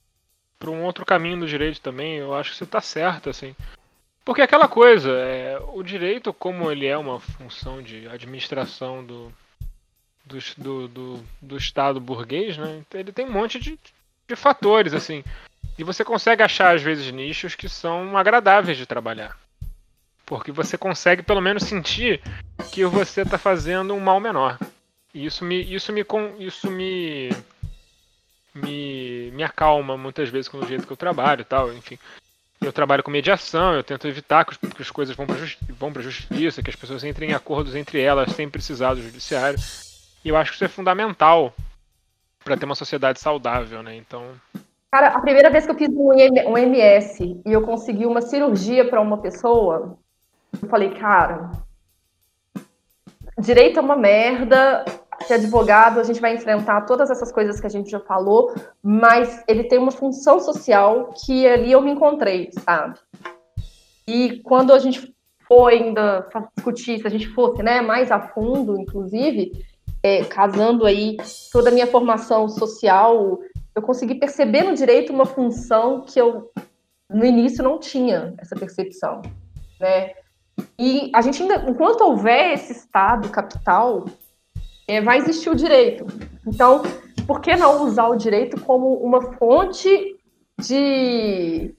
para 0.56 0.70
um 0.70 0.84
outro 0.84 1.04
caminho 1.04 1.40
do 1.40 1.48
direito 1.48 1.80
também. 1.80 2.18
Eu 2.18 2.32
acho 2.32 2.52
que 2.52 2.56
você 2.56 2.64
tá 2.64 2.80
certo 2.80 3.28
assim. 3.28 3.52
Porque 4.24 4.42
aquela 4.42 4.66
coisa, 4.66 5.10
é, 5.10 5.56
o 5.72 5.82
direito, 5.84 6.32
como 6.32 6.70
ele 6.70 6.84
é 6.86 6.96
uma 6.96 7.20
função 7.20 7.80
de 7.80 8.08
administração 8.08 9.04
do, 9.04 9.32
do, 10.24 10.38
do, 10.56 10.88
do, 10.88 11.24
do 11.40 11.56
Estado 11.56 12.00
burguês, 12.00 12.58
né? 12.58 12.82
Ele 12.92 13.12
tem 13.12 13.24
um 13.24 13.30
monte 13.30 13.60
de, 13.60 13.78
de 14.26 14.34
fatores, 14.34 14.94
assim. 14.94 15.22
E 15.78 15.84
você 15.84 16.04
consegue 16.04 16.42
achar, 16.42 16.74
às 16.74 16.82
vezes, 16.82 17.12
nichos 17.12 17.54
que 17.54 17.68
são 17.68 18.16
agradáveis 18.16 18.76
de 18.76 18.84
trabalhar. 18.84 19.38
Porque 20.26 20.50
você 20.50 20.76
consegue, 20.76 21.22
pelo 21.22 21.40
menos, 21.40 21.62
sentir 21.62 22.20
que 22.72 22.84
você 22.84 23.22
está 23.22 23.38
fazendo 23.38 23.94
um 23.94 24.00
mal 24.00 24.18
menor. 24.18 24.58
E 25.14 25.24
isso 25.24 25.44
me, 25.44 25.62
isso 25.72 25.92
me, 25.92 26.04
isso 26.40 26.68
me, 26.70 27.30
me, 28.54 29.30
me 29.32 29.44
acalma 29.44 29.96
muitas 29.96 30.28
vezes 30.28 30.48
com 30.48 30.58
o 30.58 30.66
jeito 30.66 30.86
que 30.86 30.92
eu 30.92 30.96
trabalho 30.96 31.44
tal, 31.44 31.72
enfim. 31.72 31.98
Eu 32.60 32.72
trabalho 32.72 33.02
com 33.02 33.10
mediação, 33.10 33.74
eu 33.74 33.84
tento 33.84 34.08
evitar 34.08 34.44
que, 34.44 34.52
os- 34.52 34.58
que 34.58 34.82
as 34.82 34.90
coisas 34.90 35.14
vão 35.14 35.26
para 35.26 35.36
vão 35.78 35.92
a 35.94 36.02
justiça, 36.02 36.62
que 36.62 36.70
as 36.70 36.76
pessoas 36.76 37.04
entrem 37.04 37.30
em 37.30 37.34
acordos 37.34 37.74
entre 37.74 38.00
elas 38.00 38.32
sem 38.32 38.48
precisar 38.48 38.94
do 38.94 39.02
judiciário. 39.02 39.58
E 40.24 40.28
eu 40.28 40.36
acho 40.36 40.50
que 40.50 40.56
isso 40.56 40.64
é 40.64 40.68
fundamental 40.68 41.54
para 42.42 42.56
ter 42.56 42.64
uma 42.64 42.74
sociedade 42.74 43.20
saudável, 43.20 43.82
né? 43.82 43.94
Então, 43.96 44.32
Cara, 44.92 45.08
a 45.08 45.20
primeira 45.20 45.50
vez 45.50 45.66
que 45.66 45.72
eu 45.72 45.76
fiz 45.76 45.88
um, 45.90 46.10
um 46.50 46.58
MS 46.58 47.40
e 47.46 47.52
eu 47.52 47.62
consegui 47.62 48.06
uma 48.06 48.22
cirurgia 48.22 48.88
para 48.88 49.00
uma 49.00 49.18
pessoa, 49.18 49.98
eu 50.62 50.68
falei, 50.68 50.90
cara, 50.94 51.50
direito 53.38 53.78
é 53.78 53.82
uma 53.82 53.96
merda, 53.96 54.84
ser 55.26 55.34
advogado 55.34 55.98
a 55.98 56.02
gente 56.02 56.20
vai 56.20 56.34
enfrentar 56.34 56.82
todas 56.82 57.10
essas 57.10 57.32
coisas 57.32 57.60
que 57.60 57.66
a 57.66 57.70
gente 57.70 57.90
já 57.90 58.00
falou, 58.00 58.54
mas 58.82 59.42
ele 59.48 59.64
tem 59.64 59.78
uma 59.78 59.90
função 59.90 60.40
social 60.40 61.12
que 61.24 61.46
ali 61.46 61.72
eu 61.72 61.80
me 61.80 61.90
encontrei, 61.90 62.50
sabe? 62.52 62.98
E 64.06 64.40
quando 64.42 64.72
a 64.72 64.78
gente 64.78 65.14
for 65.48 65.68
ainda 65.68 66.28
discutir, 66.54 67.00
se 67.00 67.06
a 67.06 67.10
gente 67.10 67.28
fosse 67.28 67.62
né, 67.62 67.80
mais 67.80 68.10
a 68.10 68.20
fundo, 68.20 68.80
inclusive, 68.80 69.52
é, 70.02 70.24
casando 70.24 70.86
aí 70.86 71.16
toda 71.52 71.70
a 71.70 71.72
minha 71.72 71.86
formação 71.86 72.48
social, 72.48 73.40
eu 73.74 73.82
consegui 73.82 74.14
perceber 74.14 74.62
no 74.62 74.74
direito 74.74 75.12
uma 75.12 75.26
função 75.26 76.02
que 76.02 76.20
eu 76.20 76.50
no 77.08 77.24
início 77.24 77.62
não 77.62 77.78
tinha 77.78 78.34
essa 78.38 78.56
percepção, 78.56 79.22
né? 79.80 80.12
E 80.78 81.10
a 81.14 81.20
gente 81.22 81.42
ainda, 81.42 81.68
enquanto 81.68 82.02
houver 82.02 82.52
esse 82.52 82.72
estado 82.72 83.28
capital, 83.28 84.06
é, 84.86 85.00
vai 85.00 85.18
existir 85.18 85.50
o 85.50 85.54
direito. 85.54 86.06
Então, 86.46 86.82
por 87.26 87.40
que 87.40 87.56
não 87.56 87.84
usar 87.84 88.08
o 88.08 88.16
direito 88.16 88.60
como 88.60 88.94
uma 88.94 89.32
fonte 89.34 90.16
de 90.58 91.74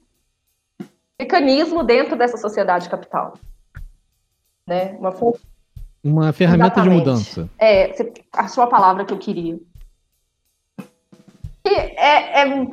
mecanismo 1.18 1.82
dentro 1.82 2.16
dessa 2.16 2.36
sociedade 2.36 2.88
capital? 2.88 3.34
Né? 4.66 4.96
Uma 4.98 5.12
fonte 5.12 5.40
Uma 6.04 6.32
ferramenta 6.32 6.80
Exatamente. 6.80 7.02
de 7.04 7.10
mudança. 7.10 7.50
É, 7.58 7.94
a 8.34 8.66
palavra 8.66 9.04
que 9.04 9.12
eu 9.12 9.18
queria. 9.18 9.58
E 11.64 11.74
é, 11.74 12.42
é- 12.42 12.68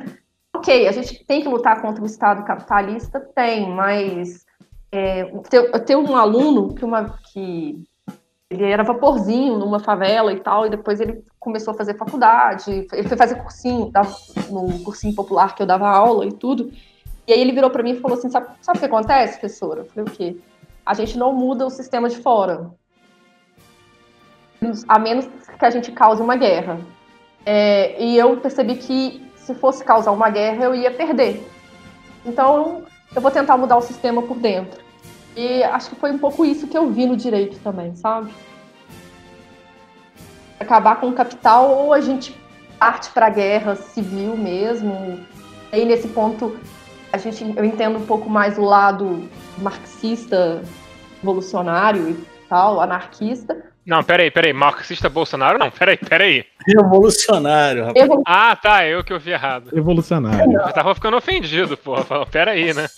ok, 0.54 0.86
a 0.86 0.92
gente 0.92 1.24
tem 1.24 1.42
que 1.42 1.48
lutar 1.48 1.80
contra 1.82 2.02
o 2.02 2.06
Estado 2.06 2.44
capitalista, 2.44 3.20
tem, 3.20 3.68
mas 3.70 4.45
é, 4.98 5.32
eu 5.52 5.84
tenho 5.84 6.00
um 6.00 6.16
aluno 6.16 6.74
que, 6.74 6.84
uma, 6.84 7.18
que 7.32 7.82
ele 8.50 8.64
era 8.64 8.84
vaporzinho 8.84 9.58
numa 9.58 9.80
favela 9.80 10.32
e 10.32 10.40
tal, 10.40 10.66
e 10.66 10.70
depois 10.70 11.00
ele 11.00 11.22
começou 11.38 11.74
a 11.74 11.76
fazer 11.76 11.94
faculdade, 11.94 12.86
ele 12.92 13.08
foi 13.08 13.16
fazer 13.16 13.36
cursinho, 13.36 13.90
dava- 13.90 14.16
no 14.50 14.82
cursinho 14.84 15.14
popular 15.14 15.54
que 15.54 15.62
eu 15.62 15.66
dava 15.66 15.88
aula 15.88 16.26
e 16.26 16.32
tudo. 16.32 16.70
E 17.26 17.32
aí 17.32 17.40
ele 17.40 17.52
virou 17.52 17.70
para 17.70 17.82
mim 17.82 17.90
e 17.90 18.00
falou 18.00 18.16
assim: 18.16 18.30
sabe, 18.30 18.48
sabe 18.60 18.78
o 18.78 18.80
que 18.80 18.86
acontece, 18.86 19.38
professora? 19.38 19.80
Eu 19.80 19.86
falei, 19.86 20.04
o 20.04 20.10
quê? 20.16 20.36
A 20.84 20.94
gente 20.94 21.18
não 21.18 21.32
muda 21.32 21.66
o 21.66 21.70
sistema 21.70 22.08
de 22.08 22.16
fora 22.18 22.70
a 24.88 24.98
menos 24.98 25.26
que 25.26 25.64
a 25.64 25.70
gente 25.70 25.92
cause 25.92 26.22
uma 26.22 26.36
guerra. 26.36 26.78
É, 27.44 28.02
e 28.02 28.18
eu 28.18 28.36
percebi 28.38 28.76
que 28.76 29.24
se 29.36 29.54
fosse 29.54 29.84
causar 29.84 30.10
uma 30.12 30.30
guerra, 30.30 30.64
eu 30.64 30.74
ia 30.74 30.90
perder. 30.90 31.46
Então, 32.24 32.84
eu 33.14 33.20
vou 33.20 33.30
tentar 33.30 33.56
mudar 33.56 33.76
o 33.76 33.82
sistema 33.82 34.22
por 34.22 34.36
dentro. 34.38 34.85
E 35.36 35.62
acho 35.62 35.90
que 35.90 35.96
foi 35.96 36.10
um 36.10 36.18
pouco 36.18 36.44
isso 36.44 36.66
que 36.66 36.76
eu 36.76 36.90
vi 36.90 37.04
no 37.06 37.16
direito 37.16 37.58
também, 37.58 37.94
sabe? 37.94 38.30
Acabar 40.58 40.96
com 40.96 41.08
o 41.08 41.12
capital 41.12 41.70
ou 41.70 41.92
a 41.92 42.00
gente 42.00 42.34
parte 42.78 43.10
para 43.10 43.26
a 43.26 43.30
guerra 43.30 43.76
civil 43.76 44.36
mesmo. 44.36 45.20
Aí 45.70 45.84
nesse 45.84 46.08
ponto 46.08 46.56
a 47.12 47.18
gente 47.18 47.44
eu 47.56 47.64
entendo 47.64 47.98
um 47.98 48.06
pouco 48.06 48.30
mais 48.30 48.56
o 48.56 48.62
lado 48.62 49.28
marxista, 49.58 50.62
revolucionário 51.20 52.08
e 52.10 52.14
tal, 52.48 52.80
anarquista. 52.80 53.56
Não, 53.84 54.02
peraí, 54.02 54.30
peraí. 54.30 54.52
Marxista 54.52 55.08
Bolsonaro? 55.08 55.58
Não, 55.58 55.70
peraí, 55.70 55.96
peraí. 55.96 56.44
Revolucionário, 56.66 57.84
rapaz. 57.84 58.02
Revolu- 58.02 58.22
Ah, 58.26 58.56
tá, 58.56 58.84
eu 58.84 59.04
que 59.04 59.12
ouvi 59.12 59.30
errado. 59.30 59.70
Evolucionário. 59.76 60.52
Eu 60.58 60.72
tava 60.72 60.92
ficando 60.94 61.16
ofendido, 61.16 61.76
porra. 61.76 62.26
Peraí, 62.26 62.74
né? 62.74 62.88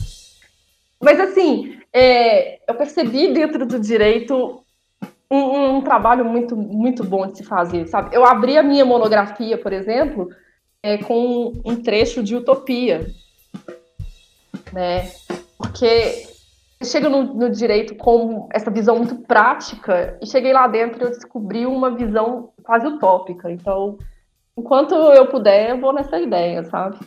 Mas 1.00 1.20
assim, 1.20 1.78
é, 1.92 2.60
eu 2.70 2.74
percebi 2.74 3.32
dentro 3.32 3.64
do 3.66 3.78
direito 3.78 4.62
um, 5.30 5.76
um 5.76 5.82
trabalho 5.82 6.24
muito, 6.24 6.56
muito 6.56 7.04
bom 7.04 7.26
de 7.26 7.38
se 7.38 7.44
fazer, 7.44 7.86
sabe? 7.86 8.14
Eu 8.14 8.24
abri 8.24 8.56
a 8.56 8.62
minha 8.62 8.84
monografia, 8.84 9.58
por 9.58 9.72
exemplo, 9.72 10.28
é, 10.82 10.98
com 10.98 11.52
um 11.64 11.76
trecho 11.76 12.22
de 12.22 12.34
utopia, 12.34 13.06
né? 14.72 15.10
Porque 15.56 16.26
eu 16.80 16.86
chego 16.86 17.08
no, 17.08 17.34
no 17.34 17.50
direito 17.50 17.94
com 17.96 18.48
essa 18.52 18.70
visão 18.70 18.96
muito 18.96 19.16
prática 19.16 20.16
e 20.22 20.26
cheguei 20.26 20.52
lá 20.52 20.66
dentro 20.66 21.02
e 21.02 21.04
eu 21.04 21.10
descobri 21.10 21.66
uma 21.66 21.90
visão 21.90 22.52
quase 22.62 22.86
utópica. 22.86 23.50
Então, 23.50 23.98
enquanto 24.56 24.94
eu 24.94 25.26
puder, 25.26 25.70
eu 25.70 25.80
vou 25.80 25.92
nessa 25.92 26.18
ideia, 26.18 26.64
sabe? 26.64 26.98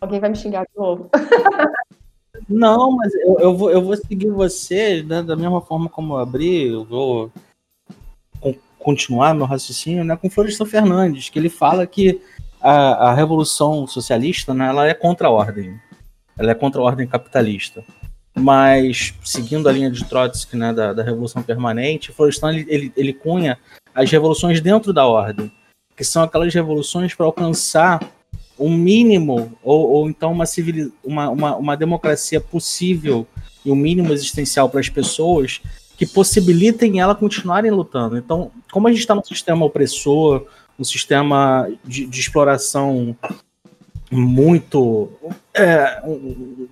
Alguém 0.00 0.20
vai 0.20 0.30
me 0.30 0.36
xingar 0.36 0.64
de 0.64 0.76
novo. 0.76 1.08
Não, 2.48 2.90
mas 2.92 3.14
eu, 3.14 3.38
eu, 3.38 3.56
vou, 3.56 3.70
eu 3.70 3.82
vou 3.82 3.96
seguir 3.96 4.30
você 4.30 5.02
né, 5.02 5.22
da 5.22 5.36
mesma 5.36 5.60
forma 5.60 5.88
como 5.88 6.14
eu 6.14 6.18
abri, 6.18 6.68
eu 6.68 6.84
vou 6.84 7.32
con- 8.40 8.54
continuar 8.78 9.34
meu 9.34 9.46
raciocínio 9.46 10.04
né, 10.04 10.16
com 10.16 10.28
Florestan 10.28 10.66
Fernandes, 10.66 11.28
que 11.28 11.38
ele 11.38 11.48
fala 11.48 11.86
que 11.86 12.20
a, 12.60 13.10
a 13.10 13.14
revolução 13.14 13.86
socialista 13.86 14.52
né, 14.52 14.68
ela 14.68 14.86
é 14.86 14.94
contra 14.94 15.28
a 15.28 15.30
ordem, 15.30 15.80
ela 16.36 16.50
é 16.50 16.54
contra 16.54 16.80
a 16.80 16.84
ordem 16.84 17.06
capitalista. 17.06 17.84
Mas, 18.36 19.14
seguindo 19.22 19.68
a 19.68 19.72
linha 19.72 19.90
de 19.90 20.04
Trotsky 20.04 20.56
né, 20.56 20.72
da, 20.72 20.92
da 20.92 21.04
Revolução 21.04 21.40
Permanente, 21.40 22.10
Florestan 22.10 22.52
ele, 22.52 22.66
ele, 22.68 22.92
ele 22.96 23.12
cunha 23.12 23.56
as 23.94 24.10
revoluções 24.10 24.60
dentro 24.60 24.92
da 24.92 25.06
ordem, 25.06 25.52
que 25.96 26.02
são 26.02 26.24
aquelas 26.24 26.52
revoluções 26.52 27.14
para 27.14 27.26
alcançar 27.26 28.00
um 28.58 28.74
mínimo, 28.74 29.52
ou, 29.62 29.90
ou 29.90 30.08
então 30.08 30.32
uma, 30.32 30.46
civili 30.46 30.92
uma, 31.02 31.28
uma, 31.30 31.56
uma 31.56 31.76
democracia 31.76 32.40
possível 32.40 33.26
e 33.64 33.70
um 33.70 33.76
mínimo 33.76 34.12
existencial 34.12 34.68
para 34.68 34.80
as 34.80 34.88
pessoas 34.88 35.60
que 35.96 36.06
possibilitem 36.06 37.00
ela 37.00 37.14
continuarem 37.14 37.70
lutando. 37.70 38.16
Então, 38.16 38.50
como 38.70 38.88
a 38.88 38.90
gente 38.90 39.00
está 39.00 39.14
num 39.14 39.24
sistema 39.24 39.64
opressor, 39.64 40.46
um 40.78 40.84
sistema 40.84 41.68
de, 41.84 42.06
de 42.06 42.20
exploração 42.20 43.16
muito 44.10 45.10
é, 45.52 46.02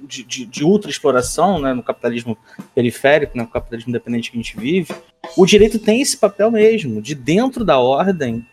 de, 0.06 0.22
de, 0.24 0.46
de 0.46 0.64
ultra 0.64 0.90
exploração 0.90 1.60
né, 1.60 1.72
no 1.72 1.82
capitalismo 1.82 2.36
periférico, 2.74 3.36
né, 3.36 3.42
no 3.42 3.48
capitalismo 3.48 3.90
independente 3.90 4.30
que 4.30 4.36
a 4.36 4.42
gente 4.42 4.56
vive, 4.56 4.94
o 5.36 5.46
direito 5.46 5.78
tem 5.78 6.00
esse 6.00 6.16
papel 6.16 6.50
mesmo, 6.50 7.00
de 7.00 7.14
dentro 7.14 7.64
da 7.64 7.78
ordem 7.78 8.46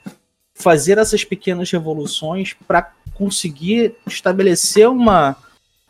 fazer 0.60 0.98
essas 0.98 1.24
pequenas 1.24 1.72
revoluções 1.72 2.56
para 2.68 2.92
conseguir 3.14 3.96
estabelecer 4.06 4.90
uma, 4.90 5.36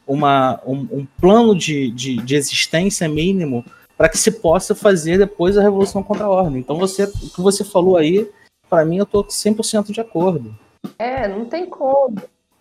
uma, 0.07 0.61
um, 0.65 0.87
um 0.91 1.07
plano 1.19 1.57
de, 1.57 1.91
de, 1.91 2.17
de 2.17 2.35
existência 2.35 3.07
mínimo 3.09 3.65
para 3.97 4.09
que 4.09 4.17
se 4.17 4.31
possa 4.31 4.73
fazer 4.73 5.17
depois 5.17 5.57
a 5.57 5.61
revolução 5.61 6.01
contra 6.01 6.25
a 6.25 6.29
ordem. 6.29 6.59
Então, 6.59 6.77
você, 6.77 7.03
o 7.03 7.29
que 7.29 7.41
você 7.41 7.63
falou 7.63 7.97
aí, 7.97 8.29
para 8.69 8.85
mim, 8.85 8.97
eu 8.97 9.03
estou 9.03 9.25
100% 9.25 9.91
de 9.91 9.99
acordo. 9.99 10.57
É, 10.97 11.27
não 11.27 11.45
tem 11.45 11.65
como. 11.65 12.15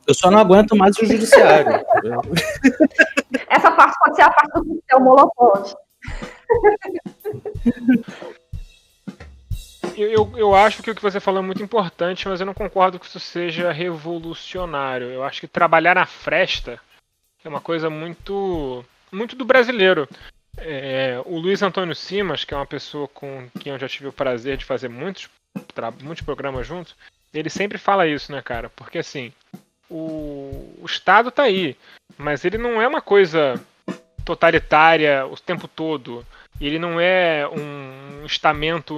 Eu 0.06 0.14
só 0.14 0.30
não 0.30 0.38
aguento 0.38 0.74
mais 0.74 0.96
o 0.96 1.04
judiciário. 1.04 1.70
Essa 3.48 3.70
parte 3.70 3.96
pode 4.00 4.16
ser 4.16 4.22
a 4.22 4.30
parte 4.30 4.52
do 4.54 4.64
coquetel 4.64 5.00
Molotov. 5.00 5.74
Eu, 10.00 10.32
eu, 10.36 10.54
acho 10.54 10.80
que 10.82 10.90
o 10.90 10.94
que 10.94 11.02
você 11.02 11.18
falou 11.18 11.42
é 11.42 11.46
muito 11.46 11.62
importante, 11.62 12.28
mas 12.28 12.38
eu 12.38 12.46
não 12.46 12.54
concordo 12.54 13.00
que 13.00 13.06
isso 13.06 13.18
seja 13.18 13.72
revolucionário. 13.72 15.08
Eu 15.08 15.24
acho 15.24 15.40
que 15.40 15.48
trabalhar 15.48 15.96
na 15.96 16.06
fresta 16.06 16.80
é 17.44 17.48
uma 17.48 17.60
coisa 17.60 17.90
muito, 17.90 18.84
muito 19.10 19.34
do 19.34 19.44
brasileiro. 19.44 20.08
É, 20.56 21.20
o 21.24 21.36
Luiz 21.38 21.62
Antônio 21.62 21.94
Simas, 21.94 22.44
que 22.44 22.54
é 22.54 22.56
uma 22.56 22.66
pessoa 22.66 23.08
com 23.08 23.48
quem 23.60 23.72
eu 23.72 23.78
já 23.78 23.88
tive 23.88 24.08
o 24.08 24.12
prazer 24.12 24.56
de 24.56 24.64
fazer 24.64 24.88
muitos, 24.88 25.28
muitos 26.00 26.24
programas 26.24 26.66
juntos, 26.66 26.94
ele 27.34 27.50
sempre 27.50 27.76
fala 27.76 28.06
isso, 28.06 28.30
né, 28.30 28.40
cara? 28.40 28.70
Porque 28.70 28.98
assim, 28.98 29.32
o, 29.90 30.76
o 30.80 30.86
Estado 30.86 31.30
tá 31.30 31.42
aí, 31.42 31.76
mas 32.16 32.44
ele 32.44 32.58
não 32.58 32.80
é 32.80 32.86
uma 32.86 33.00
coisa 33.00 33.54
totalitária 34.24 35.26
o 35.26 35.36
tempo 35.36 35.66
todo. 35.66 36.24
Ele 36.60 36.78
não 36.78 37.00
é 37.00 37.48
um 37.48 38.26
estamento 38.26 38.94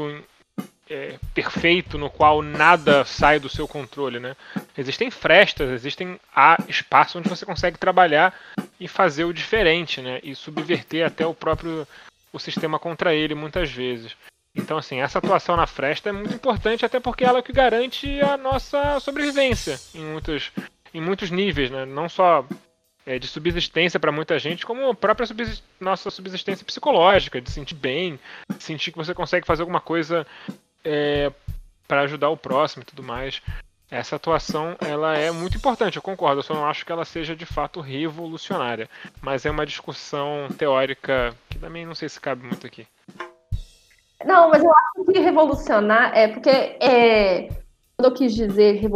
é, 0.90 1.18
perfeito 1.32 1.96
no 1.96 2.10
qual 2.10 2.42
nada 2.42 3.04
sai 3.04 3.38
do 3.38 3.48
seu 3.48 3.68
controle, 3.68 4.18
né? 4.18 4.36
Existem 4.76 5.10
frestas, 5.10 5.70
existem 5.70 6.18
há 6.34 6.56
espaço 6.68 7.18
onde 7.18 7.28
você 7.28 7.46
consegue 7.46 7.78
trabalhar 7.78 8.34
e 8.78 8.88
fazer 8.88 9.24
o 9.24 9.32
diferente, 9.32 10.02
né? 10.02 10.18
E 10.22 10.34
subverter 10.34 11.06
até 11.06 11.24
o 11.24 11.32
próprio 11.32 11.86
o 12.32 12.38
sistema 12.38 12.78
contra 12.78 13.14
ele 13.14 13.34
muitas 13.34 13.70
vezes. 13.70 14.16
Então, 14.54 14.78
assim, 14.78 15.00
essa 15.00 15.18
atuação 15.18 15.56
na 15.56 15.66
fresta 15.66 16.08
é 16.08 16.12
muito 16.12 16.34
importante, 16.34 16.84
até 16.84 16.98
porque 16.98 17.24
ela 17.24 17.38
é 17.38 17.42
que 17.42 17.52
garante 17.52 18.20
a 18.20 18.36
nossa 18.36 18.98
sobrevivência 18.98 19.78
em 19.94 20.04
muitos, 20.04 20.50
em 20.92 21.00
muitos 21.00 21.30
níveis, 21.30 21.70
né? 21.70 21.84
Não 21.84 22.08
só 22.08 22.44
é, 23.06 23.18
de 23.18 23.28
subsistência 23.28 24.00
para 24.00 24.10
muita 24.10 24.38
gente, 24.40 24.66
como 24.66 24.90
a 24.90 24.94
própria 24.94 25.26
subsist- 25.26 25.62
nossa 25.78 26.10
subsistência 26.10 26.64
psicológica, 26.64 27.40
de 27.40 27.50
sentir 27.50 27.74
bem, 27.74 28.18
sentir 28.58 28.90
que 28.90 28.98
você 28.98 29.14
consegue 29.14 29.46
fazer 29.46 29.62
alguma 29.62 29.80
coisa 29.80 30.26
é, 30.84 31.32
para 31.86 32.02
ajudar 32.02 32.30
o 32.30 32.36
próximo 32.36 32.82
e 32.82 32.86
tudo 32.86 33.02
mais. 33.02 33.42
Essa 33.90 34.14
atuação 34.16 34.76
ela 34.80 35.16
é 35.16 35.32
muito 35.32 35.56
importante, 35.56 35.96
eu 35.96 36.02
concordo. 36.02 36.38
Eu 36.38 36.44
só 36.44 36.54
não 36.54 36.66
acho 36.66 36.86
que 36.86 36.92
ela 36.92 37.04
seja 37.04 37.34
de 37.34 37.44
fato 37.44 37.80
revolucionária. 37.80 38.88
Mas 39.20 39.44
é 39.44 39.50
uma 39.50 39.66
discussão 39.66 40.48
teórica 40.56 41.34
que 41.48 41.58
também 41.58 41.84
não 41.84 41.94
sei 41.94 42.08
se 42.08 42.20
cabe 42.20 42.46
muito 42.46 42.66
aqui. 42.66 42.86
Não, 44.24 44.48
mas 44.50 44.62
eu 44.62 44.70
acho 44.70 45.12
que 45.12 45.18
revolucionar 45.18 46.16
é 46.16 46.28
porque 46.28 46.50
é, 46.50 47.48
quando 47.96 48.12
eu 48.12 48.14
quis 48.14 48.34
dizer 48.34 48.80
que 48.80 48.86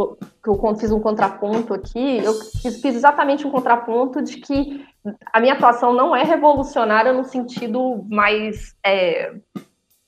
eu 0.49 0.75
fiz 0.79 0.91
um 0.91 0.99
contraponto 0.99 1.73
aqui, 1.73 2.17
eu 2.23 2.33
fiz, 2.33 2.81
fiz 2.81 2.95
exatamente 2.95 3.45
um 3.45 3.51
contraponto 3.51 4.21
de 4.21 4.37
que 4.37 4.85
a 5.31 5.39
minha 5.39 5.53
atuação 5.53 5.93
não 5.93 6.15
é 6.15 6.23
revolucionária 6.23 7.13
no 7.13 7.23
sentido 7.23 8.03
mais 8.09 8.75
é, 8.83 9.33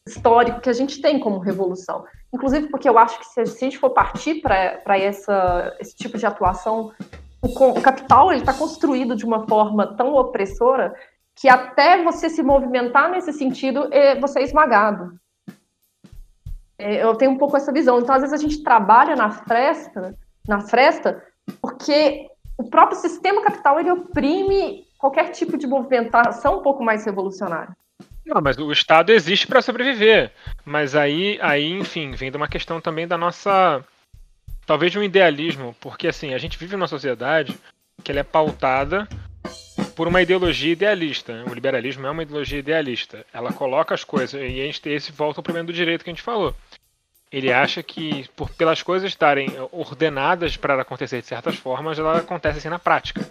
histórico 0.08 0.62
que 0.62 0.70
a 0.70 0.74
gente 0.74 1.02
tem 1.02 1.20
como 1.20 1.40
revolução. 1.40 2.06
Inclusive 2.34 2.68
porque 2.68 2.88
eu 2.88 2.98
acho 2.98 3.20
que 3.20 3.26
se 3.26 3.40
a 3.40 3.46
gente 3.46 3.78
for 3.78 3.92
partir 3.92 4.42
para 4.42 4.98
esse 5.00 5.96
tipo 5.96 6.18
de 6.18 6.26
atuação, 6.26 6.92
o, 7.42 7.82
capital 7.82 8.34
está 8.34 8.54
construído 8.54 9.16
de 9.16 9.26
uma 9.26 9.48
forma 9.48 9.96
tão 9.96 10.14
opressora 10.16 10.94
que 11.36 11.48
até 11.48 12.04
você 12.04 12.30
se 12.30 12.42
movimentar 12.42 13.12
nesse 13.12 13.32
sentido, 13.32 13.88
é, 13.92 14.20
você 14.20 14.40
é 14.40 14.44
esmagado. 14.44 15.20
É, 16.80 17.04
eu 17.04 17.16
tenho 17.16 17.32
um 17.32 17.38
pouco 17.38 17.56
essa 17.56 17.72
visão. 17.72 18.00
Então, 18.00 18.16
às 18.16 18.22
vezes, 18.22 18.34
a 18.34 18.42
gente 18.42 18.64
trabalha 18.64 19.16
na 19.16 19.30
fresta, 19.30 20.16
na 20.48 20.62
fresta, 20.62 21.24
porque 21.62 22.28
o 22.58 22.64
próprio 22.70 23.00
sistema 23.00 23.44
capital 23.44 23.80
ele 23.80 23.92
oprime 23.92 24.86
qualquer 24.98 25.30
tipo 25.30 25.58
de 25.58 25.68
movimentação 25.68 26.60
um 26.60 26.64
pouco 26.64 26.84
mais 26.84 27.06
revolucionária. 27.06 27.76
Não, 28.28 28.42
mas 28.42 28.58
o 28.58 28.70
Estado 28.74 29.12
existe 29.12 29.48
para 29.48 29.62
sobreviver. 29.62 30.32
Mas 30.66 30.96
aí, 30.96 31.40
aí, 31.42 31.72
enfim, 31.72 32.12
vem 32.12 32.30
de 32.30 32.36
uma 32.36 32.50
questão 32.50 32.82
também 32.82 33.08
da 33.08 33.18
nossa. 33.18 33.82
Talvez 34.66 34.92
de 34.92 35.00
um 35.00 35.04
idealismo, 35.04 35.74
porque 35.80 36.10
assim, 36.10 36.34
a 36.34 36.38
gente 36.38 36.58
vive 36.58 36.76
numa 36.76 36.90
sociedade 36.90 37.58
que 38.04 38.12
ela 38.12 38.20
é 38.20 38.24
pautada 38.24 39.08
por 39.96 40.10
uma 40.10 40.22
ideologia 40.22 40.74
idealista. 40.74 41.46
O 41.50 41.54
liberalismo 41.54 42.06
é 42.06 42.12
uma 42.12 42.24
ideologia 42.24 42.60
idealista. 42.60 43.26
Ela 43.32 43.54
coloca 43.54 43.96
as 43.96 44.04
coisas, 44.04 44.34
e 44.34 44.62
a 44.62 44.66
gente 44.66 44.82
tem 44.82 44.94
esse 44.94 45.10
volta 45.10 45.40
ao 45.40 45.44
problema 45.44 45.68
do 45.68 45.74
direito 45.74 46.04
que 46.04 46.10
a 46.10 46.14
gente 46.14 46.22
falou. 46.22 46.54
Ele 47.32 47.52
acha 47.52 47.82
que, 47.82 48.28
por, 48.36 48.50
pelas 48.50 48.84
coisas 48.84 49.10
estarem 49.10 49.50
ordenadas 49.72 50.58
para 50.58 50.82
acontecer 50.82 51.22
de 51.22 51.28
certas 51.28 51.56
formas, 51.56 51.98
ela 51.98 52.18
acontece 52.18 52.58
assim 52.60 52.70
na 52.70 52.80
prática. 52.80 53.26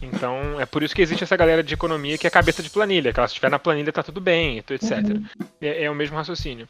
Então, 0.00 0.60
é 0.60 0.66
por 0.66 0.82
isso 0.82 0.94
que 0.94 1.02
existe 1.02 1.24
essa 1.24 1.36
galera 1.36 1.62
de 1.62 1.74
economia 1.74 2.18
que 2.18 2.26
é 2.26 2.30
cabeça 2.30 2.62
de 2.62 2.70
planilha, 2.70 3.12
que 3.12 3.18
ela 3.18 3.28
se 3.28 3.32
estiver 3.32 3.50
na 3.50 3.58
planilha 3.58 3.92
tá 3.92 4.02
tudo 4.02 4.20
bem, 4.20 4.58
etc. 4.58 4.82
Uhum. 4.82 5.24
É, 5.60 5.84
é, 5.84 5.90
o 5.90 5.94
mesmo 5.94 6.16
raciocínio. 6.16 6.68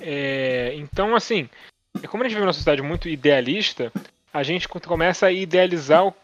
É, 0.00 0.72
então, 0.76 1.14
assim, 1.14 1.48
é 2.02 2.06
como 2.06 2.22
a 2.22 2.26
gente 2.26 2.34
vive 2.34 2.44
numa 2.44 2.52
sociedade 2.52 2.82
muito 2.82 3.08
idealista, 3.08 3.92
a 4.32 4.42
gente 4.42 4.68
começa 4.68 5.26
a 5.26 5.32
idealizar 5.32 6.06
o, 6.06 6.14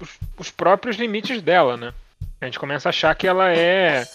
os, 0.00 0.18
os, 0.38 0.50
próprios 0.50 0.96
limites 0.96 1.42
dela, 1.42 1.76
né? 1.76 1.92
A 2.40 2.46
gente 2.46 2.58
começa 2.58 2.88
a 2.88 2.90
achar 2.90 3.14
que 3.14 3.26
ela 3.26 3.50
é 3.50 4.06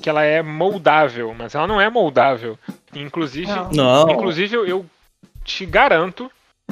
que 0.00 0.08
ela 0.08 0.24
é 0.24 0.42
moldável, 0.42 1.34
mas 1.34 1.54
ela 1.54 1.66
não 1.66 1.80
é 1.80 1.88
moldável. 1.88 2.58
Inclusive, 2.94 3.52
não. 3.72 4.10
inclusive 4.10 4.54
eu 4.54 4.84
te 5.44 5.64
garanto 5.64 6.30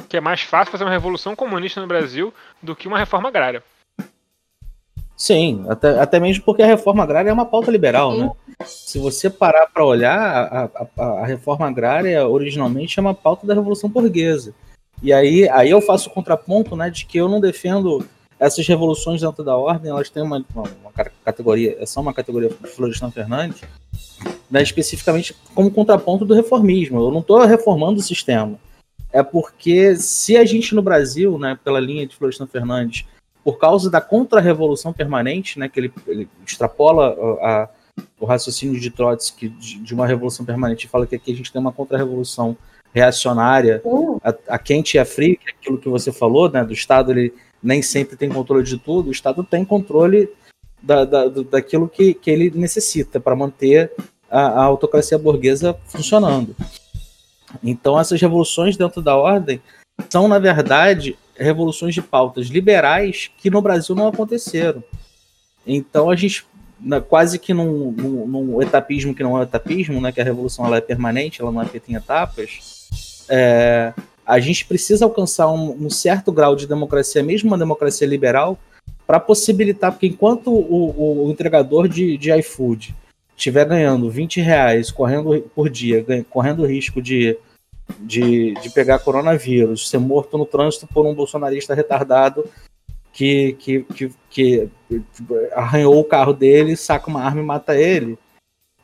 que 0.09 0.17
é 0.17 0.21
mais 0.21 0.41
fácil 0.41 0.71
fazer 0.71 0.83
uma 0.83 0.91
revolução 0.91 1.35
comunista 1.35 1.79
no 1.79 1.87
Brasil 1.87 2.33
do 2.61 2.75
que 2.75 2.87
uma 2.87 2.97
reforma 2.97 3.29
agrária. 3.29 3.63
Sim, 5.15 5.65
até, 5.69 5.99
até 5.99 6.19
mesmo 6.19 6.43
porque 6.43 6.63
a 6.63 6.67
reforma 6.67 7.03
agrária 7.03 7.29
é 7.29 7.33
uma 7.33 7.45
pauta 7.45 7.71
liberal, 7.71 8.17
né? 8.17 8.31
Se 8.65 8.99
você 8.99 9.29
parar 9.29 9.67
para 9.67 9.85
olhar, 9.85 10.17
a, 10.17 10.69
a, 10.97 11.03
a, 11.21 11.25
reforma 11.25 11.67
agrária 11.67 12.27
originalmente 12.27 12.99
é 12.99 13.01
uma 13.01 13.13
pauta 13.13 13.45
da 13.45 13.53
Revolução 13.53 13.89
Burguesa. 13.89 14.53
E 15.01 15.11
aí, 15.11 15.49
aí 15.49 15.69
eu 15.69 15.81
faço 15.81 16.09
o 16.09 16.13
contraponto 16.13 16.75
né, 16.75 16.89
de 16.89 17.05
que 17.05 17.17
eu 17.17 17.27
não 17.27 17.39
defendo 17.39 18.05
essas 18.39 18.67
revoluções 18.67 19.21
dentro 19.21 19.43
da 19.43 19.55
ordem, 19.55 19.91
elas 19.91 20.09
têm 20.09 20.23
uma, 20.23 20.43
uma, 20.53 20.63
uma 20.81 20.91
categoria, 21.23 21.85
são 21.85 22.03
uma 22.03 22.13
categoria 22.13 22.49
de 22.49 22.67
Florestan 22.67 23.11
Fernandes, 23.11 23.61
né, 24.49 24.61
especificamente 24.61 25.35
como 25.53 25.71
contraponto 25.71 26.25
do 26.25 26.33
reformismo. 26.33 26.99
Eu 26.99 27.11
não 27.11 27.19
estou 27.19 27.39
reformando 27.45 27.99
o 27.99 28.03
sistema. 28.03 28.57
É 29.11 29.21
porque 29.21 29.95
se 29.95 30.35
a 30.35 30.43
gente 30.43 30.73
no 30.73 30.81
Brasil, 30.81 31.37
né, 31.37 31.57
pela 31.63 31.79
linha 31.79 32.07
de 32.07 32.15
Florestan 32.15 32.47
Fernandes, 32.47 33.05
por 33.43 33.57
causa 33.57 33.89
da 33.89 33.99
contra-revolução 33.99 34.93
permanente, 34.93 35.59
né, 35.59 35.67
que 35.67 35.79
ele, 35.79 35.93
ele 36.07 36.29
extrapola 36.45 37.15
a, 37.41 37.63
a, 37.63 37.69
o 38.19 38.25
raciocínio 38.25 38.79
de 38.79 38.89
Trotsky 38.89 39.49
de, 39.49 39.79
de, 39.79 39.93
uma 39.93 40.07
revolução 40.07 40.45
permanente 40.45 40.85
e 40.85 40.89
fala 40.89 41.05
que 41.05 41.15
aqui 41.15 41.33
a 41.33 41.35
gente 41.35 41.51
tem 41.51 41.61
uma 41.61 41.71
contra-revolução 41.71 42.55
reacionária, 42.93 43.81
uh. 43.83 44.19
a, 44.23 44.55
a, 44.55 44.59
quente 44.59 44.95
e 44.95 44.99
a 44.99 45.05
fria, 45.05 45.35
que 45.35 45.49
é 45.49 45.51
aquilo 45.51 45.77
que 45.77 45.89
você 45.89 46.11
falou, 46.11 46.49
né, 46.49 46.63
do 46.63 46.73
Estado 46.73 47.11
ele 47.11 47.33
nem 47.61 47.81
sempre 47.81 48.15
tem 48.15 48.29
controle 48.29 48.63
de 48.63 48.77
tudo, 48.77 49.09
o 49.09 49.11
Estado 49.11 49.43
tem 49.43 49.65
controle 49.65 50.29
da, 50.81 51.05
da, 51.05 51.27
daquilo 51.27 51.87
que, 51.87 52.13
que 52.13 52.29
ele 52.29 52.51
necessita 52.51 53.19
para 53.19 53.35
manter 53.35 53.91
a, 54.29 54.41
a 54.41 54.63
autocracia 54.63 55.17
burguesa 55.17 55.77
funcionando. 55.85 56.55
Então 57.63 57.99
essas 57.99 58.19
revoluções 58.19 58.77
dentro 58.77 59.01
da 59.01 59.15
ordem 59.15 59.61
são, 60.09 60.27
na 60.27 60.39
verdade, 60.39 61.17
revoluções 61.35 61.93
de 61.93 62.01
pautas 62.01 62.47
liberais 62.47 63.31
que 63.37 63.49
no 63.49 63.61
Brasil 63.61 63.95
não 63.95 64.07
aconteceram. 64.07 64.83
Então 65.65 66.09
a 66.09 66.15
gente 66.15 66.45
quase 67.07 67.39
que 67.39 67.53
num, 67.53 67.91
num, 67.91 68.27
num, 68.27 68.61
etapismo 68.61 69.15
que 69.15 69.23
não 69.23 69.39
é 69.39 69.43
etapismo, 69.43 70.01
né, 70.01 70.11
que 70.11 70.19
a 70.19 70.23
revolução 70.23 70.65
ela 70.65 70.77
é 70.77 70.81
permanente, 70.81 71.41
ela 71.41 71.51
não 71.51 71.61
é 71.61 71.65
feita 71.65 71.89
em 71.89 71.95
etapas, 71.95 72.89
é, 73.29 73.93
a 74.25 74.39
gente 74.39 74.65
precisa 74.65 75.05
alcançar 75.05 75.49
um, 75.49 75.85
um, 75.85 75.89
certo 75.89 76.31
grau 76.31 76.55
de 76.55 76.67
democracia, 76.67 77.23
mesmo 77.23 77.49
uma 77.49 77.57
democracia 77.57 78.07
liberal, 78.07 78.57
para 79.05 79.19
possibilitar, 79.19 79.91
porque 79.91 80.07
enquanto 80.07 80.51
o, 80.51 81.25
o, 81.25 81.31
entregador 81.31 81.87
de, 81.87 82.17
de 82.17 82.31
iFood 82.39 82.95
estiver 83.35 83.65
ganhando 83.65 84.09
20 84.09 84.39
reais 84.41 84.91
correndo 84.91 85.41
por 85.55 85.69
dia, 85.69 86.01
ganha, 86.01 86.25
correndo 86.29 86.65
risco 86.65 87.01
de 87.01 87.37
de, 87.99 88.53
de 88.55 88.69
pegar 88.69 88.99
coronavírus, 88.99 89.89
ser 89.89 89.97
morto 89.97 90.37
no 90.37 90.45
trânsito 90.45 90.87
por 90.87 91.05
um 91.05 91.13
bolsonarista 91.13 91.73
retardado 91.73 92.45
que, 93.11 93.53
que, 93.53 93.83
que, 93.83 94.11
que 94.29 94.69
arranhou 95.53 95.99
o 95.99 96.03
carro 96.03 96.33
dele, 96.33 96.75
saca 96.75 97.09
uma 97.09 97.21
arma 97.21 97.41
e 97.41 97.45
mata 97.45 97.75
ele, 97.75 98.17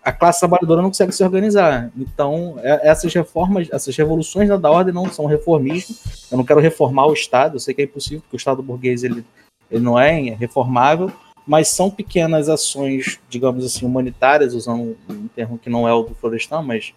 a 0.03 0.11
classe 0.11 0.39
trabalhadora 0.39 0.81
não 0.81 0.89
consegue 0.89 1.11
se 1.11 1.23
organizar. 1.23 1.91
Então, 1.97 2.55
é, 2.59 2.87
essas 2.89 3.13
reformas, 3.13 3.67
essas 3.71 3.95
revoluções 3.95 4.47
da 4.47 4.71
ordem 4.71 4.93
não 4.93 5.11
são 5.11 5.25
reformismo. 5.25 5.95
Eu 6.31 6.37
não 6.37 6.45
quero 6.45 6.59
reformar 6.59 7.07
o 7.07 7.13
Estado, 7.13 7.55
eu 7.55 7.59
sei 7.59 7.73
que 7.73 7.81
é 7.81 7.85
impossível, 7.85 8.21
porque 8.21 8.35
o 8.35 8.37
Estado 8.37 8.63
burguês 8.63 9.03
ele, 9.03 9.25
ele 9.69 9.83
não 9.83 9.99
é 9.99 10.19
reformável, 10.31 11.11
mas 11.45 11.67
são 11.67 11.89
pequenas 11.89 12.47
ações, 12.47 13.19
digamos 13.29 13.65
assim, 13.65 13.85
humanitárias, 13.85 14.53
usando 14.53 14.95
um 15.09 15.27
termo 15.27 15.57
que 15.57 15.69
não 15.69 15.87
é 15.87 15.93
o 15.93 16.03
do 16.03 16.15
Florestan, 16.15 16.61
mas 16.61 16.93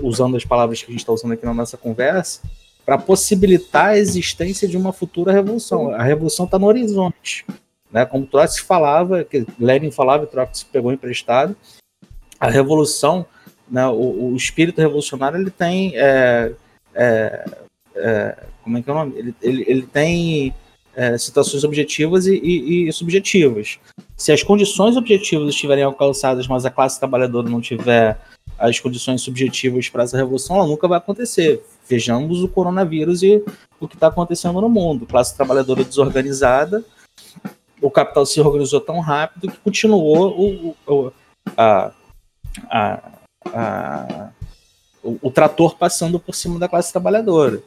usando 0.00 0.36
as 0.36 0.44
palavras 0.44 0.80
que 0.82 0.86
a 0.86 0.92
gente 0.92 1.00
está 1.00 1.12
usando 1.12 1.32
aqui 1.32 1.44
na 1.44 1.54
nossa 1.54 1.76
conversa, 1.76 2.40
para 2.84 2.96
possibilitar 2.96 3.88
a 3.88 3.98
existência 3.98 4.66
de 4.66 4.76
uma 4.76 4.92
futura 4.92 5.32
revolução. 5.32 5.90
A 5.90 6.02
revolução 6.02 6.46
está 6.46 6.58
no 6.58 6.66
horizonte. 6.66 7.44
Né? 7.92 8.06
Como 8.06 8.26
Trotsky 8.26 8.66
falava, 8.66 9.24
que 9.24 9.46
Lenin 9.58 9.90
falava, 9.90 10.24
e 10.24 10.26
Trotsky 10.26 10.70
pegou 10.70 10.92
emprestado, 10.92 11.56
a 12.40 12.48
revolução, 12.48 13.26
né, 13.70 13.86
o, 13.88 14.30
o, 14.30 14.36
espírito 14.36 14.80
revolucionário, 14.80 15.38
ele 15.38 15.50
tem. 15.50 15.92
É, 15.96 16.52
é, 16.94 17.44
é, 17.96 18.38
como 18.62 18.78
é 18.78 18.82
que 18.82 18.88
é 18.88 18.92
o 18.92 18.96
nome? 18.96 19.18
Ele, 19.18 19.34
ele, 19.42 19.64
ele 19.66 19.82
tem 19.82 20.54
é, 20.94 21.18
situações 21.18 21.64
objetivas 21.64 22.26
e, 22.26 22.36
e, 22.36 22.88
e, 22.88 22.92
subjetivas. 22.92 23.78
Se 24.16 24.32
as 24.32 24.42
condições 24.42 24.96
objetivas 24.96 25.50
estiverem 25.50 25.84
alcançadas, 25.84 26.46
mas 26.46 26.64
a 26.64 26.70
classe 26.70 26.98
trabalhadora 26.98 27.50
não 27.50 27.60
tiver 27.60 28.18
as 28.58 28.80
condições 28.80 29.22
subjetivas 29.22 29.88
para 29.88 30.02
essa 30.02 30.16
revolução, 30.16 30.56
ela 30.56 30.66
nunca 30.66 30.88
vai 30.88 30.98
acontecer. 30.98 31.64
Vejamos 31.88 32.42
o 32.42 32.48
coronavírus 32.48 33.22
e 33.22 33.42
o 33.78 33.86
que 33.86 33.94
está 33.94 34.08
acontecendo 34.08 34.60
no 34.60 34.68
mundo. 34.68 35.06
Classe 35.06 35.36
trabalhadora 35.36 35.84
desorganizada, 35.84 36.84
o 37.80 37.90
capital 37.90 38.26
se 38.26 38.40
organizou 38.40 38.80
tão 38.80 38.98
rápido 38.98 39.50
que 39.50 39.58
continuou 39.58 40.36
o, 40.36 40.76
o, 40.86 41.12
a, 41.56 41.92
a, 42.68 43.10
a, 43.46 44.30
o, 45.02 45.18
o, 45.22 45.30
trator 45.30 45.76
passando 45.76 46.18
por 46.18 46.34
cima 46.34 46.58
da 46.58 46.68
classe 46.68 46.90
trabalhadora. 46.90 47.62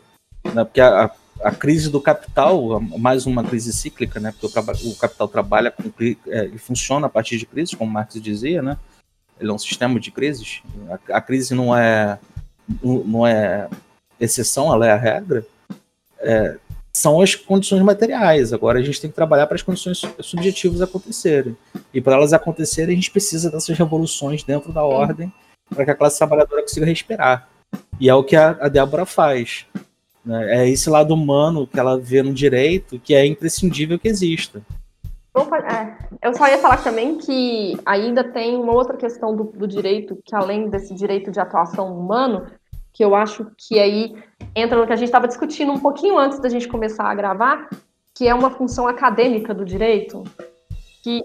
Né? 0.53 0.65
Porque 0.65 0.81
a, 0.81 1.09
a, 1.41 1.51
crise 1.51 1.89
do 1.89 2.01
capital, 2.01 2.81
mais 2.81 3.25
uma 3.25 3.43
crise 3.43 3.71
cíclica, 3.71 4.19
né? 4.19 4.33
porque 4.39 4.59
o, 4.59 4.91
o 4.91 4.95
capital 4.95 5.27
trabalha 5.29 5.71
com, 5.71 5.83
é, 6.27 6.49
funciona 6.57 7.07
a 7.07 7.09
partir 7.09 7.37
de 7.37 7.45
crises, 7.45 7.73
como 7.73 7.91
Marx 7.91 8.21
dizia, 8.21 8.61
né? 8.61 8.77
Ele 9.41 9.49
é 9.49 9.53
um 9.53 9.57
sistema 9.57 9.99
de 9.99 10.11
crises. 10.11 10.61
A, 10.89 11.17
a 11.17 11.21
crise 11.21 11.55
não 11.55 11.75
é, 11.75 12.19
não 12.83 13.25
é 13.25 13.67
exceção, 14.19 14.71
ela 14.71 14.87
é 14.87 14.91
a 14.91 14.95
regra. 14.95 15.45
É, 16.19 16.57
são 16.93 17.19
as 17.19 17.33
condições 17.33 17.81
materiais. 17.81 18.53
Agora 18.53 18.79
a 18.79 18.83
gente 18.83 19.01
tem 19.01 19.09
que 19.09 19.15
trabalhar 19.15 19.47
para 19.47 19.55
as 19.55 19.63
condições 19.63 20.01
subjetivas 20.19 20.81
acontecerem. 20.81 21.57
E 21.93 21.99
para 21.99 22.15
elas 22.15 22.33
acontecerem, 22.33 22.93
a 22.93 22.95
gente 22.95 23.11
precisa 23.11 23.49
dessas 23.49 23.77
revoluções 23.77 24.43
dentro 24.43 24.71
da 24.71 24.83
ordem 24.83 25.33
para 25.69 25.85
que 25.85 25.91
a 25.91 25.95
classe 25.95 26.17
trabalhadora 26.17 26.61
consiga 26.61 26.85
respirar. 26.85 27.49
E 27.99 28.09
é 28.09 28.13
o 28.13 28.23
que 28.23 28.35
a, 28.35 28.51
a 28.59 28.67
Débora 28.67 29.05
faz. 29.05 29.65
Né? 30.23 30.59
É 30.59 30.69
esse 30.69 30.89
lado 30.89 31.13
humano 31.13 31.65
que 31.65 31.79
ela 31.79 31.97
vê 31.97 32.21
no 32.21 32.33
direito 32.33 32.99
que 32.99 33.15
é 33.15 33.25
imprescindível 33.25 33.97
que 33.97 34.07
exista. 34.07 34.61
É, 35.33 36.27
eu 36.27 36.33
só 36.33 36.45
ia 36.47 36.57
falar 36.57 36.83
também 36.83 37.17
que 37.17 37.77
ainda 37.85 38.23
tem 38.23 38.57
uma 38.57 38.73
outra 38.73 38.97
questão 38.97 39.33
do, 39.35 39.45
do, 39.45 39.65
direito, 39.65 40.19
que 40.25 40.35
além 40.35 40.69
desse 40.69 40.93
direito 40.93 41.31
de 41.31 41.39
atuação 41.39 41.97
humano, 41.97 42.47
que 42.91 43.03
eu 43.03 43.15
acho 43.15 43.49
que 43.57 43.79
aí 43.79 44.13
entra 44.53 44.77
no 44.77 44.85
que 44.85 44.91
a 44.91 44.97
gente 44.97 45.07
estava 45.07 45.29
discutindo 45.29 45.71
um 45.71 45.79
pouquinho 45.79 46.17
antes 46.17 46.39
da 46.39 46.49
gente 46.49 46.67
começar 46.67 47.05
a 47.05 47.15
gravar, 47.15 47.69
que 48.13 48.27
é 48.27 48.33
uma 48.33 48.49
função 48.49 48.87
acadêmica 48.87 49.53
do 49.53 49.63
direito, 49.63 50.23
que 51.01 51.23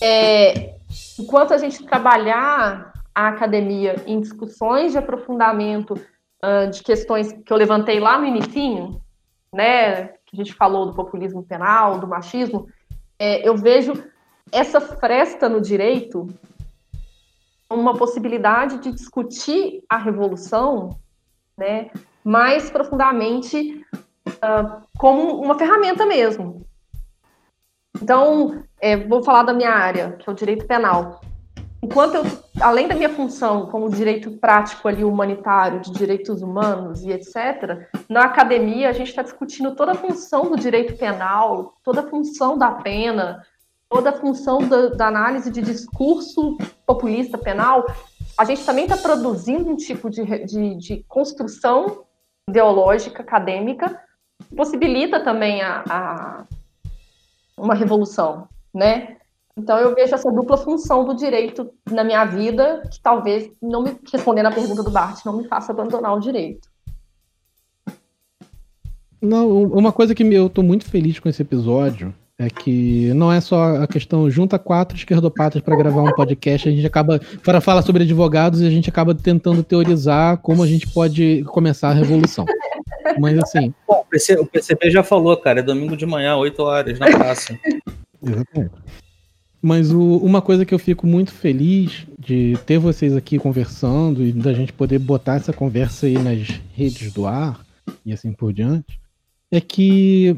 é, 0.00 0.76
enquanto 1.18 1.52
a 1.52 1.58
gente 1.58 1.84
trabalhar 1.84 2.92
a 3.14 3.28
academia 3.28 3.96
em 4.06 4.18
discussões 4.18 4.92
de 4.92 4.98
aprofundamento 4.98 5.92
uh, 5.92 6.70
de 6.70 6.82
questões 6.82 7.32
que 7.32 7.52
eu 7.52 7.56
levantei 7.58 8.00
lá 8.00 8.18
no 8.18 8.26
início, 8.26 8.98
né, 9.52 10.06
que 10.24 10.34
a 10.34 10.36
gente 10.36 10.54
falou 10.54 10.86
do 10.86 10.94
populismo 10.94 11.42
penal, 11.42 11.98
do 11.98 12.06
machismo, 12.06 12.66
é, 13.22 13.48
eu 13.48 13.56
vejo 13.56 13.92
essa 14.50 14.80
fresta 14.80 15.48
no 15.48 15.60
direito 15.60 16.26
uma 17.70 17.96
possibilidade 17.96 18.78
de 18.78 18.90
discutir 18.90 19.84
a 19.88 19.96
revolução 19.96 20.98
né, 21.56 21.88
mais 22.24 22.68
profundamente 22.68 23.86
uh, 24.26 24.82
como 24.98 25.40
uma 25.40 25.56
ferramenta 25.56 26.04
mesmo. 26.04 26.66
Então, 27.94 28.64
é, 28.80 28.96
vou 28.96 29.22
falar 29.22 29.44
da 29.44 29.54
minha 29.54 29.70
área, 29.70 30.16
que 30.18 30.28
é 30.28 30.32
o 30.32 30.34
direito 30.34 30.66
penal. 30.66 31.20
Enquanto 31.82 32.14
eu, 32.14 32.22
além 32.60 32.86
da 32.86 32.94
minha 32.94 33.08
função 33.08 33.66
como 33.66 33.90
direito 33.90 34.30
prático 34.30 34.86
ali 34.86 35.02
humanitário, 35.02 35.80
de 35.80 35.90
direitos 35.90 36.40
humanos 36.40 37.02
e 37.02 37.10
etc., 37.10 37.88
na 38.08 38.24
academia 38.24 38.88
a 38.88 38.92
gente 38.92 39.08
está 39.08 39.22
discutindo 39.22 39.74
toda 39.74 39.92
a 39.92 39.96
função 39.96 40.50
do 40.50 40.56
direito 40.56 40.96
penal, 40.96 41.74
toda 41.82 42.00
a 42.00 42.08
função 42.08 42.56
da 42.56 42.70
pena, 42.70 43.44
toda 43.90 44.10
a 44.10 44.12
função 44.12 44.58
da, 44.66 44.88
da 44.90 45.08
análise 45.08 45.50
de 45.50 45.60
discurso 45.60 46.56
populista 46.86 47.36
penal. 47.36 47.84
A 48.38 48.44
gente 48.44 48.64
também 48.64 48.84
está 48.84 48.96
produzindo 48.96 49.68
um 49.68 49.76
tipo 49.76 50.08
de, 50.08 50.24
de, 50.46 50.76
de, 50.76 51.04
construção 51.08 52.04
ideológica, 52.48 53.22
acadêmica, 53.22 54.00
que 54.48 54.54
possibilita 54.54 55.20
também 55.20 55.60
a, 55.62 55.84
a 55.88 56.44
uma 57.56 57.74
revolução, 57.74 58.48
né? 58.72 59.18
Então 59.58 59.78
eu 59.78 59.94
vejo 59.94 60.14
essa 60.14 60.30
dupla 60.30 60.56
função 60.56 61.04
do 61.04 61.14
direito 61.14 61.70
na 61.90 62.02
minha 62.02 62.24
vida, 62.24 62.82
que 62.90 63.00
talvez, 63.00 63.50
não 63.60 63.82
me 63.82 63.96
respondendo 64.10 64.46
a 64.46 64.52
pergunta 64.52 64.82
do 64.82 64.90
Bart, 64.90 65.24
não 65.26 65.36
me 65.36 65.46
faça 65.46 65.72
abandonar 65.72 66.16
o 66.16 66.20
direito. 66.20 66.68
Não, 69.20 69.62
uma 69.64 69.92
coisa 69.92 70.14
que 70.14 70.24
eu 70.24 70.46
estou 70.46 70.64
muito 70.64 70.84
feliz 70.84 71.20
com 71.20 71.28
esse 71.28 71.42
episódio 71.42 72.12
é 72.38 72.48
que 72.50 73.12
não 73.14 73.32
é 73.32 73.40
só 73.40 73.76
a 73.76 73.86
questão 73.86 74.28
junta 74.28 74.58
quatro 74.58 74.96
esquerdopatas 74.96 75.62
para 75.62 75.76
gravar 75.76 76.02
um 76.02 76.12
podcast, 76.12 76.68
a 76.68 76.72
gente 76.72 76.86
acaba 76.86 77.20
para 77.44 77.60
falar 77.60 77.82
sobre 77.82 78.02
advogados 78.02 78.60
e 78.60 78.66
a 78.66 78.70
gente 78.70 78.88
acaba 78.88 79.14
tentando 79.14 79.62
teorizar 79.62 80.38
como 80.38 80.62
a 80.62 80.66
gente 80.66 80.88
pode 80.88 81.44
começar 81.44 81.90
a 81.90 81.94
revolução. 81.94 82.44
Mas 83.20 83.38
assim, 83.38 83.72
Bom, 83.86 84.04
o 84.40 84.46
PCB 84.46 84.90
já 84.90 85.04
falou, 85.04 85.36
cara, 85.36 85.60
é 85.60 85.62
domingo 85.62 85.96
de 85.96 86.06
manhã, 86.06 86.36
8 86.36 86.62
horas 86.62 86.98
na 86.98 87.06
praça. 87.06 87.56
Exatamente. 88.20 88.72
Mas 89.62 89.92
o, 89.92 90.16
uma 90.16 90.42
coisa 90.42 90.66
que 90.66 90.74
eu 90.74 90.78
fico 90.78 91.06
muito 91.06 91.32
feliz 91.32 92.04
de 92.18 92.58
ter 92.66 92.78
vocês 92.78 93.14
aqui 93.14 93.38
conversando 93.38 94.26
e 94.26 94.32
da 94.32 94.52
gente 94.52 94.72
poder 94.72 94.98
botar 94.98 95.36
essa 95.36 95.52
conversa 95.52 96.06
aí 96.06 96.18
nas 96.18 96.60
redes 96.74 97.12
do 97.12 97.26
ar 97.26 97.64
e 98.04 98.12
assim 98.12 98.32
por 98.32 98.52
diante, 98.52 99.00
é 99.52 99.60
que 99.60 100.36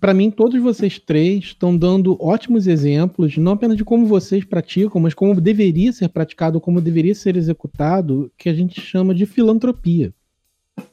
para 0.00 0.12
mim 0.12 0.30
todos 0.30 0.60
vocês 0.60 0.98
três 0.98 1.44
estão 1.44 1.76
dando 1.76 2.16
ótimos 2.22 2.66
exemplos, 2.66 3.38
não 3.38 3.52
apenas 3.52 3.76
de 3.76 3.84
como 3.84 4.06
vocês 4.06 4.44
praticam, 4.44 5.00
mas 5.00 5.14
como 5.14 5.40
deveria 5.40 5.92
ser 5.92 6.10
praticado, 6.10 6.60
como 6.60 6.80
deveria 6.80 7.14
ser 7.14 7.36
executado, 7.36 8.30
que 8.36 8.50
a 8.50 8.54
gente 8.54 8.80
chama 8.80 9.14
de 9.14 9.24
filantropia. 9.24 10.12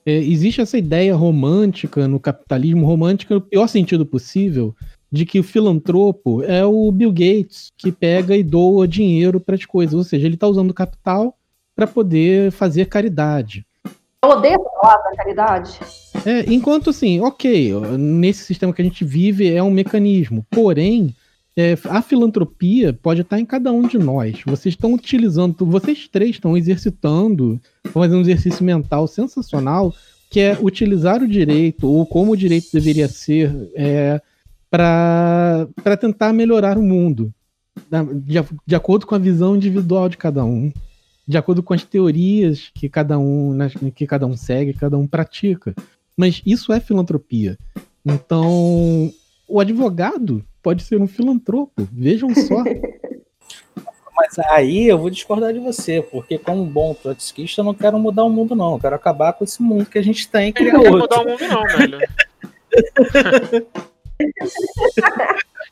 É, 0.05 0.17
existe 0.17 0.61
essa 0.61 0.77
ideia 0.77 1.15
romântica 1.15 2.07
no 2.07 2.19
capitalismo 2.19 2.85
romântico, 2.85 3.33
no 3.33 3.41
pior 3.41 3.67
sentido 3.67 4.05
possível, 4.05 4.75
de 5.11 5.25
que 5.25 5.39
o 5.39 5.43
filantropo 5.43 6.43
é 6.43 6.63
o 6.63 6.91
Bill 6.91 7.11
Gates 7.11 7.71
que 7.77 7.91
pega 7.91 8.35
e 8.35 8.43
doa 8.43 8.87
dinheiro 8.87 9.39
para 9.39 9.55
as 9.55 9.65
coisas, 9.65 9.95
ou 9.95 10.03
seja, 10.03 10.25
ele 10.25 10.35
está 10.35 10.47
usando 10.47 10.73
capital 10.73 11.35
para 11.75 11.87
poder 11.87 12.51
fazer 12.51 12.85
caridade. 12.85 13.65
Eu 14.23 14.31
odeio 14.31 14.59
falar 14.81 14.97
da 14.97 15.15
caridade. 15.15 15.79
É, 16.25 16.51
enquanto 16.53 16.89
assim, 16.89 17.21
ok, 17.21 17.73
nesse 17.97 18.43
sistema 18.43 18.73
que 18.73 18.81
a 18.81 18.85
gente 18.85 19.05
vive 19.05 19.51
é 19.51 19.63
um 19.63 19.71
mecanismo, 19.71 20.45
porém, 20.49 21.15
é, 21.55 21.77
a 21.85 22.01
filantropia 22.01 22.93
pode 22.93 23.21
estar 23.21 23.39
em 23.39 23.45
cada 23.45 23.71
um 23.71 23.87
de 23.87 23.97
nós. 23.97 24.41
Vocês 24.45 24.73
estão 24.73 24.93
utilizando, 24.93 25.65
vocês 25.65 26.07
três 26.07 26.31
estão 26.31 26.57
exercitando, 26.57 27.59
fazendo 27.93 28.17
um 28.17 28.21
exercício 28.21 28.63
mental 28.63 29.07
sensacional, 29.07 29.93
que 30.29 30.39
é 30.39 30.57
utilizar 30.61 31.23
o 31.23 31.27
direito, 31.27 31.87
ou 31.87 32.05
como 32.05 32.33
o 32.33 32.37
direito 32.37 32.67
deveria 32.71 33.07
ser, 33.07 33.53
é, 33.73 34.21
para 34.69 35.97
tentar 35.99 36.31
melhorar 36.33 36.77
o 36.77 36.83
mundo, 36.83 37.33
de, 38.23 38.35
de 38.65 38.75
acordo 38.75 39.07
com 39.07 39.15
a 39.15 39.19
visão 39.19 39.55
individual 39.55 40.09
de 40.09 40.17
cada 40.17 40.45
um, 40.45 40.71
de 41.27 41.37
acordo 41.37 41.61
com 41.61 41.73
as 41.73 41.83
teorias 41.83 42.71
que 42.73 42.89
cada 42.89 43.17
um, 43.17 43.53
né, 43.53 43.69
que 43.95 44.07
cada 44.07 44.25
um 44.25 44.35
segue, 44.35 44.73
cada 44.73 44.97
um 44.97 45.07
pratica. 45.07 45.75
Mas 46.17 46.41
isso 46.45 46.73
é 46.73 46.79
filantropia. 46.79 47.57
Então, 48.05 49.11
o 49.47 49.59
advogado 49.59 50.43
pode 50.61 50.83
ser 50.83 50.99
um 50.99 51.07
filantropo. 51.07 51.87
Vejam 51.91 52.33
só. 52.33 52.63
Mas 54.15 54.37
aí 54.49 54.87
eu 54.87 54.97
vou 54.97 55.09
discordar 55.09 55.53
de 55.53 55.59
você, 55.59 56.01
porque 56.01 56.37
como 56.37 56.63
um 56.63 56.69
bom 56.69 56.93
trotskista 56.93 57.61
eu 57.61 57.65
não 57.65 57.73
quero 57.73 57.97
mudar 57.97 58.25
o 58.25 58.29
mundo, 58.29 58.53
não. 58.53 58.73
Eu 58.73 58.79
quero 58.79 58.95
acabar 58.95 59.31
com 59.31 59.45
esse 59.45 59.61
mundo 59.61 59.85
que 59.85 59.97
a 59.97 60.03
gente 60.03 60.27
tem. 60.27 60.51
Que 60.51 60.69
não 60.71 60.81
quer 60.81 60.91
mudar 60.91 61.21
o 61.21 61.25
mundo, 61.25 61.47
não, 61.47 61.63
velho. 61.77 61.99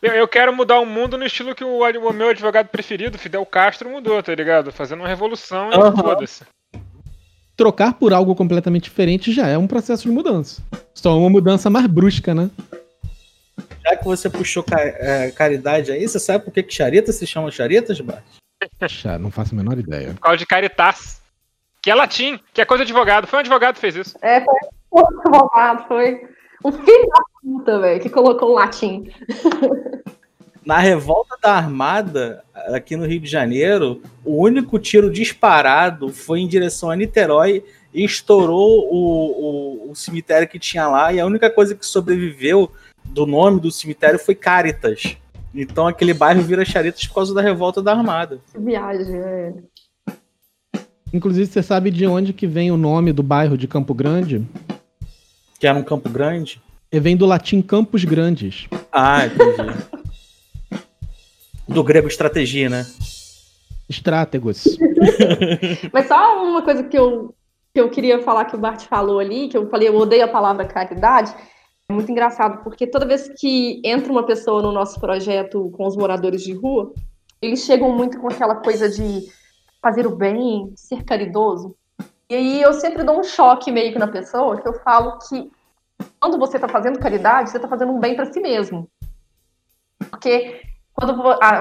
Eu, 0.02 0.14
eu, 0.14 0.28
quero 0.28 0.56
mudar 0.56 0.80
o 0.80 0.86
mundo 0.86 1.18
no 1.18 1.26
estilo 1.26 1.56
que 1.56 1.64
o, 1.64 1.80
o, 1.80 2.14
meu 2.14 2.30
advogado 2.30 2.68
preferido, 2.68 3.18
Fidel 3.18 3.46
Castro, 3.46 3.90
mudou, 3.90 4.22
tá 4.22 4.34
ligado? 4.36 4.72
Fazendo 4.72 5.00
uma 5.00 5.08
revolução 5.08 5.70
uhum. 5.70 5.94
e 5.94 6.02
foda-se. 6.02 6.46
Trocar 7.56 7.94
por 7.94 8.14
algo 8.14 8.36
completamente 8.36 8.84
diferente 8.84 9.34
já 9.34 9.48
é 9.48 9.58
um 9.58 9.66
processo 9.66 10.04
de 10.04 10.12
mudança. 10.12 10.62
Só 10.94 11.18
uma 11.18 11.30
mudança 11.30 11.70
mais 11.70 11.88
brusca, 11.88 12.36
né? 12.36 12.52
Já 13.84 13.96
que 13.96 14.06
você 14.06 14.30
puxou 14.30 14.64
é, 14.72 15.32
caridade 15.32 15.92
aí, 15.92 16.08
você 16.08 16.20
sabe 16.20 16.46
por 16.46 16.54
que, 16.54 16.62
que 16.62 16.74
charita 16.74 17.12
se 17.12 17.26
chama 17.26 17.50
charitas, 17.50 18.00
Bart? 18.00 18.24
não 19.20 19.32
faço 19.32 19.56
a 19.56 19.58
menor 19.58 19.80
ideia. 19.80 20.14
Por 20.14 20.22
causa 20.22 20.38
de 20.38 20.46
caritas. 20.46 21.22
Que 21.82 21.90
é 21.90 21.96
latim, 21.96 22.40
que 22.54 22.62
é 22.62 22.66
coisa 22.66 22.86
de 22.86 22.92
advogado. 22.92 23.26
Foi 23.26 23.38
um 23.38 23.40
advogado 23.40 23.76
que 23.76 23.82
fez 23.82 23.96
isso. 23.96 24.18
É, 24.22 24.42
foi 24.42 24.54
um 24.92 25.20
advogado, 25.20 25.88
foi. 25.88 26.37
Um 26.64 26.72
filho 26.72 27.08
da 27.08 27.22
puta, 27.42 27.80
velho, 27.80 28.02
que 28.02 28.10
colocou 28.10 28.52
um 28.52 28.54
latim. 28.54 29.12
Na 30.66 30.80
revolta 30.80 31.38
da 31.42 31.54
Armada, 31.54 32.44
aqui 32.74 32.98
no 32.98 33.06
Rio 33.06 33.22
de 33.22 33.30
Janeiro, 33.30 34.02
o 34.26 34.44
único 34.44 34.78
tiro 34.78 35.10
disparado 35.10 36.10
foi 36.10 36.42
em 36.42 36.48
direção 36.48 36.92
a 36.92 36.96
Niterói 36.96 37.64
e 37.94 38.04
estourou 38.04 38.88
o, 38.92 39.88
o, 39.88 39.92
o 39.92 39.96
cemitério 39.96 40.48
que 40.48 40.60
tinha 40.60 40.88
lá. 40.88 41.14
E 41.14 41.22
a 41.22 41.26
única 41.26 41.50
coisa 41.50 41.74
que 41.74 41.86
sobreviveu 41.86 42.70
do 43.06 43.26
nome 43.26 43.62
do 43.62 43.72
cemitério 43.72 44.20
foi 44.20 44.36
Caritas. 44.36 45.16
Então 45.56 45.88
aquele 45.88 46.14
bairro 46.14 46.42
vira 46.42 46.66
Charitas 46.66 47.08
por 47.08 47.16
causa 47.16 47.34
da 47.34 47.42
revolta 47.42 47.82
da 47.82 47.94
Armada. 47.94 48.42
Que 48.52 48.60
viagem, 48.60 49.16
é. 49.16 49.54
Inclusive, 51.14 51.46
você 51.46 51.64
sabe 51.64 51.90
de 51.90 52.06
onde 52.06 52.34
que 52.34 52.46
vem 52.46 52.72
o 52.72 52.78
nome 52.78 53.14
do 53.14 53.24
bairro 53.24 53.58
de 53.58 53.68
Campo 53.68 53.94
Grande? 53.94 54.46
Que 55.60 55.68
era 55.68 55.78
um 55.78 55.84
campo 55.84 56.10
grande? 56.10 56.62
E 56.92 57.00
vem 57.00 57.18
do 57.18 57.26
latim 57.26 57.62
campos 57.62 58.06
grandes. 58.06 58.68
Ah, 58.92 59.26
entendi. 59.26 60.84
do 61.68 61.84
grego 61.84 62.08
estratégia, 62.08 62.70
né? 62.70 62.86
Estrátegos. 63.90 64.78
Mas 65.92 66.08
só 66.08 66.44
uma 66.44 66.62
coisa 66.62 66.84
que 66.84 66.98
eu, 66.98 67.34
que 67.74 67.82
eu 67.82 67.90
queria 67.90 68.22
falar 68.22 68.46
que 68.46 68.56
o 68.56 68.60
Bart 68.60 68.86
falou 68.86 69.20
ali, 69.20 69.50
que 69.50 69.58
eu 69.58 69.70
falei, 69.70 69.88
eu 69.88 69.96
odeio 69.96 70.26
a 70.26 70.30
palavra 70.30 70.66
caridade. 70.66 71.34
É 71.90 71.94
muito 71.94 72.12
engraçado, 72.12 72.64
porque 72.64 72.86
toda 72.86 73.06
vez 73.06 73.30
que 73.38 73.82
entra 73.84 74.12
uma 74.12 74.26
pessoa 74.26 74.62
no 74.62 74.72
nosso 74.72 75.00
projeto 75.00 75.70
com 75.72 75.88
os 75.88 75.96
moradores 75.96 76.44
de 76.44 76.54
rua, 76.54 76.94
eles 77.42 77.64
chegam 77.64 77.96
muito 77.96 78.20
com 78.20 78.28
aquela 78.28 78.56
coisa 78.56 78.90
de 78.90 79.28
fazer 79.82 80.06
o 80.06 80.16
bem, 80.16 80.72
ser 80.76 81.04
caridoso. 81.04 81.76
E 82.30 82.36
aí 82.36 82.62
eu 82.62 82.74
sempre 82.74 83.04
dou 83.04 83.20
um 83.20 83.24
choque 83.24 83.72
meio 83.72 83.94
que 83.94 84.00
na 84.00 84.08
pessoa, 84.08 84.60
que 84.60 84.68
eu 84.68 84.74
falo 84.82 85.18
que 85.20 85.50
quando 86.20 86.38
você 86.38 86.58
está 86.58 86.68
fazendo 86.68 87.00
caridade, 87.00 87.50
você 87.50 87.58
está 87.58 87.68
fazendo 87.68 87.94
um 87.94 88.00
bem 88.00 88.16
para 88.16 88.32
si 88.32 88.40
mesmo. 88.40 88.90
Porque 90.10 90.62
quando 90.94 91.16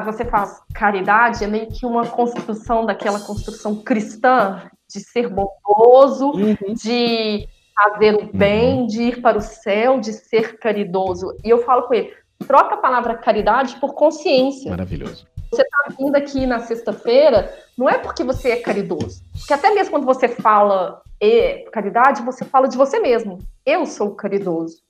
você 0.05 0.24
faz 0.24 0.60
caridade, 0.74 1.44
é 1.44 1.47
meio 1.47 1.68
que 1.68 1.86
uma 1.86 2.06
construção 2.06 2.84
daquela 2.84 3.20
construção 3.20 3.76
cristã 3.76 4.62
de 4.88 5.01
ser 5.01 5.28
bondoso, 5.28 6.30
uhum. 6.30 6.74
de 6.74 7.47
fazer 7.74 8.14
o 8.14 8.32
bem, 8.32 8.80
uhum. 8.80 8.86
de 8.86 9.02
ir 9.02 9.22
para 9.22 9.38
o 9.38 9.43
céu, 9.43 10.01
de 10.01 10.12
ser 10.12 10.59
caridoso. 10.59 11.36
E 11.44 11.51
eu 11.51 11.62
falo 11.64 11.82
com 11.82 11.94
ele: 11.94 12.12
troca 12.47 12.74
a 12.74 12.78
palavra 12.78 13.16
caridade 13.16 13.76
por 13.76 13.94
consciência. 13.94 14.70
Maravilhoso. 14.70 15.26
Você 15.51 15.62
está 15.62 15.94
vindo 15.98 16.16
aqui 16.16 16.47
na 16.47 16.60
sexta-feira, 16.60 17.55
não 17.77 17.89
é 17.89 17.98
porque 17.98 18.24
você 18.24 18.51
é 18.51 18.56
caridoso. 18.56 19.23
Porque 19.39 19.52
até 19.52 19.73
mesmo 19.73 19.93
quando 19.93 20.05
você 20.05 20.28
fala 20.28 21.02
e 21.20 21.64
caridade, 21.73 22.23
você 22.23 22.44
fala 22.44 22.68
de 22.68 22.77
você 22.77 22.98
mesmo. 22.98 23.39
Eu 23.64 23.86
sou 23.86 24.14
caridoso. 24.14 24.82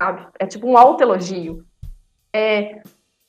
Sabe? 0.00 0.26
É 0.38 0.46
tipo 0.46 0.66
um 0.66 0.76
autoelogio. 0.76 1.64
É, 2.32 2.82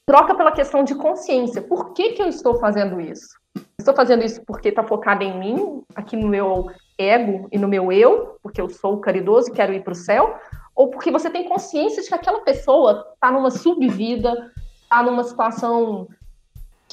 troca 0.05 0.35
pela 0.35 0.51
questão 0.51 0.83
de 0.83 0.95
consciência. 0.95 1.61
Por 1.61 1.93
que, 1.93 2.13
que 2.13 2.21
eu 2.21 2.27
estou 2.27 2.59
fazendo 2.59 2.99
isso? 2.99 3.37
Estou 3.77 3.93
fazendo 3.93 4.23
isso 4.23 4.41
porque 4.45 4.69
está 4.69 4.83
focado 4.83 5.23
em 5.23 5.37
mim, 5.37 5.83
aqui 5.95 6.15
no 6.15 6.27
meu 6.27 6.67
ego 6.97 7.47
e 7.51 7.57
no 7.57 7.67
meu 7.67 7.91
eu, 7.91 8.37
porque 8.41 8.61
eu 8.61 8.69
sou 8.69 8.99
caridoso 8.99 9.49
e 9.49 9.53
quero 9.53 9.73
ir 9.73 9.83
para 9.83 9.93
o 9.93 9.95
céu, 9.95 10.39
ou 10.75 10.89
porque 10.89 11.11
você 11.11 11.29
tem 11.29 11.47
consciência 11.47 12.01
de 12.01 12.07
que 12.07 12.15
aquela 12.15 12.41
pessoa 12.41 13.11
está 13.13 13.31
numa 13.31 13.51
subvida, 13.51 14.51
está 14.83 15.03
numa 15.03 15.23
situação 15.23 16.07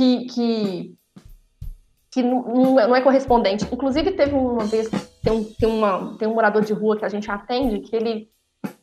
que, 0.01 0.25
que, 0.27 0.95
que 2.11 2.23
não, 2.23 2.97
é 2.97 3.03
correspondente. 3.03 3.67
Inclusive, 3.71 4.13
teve 4.13 4.35
uma 4.35 4.65
vez, 4.65 4.89
tem 5.23 5.33
um, 5.33 5.45
tem, 5.45 5.69
uma, 5.69 6.17
tem 6.17 6.27
um 6.27 6.35
morador 6.35 6.65
de 6.65 6.73
rua 6.73 6.97
que 6.97 7.05
a 7.05 7.09
gente 7.09 7.31
atende, 7.31 7.81
que 7.81 7.95
ele, 7.95 8.31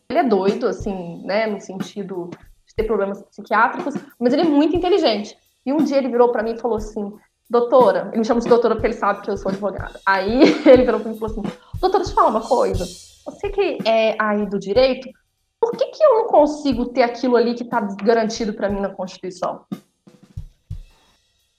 ele 0.08 0.20
é 0.20 0.24
doido, 0.24 0.68
assim, 0.68 1.24
né, 1.26 1.48
no 1.48 1.60
sentido 1.60 2.30
de 2.68 2.76
ter 2.76 2.84
problemas 2.84 3.24
psiquiátricos, 3.24 3.96
mas 4.20 4.32
ele 4.32 4.44
é 4.44 4.46
muito 4.46 4.76
inteligente. 4.76 5.36
E 5.66 5.74
um 5.74 5.78
dia 5.78 5.98
ele 5.98 6.10
virou 6.10 6.32
para 6.32 6.44
mim 6.44 6.54
e 6.54 6.60
falou 6.60 6.78
assim: 6.78 7.12
doutora, 7.50 8.10
ele 8.10 8.20
me 8.20 8.26
chama 8.26 8.40
de 8.40 8.48
doutora 8.48 8.76
porque 8.76 8.88
ele 8.88 8.94
sabe 8.94 9.22
que 9.24 9.32
eu 9.32 9.38
sou 9.38 9.50
advogada. 9.50 10.00
Aí 10.06 10.42
ele 10.70 10.84
virou 10.84 11.00
pra 11.00 11.10
mim 11.10 11.16
e 11.16 11.20
falou 11.20 11.34
assim: 11.34 11.58
doutora, 11.80 12.04
deixa 12.04 12.12
eu 12.12 12.16
falar 12.16 12.30
uma 12.30 12.48
coisa. 12.48 12.86
Você 13.26 13.50
que 13.50 13.80
é 13.86 14.16
aí 14.22 14.46
do 14.46 14.60
direito, 14.60 15.10
por 15.60 15.72
que, 15.72 15.88
que 15.88 16.04
eu 16.04 16.14
não 16.14 16.28
consigo 16.28 16.86
ter 16.86 17.02
aquilo 17.02 17.36
ali 17.36 17.56
que 17.56 17.64
está 17.64 17.82
garantido 18.04 18.54
para 18.54 18.70
mim 18.70 18.80
na 18.80 18.90
Constituição? 18.90 19.66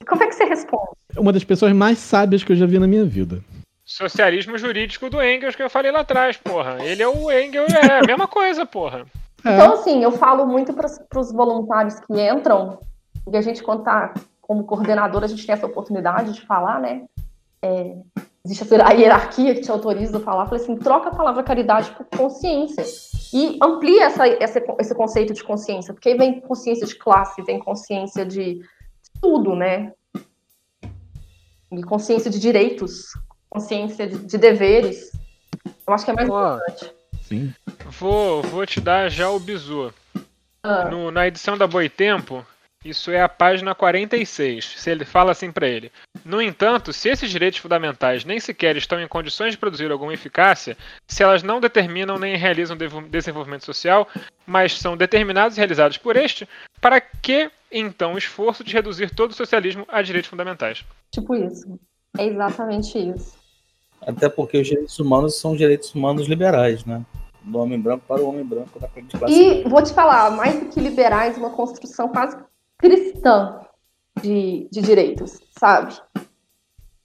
Como 0.09 0.23
é 0.23 0.27
que 0.27 0.33
você 0.33 0.45
responde? 0.45 0.89
É 1.15 1.19
uma 1.19 1.31
das 1.31 1.43
pessoas 1.43 1.71
mais 1.71 1.99
sábias 1.99 2.43
que 2.43 2.51
eu 2.51 2.55
já 2.55 2.65
vi 2.65 2.79
na 2.79 2.87
minha 2.87 3.05
vida. 3.05 3.41
Socialismo 3.85 4.57
jurídico 4.57 5.09
do 5.09 5.21
Engels 5.21 5.55
que 5.55 5.63
eu 5.63 5.69
falei 5.69 5.91
lá 5.91 6.01
atrás, 6.01 6.37
porra. 6.37 6.83
Ele 6.83 7.01
é 7.01 7.07
o 7.07 7.31
Engels, 7.31 7.73
é 7.73 7.99
a 7.99 8.05
mesma 8.05 8.27
coisa, 8.27 8.65
porra. 8.65 9.05
É. 9.45 9.53
Então, 9.53 9.73
assim, 9.73 10.03
eu 10.03 10.11
falo 10.11 10.45
muito 10.45 10.73
para 10.73 11.19
os 11.19 11.31
voluntários 11.31 11.99
que 11.99 12.21
entram, 12.21 12.79
e 13.31 13.37
a 13.37 13.41
gente, 13.41 13.63
quando 13.63 13.83
tá 13.83 14.13
como 14.41 14.63
coordenadora, 14.63 15.25
a 15.25 15.29
gente 15.29 15.45
tem 15.45 15.53
essa 15.53 15.65
oportunidade 15.65 16.33
de 16.33 16.41
falar, 16.41 16.79
né? 16.79 17.03
É, 17.61 17.95
existe 18.43 18.63
a 18.75 18.91
hierarquia 18.91 19.53
que 19.53 19.61
te 19.61 19.71
autoriza 19.71 20.17
a 20.17 20.21
falar. 20.21 20.47
falei 20.47 20.63
assim, 20.63 20.75
troca 20.75 21.09
a 21.09 21.15
palavra 21.15 21.43
caridade 21.43 21.91
por 21.91 22.05
consciência. 22.05 22.83
E 23.33 23.59
amplia 23.61 24.05
essa, 24.05 24.27
essa, 24.27 24.61
esse 24.79 24.95
conceito 24.95 25.33
de 25.33 25.43
consciência, 25.43 25.93
porque 25.93 26.09
aí 26.09 26.17
vem 26.17 26.41
consciência 26.41 26.87
de 26.87 26.95
classe, 26.95 27.43
vem 27.43 27.59
consciência 27.59 28.25
de 28.25 28.61
tudo, 29.21 29.55
né? 29.55 29.93
E 31.71 31.81
consciência 31.83 32.31
de 32.31 32.39
direitos, 32.39 33.13
consciência 33.49 34.07
de, 34.07 34.17
de 34.17 34.37
deveres. 34.37 35.11
Eu 35.85 35.93
acho 35.93 36.05
que 36.05 36.11
é 36.11 36.13
mais 36.13 36.27
importante. 36.27 36.91
Sim. 37.23 37.53
Vou, 37.85 38.41
vou 38.41 38.65
te 38.65 38.81
dar 38.81 39.09
já 39.09 39.29
o 39.29 39.39
bizu. 39.39 39.93
Ah. 40.63 40.85
No, 40.85 41.11
na 41.11 41.27
edição 41.27 41.57
da 41.57 41.67
Boitempo, 41.67 42.45
isso 42.83 43.11
é 43.11 43.21
a 43.21 43.27
página 43.27 43.75
46. 43.75 44.65
Se 44.77 44.89
ele 44.89 45.03
fala 45.03 45.31
assim 45.31 45.51
para 45.51 45.67
ele: 45.67 45.91
No 46.23 46.41
entanto, 46.41 46.93
se 46.93 47.09
esses 47.09 47.29
direitos 47.29 47.59
fundamentais 47.59 48.23
nem 48.23 48.39
sequer 48.39 48.77
estão 48.77 49.01
em 49.01 49.07
condições 49.07 49.51
de 49.51 49.57
produzir 49.57 49.91
alguma 49.91 50.13
eficácia, 50.13 50.77
se 51.07 51.21
elas 51.21 51.43
não 51.43 51.59
determinam 51.59 52.17
nem 52.17 52.37
realizam 52.37 52.77
desenvolvimento 53.09 53.65
social, 53.65 54.07
mas 54.45 54.77
são 54.77 54.95
determinados 54.95 55.57
e 55.57 55.59
realizados 55.59 55.97
por 55.97 56.15
este, 56.15 56.47
para 56.79 57.01
que 57.01 57.51
então 57.71 58.13
o 58.13 58.17
esforço 58.17 58.63
de 58.63 58.73
reduzir 58.73 59.13
todo 59.13 59.31
o 59.31 59.35
socialismo 59.35 59.85
a 59.87 60.01
direitos 60.01 60.29
fundamentais? 60.29 60.85
Tipo 61.11 61.35
isso. 61.35 61.79
É 62.17 62.25
exatamente 62.25 62.97
isso. 62.97 63.37
Até 64.01 64.29
porque 64.29 64.57
os 64.57 64.67
direitos 64.67 64.97
humanos 64.99 65.39
são 65.39 65.55
direitos 65.55 65.93
humanos 65.93 66.27
liberais, 66.27 66.85
né? 66.85 67.05
Do 67.41 67.59
homem 67.59 67.79
branco 67.79 68.03
para 68.07 68.21
o 68.21 68.29
homem 68.29 68.45
branco 68.45 68.79
da 68.79 68.87
classe. 68.87 69.33
E 69.33 69.63
vou 69.63 69.81
te 69.81 69.93
falar, 69.93 70.31
mais 70.31 70.59
do 70.59 70.67
que 70.67 70.79
liberais, 70.79 71.37
uma 71.37 71.51
construção 71.51 72.09
quase 72.09 72.37
cristã 72.77 73.61
de, 74.21 74.67
de 74.71 74.81
direitos, 74.81 75.39
sabe? 75.57 75.95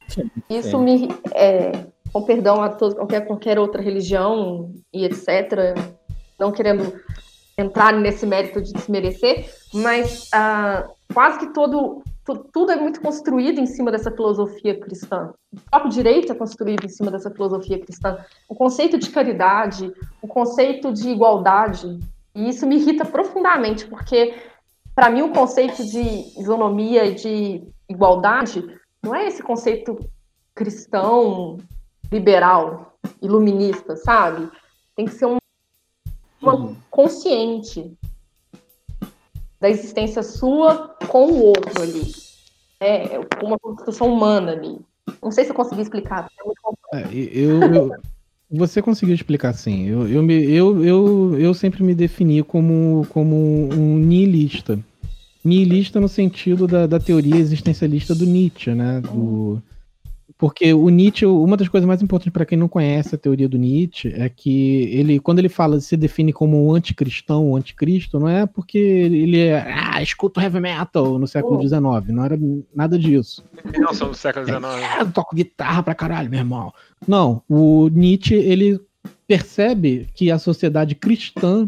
Sim, 0.08 0.30
Isso 0.48 0.70
sim. 0.70 0.78
me. 0.78 1.08
É, 1.34 1.72
com 2.12 2.22
perdão 2.22 2.62
a 2.62 2.68
todos, 2.68 2.94
qualquer, 2.94 3.26
qualquer 3.26 3.58
outra 3.58 3.82
religião 3.82 4.72
e 4.92 5.04
etc., 5.04 5.74
não 6.38 6.52
querendo 6.52 7.00
entrar 7.56 7.92
nesse 7.92 8.26
mérito 8.26 8.60
de 8.60 8.72
desmerecer, 8.72 9.48
mas 9.72 10.28
uh, 10.28 10.90
quase 11.12 11.38
que 11.38 11.52
todo, 11.52 12.02
tudo 12.52 12.72
é 12.72 12.76
muito 12.76 13.00
construído 13.00 13.60
em 13.60 13.66
cima 13.66 13.90
dessa 13.90 14.10
filosofia 14.10 14.78
cristã. 14.78 15.32
O 15.52 15.60
próprio 15.70 15.90
direito 15.90 16.32
é 16.32 16.34
construído 16.34 16.84
em 16.84 16.88
cima 16.88 17.10
dessa 17.10 17.30
filosofia 17.30 17.78
cristã. 17.78 18.18
O 18.48 18.54
conceito 18.54 18.98
de 18.98 19.10
caridade, 19.10 19.92
o 20.20 20.26
conceito 20.26 20.92
de 20.92 21.10
igualdade, 21.10 22.00
e 22.34 22.48
isso 22.48 22.66
me 22.66 22.76
irrita 22.76 23.04
profundamente, 23.04 23.86
porque 23.86 24.34
para 24.94 25.10
mim, 25.10 25.22
o 25.22 25.32
conceito 25.32 25.84
de 25.84 26.38
isonomia 26.38 27.04
e 27.04 27.14
de 27.14 27.62
igualdade 27.88 28.64
não 29.02 29.14
é 29.14 29.26
esse 29.26 29.42
conceito 29.42 29.98
cristão, 30.54 31.58
liberal, 32.12 32.96
iluminista, 33.20 33.96
sabe? 33.96 34.48
Tem 34.94 35.06
que 35.06 35.12
ser 35.12 35.26
um, 35.26 35.38
uma 36.40 36.54
uhum. 36.54 36.76
Consciente 36.94 37.92
da 39.60 39.68
existência 39.68 40.22
sua 40.22 40.94
com 41.08 41.26
o 41.26 41.42
outro 41.46 41.82
ali. 41.82 42.12
É 42.78 43.18
uma 43.42 43.58
construção 43.58 44.14
humana 44.14 44.52
ali. 44.52 44.78
Não 45.20 45.32
sei 45.32 45.44
se 45.44 45.50
eu 45.50 45.56
consegui 45.56 45.82
explicar. 45.82 46.30
É, 46.92 47.02
eu, 47.12 47.74
eu, 47.74 47.92
você 48.48 48.80
conseguiu 48.80 49.12
explicar 49.12 49.52
sim. 49.54 49.86
Eu, 49.86 50.06
eu, 50.06 50.30
eu, 50.30 50.84
eu, 50.84 51.40
eu 51.40 51.54
sempre 51.54 51.82
me 51.82 51.96
defini 51.96 52.44
como, 52.44 53.04
como 53.10 53.34
um 53.36 53.98
nihilista. 53.98 54.78
Nihilista 55.44 56.00
no 56.00 56.08
sentido 56.08 56.68
da, 56.68 56.86
da 56.86 57.00
teoria 57.00 57.36
existencialista 57.36 58.14
do 58.14 58.24
Nietzsche, 58.24 58.72
né? 58.72 59.00
Do, 59.00 59.60
porque 60.36 60.74
o 60.74 60.88
Nietzsche, 60.88 61.24
uma 61.26 61.56
das 61.56 61.68
coisas 61.68 61.86
mais 61.86 62.02
importantes 62.02 62.32
para 62.32 62.44
quem 62.44 62.58
não 62.58 62.68
conhece 62.68 63.14
a 63.14 63.18
teoria 63.18 63.48
do 63.48 63.56
Nietzsche 63.56 64.12
é 64.14 64.28
que 64.28 64.82
ele, 64.92 65.20
quando 65.20 65.38
ele 65.38 65.48
fala, 65.48 65.80
se 65.80 65.96
define 65.96 66.32
como 66.32 66.66
um 66.66 66.74
anticristão, 66.74 67.50
um 67.50 67.56
anticristo, 67.56 68.18
não 68.18 68.28
é 68.28 68.44
porque 68.44 68.78
ele 68.78 69.38
é, 69.38 69.72
ah, 69.72 70.02
escuta 70.02 70.42
heavy 70.42 70.60
metal 70.60 71.18
no 71.18 71.26
século 71.26 71.60
XIX, 71.60 71.80
não 72.08 72.24
era 72.24 72.38
nada 72.74 72.98
disso. 72.98 73.44
Não 73.78 73.94
são 73.94 74.08
do 74.08 74.16
século 74.16 74.44
XIX. 74.44 74.64
É, 75.00 75.04
toco 75.04 75.36
guitarra 75.36 75.82
pra 75.82 75.94
caralho, 75.94 76.28
meu 76.28 76.40
irmão. 76.40 76.72
Não, 77.06 77.42
o 77.48 77.88
Nietzsche, 77.88 78.34
ele 78.34 78.80
percebe 79.26 80.08
que 80.14 80.30
a 80.30 80.38
sociedade 80.38 80.94
cristã, 80.94 81.66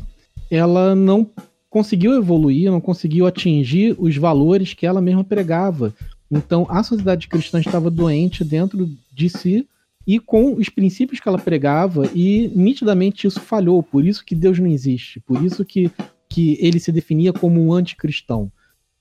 ela 0.51 0.95
não 0.95 1.31
conseguiu 1.71 2.15
evoluir, 2.15 2.71
não 2.71 2.81
conseguiu 2.81 3.27
atingir 3.27 3.95
os 3.99 4.17
valores 4.17 4.75
que 4.75 4.87
ela 4.87 5.01
mesma 5.01 5.23
pregava. 5.23 5.95
Então, 6.31 6.67
a 6.69 6.83
sociedade 6.83 7.29
cristã 7.29 7.61
estava 7.61 7.91
doente 7.91 8.43
dentro 8.43 8.91
de 9.13 9.29
si 9.29 9.67
e 10.07 10.21
com 10.21 10.55
os 10.55 10.69
princípios 10.69 11.19
que 11.19 11.29
ela 11.29 11.39
pregava, 11.39 12.09
e 12.15 12.51
nitidamente 12.55 13.27
isso 13.27 13.41
falhou. 13.41 13.83
Por 13.83 14.05
isso 14.05 14.25
que 14.25 14.35
Deus 14.35 14.59
não 14.59 14.69
existe, 14.69 15.19
por 15.21 15.43
isso 15.45 15.65
que, 15.65 15.91
que 16.29 16.57
ele 16.61 16.79
se 16.79 16.93
definia 16.93 17.33
como 17.33 17.61
um 17.61 17.73
anticristão. 17.73 18.51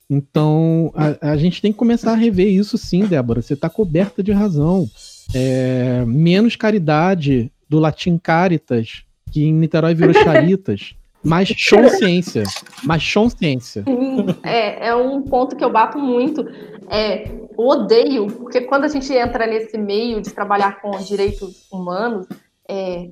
Então, 0.09 0.91
a, 0.95 1.31
a 1.31 1.37
gente 1.37 1.61
tem 1.61 1.71
que 1.71 1.77
começar 1.77 2.11
a 2.11 2.15
rever 2.15 2.47
isso 2.47 2.77
sim, 2.77 3.05
Débora. 3.05 3.41
Você 3.41 3.53
está 3.53 3.69
coberta 3.69 4.21
de 4.23 4.31
razão. 4.31 4.89
É, 5.33 6.03
menos 6.05 6.55
caridade 6.55 7.51
do 7.67 7.79
latim 7.79 8.17
caritas, 8.17 9.03
que 9.31 9.43
em 9.43 9.53
Niterói 9.53 9.95
virou 9.95 10.13
charitas. 10.23 10.95
Mais 11.25 11.49
consciência. 11.49 12.43
Mais 12.83 13.13
consciência. 13.13 13.83
É, 14.43 14.89
é 14.89 14.95
um 14.95 15.21
ponto 15.23 15.55
que 15.55 15.63
eu 15.63 15.71
bato 15.71 15.97
muito. 15.97 16.45
É, 16.89 17.31
odeio, 17.57 18.27
porque 18.27 18.61
quando 18.61 18.83
a 18.83 18.87
gente 18.87 19.11
entra 19.11 19.47
nesse 19.47 19.77
meio 19.77 20.21
de 20.21 20.31
trabalhar 20.31 20.79
com 20.81 20.91
direitos 20.99 21.67
humanos, 21.71 22.27
é, 22.69 23.09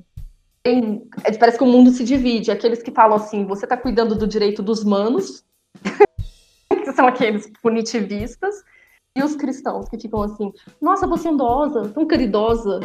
tem, 0.62 1.06
é, 1.24 1.32
parece 1.36 1.58
que 1.58 1.64
o 1.64 1.66
mundo 1.66 1.90
se 1.90 2.04
divide. 2.04 2.50
Aqueles 2.50 2.82
que 2.82 2.92
falam 2.92 3.16
assim, 3.16 3.44
você 3.44 3.66
está 3.66 3.76
cuidando 3.76 4.14
do 4.14 4.26
direito 4.26 4.62
dos 4.62 4.84
manos, 4.84 5.44
que 6.70 6.92
são 6.92 7.06
aqueles 7.06 7.50
punitivistas, 7.60 8.54
e 9.16 9.22
os 9.22 9.36
cristãos 9.36 9.88
que 9.88 9.98
ficam 9.98 10.22
assim, 10.22 10.52
nossa, 10.80 11.06
você 11.06 11.28
é 11.28 11.30
bondosa, 11.30 11.88
tão 11.90 12.06
caridosa. 12.06 12.80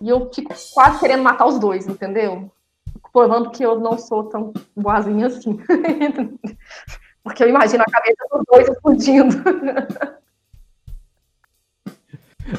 E 0.00 0.08
eu 0.08 0.30
fico 0.32 0.54
quase 0.72 1.00
querendo 1.00 1.22
matar 1.22 1.46
os 1.46 1.58
dois, 1.58 1.86
entendeu? 1.86 2.50
Provando 3.14 3.50
que 3.50 3.64
eu 3.64 3.78
não 3.78 3.96
sou 3.96 4.24
tão 4.24 4.52
boazinha 4.76 5.28
assim. 5.28 5.56
Porque 7.22 7.44
eu 7.44 7.48
imagino 7.48 7.84
a 7.86 7.90
cabeça 7.90 8.26
dos 8.30 8.42
dois 8.50 8.68
explodindo. 8.68 9.36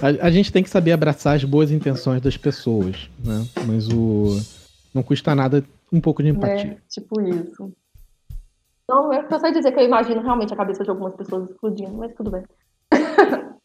A, 0.02 0.27
a, 0.27 0.32
gente 0.32 0.52
tem 0.52 0.64
que 0.64 0.69
saber 0.69 0.94
abraçar 0.94 1.36
as 1.36 1.44
boas 1.44 1.69
intenções 1.69 2.22
das 2.22 2.38
pessoas, 2.38 3.07
né? 3.23 3.45
Mas 3.68 3.88
o 3.90 4.40
não 4.94 5.03
custa 5.03 5.36
nada 5.36 5.64
um 5.91 6.02
pouco 6.02 6.23
de 6.23 6.30
empatia. 6.30 6.72
É, 6.72 6.77
tipo 6.90 7.22
isso. 7.22 7.72
Não, 8.90 9.14
eu 9.14 9.40
só 9.40 9.49
dizer 9.49 9.72
que 9.72 9.80
eu 9.80 9.86
imagino 9.86 10.22
realmente 10.22 10.53
a 10.53 10.57
cabeça 10.57 10.84
de 10.84 10.90
algumas 10.90 11.14
pessoas 11.15 11.49
explodindo, 11.49 11.94
mas 11.94 12.14
tudo 12.15 12.32
bem. 12.32 12.44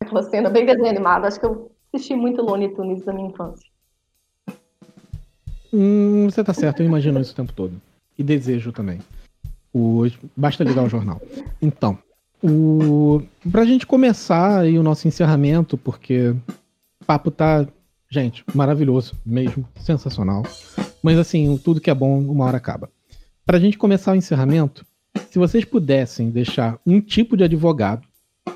Aquela 0.00 0.22
cena 0.22 0.48
bem 0.48 0.64
desenho 0.64 0.88
animado. 0.88 1.26
Acho 1.26 1.40
que 1.40 1.46
eu 1.46 1.70
assisti 1.92 2.14
muito 2.14 2.40
Looney 2.42 2.74
Tunes 2.74 3.04
na 3.04 3.12
minha 3.12 3.28
infância. 3.28 3.73
Hum, 5.76 6.30
você 6.30 6.44
tá 6.44 6.54
certo, 6.54 6.80
eu 6.80 6.86
imagino 6.86 7.20
isso 7.20 7.32
o 7.32 7.34
tempo 7.34 7.52
todo. 7.52 7.82
E 8.16 8.22
desejo 8.22 8.70
também. 8.70 9.00
O... 9.72 10.04
Basta 10.36 10.62
ligar 10.62 10.84
o 10.84 10.88
jornal. 10.88 11.20
Então, 11.60 11.98
o... 12.40 13.20
pra 13.50 13.64
gente 13.64 13.84
começar 13.84 14.60
aí 14.60 14.78
o 14.78 14.84
nosso 14.84 15.08
encerramento, 15.08 15.76
porque 15.76 16.28
o 17.00 17.04
papo 17.04 17.28
tá, 17.28 17.66
gente, 18.08 18.44
maravilhoso 18.54 19.16
mesmo, 19.26 19.66
sensacional. 19.80 20.44
Mas 21.02 21.18
assim, 21.18 21.58
tudo 21.58 21.80
que 21.80 21.90
é 21.90 21.94
bom, 21.94 22.20
uma 22.20 22.44
hora 22.44 22.56
acaba. 22.56 22.88
Pra 23.44 23.58
gente 23.58 23.76
começar 23.76 24.12
o 24.12 24.16
encerramento, 24.16 24.86
se 25.28 25.40
vocês 25.40 25.64
pudessem 25.64 26.30
deixar 26.30 26.78
um 26.86 27.00
tipo 27.00 27.36
de 27.36 27.42
advogado 27.42 28.06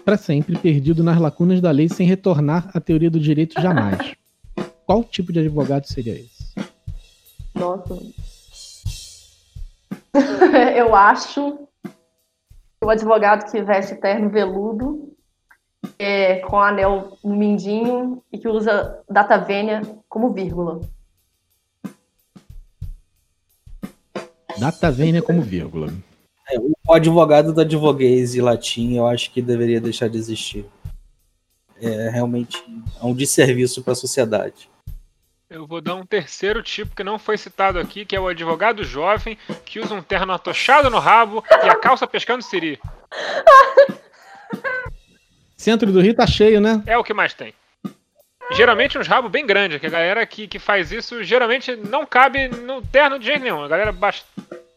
para 0.05 0.17
sempre 0.17 0.57
perdido 0.57 1.03
nas 1.03 1.21
lacunas 1.21 1.61
da 1.61 1.73
lei 1.73 1.89
sem 1.89 2.07
retornar 2.07 2.71
à 2.73 2.81
teoria 2.81 3.11
do 3.11 3.19
direito 3.19 3.61
jamais, 3.61 4.15
qual 4.87 5.03
tipo 5.03 5.33
de 5.33 5.41
advogado 5.41 5.87
seria 5.87 6.15
esse? 6.15 6.38
Nossa. 7.59 7.99
eu 10.77 10.95
acho 10.95 11.59
que 11.83 12.85
o 12.85 12.91
advogado 12.91 13.51
que 13.51 13.63
veste 13.63 13.97
terno 13.97 14.31
veludo 14.31 15.13
é, 15.99 16.37
com 16.41 16.59
anel 16.59 17.19
no 17.25 17.37
mindinho 17.37 18.23
e 18.33 18.39
que 18.39 18.49
usa 18.49 19.03
data 19.09 19.39
vênia 19.39 19.83
como 20.09 20.33
vírgula. 20.33 20.81
Data 24.59 24.91
vênia 24.91 25.23
como 25.23 25.43
vírgula. 25.43 25.93
É, 26.51 26.59
o 26.59 26.93
advogado 26.93 27.53
do 27.53 27.61
advoguês 27.61 28.35
e 28.35 28.41
latim 28.41 28.95
eu 28.95 29.07
acho 29.07 29.31
que 29.31 29.43
deveria 29.43 29.81
deixar 29.81 30.09
de 30.09 30.19
existir. 30.19 30.67
É 31.81 32.09
realmente 32.09 32.57
um 33.01 33.15
desserviço 33.15 33.83
para 33.83 33.93
a 33.93 33.97
sociedade. 33.97 34.69
Eu 35.51 35.67
vou 35.67 35.81
dar 35.81 35.95
um 35.95 36.05
terceiro 36.05 36.63
tipo 36.63 36.95
que 36.95 37.03
não 37.03 37.19
foi 37.19 37.39
citado 37.39 37.79
aqui, 37.79 38.05
que 38.05 38.15
é 38.15 38.21
o 38.21 38.29
advogado 38.29 38.85
jovem 38.85 39.39
que 39.65 39.81
usa 39.81 39.95
um 39.95 40.03
terno 40.03 40.35
atochado 40.35 40.91
no 40.91 40.99
rabo 40.99 41.43
e 41.65 41.69
a 41.71 41.75
calça 41.75 42.07
pescando 42.07 42.43
siri. 42.43 42.79
Centro 45.57 45.91
do 45.91 46.03
Rio 46.03 46.15
tá 46.15 46.27
cheio, 46.27 46.61
né? 46.61 46.83
É 46.87 46.99
o 46.99 47.05
que 47.05 47.15
mais 47.15 47.33
tem. 47.33 47.55
Geralmente 48.53 48.99
uns 48.99 49.09
rabos 49.09 49.31
bem 49.31 49.47
grandes, 49.47 49.81
que 49.81 49.87
a 49.87 49.91
galera 49.91 50.27
que, 50.27 50.47
que 50.47 50.59
faz 50.59 50.93
isso 50.93 51.25
geralmente 51.25 51.75
não 51.77 52.05
cabe 52.05 52.49
no 52.49 52.83
terno 52.83 53.19
de 53.19 53.25
jeito 53.25 53.43
nenhum. 53.43 53.65
A 53.65 53.69
galera 53.69 53.91
bast... 53.91 54.27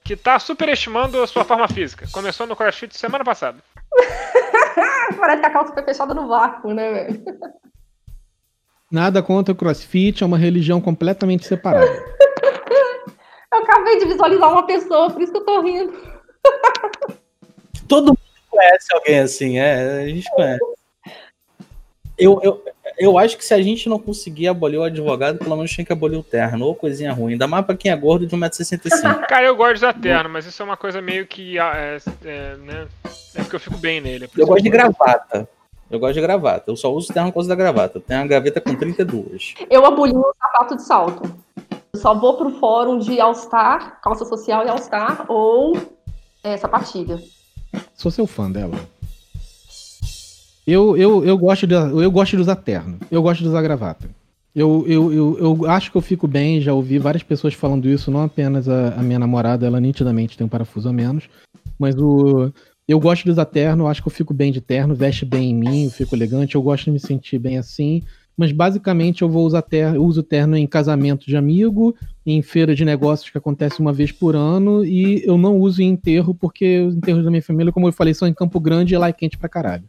que 0.05 0.15
tá 0.15 0.39
superestimando 0.39 1.21
a 1.21 1.27
sua 1.27 1.43
forma 1.43 1.67
física. 1.67 2.07
Começou 2.13 2.47
no 2.47 2.55
CrossFit 2.55 2.97
semana 2.97 3.25
passada. 3.25 3.57
Parece 5.19 5.41
que 5.41 5.47
a 5.47 5.51
calça 5.51 5.73
foi 5.73 5.83
fechada 5.83 6.13
no 6.13 6.29
vácuo, 6.29 6.73
né, 6.73 6.91
velho? 6.93 7.23
Nada 8.91 9.23
contra 9.23 9.53
o 9.53 9.55
crossfit, 9.55 10.21
é 10.21 10.25
uma 10.25 10.37
religião 10.37 10.81
completamente 10.81 11.47
separada. 11.47 11.87
Eu 13.53 13.59
acabei 13.59 13.99
de 13.99 14.05
visualizar 14.05 14.51
uma 14.51 14.65
pessoa, 14.65 15.09
por 15.09 15.21
isso 15.21 15.31
que 15.31 15.37
eu 15.37 15.45
tô 15.45 15.61
rindo. 15.61 15.93
Todo 17.85 18.07
mundo 18.07 18.19
conhece 18.49 18.87
alguém 18.93 19.19
assim, 19.19 19.59
é, 19.59 20.03
a 20.03 20.07
gente 20.07 20.31
conhece. 20.31 20.61
Eu, 22.17 22.39
eu, 22.41 22.63
eu 22.97 23.17
acho 23.17 23.37
que 23.37 23.43
se 23.43 23.53
a 23.53 23.61
gente 23.61 23.89
não 23.89 23.99
conseguir 23.99 24.47
abolir 24.47 24.77
o 24.77 24.83
advogado, 24.83 25.39
pelo 25.39 25.57
menos 25.57 25.75
tem 25.75 25.83
que 25.83 25.91
abolir 25.91 26.17
o 26.17 26.23
terno, 26.23 26.65
ou 26.65 26.75
coisinha 26.75 27.11
ruim. 27.11 27.33
Ainda 27.33 27.47
mais 27.47 27.65
pra 27.65 27.75
quem 27.75 27.91
é 27.91 27.95
gordo 27.95 28.25
de 28.25 28.35
1,65m. 28.35 29.25
Cara, 29.27 29.47
eu 29.47 29.55
gosto 29.55 29.81
da 29.81 29.91
terno, 29.91 30.29
mas 30.29 30.45
isso 30.45 30.61
é 30.61 30.65
uma 30.65 30.77
coisa 30.77 31.01
meio 31.01 31.27
que. 31.27 31.59
ah, 31.59 31.73
É, 31.75 31.97
é, 32.23 32.55
né? 32.57 32.87
é 33.35 33.41
porque 33.41 33.55
eu 33.55 33.59
fico 33.59 33.77
bem 33.77 33.99
nele. 33.99 34.25
é 34.25 34.29
Eu 34.37 34.47
gosto 34.47 34.63
de 34.63 34.69
gravata. 34.69 35.49
Eu 35.91 35.99
gosto 35.99 36.13
de 36.13 36.21
gravata. 36.21 36.71
Eu 36.71 36.77
só 36.77 36.93
uso 36.93 37.13
terno 37.13 37.29
por 37.29 37.35
causa 37.35 37.49
da 37.49 37.55
gravata. 37.55 37.97
Eu 37.97 38.01
tenho 38.01 38.21
uma 38.21 38.27
gaveta 38.27 38.61
com 38.61 38.73
32. 38.73 39.55
Eu 39.69 39.85
aboli 39.85 40.13
o 40.13 40.33
sapato 40.41 40.77
de 40.77 40.83
salto. 40.83 41.35
Eu 41.93 41.99
só 41.99 42.13
vou 42.13 42.37
pro 42.37 42.51
fórum 42.51 42.97
de 42.97 43.19
All-Star, 43.19 43.99
calça 44.01 44.23
social 44.23 44.65
e 44.65 44.69
All-Star, 44.69 45.25
ou 45.27 45.77
é, 46.41 46.55
sapatilha. 46.55 47.21
Sou 47.93 48.09
seu 48.09 48.25
fã 48.25 48.49
dela. 48.49 48.77
Eu, 50.65 50.95
eu, 50.95 51.25
eu, 51.25 51.37
gosto 51.37 51.67
de, 51.67 51.75
eu 51.75 52.09
gosto 52.09 52.37
de 52.37 52.41
usar 52.41 52.55
terno. 52.55 52.97
Eu 53.11 53.21
gosto 53.21 53.41
de 53.41 53.49
usar 53.49 53.61
gravata. 53.61 54.09
Eu, 54.55 54.85
eu, 54.87 55.13
eu, 55.13 55.37
eu 55.39 55.69
acho 55.69 55.91
que 55.91 55.97
eu 55.97 56.01
fico 56.01 56.25
bem, 56.27 56.61
já 56.61 56.73
ouvi 56.73 56.99
várias 56.99 57.23
pessoas 57.23 57.53
falando 57.53 57.87
isso, 57.87 58.11
não 58.11 58.23
apenas 58.23 58.67
a, 58.67 58.89
a 58.95 59.03
minha 59.03 59.19
namorada, 59.19 59.65
ela 59.65 59.79
nitidamente 59.79 60.37
tem 60.37 60.45
um 60.45 60.49
parafuso 60.49 60.89
a 60.89 60.93
menos, 60.93 61.29
mas 61.79 61.95
o, 61.97 62.51
eu 62.91 62.99
gosto 62.99 63.23
de 63.23 63.31
usar 63.31 63.45
terno, 63.45 63.87
acho 63.87 64.01
que 64.01 64.07
eu 64.07 64.11
fico 64.11 64.33
bem 64.33 64.51
de 64.51 64.61
terno, 64.61 64.93
veste 64.95 65.25
bem 65.25 65.51
em 65.51 65.55
mim, 65.55 65.85
eu 65.85 65.91
fico 65.91 66.15
elegante, 66.15 66.55
eu 66.55 66.61
gosto 66.61 66.85
de 66.85 66.91
me 66.91 66.99
sentir 66.99 67.37
bem 67.39 67.57
assim, 67.57 68.03
mas 68.37 68.51
basicamente 68.51 69.21
eu 69.21 69.29
vou 69.29 69.45
usar 69.45 69.61
terno, 69.61 69.95
eu 69.97 70.03
uso 70.03 70.21
terno 70.23 70.55
em 70.57 70.65
casamento 70.67 71.25
de 71.25 71.35
amigo, 71.37 71.95
em 72.25 72.41
feira 72.41 72.73
de 72.75 72.83
negócios 72.85 73.29
que 73.29 73.37
acontece 73.37 73.79
uma 73.79 73.91
vez 73.93 74.11
por 74.11 74.35
ano, 74.35 74.83
e 74.85 75.23
eu 75.25 75.37
não 75.37 75.57
uso 75.59 75.81
em 75.81 75.87
enterro, 75.89 76.33
porque 76.33 76.79
os 76.81 76.95
enterros 76.95 77.23
da 77.23 77.29
minha 77.31 77.41
família, 77.41 77.71
como 77.71 77.87
eu 77.87 77.93
falei, 77.93 78.13
são 78.13 78.27
em 78.27 78.33
Campo 78.33 78.59
Grande 78.59 78.93
e 78.93 78.97
lá 78.97 79.07
é 79.07 79.13
quente 79.13 79.37
pra 79.37 79.49
caralho. 79.49 79.83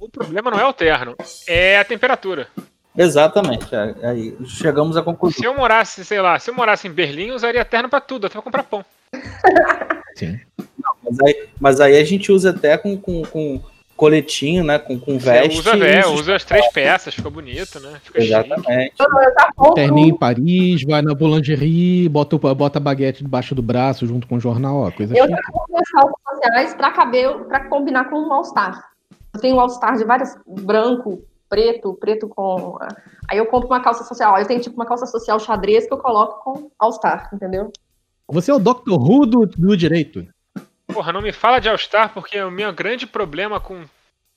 O 0.00 0.08
problema 0.08 0.50
não 0.50 0.58
é 0.58 0.66
o 0.66 0.72
terno, 0.72 1.14
é 1.46 1.78
a 1.78 1.84
temperatura. 1.84 2.48
Exatamente. 2.96 3.74
é- 3.74 3.94
Aí 4.02 4.36
chegamos 4.46 4.96
à 4.96 5.02
conclusão. 5.02 5.38
Se 5.38 5.44
eu 5.44 5.54
morasse, 5.54 6.04
sei 6.04 6.20
lá, 6.20 6.38
se 6.38 6.50
eu 6.50 6.54
morasse 6.54 6.88
em 6.88 6.90
Berlim, 6.90 7.26
eu 7.28 7.36
usaria 7.36 7.64
terno 7.64 7.88
pra 7.88 8.00
tudo, 8.00 8.26
até 8.26 8.32
pra 8.32 8.42
comprar 8.42 8.62
pão. 8.64 8.84
Sim. 10.16 10.40
Mas 11.02 11.18
aí, 11.20 11.48
mas 11.60 11.80
aí 11.80 11.98
a 11.98 12.04
gente 12.04 12.30
usa 12.32 12.50
até 12.50 12.76
com, 12.76 12.96
com, 12.96 13.22
com 13.22 13.60
coletinho, 13.96 14.62
né? 14.64 14.78
Com, 14.78 14.98
com 14.98 15.18
Você 15.18 15.30
veste. 15.30 15.58
usa, 15.58 15.70
é, 15.78 16.06
usa- 16.06 16.36
as 16.36 16.44
três 16.44 16.70
peças, 16.72 17.14
fica 17.14 17.30
bonito, 17.30 17.80
né? 17.80 17.98
Fica. 18.02 18.22
Exatamente. 18.22 18.92
Já 18.98 19.52
compro, 19.56 19.74
Terninho 19.74 20.08
em 20.08 20.18
Paris, 20.18 20.82
vai 20.84 21.00
na 21.02 21.14
boulangerie, 21.14 22.08
bota, 22.08 22.36
o- 22.36 22.54
bota 22.54 22.78
a 22.78 22.80
baguete 22.80 23.22
debaixo 23.22 23.54
do 23.54 23.62
braço 23.62 24.06
junto 24.06 24.26
com 24.26 24.36
o 24.36 24.40
jornal, 24.40 24.76
ó, 24.76 24.90
coisa 24.90 25.16
eu 25.16 25.24
chique. 25.24 25.34
já 25.36 25.42
compro 25.50 25.76
as 25.76 25.88
calças 25.90 26.16
sociais 26.28 26.74
pra 26.74 26.90
caber, 26.90 27.38
pra 27.44 27.68
combinar 27.68 28.10
com 28.10 28.16
um 28.16 28.32
All-Star. 28.32 28.82
Eu 29.34 29.40
tenho 29.40 29.56
um 29.56 29.60
All-Star 29.60 29.96
de 29.96 30.04
várias, 30.04 30.36
branco, 30.46 31.22
preto, 31.48 31.94
preto 31.94 32.28
com... 32.28 32.78
Aí 33.30 33.38
eu 33.38 33.46
compro 33.46 33.68
uma 33.68 33.80
calça 33.80 34.02
social. 34.04 34.34
Aí 34.34 34.42
eu 34.42 34.46
tenho 34.48 34.60
tipo 34.60 34.76
uma 34.76 34.86
calça 34.86 35.06
social 35.06 35.38
xadrez 35.40 35.86
que 35.86 35.92
eu 35.94 35.98
coloco 35.98 36.42
com 36.44 36.70
All-Star, 36.78 37.28
entendeu? 37.32 37.70
Você 38.28 38.50
é 38.50 38.54
o 38.54 38.58
Dr. 38.58 38.90
Who 38.92 39.24
do, 39.26 39.46
do 39.46 39.76
direito. 39.76 40.26
Porra, 40.96 41.12
não 41.12 41.20
me 41.20 41.30
fala 41.30 41.60
de 41.60 41.68
All-Star, 41.68 42.08
porque 42.14 42.40
o 42.40 42.50
meu 42.50 42.72
grande 42.72 43.06
problema 43.06 43.60
com, 43.60 43.84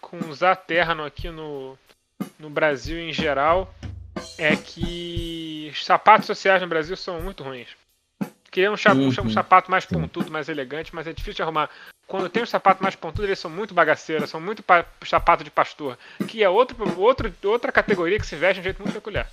com 0.02 0.18
usar 0.30 0.58
terno 0.58 1.06
aqui 1.06 1.30
no, 1.30 1.78
no 2.38 2.50
Brasil 2.50 3.00
em 3.00 3.14
geral 3.14 3.74
é 4.38 4.58
que 4.58 5.70
os 5.72 5.86
sapatos 5.86 6.28
sociais 6.28 6.62
no 6.62 6.68
Brasil 6.68 6.98
são 6.98 7.22
muito 7.22 7.46
ruins. 7.46 7.70
Queria 8.52 8.70
um, 8.70 8.76
cha- 8.76 8.92
um 8.92 9.04
um 9.08 9.08
Uhum. 9.08 9.30
sapato 9.30 9.72
mais 9.72 9.86
pontudo, 9.86 10.30
mais 10.30 10.50
elegante, 10.50 10.94
mas 10.94 11.08
é 11.08 11.14
difícil 11.14 11.36
de 11.36 11.44
arrumar. 11.44 11.70
Quando 12.06 12.28
tem 12.28 12.44
um 12.44 12.46
sapato 12.46 12.84
mais 12.84 12.94
pontudo, 12.94 13.26
eles 13.26 13.40
são 13.40 13.50
muito 13.50 13.74
bagaceiros, 13.74 14.30
são 14.30 14.42
muito 14.42 14.62
pa- 14.62 14.84
sapato 15.06 15.46
de 15.46 15.50
pastor, 15.50 15.98
que 16.28 16.44
é 16.44 16.50
outro, 16.50 16.76
outro, 17.00 17.34
outra 17.46 17.72
categoria 17.72 18.20
que 18.20 18.28
se 18.28 18.36
veste 18.36 18.56
de 18.56 18.60
um 18.60 18.64
jeito 18.64 18.80
muito 18.82 18.94
peculiar. 18.96 19.30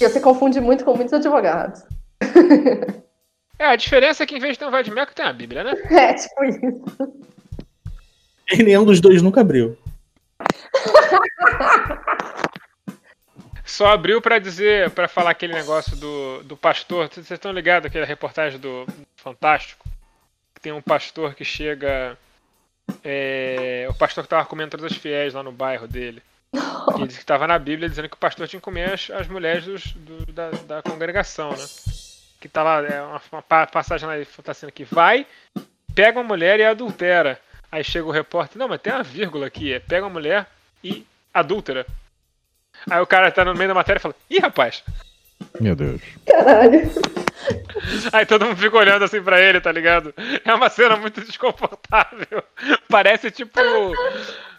E 0.00 0.08
você 0.08 0.20
confunde 0.20 0.60
muito 0.60 0.84
com 0.84 0.94
muitos 0.94 1.12
advogados. 1.12 1.82
É, 3.58 3.66
a 3.66 3.76
diferença 3.76 4.22
é 4.22 4.26
que 4.26 4.36
em 4.36 4.40
vez 4.40 4.54
de 4.54 4.58
ter 4.58 4.66
um 4.66 4.70
vai 4.70 4.82
de 4.82 4.90
meco, 4.90 5.14
tem 5.14 5.24
a 5.24 5.32
Bíblia, 5.32 5.62
né? 5.64 5.72
É, 5.90 6.14
tipo 6.14 6.44
isso. 6.44 6.60
E 8.52 8.62
nenhum 8.62 8.84
dos 8.84 9.00
dois 9.00 9.22
nunca 9.22 9.40
abriu. 9.40 9.78
Só 13.64 13.86
abriu 13.86 14.20
pra 14.20 14.38
dizer, 14.38 14.90
pra 14.90 15.08
falar 15.08 15.30
aquele 15.30 15.54
negócio 15.54 15.96
do, 15.96 16.42
do 16.44 16.56
pastor. 16.56 17.08
Vocês 17.08 17.30
estão 17.30 17.50
ligados 17.52 17.86
aquela 17.86 18.04
reportagem 18.04 18.58
do 18.60 18.86
Fantástico? 19.16 19.84
Que 20.54 20.60
tem 20.60 20.72
um 20.72 20.82
pastor 20.82 21.34
que 21.34 21.44
chega. 21.44 22.16
é, 23.02 23.86
o 23.88 23.94
pastor 23.94 24.22
que 24.22 24.30
tava 24.30 24.44
comendo 24.46 24.72
todas 24.72 24.92
as 24.92 24.98
fiéis 24.98 25.32
lá 25.32 25.42
no 25.42 25.50
bairro 25.52 25.88
dele. 25.88 26.22
E 26.52 26.98
ele 26.98 27.06
disse 27.06 27.20
que 27.20 27.26
tava 27.26 27.46
na 27.46 27.58
Bíblia 27.58 27.88
dizendo 27.88 28.08
que 28.08 28.14
o 28.16 28.18
pastor 28.18 28.46
tinha 28.46 28.60
que 28.60 28.64
comer 28.64 28.92
as, 28.92 29.10
as 29.10 29.26
mulheres 29.26 29.64
dos- 29.64 29.92
do- 29.94 30.32
da, 30.32 30.50
da 30.50 30.82
congregação, 30.82 31.50
né? 31.50 31.64
Que 32.40 32.48
tá 32.48 32.62
lá, 32.62 32.82
é 32.82 33.00
uma, 33.02 33.20
uma 33.32 33.42
pa- 33.42 33.66
passagem 33.66 34.06
lá, 34.06 34.16
ele 34.16 34.26
tá 34.42 34.52
sendo 34.52 34.72
que 34.72 34.84
vai, 34.84 35.26
pega 35.94 36.18
uma 36.18 36.26
mulher 36.28 36.60
e 36.60 36.64
adultera. 36.64 37.40
Aí 37.72 37.82
chega 37.82 38.06
o 38.06 38.10
repórter, 38.10 38.58
não, 38.58 38.68
mas 38.68 38.80
tem 38.80 38.92
uma 38.92 39.02
vírgula 39.02 39.46
aqui, 39.46 39.72
é 39.72 39.80
pega 39.80 40.04
uma 40.06 40.12
mulher 40.12 40.46
e 40.82 41.06
adúltera. 41.32 41.86
Aí 42.90 43.00
o 43.00 43.06
cara 43.06 43.30
tá 43.32 43.44
no 43.44 43.54
meio 43.54 43.68
da 43.68 43.74
matéria 43.74 43.98
e 43.98 44.02
fala, 44.02 44.14
ih, 44.30 44.38
rapaz. 44.38 44.84
Meu 45.60 45.74
Deus. 45.74 46.00
Caralho. 46.26 46.80
Aí 48.12 48.24
todo 48.26 48.46
mundo 48.46 48.56
fica 48.56 48.76
olhando 48.76 49.04
assim 49.04 49.22
pra 49.22 49.40
ele, 49.40 49.60
tá 49.60 49.70
ligado? 49.72 50.14
É 50.44 50.54
uma 50.54 50.68
cena 50.70 50.96
muito 50.96 51.20
desconfortável. 51.20 52.42
Parece 52.88 53.30
tipo. 53.30 53.58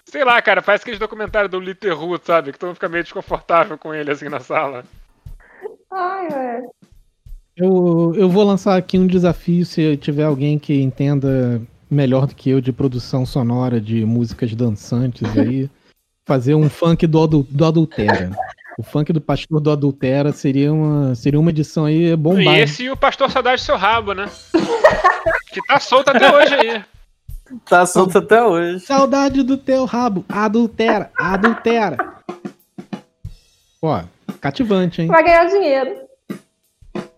Sei 0.05 0.23
lá, 0.23 0.39
cara, 0.41 0.61
parece 0.61 0.83
aquele 0.83 0.99
documentário 0.99 1.49
do 1.49 1.59
Litterhood, 1.59 2.23
sabe? 2.25 2.51
Que 2.51 2.59
todo 2.59 2.67
mundo 2.67 2.75
fica 2.75 2.87
meio 2.87 3.03
desconfortável 3.03 3.75
com 3.77 3.93
ele 3.93 4.11
assim 4.11 4.29
na 4.29 4.39
sala. 4.39 4.85
Ai, 5.91 6.27
velho. 6.29 6.71
Eu, 7.57 8.13
eu 8.15 8.29
vou 8.29 8.43
lançar 8.43 8.75
aqui 8.77 8.97
um 8.97 9.07
desafio 9.07 9.65
se 9.65 9.95
tiver 9.97 10.23
alguém 10.23 10.59
que 10.59 10.81
entenda 10.81 11.61
melhor 11.89 12.27
do 12.27 12.35
que 12.35 12.49
eu 12.49 12.59
de 12.59 12.71
produção 12.73 13.25
sonora 13.25 13.79
de 13.79 14.03
músicas 14.05 14.53
dançantes 14.53 15.23
aí. 15.37 15.69
fazer 16.27 16.55
um 16.55 16.67
funk 16.69 17.05
do, 17.05 17.23
adu- 17.23 17.47
do 17.49 17.65
Adultera. 17.65 18.31
O 18.79 18.83
funk 18.83 19.13
do 19.13 19.21
pastor 19.21 19.61
do 19.61 19.71
Adultera 19.71 20.31
seria 20.33 20.73
uma, 20.73 21.13
seria 21.15 21.39
uma 21.39 21.51
edição 21.51 21.85
aí 21.85 22.11
E 22.11 22.15
bombada. 22.15 22.57
esse 22.57 22.83
e 22.83 22.89
o 22.89 22.97
Pastor 22.97 23.29
Saudade 23.31 23.61
do 23.61 23.65
Seu 23.65 23.77
Rabo, 23.77 24.13
né? 24.13 24.25
Que 25.53 25.61
tá 25.65 25.79
solto 25.79 26.09
até 26.09 26.35
hoje 26.35 26.53
aí. 26.55 26.83
Tá 27.69 27.85
solto 27.85 28.17
até 28.17 28.43
hoje. 28.43 28.81
Saudade 28.85 29.41
do 29.43 29.55
teu 29.55 29.85
rabo. 29.85 30.25
Adultera, 30.27 31.09
adultera. 31.17 31.97
Ó, 33.81 34.01
cativante, 34.41 35.01
hein? 35.03 35.07
Vai 35.07 35.23
ganhar 35.23 35.45
dinheiro. 35.45 36.04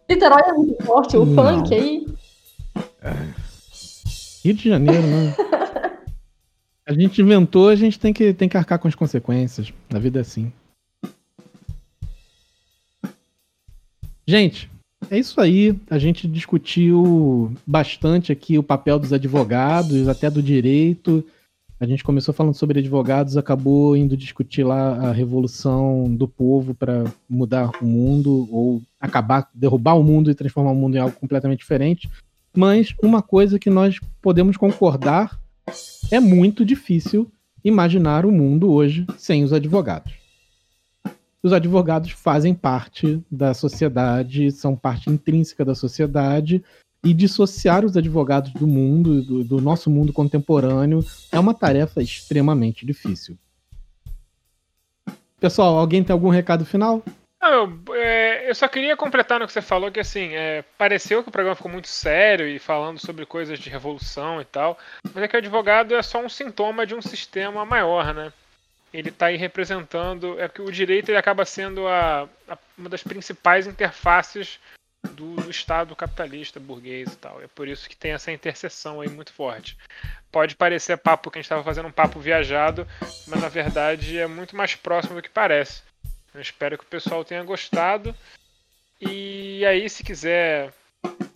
Niterói 0.10 0.42
é 0.46 0.54
muito 0.54 0.84
forte, 0.84 1.18
o 1.18 1.26
Não. 1.26 1.36
funk 1.36 1.74
aí. 1.74 2.08
Rio 4.44 4.54
de 4.54 4.70
Janeiro, 4.70 5.02
né? 5.06 5.36
A 6.86 6.94
gente 6.94 7.22
inventou, 7.22 7.68
a 7.68 7.76
gente 7.76 8.00
tem 8.00 8.14
que, 8.14 8.34
tem 8.34 8.48
que 8.48 8.58
arcar 8.58 8.80
com 8.80 8.88
as 8.88 8.96
consequências. 8.96 9.74
A 9.94 10.00
vida 10.00 10.20
é 10.20 10.22
assim. 10.22 10.52
Gente, 14.26 14.70
é 15.10 15.20
isso 15.20 15.42
aí. 15.42 15.78
A 15.90 15.98
gente 15.98 16.28
discutiu 16.28 17.54
bastante 17.66 18.32
aqui 18.32 18.58
o 18.58 18.64
papel 18.64 18.98
dos 18.98 19.12
advogados, 19.12 20.08
até 20.08 20.30
do 20.30 20.42
direito. 20.42 21.26
A 21.80 21.86
gente 21.86 22.04
começou 22.04 22.34
falando 22.34 22.56
sobre 22.56 22.80
advogados, 22.80 23.38
acabou 23.38 23.96
indo 23.96 24.18
discutir 24.18 24.64
lá 24.64 25.10
a 25.10 25.12
revolução 25.12 26.06
do 26.16 26.28
povo 26.28 26.74
para 26.74 27.04
mudar 27.30 27.70
o 27.80 27.86
mundo 27.86 28.48
ou 28.52 28.82
acabar, 29.00 29.48
derrubar 29.54 29.94
o 29.94 30.04
mundo 30.04 30.32
e 30.32 30.36
transformar 30.36 30.72
o 30.72 30.76
mundo 30.76 30.96
em 30.96 31.00
algo 31.00 31.16
completamente 31.16 31.60
diferente. 31.60 32.10
Mas 32.56 32.96
uma 33.04 33.22
coisa 33.22 33.60
que 33.60 33.70
nós 33.70 34.00
podemos 34.20 34.58
concordar 34.58 35.40
é 36.10 36.20
muito 36.20 36.66
difícil 36.66 37.32
imaginar 37.64 38.26
o 38.26 38.32
mundo 38.32 38.72
hoje 38.72 39.06
sem 39.16 39.44
os 39.44 39.54
advogados. 39.54 40.14
Os 41.44 41.54
advogados 41.54 42.10
fazem 42.10 42.56
parte 42.56 43.22
da 43.30 43.54
sociedade, 43.54 44.52
são 44.52 44.76
parte 44.76 45.12
intrínseca 45.12 45.64
da 45.64 45.76
sociedade 45.76 46.64
e 47.04 47.14
dissociar 47.14 47.86
os 47.86 47.96
advogados 47.96 48.52
do 48.54 48.68
mundo, 48.68 49.22
do, 49.22 49.44
do 49.44 49.62
nosso 49.62 49.90
mundo 49.90 50.12
contemporâneo, 50.12 51.06
é 51.32 51.40
uma 51.40 51.54
tarefa 51.54 52.02
extremamente 52.02 52.86
difícil. 52.86 53.38
Pessoal, 55.40 55.78
alguém 55.78 56.04
tem 56.04 56.14
algum 56.14 56.30
recado 56.30 56.66
final? 56.66 57.04
Eu, 57.40 57.80
é, 57.96 58.50
eu, 58.50 58.56
só 58.56 58.68
queria 58.68 58.98
completar 58.98 59.40
no 59.40 59.46
que 59.46 59.54
você 59.54 59.62
falou, 59.62 59.92
que 59.92 60.00
assim, 60.00 60.34
é, 60.34 60.64
pareceu 60.78 61.22
que 61.22 61.30
o 61.30 61.32
programa 61.32 61.56
ficou 61.56 61.72
muito 61.72 61.88
sério 61.88 62.48
e 62.48 62.58
falando 62.58 63.00
sobre 63.00 63.26
coisas 63.26 63.60
de 63.60 63.70
revolução 63.70 64.42
e 64.42 64.46
tal, 64.46 64.78
mas 65.14 65.24
é 65.24 65.28
que 65.28 65.36
o 65.36 65.40
advogado 65.40 65.96
é 65.96 66.02
só 66.02 66.20
um 66.20 66.28
sintoma 66.28 66.86
de 66.86 66.96
um 66.96 67.02
sistema 67.02 67.64
maior, 67.64 68.14
né? 68.14 68.34
Ele 68.92 69.10
está 69.10 69.28
aí 69.28 69.38
representando, 69.38 70.40
é 70.40 70.50
que 70.50 70.62
o 70.62 70.72
direito 70.72 71.10
ele 71.10 71.18
acaba 71.18 71.46
sendo 71.46 71.88
a, 71.88 72.28
a, 72.50 72.58
uma 72.76 72.90
das 72.90 73.04
principais 73.04 73.68
interfaces 73.68 74.60
do, 75.04 75.36
do, 75.36 75.50
Estado 75.50 75.96
capitalista, 75.96 76.60
burguês 76.60 77.14
e 77.14 77.18
tal. 77.18 77.42
É 77.42 77.48
por 77.48 77.68
isso 77.68 77.88
que 77.90 77.96
tem 77.96 78.12
essa 78.12 78.32
interseção 78.32 79.02
aí 79.02 79.10
muito 79.10 79.34
forte. 79.34 79.78
Pode 80.32 80.56
parecer 80.56 80.98
papo 80.98 81.32
que 81.32 81.38
a 81.38 81.42
gente 81.42 81.46
estava 81.46 81.64
fazendo 81.64 81.88
um 81.88 81.92
papo 81.92 82.20
viajado, 82.20 82.88
mas 83.28 83.42
na 83.42 83.50
verdade 83.50 84.18
é 84.18 84.28
muito 84.28 84.56
mais 84.56 84.76
próximo 84.76 85.16
do 85.16 85.22
que 85.22 85.30
parece. 85.30 85.82
Eu 86.34 86.42
espero 86.42 86.78
que 86.78 86.84
o 86.84 86.88
pessoal 86.88 87.24
tenha 87.26 87.44
gostado. 87.44 88.16
E 89.00 89.66
aí, 89.66 89.90
se 89.90 90.04
quiser 90.04 90.74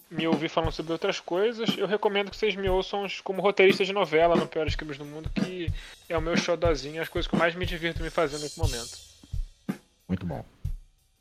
me 0.10 0.28
ouvir 0.28 0.50
falando 0.50 0.72
sobre 0.72 0.92
outras 0.92 1.20
coisas, 1.20 1.78
eu 1.78 1.88
recomendo 1.88 2.30
que 2.30 2.38
vocês 2.38 2.56
me 2.56 2.68
ouçam 2.68 3.08
como 3.24 3.42
roteirista 3.42 3.86
de 3.86 3.94
novela 3.94 4.36
no 4.36 4.48
Piores 4.48 4.76
Crimes 4.76 4.98
do 4.98 5.06
Mundo, 5.06 5.30
que 5.30 5.72
é 6.10 6.18
o 6.18 6.22
meu 6.22 6.36
xodózinho, 6.36 7.02
as 7.02 7.08
coisas 7.08 7.28
que 7.28 7.36
eu 7.36 7.40
mais 7.40 7.56
me 7.56 7.66
divirto 7.66 8.04
me 8.04 8.10
fazendo 8.10 8.42
nesse 8.42 8.60
momento. 8.60 9.00
Muito 10.08 10.26
bom. 10.26 10.44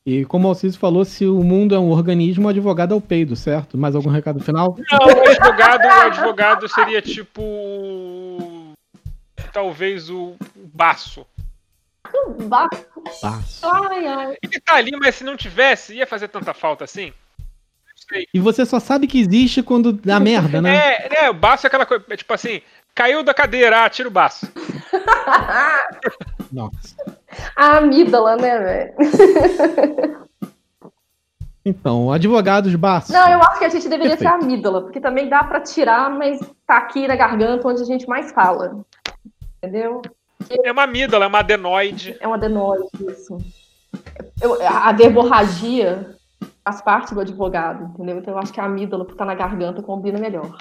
E 0.05 0.25
como 0.25 0.47
o 0.47 0.51
Alciso 0.51 0.79
falou, 0.79 1.05
se 1.05 1.27
o 1.27 1.43
mundo 1.45 1.75
é 1.75 1.79
um 1.79 1.91
organismo, 1.91 2.47
o 2.47 2.51
advogado 2.51 2.95
é 2.95 2.97
o 2.97 3.01
peido, 3.01 3.37
certo? 3.37 3.77
Mais 3.77 3.95
algum 3.95 4.09
recado 4.09 4.41
final? 4.41 4.77
Não, 4.91 5.07
o 5.07 5.29
advogado, 5.29 5.85
o 5.85 6.01
advogado 6.03 6.69
seria 6.69 7.03
tipo. 7.03 8.73
Talvez 9.53 10.09
o 10.09 10.37
baço. 10.75 11.27
O 12.27 12.43
baço. 12.45 12.87
baço. 13.23 13.67
Ai, 13.67 14.07
ai. 14.07 14.37
Ele 14.43 14.61
tá 14.61 14.75
ali, 14.77 14.93
mas 14.99 15.17
se 15.17 15.25
não 15.25 15.37
tivesse, 15.37 15.95
ia 15.95 16.07
fazer 16.07 16.29
tanta 16.29 16.55
falta 16.55 16.85
assim? 16.85 17.13
E 18.35 18.41
você 18.41 18.65
só 18.67 18.81
sabe 18.81 19.07
que 19.07 19.21
existe 19.21 19.63
quando 19.63 19.93
dá 19.93 20.19
merda, 20.19 20.61
né? 20.61 20.77
É, 20.77 21.25
é 21.25 21.31
o 21.31 21.35
baço 21.35 21.67
é 21.67 21.69
aquela 21.69 21.87
coisa, 21.87 22.05
é 22.09 22.17
tipo 22.17 22.33
assim, 22.33 22.61
caiu 22.95 23.23
da 23.23 23.35
cadeira, 23.35 23.85
ah, 23.85 23.91
tira 23.91 24.09
o 24.09 24.11
baço. 24.11 24.51
Nossa. 26.51 26.97
A 27.57 27.79
amígdala, 27.79 28.37
né, 28.37 28.59
velho? 28.59 30.21
Então, 31.65 32.11
advogados 32.11 32.75
baços. 32.75 33.11
Não, 33.11 33.29
eu 33.29 33.39
acho 33.41 33.59
que 33.59 33.65
a 33.67 33.69
gente 33.69 33.89
deveria 33.89 34.17
Perfeito. 34.17 34.31
ser 34.31 34.43
a 34.43 34.45
amígdala, 34.45 34.81
porque 34.83 34.99
também 34.99 35.29
dá 35.29 35.45
para 35.45 35.61
tirar, 35.61 36.11
mas 36.11 36.41
tá 36.67 36.79
aqui 36.79 37.07
na 37.07 37.15
garganta 37.15 37.69
onde 37.69 37.83
a 37.83 37.85
gente 37.85 38.09
mais 38.09 38.33
fala. 38.33 38.81
Entendeu? 39.59 40.01
É 40.65 40.73
uma 40.73 40.85
amígdala, 40.85 41.27
é 41.27 41.29
uma 41.29 41.41
adenoide. 41.41 42.17
É 42.19 42.27
uma 42.27 42.37
adenoide, 42.37 42.89
isso. 43.07 43.37
Eu, 44.41 44.57
a 44.67 44.91
verborragia 44.93 46.17
faz 46.65 46.81
parte 46.81 47.15
do 47.15 47.21
advogado, 47.21 47.85
entendeu? 47.93 48.19
Então 48.19 48.35
eu 48.35 48.41
acho 48.41 48.53
que 48.53 48.61
a 48.61 48.65
amígdala, 48.65 49.05
por 49.05 49.13
estar 49.13 49.27
na 49.27 49.35
garganta, 49.35 49.83
combina 49.83 50.19
melhor. 50.19 50.57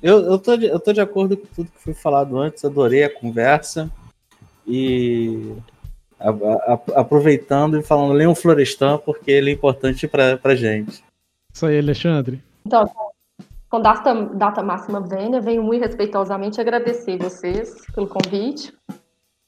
Eu, 0.00 0.20
eu, 0.20 0.38
tô 0.38 0.56
de, 0.56 0.66
eu 0.66 0.78
tô 0.78 0.92
de 0.92 1.00
acordo 1.00 1.36
com 1.36 1.46
tudo 1.46 1.70
que 1.70 1.82
foi 1.82 1.94
falado 1.94 2.38
antes, 2.38 2.64
adorei 2.64 3.02
a 3.02 3.12
conversa. 3.12 3.90
E 4.66 5.54
a, 6.18 6.30
a, 6.30 7.00
aproveitando 7.00 7.78
e 7.78 7.82
falando, 7.82 8.12
leiam 8.12 8.34
Florestan, 8.34 8.98
porque 8.98 9.30
ele 9.30 9.50
é 9.50 9.54
importante 9.54 10.08
pra, 10.08 10.36
pra 10.36 10.54
gente. 10.54 11.04
Isso 11.52 11.66
aí, 11.66 11.78
Alexandre. 11.78 12.42
Então, 12.66 12.90
com 13.70 13.80
data, 13.80 14.14
data 14.34 14.62
máxima 14.62 15.00
vênia, 15.00 15.40
venho 15.40 15.62
muito 15.62 15.82
respeitosamente 15.82 16.60
agradecer 16.60 17.18
vocês 17.18 17.74
pelo 17.94 18.08
convite. 18.08 18.72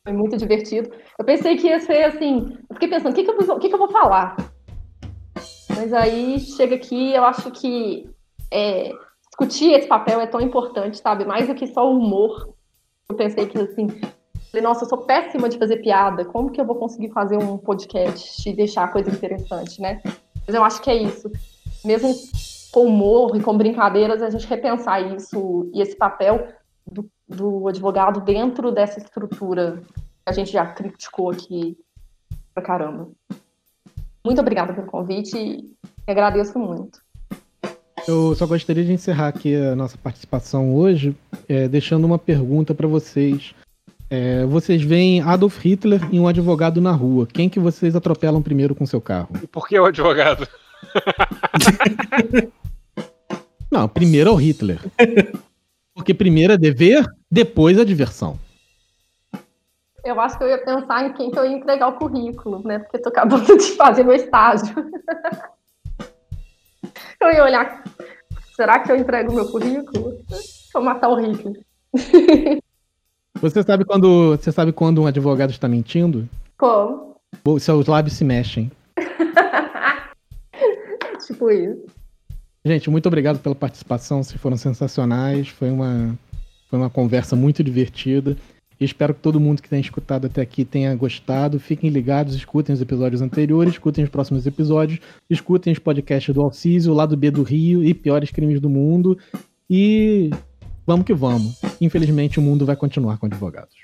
Foi 0.05 0.13
muito 0.13 0.37
divertido. 0.37 0.91
Eu 1.19 1.25
pensei 1.25 1.57
que 1.57 1.67
ia 1.67 1.81
ser 1.81 2.05
assim. 2.05 2.57
Eu 2.69 2.75
fiquei 2.75 2.89
pensando, 2.89 3.13
o 3.13 3.15
que, 3.15 3.25
que, 3.25 3.31
eu, 3.31 3.57
o 3.57 3.59
que, 3.59 3.69
que 3.69 3.75
eu 3.75 3.79
vou 3.79 3.91
falar? 3.91 4.37
Mas 5.77 5.93
aí 5.93 6.41
chega 6.41 6.77
aqui, 6.77 7.13
eu 7.13 7.25
acho 7.25 7.51
que 7.51 8.09
é, 8.51 8.93
discutir 9.27 9.73
esse 9.73 9.87
papel 9.87 10.21
é 10.21 10.27
tão 10.27 10.41
importante, 10.41 10.99
sabe? 10.99 11.25
Mais 11.25 11.47
do 11.47 11.55
que 11.55 11.67
só 11.67 11.87
o 11.87 11.99
humor. 11.99 12.55
Eu 13.09 13.17
pensei 13.17 13.47
que, 13.47 13.59
assim, 13.59 13.87
falei, 14.51 14.63
nossa, 14.63 14.85
eu 14.85 14.89
sou 14.89 14.99
péssima 14.99 15.49
de 15.49 15.59
fazer 15.59 15.79
piada. 15.79 16.25
Como 16.25 16.51
que 16.51 16.61
eu 16.61 16.65
vou 16.65 16.77
conseguir 16.77 17.11
fazer 17.11 17.37
um 17.37 17.57
podcast 17.59 18.49
e 18.49 18.55
deixar 18.55 18.85
a 18.85 18.89
coisa 18.89 19.11
interessante, 19.11 19.81
né? 19.81 20.01
Mas 20.47 20.55
eu 20.55 20.65
acho 20.65 20.81
que 20.81 20.91
é 20.91 20.97
isso. 20.97 21.31
Mesmo 21.85 22.15
com 22.73 22.87
humor 22.87 23.37
e 23.37 23.41
com 23.41 23.57
brincadeiras, 23.57 24.23
a 24.23 24.31
gente 24.31 24.47
repensar 24.47 25.01
isso 25.15 25.71
e 25.75 25.81
esse 25.81 25.97
papel 25.97 26.49
do, 26.91 27.09
do 27.29 27.69
advogado 27.69 28.21
dentro 28.21 28.73
dessa 28.73 28.99
estrutura 28.99 29.83
que 29.87 30.03
a 30.27 30.33
gente 30.33 30.53
já 30.53 30.67
criticou 30.67 31.31
aqui 31.31 31.77
pra 32.55 32.63
caramba. 32.63 33.11
Muito 34.25 34.41
obrigada 34.41 34.75
pelo 34.75 34.87
convite 34.87 35.37
e 35.37 35.77
agradeço 36.07 36.59
muito. 36.59 37.01
Eu 38.07 38.35
só 38.35 38.47
gostaria 38.47 38.85
de 38.85 38.93
encerrar 38.93 39.29
aqui 39.29 39.55
a 39.55 39.77
nossa 39.77 39.99
participação 39.99 40.75
hoje, 40.75 41.15
é, 41.49 41.69
deixando 41.69 42.05
uma 42.05 42.19
pergunta 42.19 42.75
para 42.75 42.89
vocês. 42.89 43.55
É, 44.11 44.45
vocês 44.47 44.83
veem 44.83 45.21
Adolf 45.21 45.59
Hitler 45.59 46.01
e 46.11 46.19
um 46.19 46.27
advogado 46.27 46.81
na 46.81 46.93
rua. 46.93 47.27
Quem 47.27 47.49
que 47.49 47.61
vocês 47.61 47.95
atropelam 47.95 48.41
primeiro 48.41 48.75
com 48.75 48.87
seu 48.87 49.01
carro? 49.01 49.29
E 49.43 49.47
por 49.47 49.69
que 49.69 49.79
o 49.79 49.85
advogado? 49.85 50.49
Não, 53.71 53.87
primeiro 53.87 54.31
é 54.31 54.33
o 54.33 54.37
Hitler. 54.37 54.81
Porque 55.95 56.15
primeiro 56.15 56.55
é 56.55 56.57
dever, 56.57 57.05
depois 57.31 57.79
a 57.79 57.85
diversão. 57.85 58.39
Eu 60.03 60.19
acho 60.19 60.39
que 60.39 60.45
eu 60.45 60.49
ia 60.49 60.65
pensar 60.65 61.05
em 61.05 61.13
quem 61.13 61.31
que 61.31 61.39
eu 61.39 61.45
ia 61.45 61.57
entregar 61.57 61.89
o 61.89 61.99
currículo, 61.99 62.67
né? 62.67 62.79
Porque 62.79 62.99
tô 62.99 63.11
acabando 63.11 63.45
de 63.59 63.73
fazer 63.73 64.05
meu 64.05 64.15
estágio. 64.15 64.75
eu 67.21 67.31
ia 67.31 67.45
olhar, 67.45 67.85
será 68.57 68.79
que 68.79 68.91
eu 68.91 68.97
entrego 68.97 69.35
meu 69.35 69.51
currículo? 69.51 70.25
Vou 70.73 70.83
matar 70.83 71.11
o 71.11 71.17
Hitler. 71.17 71.63
Você 73.41 73.63
sabe 73.63 73.85
quando 73.85 74.37
você 74.37 74.51
sabe 74.51 74.73
quando 74.73 75.01
um 75.01 75.07
advogado 75.07 75.51
está 75.51 75.69
mentindo? 75.69 76.29
Como? 76.57 77.15
Seus 77.61 77.87
lábios 77.87 78.17
se 78.17 78.25
mexem. 78.25 78.71
tipo 81.25 81.49
isso. 81.51 81.87
Gente, 82.65 82.91
muito 82.91 83.07
obrigado 83.07 83.39
pela 83.39 83.55
participação. 83.55 84.25
Vocês 84.25 84.41
foram 84.41 84.57
sensacionais. 84.57 85.49
Foi 85.49 85.71
uma, 85.71 86.19
foi 86.69 86.81
uma 86.81 86.91
conversa 86.91 87.37
muito 87.37 87.63
divertida. 87.63 88.37
E 88.81 88.85
espero 88.85 89.15
que 89.15 89.21
todo 89.21 89.41
mundo 89.41 89.63
que 89.63 89.69
tenha 89.69 89.81
escutado 89.81 90.27
até 90.27 90.43
aqui 90.43 90.65
tenha 90.65 90.95
gostado. 90.97 91.61
Fiquem 91.61 91.91
ligados, 91.91 92.35
escutem 92.35 92.75
os 92.75 92.81
episódios 92.81 93.23
anteriores, 93.23 93.75
escutem 93.75 94.03
os 94.03 94.11
próximos 94.11 94.47
episódios, 94.47 94.99
escutem 95.31 95.73
os 95.73 95.79
podcasts 95.79 96.35
do 96.35 96.43
Alcísio, 96.43 96.93
Lado 96.93 97.17
B 97.17 97.31
do 97.31 97.45
Rio 97.45 97.85
e 97.85 97.95
Piores 97.95 98.33
Crimes 98.33 98.61
do 98.61 98.69
Mundo. 98.69 99.17
E 99.71 100.31
vamos 100.89 101.05
que 101.05 101.13
vamos. 101.13 101.61
Infelizmente, 101.83 102.39
o 102.39 102.43
mundo 102.43 102.65
vai 102.65 102.75
continuar 102.75 103.19
com 103.19 103.27
advogados. 103.27 103.77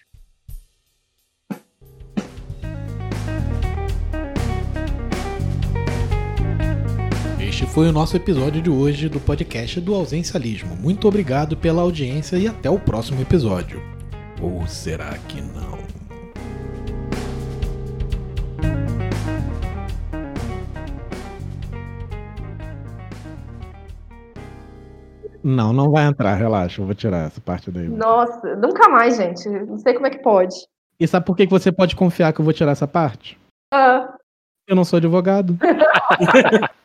Este 7.38 7.66
foi 7.66 7.88
o 7.88 7.92
nosso 7.92 8.16
episódio 8.16 8.62
de 8.62 8.70
hoje 8.70 9.10
do 9.10 9.20
podcast 9.20 9.78
do 9.82 9.94
Ausencialismo. 9.94 10.74
Muito 10.76 11.06
obrigado 11.06 11.58
pela 11.58 11.82
audiência 11.82 12.38
e 12.38 12.48
até 12.48 12.70
o 12.70 12.80
próximo 12.80 13.20
episódio. 13.20 13.82
Ou 14.40 14.66
será 14.66 15.18
que 15.28 15.42
não? 15.42 15.73
Não, 25.44 25.74
não 25.74 25.90
vai 25.90 26.06
entrar, 26.06 26.34
relaxa, 26.36 26.80
eu 26.80 26.86
vou 26.86 26.94
tirar 26.94 27.26
essa 27.26 27.38
parte 27.38 27.70
daí. 27.70 27.86
Nossa, 27.86 28.56
nunca 28.56 28.88
mais, 28.88 29.18
gente. 29.18 29.46
Não 29.46 29.76
sei 29.78 29.92
como 29.92 30.06
é 30.06 30.10
que 30.10 30.22
pode. 30.22 30.56
E 30.98 31.06
sabe 31.06 31.26
por 31.26 31.36
que 31.36 31.46
você 31.46 31.70
pode 31.70 31.94
confiar 31.94 32.32
que 32.32 32.40
eu 32.40 32.44
vou 32.44 32.54
tirar 32.54 32.72
essa 32.72 32.88
parte? 32.88 33.38
Ah. 33.72 34.16
Eu 34.66 34.74
não 34.74 34.86
sou 34.86 34.96
advogado. 34.96 35.58